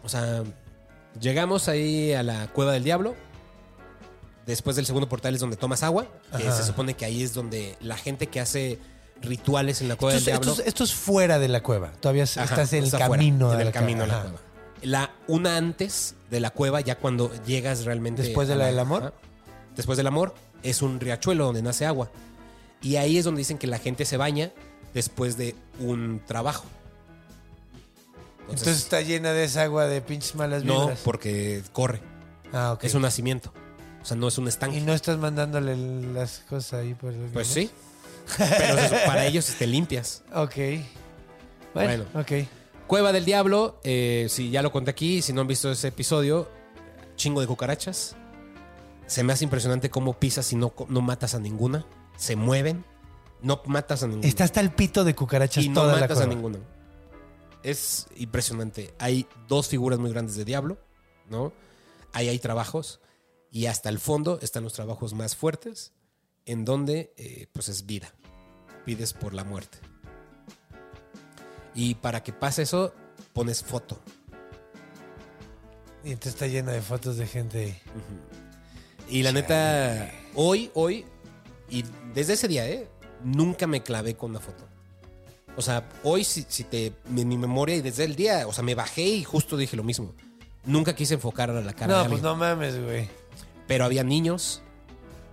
O 0.03 0.09
sea, 0.09 0.43
llegamos 1.19 1.67
ahí 1.67 2.13
a 2.13 2.23
la 2.23 2.47
Cueva 2.47 2.73
del 2.73 2.83
Diablo. 2.83 3.15
Después 4.45 4.75
del 4.75 4.85
segundo 4.85 5.07
portal 5.07 5.35
es 5.35 5.41
donde 5.41 5.57
tomas 5.57 5.83
agua. 5.83 6.07
Que 6.35 6.47
Ajá. 6.47 6.57
se 6.57 6.63
supone 6.63 6.95
que 6.95 7.05
ahí 7.05 7.21
es 7.23 7.33
donde 7.33 7.75
la 7.81 7.97
gente 7.97 8.27
que 8.27 8.39
hace 8.39 8.79
rituales 9.21 9.81
en 9.81 9.89
la 9.89 9.95
Cueva 9.95 10.17
Esto, 10.17 10.25
del 10.31 10.33
Diablo... 10.39 10.51
esto 10.51 10.61
es- 10.63 10.67
esto 10.67 10.83
es 10.83 10.93
fuera 10.93 11.37
de 11.39 11.47
la 11.49 11.61
cueva. 11.61 11.91
Todavía 11.99 12.23
Ajá, 12.23 12.43
estás 12.43 12.73
en 12.73 12.79
el 12.79 12.85
está 12.85 12.97
afuera, 13.05 13.19
camino. 13.21 13.51
en 13.53 13.57
a 13.57 13.59
el 13.61 13.65
la 13.67 13.71
camino 13.71 14.03
a 14.03 14.07
la 14.07 14.13
Ajá. 14.13 14.23
cueva. 14.23 14.39
La 14.81 15.11
una 15.27 15.57
antes 15.57 16.15
de 16.31 16.39
la 16.39 16.51
cueva, 16.51 16.79
ya 16.81 16.95
cuando 16.97 17.31
llegas 17.45 17.83
realmente. 17.85 18.21
¿Después 18.23 18.47
de 18.47 18.53
a 18.53 18.57
la 18.57 18.65
del 18.67 18.79
amor? 18.79 19.03
ajá. 19.03 19.13
Después 19.75 19.97
del 19.97 20.07
amor, 20.07 20.33
es 20.63 20.81
un 20.81 20.99
riachuelo 20.99 21.45
donde 21.45 21.61
nace 21.61 21.85
agua. 21.85 22.09
Y 22.81 22.95
ahí 22.95 23.17
es 23.17 23.25
donde 23.25 23.39
dicen 23.39 23.57
que 23.57 23.67
la 23.67 23.77
gente 23.77 24.05
se 24.05 24.17
baña 24.17 24.51
después 24.93 25.37
de 25.37 25.55
un 25.79 26.21
trabajo. 26.25 26.63
Entonces, 28.51 28.77
está 28.79 29.01
llena 29.01 29.31
de 29.33 29.43
esa 29.43 29.63
agua 29.63 29.85
de 29.87 30.01
pinches 30.01 30.35
malas 30.35 30.63
no, 30.63 30.81
vibras. 30.81 30.99
porque 31.03 31.61
corre. 31.73 32.01
Ah, 32.53 32.73
ok. 32.73 32.83
Es 32.83 32.93
un 32.95 33.01
nacimiento. 33.03 33.53
O 34.01 34.05
sea, 34.05 34.15
no 34.17 34.27
es 34.27 34.37
un 34.37 34.45
Y 34.45 34.49
estanque. 34.49 34.81
no 34.81 34.93
estás 34.93 35.17
mandándole 35.17 35.75
las 36.13 36.39
cosas 36.49 36.81
ahí 36.81 36.93
por 36.93 37.13
el- 37.13 37.29
Pues 37.31 37.47
sí. 37.47 37.69
Pero 38.37 38.77
eso- 38.77 38.95
para 39.05 39.25
ellos 39.25 39.45
te 39.57 39.67
limpias. 39.67 40.23
Ok. 40.33 40.55
Bueno, 41.73 42.05
ok. 42.15 42.31
Cueva 42.87 43.11
del 43.11 43.25
Diablo, 43.25 43.79
eh, 43.83 44.25
si 44.29 44.49
ya 44.49 44.61
lo 44.63 44.71
conté 44.71 44.91
aquí, 44.91 45.21
si 45.21 45.31
no 45.33 45.41
han 45.41 45.47
visto 45.47 45.71
ese 45.71 45.89
episodio, 45.89 46.49
chingo 47.15 47.41
de 47.41 47.47
cucarachas. 47.47 48.15
Se 49.05 49.23
me 49.23 49.33
hace 49.33 49.43
impresionante 49.43 49.89
cómo 49.89 50.13
pisas 50.13 50.51
y 50.53 50.55
no, 50.55 50.73
no 50.87 51.01
matas 51.01 51.35
a 51.35 51.39
ninguna. 51.39 51.85
Se 52.17 52.35
mueven, 52.35 52.85
no 53.41 53.61
matas 53.65 54.01
a 54.03 54.07
ninguna. 54.07 54.27
Está 54.27 54.43
hasta 54.43 54.59
el 54.61 54.71
pito 54.71 55.03
de 55.03 55.13
cucarachas 55.15 55.63
y 55.63 55.69
no 55.69 55.81
toda 55.81 55.93
la 55.95 55.99
matas 56.01 56.17
a 56.17 56.21
cueva. 56.21 56.33
ninguna. 56.33 56.59
Es 57.63 58.07
impresionante. 58.15 58.93
Hay 58.99 59.27
dos 59.47 59.67
figuras 59.67 59.99
muy 59.99 60.11
grandes 60.11 60.35
de 60.35 60.45
Diablo, 60.45 60.77
¿no? 61.29 61.53
Ahí 62.13 62.29
hay 62.29 62.39
trabajos 62.39 63.01
y 63.51 63.65
hasta 63.65 63.89
el 63.89 63.99
fondo 63.99 64.39
están 64.41 64.63
los 64.63 64.73
trabajos 64.73 65.13
más 65.13 65.35
fuertes, 65.35 65.93
en 66.45 66.65
donde 66.65 67.13
eh, 67.17 67.47
pues 67.51 67.69
es 67.69 67.85
vida. 67.85 68.13
Pides 68.85 69.13
por 69.13 69.33
la 69.33 69.43
muerte. 69.43 69.77
Y 71.75 71.95
para 71.95 72.23
que 72.23 72.33
pase 72.33 72.63
eso, 72.63 72.93
pones 73.33 73.63
foto. 73.63 73.99
Y 76.03 76.11
entonces 76.11 76.33
está 76.33 76.47
llena 76.47 76.71
de 76.71 76.81
fotos 76.81 77.17
de 77.17 77.27
gente 77.27 77.59
ahí. 77.59 77.81
Y 79.09 79.23
la 79.23 79.31
neta, 79.31 80.11
hoy, 80.35 80.71
hoy, 80.73 81.05
y 81.69 81.83
desde 82.13 82.33
ese 82.33 82.47
día, 82.47 82.67
¿eh? 82.67 82.87
Nunca 83.23 83.67
me 83.67 83.83
clavé 83.83 84.15
con 84.15 84.31
una 84.31 84.39
foto. 84.39 84.67
O 85.57 85.61
sea, 85.61 85.87
hoy, 86.03 86.23
si, 86.23 86.45
si 86.47 86.63
te. 86.63 86.93
Mi, 87.09 87.25
mi 87.25 87.37
memoria, 87.37 87.75
y 87.75 87.81
desde 87.81 88.05
el 88.05 88.15
día, 88.15 88.47
o 88.47 88.53
sea, 88.53 88.63
me 88.63 88.75
bajé 88.75 89.03
y 89.03 89.23
justo 89.23 89.57
dije 89.57 89.75
lo 89.75 89.83
mismo. 89.83 90.13
Nunca 90.65 90.95
quise 90.95 91.15
enfocar 91.15 91.49
a 91.49 91.61
la 91.61 91.73
cara 91.73 91.87
de 91.87 91.93
No, 91.93 91.95
alguien. 91.99 92.11
pues 92.11 92.21
no 92.21 92.35
mames, 92.35 92.81
güey. 92.83 93.09
Pero 93.67 93.85
había 93.85 94.03
niños, 94.03 94.61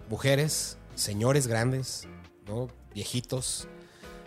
mujeres, 0.09 0.79
señores 0.95 1.47
grandes, 1.47 2.07
¿no? 2.47 2.69
Viejitos, 2.95 3.67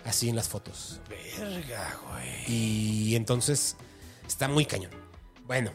así 0.06 0.30
en 0.30 0.36
las 0.36 0.48
fotos. 0.50 1.00
Verga, 1.10 1.98
güey. 2.10 2.46
Y 2.52 3.16
entonces 3.16 3.76
está 4.28 4.48
muy 4.48 4.66
cañón. 4.66 4.92
Bueno, 5.48 5.72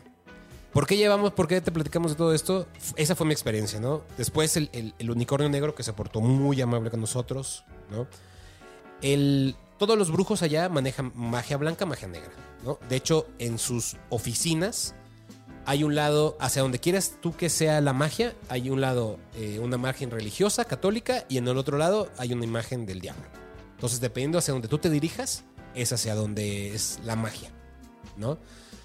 ¿por 0.73 0.86
qué 0.86 0.97
llevamos, 0.97 1.32
por 1.32 1.49
qué 1.49 1.61
te 1.61 1.73
platicamos 1.73 2.12
de 2.12 2.16
todo 2.16 2.35
esto? 2.35 2.66
Esa 2.97 3.15
fue 3.16 3.27
mi 3.27 3.32
experiencia, 3.32 3.81
¿no? 3.81 4.03
Después 4.16 4.57
el, 4.57 4.69
el- 4.73 4.95
el 4.99 5.11
unicornio 5.11 5.49
negro 5.49 5.74
que 5.74 5.82
se 5.82 5.93
portó 5.93 6.20
muy 6.20 6.61
amable 6.61 6.91
con 6.91 7.01
nosotros, 7.01 7.65
¿no? 7.91 8.07
El, 9.03 9.57
todos 9.79 9.99
los 9.99 10.11
brujos 10.11 10.43
allá 10.43 10.69
manejan 10.69 11.13
magia 11.15 11.57
blanca, 11.57 11.87
magia 11.87 12.09
negra, 12.09 12.31
¿no? 12.65 12.79
De 12.89 12.97
hecho, 12.97 13.27
en 13.39 13.59
sus 13.59 13.97
oficinas 14.11 14.95
hay 15.67 15.83
un 15.83 15.95
lado, 15.95 16.37
hacia 16.41 16.63
donde 16.63 16.79
quieras 16.79 17.15
tú 17.21 17.35
que 17.35 17.49
sea 17.49 17.81
la 17.81 17.93
magia, 17.93 18.35
hay 18.49 18.71
un 18.71 18.81
lado 18.81 19.19
eh, 19.35 19.59
una 19.61 19.77
imagen 19.77 20.11
religiosa, 20.11 20.65
católica, 20.65 21.25
y 21.29 21.39
en 21.39 21.49
el 21.49 21.57
otro 21.57 21.79
lado 21.79 22.09
hay 22.19 22.33
una 22.33 22.45
imagen 22.45 22.85
del 22.87 23.01
diablo. 23.01 23.25
Entonces, 23.73 24.01
dependiendo 24.01 24.39
hacia 24.39 24.53
donde 24.53 24.69
tú 24.69 24.79
te 24.79 24.91
dirijas, 24.91 25.45
es 25.75 25.93
hacia 25.93 26.15
donde 26.15 26.75
es 26.75 27.01
la 27.05 27.17
magia, 27.17 27.51
¿no? 28.17 28.39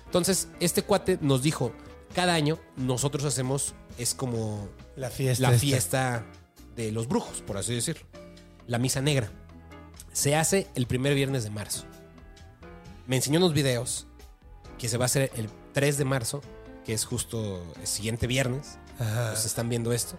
Entonces, 0.05 0.47
este 0.59 0.81
cuate 0.83 1.19
nos 1.21 1.43
dijo, 1.43 1.73
cada 2.13 2.33
año 2.33 2.57
nosotros 2.77 3.25
hacemos, 3.25 3.75
es 3.97 4.15
como 4.15 4.69
La 4.95 5.09
fiesta. 5.09 5.43
la 5.43 5.53
esta. 5.53 5.59
fiesta 5.59 6.25
de 6.75 6.91
los 6.91 7.07
brujos, 7.07 7.41
por 7.41 7.57
así 7.57 7.75
decirlo. 7.75 8.05
La 8.67 8.79
misa 8.79 9.01
negra. 9.01 9.31
Se 10.19 10.35
hace 10.35 10.67
el 10.75 10.85
primer 10.85 11.15
viernes 11.15 11.45
de 11.45 11.49
marzo. 11.49 11.85
Me 13.07 13.15
enseñó 13.15 13.37
unos 13.37 13.53
videos 13.53 14.05
que 14.77 14.89
se 14.89 14.97
va 14.97 15.05
a 15.05 15.07
hacer 15.07 15.31
el 15.37 15.49
3 15.71 15.97
de 15.97 16.03
marzo, 16.03 16.41
que 16.83 16.91
es 16.91 17.05
justo 17.05 17.63
el 17.79 17.87
siguiente 17.87 18.27
viernes. 18.27 18.79
Ajá. 18.99 19.29
Pues 19.29 19.45
están 19.45 19.69
viendo 19.69 19.93
esto. 19.93 20.17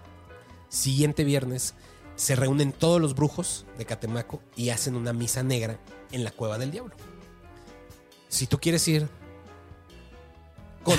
Siguiente 0.70 1.22
viernes 1.22 1.74
se 2.16 2.34
reúnen 2.34 2.72
todos 2.72 2.98
los 2.98 3.14
brujos 3.14 3.66
de 3.76 3.84
Catemaco 3.84 4.40
y 4.56 4.70
hacen 4.70 4.94
una 4.94 5.12
misa 5.12 5.42
negra 5.42 5.78
en 6.12 6.24
la 6.24 6.30
cueva 6.30 6.56
del 6.56 6.70
diablo. 6.70 6.96
Si 8.30 8.46
tú 8.46 8.58
quieres 8.58 8.88
ir 8.88 9.06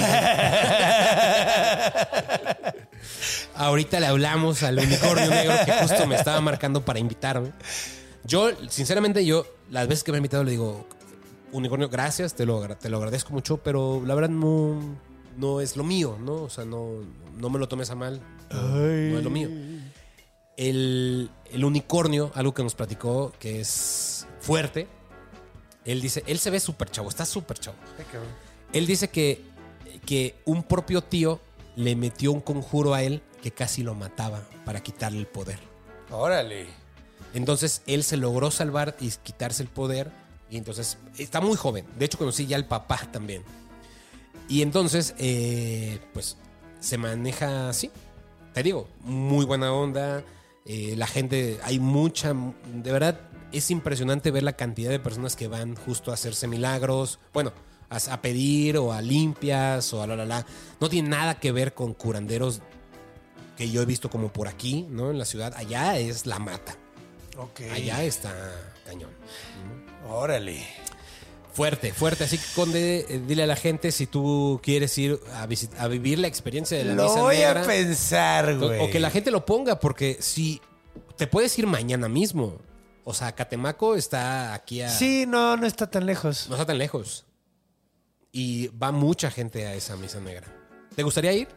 Ahorita 3.55 3.99
le 3.99 4.05
hablamos 4.05 4.61
al 4.61 4.77
unicornio 4.77 5.27
negro 5.27 5.55
que 5.65 5.71
justo 5.71 6.05
me 6.05 6.17
estaba 6.17 6.39
marcando 6.39 6.85
para 6.85 6.99
invitarme. 6.99 7.51
Yo, 8.25 8.49
sinceramente, 8.69 9.25
yo 9.25 9.45
las 9.69 9.87
veces 9.87 10.03
que 10.03 10.11
me 10.11 10.17
ha 10.17 10.19
invitado 10.19 10.43
le 10.43 10.51
digo, 10.51 10.87
unicornio, 11.51 11.89
gracias, 11.89 12.35
te 12.35 12.45
lo, 12.45 12.67
te 12.75 12.89
lo 12.89 12.97
agradezco 12.97 13.33
mucho, 13.33 13.57
pero 13.57 14.01
la 14.05 14.15
verdad 14.15 14.29
no, 14.29 14.79
no 15.37 15.61
es 15.61 15.75
lo 15.75 15.83
mío, 15.83 16.17
¿no? 16.19 16.35
O 16.35 16.49
sea, 16.49 16.65
no, 16.65 16.89
no 17.35 17.49
me 17.49 17.59
lo 17.59 17.67
tomes 17.67 17.89
a 17.89 17.95
mal. 17.95 18.21
No, 18.51 18.61
no 18.61 19.17
es 19.17 19.23
lo 19.23 19.29
mío. 19.29 19.49
El, 20.57 21.29
el 21.51 21.65
unicornio, 21.65 22.31
algo 22.35 22.53
que 22.53 22.63
nos 22.63 22.75
platicó 22.75 23.33
que 23.39 23.61
es 23.61 24.27
fuerte, 24.39 24.87
él 25.85 26.01
dice, 26.01 26.23
él 26.27 26.39
se 26.39 26.49
ve 26.49 26.59
súper 26.59 26.91
chavo, 26.91 27.09
está 27.09 27.25
súper 27.25 27.57
chavo. 27.57 27.77
Él 28.73 28.85
dice 28.85 29.09
que, 29.09 29.43
que 30.05 30.35
un 30.45 30.63
propio 30.63 31.01
tío 31.01 31.39
le 31.75 31.95
metió 31.95 32.31
un 32.31 32.41
conjuro 32.41 32.93
a 32.93 33.03
él 33.03 33.21
que 33.41 33.51
casi 33.51 33.81
lo 33.81 33.95
mataba 33.95 34.43
para 34.65 34.81
quitarle 34.81 35.19
el 35.19 35.27
poder. 35.27 35.59
Órale. 36.11 36.67
Entonces 37.33 37.81
él 37.87 38.03
se 38.03 38.17
logró 38.17 38.51
salvar 38.51 38.95
y 38.99 39.09
quitarse 39.09 39.63
el 39.63 39.69
poder. 39.69 40.11
Y 40.49 40.57
entonces 40.57 40.97
está 41.17 41.39
muy 41.39 41.55
joven. 41.55 41.85
De 41.97 42.05
hecho, 42.05 42.17
conocí 42.17 42.45
ya 42.45 42.57
al 42.57 42.67
papá 42.67 43.07
también. 43.11 43.43
Y 44.49 44.61
entonces, 44.61 45.15
eh, 45.17 45.99
pues 46.13 46.35
se 46.81 46.97
maneja 46.97 47.69
así. 47.69 47.89
Te 48.53 48.63
digo, 48.63 48.87
muy 49.01 49.45
buena 49.45 49.71
onda. 49.73 50.23
eh, 50.65 50.95
la 50.97 51.07
gente, 51.07 51.59
hay 51.63 51.79
mucha. 51.79 52.33
De 52.73 52.91
verdad, 52.91 53.19
es 53.53 53.71
impresionante 53.71 54.29
ver 54.31 54.43
la 54.43 54.53
cantidad 54.53 54.89
de 54.89 54.99
personas 54.99 55.35
que 55.37 55.47
van 55.47 55.75
justo 55.75 56.11
a 56.11 56.15
hacerse 56.15 56.47
milagros. 56.47 57.19
Bueno, 57.33 57.53
a, 57.89 57.97
a 58.13 58.21
pedir 58.21 58.77
o 58.77 58.91
a 58.91 59.01
limpias 59.01 59.93
o 59.93 60.01
a 60.03 60.07
la 60.07 60.17
la 60.17 60.25
la. 60.25 60.45
No 60.81 60.89
tiene 60.89 61.07
nada 61.09 61.39
que 61.39 61.53
ver 61.53 61.73
con 61.73 61.93
curanderos 61.93 62.61
que 63.55 63.69
yo 63.69 63.81
he 63.81 63.85
visto 63.85 64.09
como 64.09 64.33
por 64.33 64.49
aquí, 64.49 64.85
¿no? 64.89 65.11
En 65.11 65.17
la 65.17 65.25
ciudad. 65.25 65.53
Allá 65.55 65.97
es 65.97 66.25
la 66.25 66.39
mata. 66.39 66.75
Ok. 67.37 67.61
Allá 67.73 68.03
está 68.03 68.33
cañón. 68.85 69.11
Órale. 70.09 70.65
Fuerte, 71.53 71.91
fuerte. 71.93 72.23
Así 72.23 72.37
que, 72.37 72.43
Conde, 72.55 73.05
eh, 73.09 73.21
dile 73.27 73.43
a 73.43 73.47
la 73.47 73.55
gente 73.57 73.91
si 73.91 74.07
tú 74.07 74.59
quieres 74.63 74.97
ir 74.97 75.19
a, 75.33 75.47
a 75.83 75.87
vivir 75.87 76.19
la 76.19 76.27
experiencia 76.27 76.77
de 76.77 76.85
la 76.85 76.93
Lo 76.95 77.03
misa 77.03 77.21
voy 77.21 77.37
negra. 77.37 77.63
a 77.63 77.65
pensar, 77.67 78.57
güey. 78.57 78.79
O 78.79 78.89
que 78.89 78.99
la 78.99 79.09
gente 79.09 79.31
lo 79.31 79.45
ponga, 79.45 79.79
porque 79.79 80.17
si 80.21 80.61
te 81.17 81.27
puedes 81.27 81.57
ir 81.59 81.67
mañana 81.67 82.07
mismo. 82.07 82.57
O 83.03 83.13
sea, 83.13 83.33
Catemaco 83.33 83.95
está 83.95 84.53
aquí 84.53 84.81
a. 84.81 84.89
Sí, 84.89 85.25
no, 85.27 85.57
no 85.57 85.65
está 85.65 85.89
tan 85.89 86.05
lejos. 86.05 86.47
No 86.47 86.55
está 86.55 86.65
tan 86.67 86.77
lejos. 86.77 87.25
Y 88.31 88.67
va 88.69 88.91
mucha 88.91 89.29
gente 89.29 89.65
a 89.67 89.73
esa 89.75 89.97
misa 89.97 90.19
negra. 90.21 90.47
¿Te 90.95 91.03
gustaría 91.03 91.33
ir? 91.33 91.47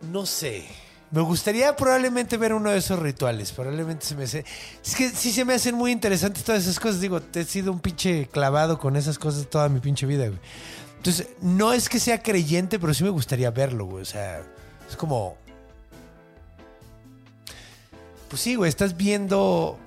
No 0.00 0.26
sé. 0.26 0.66
Me 1.10 1.20
gustaría 1.20 1.76
probablemente 1.76 2.36
ver 2.36 2.52
uno 2.52 2.70
de 2.70 2.78
esos 2.78 2.98
rituales. 2.98 3.52
Probablemente 3.52 4.04
se 4.04 4.16
me 4.16 4.24
hace. 4.24 4.44
Es 4.84 4.96
que 4.96 5.08
sí 5.10 5.30
se 5.30 5.44
me 5.44 5.54
hacen 5.54 5.74
muy 5.74 5.92
interesantes 5.92 6.42
todas 6.42 6.62
esas 6.62 6.80
cosas. 6.80 7.00
Digo, 7.00 7.20
te 7.20 7.40
he 7.40 7.44
sido 7.44 7.72
un 7.72 7.80
pinche 7.80 8.26
clavado 8.26 8.78
con 8.78 8.96
esas 8.96 9.18
cosas 9.18 9.48
toda 9.48 9.68
mi 9.68 9.80
pinche 9.80 10.06
vida, 10.06 10.26
güey. 10.26 10.40
Entonces, 10.96 11.28
no 11.40 11.72
es 11.72 11.88
que 11.88 12.00
sea 12.00 12.22
creyente, 12.22 12.80
pero 12.80 12.92
sí 12.92 13.04
me 13.04 13.10
gustaría 13.10 13.50
verlo, 13.52 13.86
güey. 13.86 14.02
O 14.02 14.06
sea, 14.06 14.42
es 14.88 14.96
como. 14.96 15.36
Pues 18.28 18.42
sí, 18.42 18.56
güey, 18.56 18.68
estás 18.68 18.96
viendo 18.96 19.78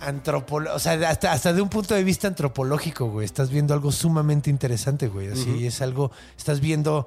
antropológico, 0.00 0.76
o 0.76 0.78
sea, 0.80 0.94
hasta, 1.08 1.32
hasta 1.32 1.52
de 1.52 1.62
un 1.62 1.68
punto 1.68 1.94
de 1.94 2.02
vista 2.02 2.26
antropológico, 2.26 3.08
güey. 3.08 3.24
Estás 3.24 3.50
viendo 3.50 3.74
algo 3.74 3.92
sumamente 3.92 4.50
interesante, 4.50 5.06
güey. 5.06 5.30
Así 5.30 5.66
es 5.66 5.80
algo, 5.80 6.10
estás 6.36 6.60
viendo 6.60 7.06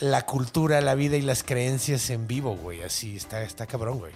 la 0.00 0.26
cultura, 0.26 0.80
la 0.80 0.94
vida 0.94 1.16
y 1.16 1.22
las 1.22 1.42
creencias 1.42 2.10
en 2.10 2.26
vivo, 2.26 2.56
güey. 2.56 2.82
Así 2.82 3.16
está, 3.16 3.42
está 3.42 3.66
cabrón, 3.66 3.98
güey. 3.98 4.12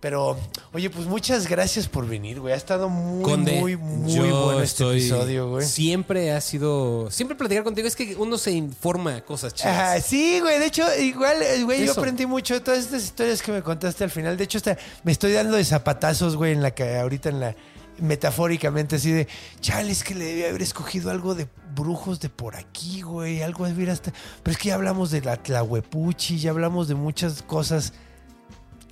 Pero, 0.00 0.38
oye, 0.72 0.88
pues 0.88 1.06
muchas 1.06 1.46
gracias 1.46 1.86
por 1.86 2.08
venir, 2.08 2.40
güey. 2.40 2.54
Ha 2.54 2.56
estado 2.56 2.88
muy, 2.88 3.22
Conde, 3.22 3.60
muy, 3.60 3.76
muy 3.76 4.30
bueno 4.30 4.62
este 4.62 4.88
episodio, 4.88 5.50
güey. 5.50 5.66
Siempre 5.66 6.32
ha 6.32 6.40
sido. 6.40 7.10
Siempre 7.10 7.36
platicar 7.36 7.64
contigo 7.64 7.86
es 7.86 7.94
que 7.94 8.16
uno 8.16 8.38
se 8.38 8.52
informa 8.52 9.20
cosas 9.20 9.52
chidas. 9.52 9.76
Ajá, 9.76 10.00
sí, 10.00 10.40
güey. 10.40 10.58
De 10.58 10.66
hecho, 10.66 10.84
igual, 10.98 11.42
eh, 11.42 11.62
güey, 11.64 11.84
yo 11.84 11.92
aprendí 11.92 12.24
mucho 12.24 12.54
de 12.54 12.60
todas 12.60 12.80
estas 12.80 13.04
historias 13.04 13.42
que 13.42 13.52
me 13.52 13.62
contaste 13.62 14.02
al 14.02 14.10
final. 14.10 14.38
De 14.38 14.44
hecho, 14.44 14.56
hasta 14.56 14.78
me 15.04 15.12
estoy 15.12 15.32
dando 15.32 15.58
de 15.58 15.64
zapatazos, 15.66 16.34
güey, 16.34 16.52
en 16.52 16.62
la 16.62 16.70
que 16.70 16.96
ahorita 16.96 17.28
en 17.28 17.40
la 17.40 17.54
metafóricamente 17.98 18.96
así 18.96 19.12
de, 19.12 19.28
chale, 19.60 19.92
es 19.92 20.02
que 20.02 20.14
le 20.14 20.24
debía 20.24 20.48
haber 20.48 20.62
escogido 20.62 21.10
algo 21.10 21.34
de 21.34 21.46
brujos 21.74 22.20
de 22.20 22.28
por 22.28 22.56
aquí, 22.56 23.02
güey, 23.02 23.42
algo 23.42 23.66
de 23.66 23.72
ver 23.72 23.90
hasta, 23.90 24.12
pero 24.42 24.52
es 24.52 24.58
que 24.58 24.68
ya 24.68 24.74
hablamos 24.74 25.10
de 25.10 25.22
la 25.22 25.36
tlahuepuchi, 25.36 26.38
ya 26.38 26.50
hablamos 26.50 26.88
de 26.88 26.94
muchas 26.94 27.42
cosas 27.42 27.92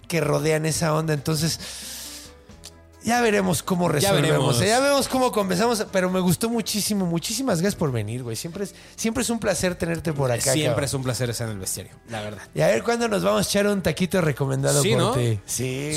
que 0.09 0.21
rodean 0.21 0.67
esa 0.67 0.95
onda, 0.95 1.15
entonces 1.15 1.61
ya 3.09 3.21
veremos 3.21 3.63
cómo 3.63 3.87
Ya 3.89 3.93
resolvemos, 3.93 4.23
veremos. 4.23 4.61
¿eh? 4.63 4.69
ya 4.69 4.81
vemos 4.81 5.09
cómo 5.09 5.33
comenzamos, 5.33 5.85
pero 5.91 6.11
me 6.11 6.21
gustó 6.21 6.49
muchísimo, 6.49 7.07
muchísimas 7.07 7.61
gracias 7.61 7.75
por 7.79 7.91
venir, 7.91 8.23
güey, 8.23 8.37
siempre 8.37 8.65
es, 8.65 8.75
siempre 8.97 9.23
es 9.23 9.31
un 9.31 9.41
placer 9.41 9.75
tenerte 9.75 10.13
por 10.13 10.31
acá. 10.31 10.43
Siempre 10.53 10.67
cabrón. 10.67 10.85
es 10.85 10.95
un 10.95 11.03
placer 11.03 11.31
estar 11.31 11.47
en 11.49 11.55
el 11.55 11.59
bestiario, 11.59 11.93
la 12.11 12.21
verdad. 12.23 12.43
Y 12.55 12.61
a 12.61 12.67
ver 12.69 12.83
cuándo 12.85 13.09
nos 13.09 13.25
vamos 13.25 13.47
a 13.47 13.49
echar 13.49 13.67
un 13.67 13.83
taquito 13.83 14.21
recomendado 14.21 14.83
Sí, 14.83 14.91
por 14.91 14.99
¿no? 14.99 15.13
ti. 15.13 15.41
Sí. 15.47 15.93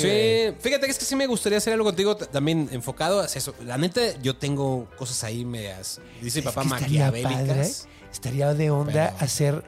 Sí, 0.50 0.56
fíjate 0.60 0.86
que 0.86 0.92
es 0.92 0.98
que 0.98 1.04
sí 1.04 1.14
me 1.14 1.26
gustaría 1.26 1.58
hacer 1.58 1.72
algo 1.72 1.84
contigo 1.84 2.16
también 2.16 2.68
enfocado 2.72 3.20
hacia 3.20 3.38
eso. 3.38 3.54
La 3.64 3.78
neta, 3.78 4.00
yo 4.22 4.36
tengo 4.36 4.88
cosas 4.96 5.22
ahí 5.24 5.44
medias, 5.44 6.00
dice 6.20 6.40
mi 6.40 6.48
Es 6.48 6.52
papá, 6.54 6.64
maquiavélicas. 6.68 7.32
padre, 7.46 7.70
estaría 8.12 8.54
de 8.54 8.70
onda 8.70 9.12
Pero- 9.12 9.24
hacer 9.24 9.64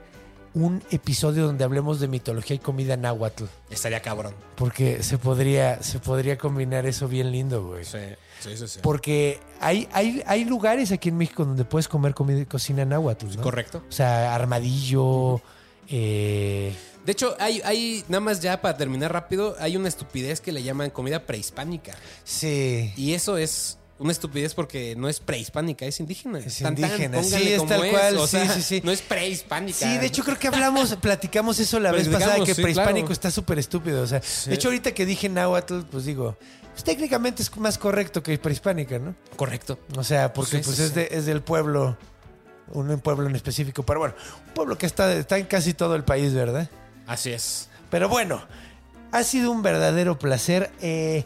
un 0.54 0.82
episodio 0.90 1.46
donde 1.46 1.64
hablemos 1.64 2.00
de 2.00 2.08
mitología 2.08 2.56
y 2.56 2.58
comida 2.58 2.96
náhuatl. 2.96 3.44
Estaría 3.70 4.00
cabrón. 4.00 4.34
Porque 4.54 5.02
se 5.02 5.18
podría, 5.18 5.82
se 5.82 5.98
podría 5.98 6.38
combinar 6.38 6.86
eso 6.86 7.08
bien 7.08 7.32
lindo, 7.32 7.66
güey. 7.66 7.84
Sí, 7.84 7.98
sí, 8.40 8.56
sí. 8.56 8.68
sí. 8.68 8.80
Porque 8.82 9.40
hay, 9.60 9.88
hay, 9.92 10.22
hay 10.26 10.44
lugares 10.44 10.92
aquí 10.92 11.08
en 11.08 11.16
México 11.16 11.44
donde 11.44 11.64
puedes 11.64 11.88
comer 11.88 12.14
comida, 12.14 12.44
cocina 12.44 12.84
náhuatl, 12.84 13.36
¿no? 13.36 13.42
Correcto. 13.42 13.82
O 13.88 13.92
sea, 13.92 14.34
armadillo, 14.34 15.42
eh, 15.88 16.74
De 17.04 17.12
hecho, 17.12 17.36
hay, 17.38 17.60
hay, 17.64 18.04
nada 18.08 18.20
más 18.20 18.40
ya 18.40 18.60
para 18.60 18.76
terminar 18.76 19.12
rápido, 19.12 19.56
hay 19.58 19.76
una 19.76 19.88
estupidez 19.88 20.40
que 20.40 20.52
le 20.52 20.62
llaman 20.62 20.90
comida 20.90 21.26
prehispánica. 21.26 21.94
sí. 22.24 22.92
Y 22.96 23.12
eso 23.14 23.36
es 23.36 23.78
una 23.98 24.10
estupidez 24.12 24.54
porque 24.54 24.96
no 24.96 25.08
es 25.08 25.20
prehispánica, 25.20 25.86
es 25.86 26.00
indígena. 26.00 26.38
Es 26.40 26.58
Tan, 26.58 26.74
tan, 26.74 26.84
indígena, 26.90 27.22
sí, 27.22 27.52
es 27.52 27.64
tal 27.66 27.90
cual, 27.90 28.16
o 28.18 28.26
sí, 28.26 28.36
sea, 28.38 28.48
sí, 28.52 28.62
sí. 28.62 28.80
No 28.84 28.90
es 28.90 29.02
prehispánica. 29.02 29.78
Sí, 29.78 29.98
de 29.98 30.06
hecho 30.06 30.24
creo 30.24 30.38
que 30.38 30.48
hablamos, 30.48 30.96
platicamos 31.00 31.58
eso 31.60 31.78
la 31.80 31.92
vez 31.92 32.08
pasada, 32.08 32.44
que 32.44 32.54
sí, 32.54 32.62
prehispánico 32.62 33.06
claro. 33.06 33.12
está 33.12 33.30
súper 33.30 33.58
estúpido. 33.58 34.02
O 34.02 34.06
sea, 34.06 34.20
de 34.46 34.54
hecho 34.54 34.68
ahorita 34.68 34.92
que 34.92 35.06
dije 35.06 35.28
náhuatl, 35.28 35.80
pues 35.90 36.04
digo, 36.06 36.36
pues 36.72 36.82
técnicamente 36.82 37.42
es 37.42 37.56
más 37.56 37.78
correcto 37.78 38.22
que 38.22 38.36
prehispánica, 38.38 38.98
¿no? 38.98 39.14
Correcto. 39.36 39.78
O 39.96 40.02
sea, 40.02 40.32
porque 40.32 40.56
Sí, 40.58 40.62
pues 40.64 40.94
de- 40.94 41.08
es 41.12 41.24
del 41.26 41.40
pueblo, 41.40 41.96
un 42.72 42.98
pueblo 43.00 43.28
en 43.28 43.36
específico, 43.36 43.84
pero 43.84 44.00
bueno, 44.00 44.14
un 44.48 44.54
pueblo 44.54 44.76
que 44.76 44.86
está, 44.86 45.12
está 45.14 45.38
en 45.38 45.46
casi 45.46 45.72
todo 45.72 45.94
el 45.94 46.02
país, 46.02 46.34
¿verdad? 46.34 46.68
Así 47.06 47.30
es. 47.30 47.68
Pero 47.90 48.08
bueno, 48.08 48.42
ha 49.12 49.22
sido 49.22 49.52
un 49.52 49.62
verdadero 49.62 50.18
placer. 50.18 50.72
eh, 50.80 51.24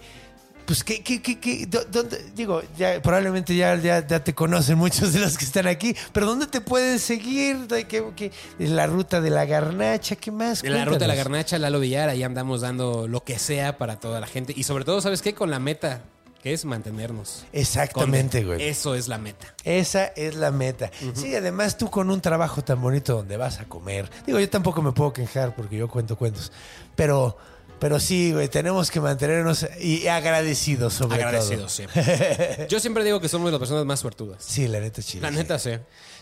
pues, 0.69 0.85
¿qué, 0.85 1.03
qué, 1.03 1.23
qué, 1.23 1.41
qué- 1.41 1.67
dó- 1.67 1.85
dónde- 1.91 2.23
digo, 2.37 2.61
ya, 2.77 3.01
probablemente 3.01 3.57
ya, 3.57 3.75
ya, 3.77 4.07
ya 4.07 4.23
te 4.23 4.35
conocen 4.35 4.77
muchos 4.77 5.15
de 5.15 5.21
los 5.21 5.39
que 5.39 5.47
están 5.47 5.67
aquí, 5.67 5.97
pero 6.13 6.27
¿dónde 6.27 6.47
te 6.47 6.61
pueden 6.61 6.99
seguir? 6.99 7.67
¿De 7.67 7.87
qué- 7.87 8.31
la 8.59 8.87
ruta 8.87 9.23
de 9.23 9.31
la 9.31 9.47
garnacha, 9.47 10.17
¿qué 10.17 10.31
más? 10.31 10.63
En 10.63 10.75
la 10.75 10.85
ruta 10.85 10.99
de 10.99 11.07
la 11.09 11.15
garnacha, 11.15 11.59
Lalo 11.59 11.81
Villar, 11.81 12.11
ahí 12.11 12.23
andamos 12.23 12.61
dando 12.61 13.09
lo 13.09 13.25
que 13.25 13.39
sea 13.39 13.79
para 13.79 13.99
toda 13.99 14.21
la 14.21 14.27
gente. 14.27 14.53
Y 14.55 14.65
sobre 14.65 14.85
todo, 14.85 15.01
¿sabes 15.01 15.23
qué? 15.23 15.33
Con 15.35 15.51
la 15.51 15.59
meta, 15.59 16.03
que 16.43 16.53
es 16.53 16.67
mantenernos. 16.67 17.47
Exactamente, 17.55 18.45
güey. 18.45 18.63
Eso 18.69 18.95
es 18.95 19.09
la 19.09 19.17
meta. 19.17 19.55
Esa 19.65 20.05
es 20.05 20.35
la 20.37 20.51
meta. 20.51 20.91
Sí, 21.15 21.35
además 21.35 21.79
tú 21.79 21.89
con 21.91 22.11
un 22.11 22.21
trabajo 22.21 22.63
tan 22.63 22.81
bonito 22.83 23.15
donde 23.15 23.39
vas 23.39 23.59
a 23.59 23.65
comer. 23.65 24.11
Digo, 24.27 24.39
yo 24.39 24.49
tampoco 24.51 24.83
me 24.83 24.93
puedo 24.93 25.15
quejar 25.15 25.55
porque 25.57 25.79
yo 25.79 25.89
cuento 25.89 26.17
cuentos. 26.17 26.53
Pero, 26.95 27.39
pero 27.79 28.01
sí, 28.01 28.33
güey, 28.33 28.49
tenemos 28.49 28.91
que 28.91 29.01
mantenernos 29.01 29.67
y 29.81 30.07
agradecidos 30.09 30.95
sobre 30.95 31.23
Agradecidos 31.23 31.61
todo. 31.61 31.69
siempre. 31.69 32.67
Yo 32.71 32.81
siempre 32.81 33.05
digo 33.05 33.21
que 33.21 33.29
somos 33.29 33.51
las 33.51 33.59
personas 33.59 33.85
más 33.85 34.01
suertudas. 34.01 34.43
Sí, 34.45 34.67
la 34.69 34.81
neta 34.81 35.03
chida. 35.03 35.23
La 35.23 35.31
neta, 35.31 35.59
sí. 35.59 35.71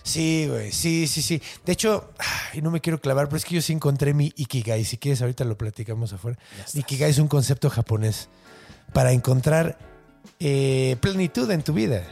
Sí, 0.03 0.47
güey, 0.49 0.71
sí, 0.73 1.07
sí, 1.07 1.23
sí. 1.23 1.43
De 1.65 1.73
hecho, 1.73 2.11
ay, 2.53 2.63
no 2.63 2.71
me 2.71 2.81
quiero 2.81 3.01
clavar, 3.01 3.27
pero 3.27 3.39
es 3.39 3.45
que 3.45 3.55
yo 3.55 3.63
sí 3.63 3.73
encontré 3.73 4.15
mi 4.15 4.33
Ikigai. 4.37 4.85
Si 4.85 4.99
quieres, 4.99 5.21
ahorita 5.23 5.45
lo 5.45 5.57
platicamos 5.57 6.13
afuera. 6.13 6.39
Ikigai 6.75 7.11
es 7.11 7.19
un 7.19 7.29
concepto 7.29 7.71
japonés 7.71 8.29
para 8.93 9.13
encontrar 9.13 9.79
eh, 10.39 10.97
plenitud 11.01 11.51
en 11.51 11.63
tu 11.63 11.73
vida. 11.73 12.03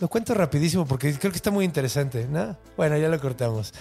Lo 0.00 0.08
cuento 0.08 0.34
rapidísimo 0.34 0.86
porque 0.86 1.12
creo 1.18 1.32
que 1.32 1.38
está 1.38 1.50
muy 1.50 1.64
interesante, 1.64 2.26
¿no? 2.28 2.56
Bueno, 2.76 2.96
ya 2.98 3.08
lo 3.08 3.20
cortamos. 3.20 3.72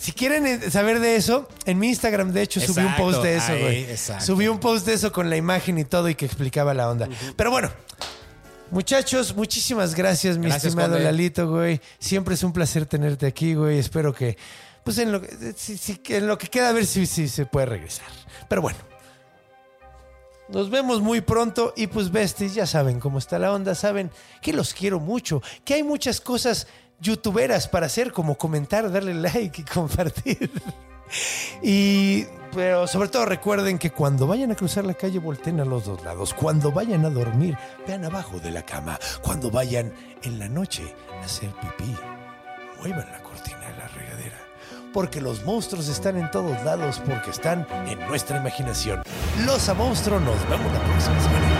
Si 0.00 0.12
quieren 0.12 0.46
eh, 0.46 0.70
saber 0.70 0.98
de 0.98 1.16
eso, 1.16 1.46
en 1.66 1.78
mi 1.78 1.88
Instagram, 1.88 2.32
de 2.32 2.40
hecho, 2.42 2.58
subí 2.58 2.82
un 2.82 2.96
post 2.96 3.22
de 3.22 3.36
eso, 3.36 3.52
güey. 3.58 3.96
Subí 4.20 4.48
un 4.48 4.58
post 4.58 4.86
de 4.86 4.94
eso 4.94 5.12
con 5.12 5.28
la 5.28 5.36
imagen 5.36 5.76
y 5.78 5.84
todo 5.84 6.08
y 6.08 6.14
que 6.14 6.24
explicaba 6.24 6.72
la 6.72 6.88
onda. 6.90 7.06
Pero 7.36 7.50
bueno, 7.50 7.70
muchachos, 8.70 9.36
muchísimas 9.36 9.94
gracias, 9.94 10.38
mi 10.38 10.46
Gracias, 10.46 10.64
estimado 10.66 10.92
Conde. 10.92 11.04
Lalito, 11.04 11.48
güey. 11.50 11.80
Siempre 11.98 12.34
es 12.34 12.42
un 12.42 12.52
placer 12.54 12.86
tenerte 12.86 13.26
aquí, 13.26 13.54
güey. 13.54 13.78
Espero 13.78 14.14
que, 14.14 14.38
pues, 14.84 14.96
en 14.98 15.12
lo, 15.12 15.20
que- 15.20 15.52
si- 15.54 15.76
si- 15.76 15.96
que 15.96 16.16
en 16.16 16.26
lo 16.26 16.38
que 16.38 16.48
queda, 16.48 16.70
a 16.70 16.72
ver 16.72 16.86
si, 16.86 17.04
si 17.04 17.28
se 17.28 17.44
puede 17.44 17.66
regresar. 17.66 18.06
Pero 18.48 18.62
bueno. 18.62 18.78
Nos 20.48 20.68
vemos 20.68 21.00
muy 21.00 21.20
pronto 21.20 21.72
y 21.76 21.86
pues 21.86 22.10
besties, 22.10 22.54
ya 22.54 22.66
saben 22.66 22.98
cómo 22.98 23.18
está 23.18 23.38
la 23.38 23.52
onda, 23.52 23.76
saben 23.76 24.10
que 24.42 24.52
los 24.52 24.74
quiero 24.74 24.98
mucho, 24.98 25.40
que 25.64 25.74
hay 25.74 25.84
muchas 25.84 26.20
cosas 26.20 26.66
youtuberas 27.00 27.68
para 27.68 27.86
hacer 27.86 28.12
como 28.12 28.36
comentar, 28.36 28.90
darle 28.90 29.14
like 29.14 29.62
y 29.62 29.64
compartir. 29.72 30.50
Y 31.62 32.24
pero 32.52 32.86
sobre 32.88 33.08
todo 33.08 33.26
recuerden 33.26 33.78
que 33.78 33.90
cuando 33.90 34.26
vayan 34.26 34.50
a 34.50 34.56
cruzar 34.56 34.84
la 34.84 34.94
calle 34.94 35.18
volteen 35.18 35.60
a 35.60 35.64
los 35.64 35.84
dos 35.84 36.02
lados, 36.02 36.34
cuando 36.34 36.72
vayan 36.72 37.04
a 37.04 37.10
dormir, 37.10 37.56
vean 37.86 38.04
abajo 38.04 38.40
de 38.40 38.50
la 38.50 38.62
cama, 38.62 38.98
cuando 39.22 39.50
vayan 39.50 39.92
en 40.22 40.38
la 40.38 40.48
noche 40.48 40.82
a 41.20 41.24
hacer 41.24 41.50
pipí, 41.60 41.94
muevan 42.80 43.10
la 43.10 43.22
cortina 43.22 43.60
de 43.60 43.76
la 43.76 43.88
regadera. 43.88 44.38
Porque 44.92 45.20
los 45.20 45.44
monstruos 45.44 45.88
están 45.88 46.16
en 46.16 46.30
todos 46.32 46.60
lados, 46.64 47.00
porque 47.06 47.30
están 47.30 47.66
en 47.86 48.00
nuestra 48.08 48.38
imaginación. 48.38 49.02
Los 49.46 49.68
a 49.68 49.74
monstruos, 49.74 50.20
nos 50.22 50.48
vemos 50.48 50.72
la 50.72 50.80
próxima 50.80 51.20
semana. 51.20 51.59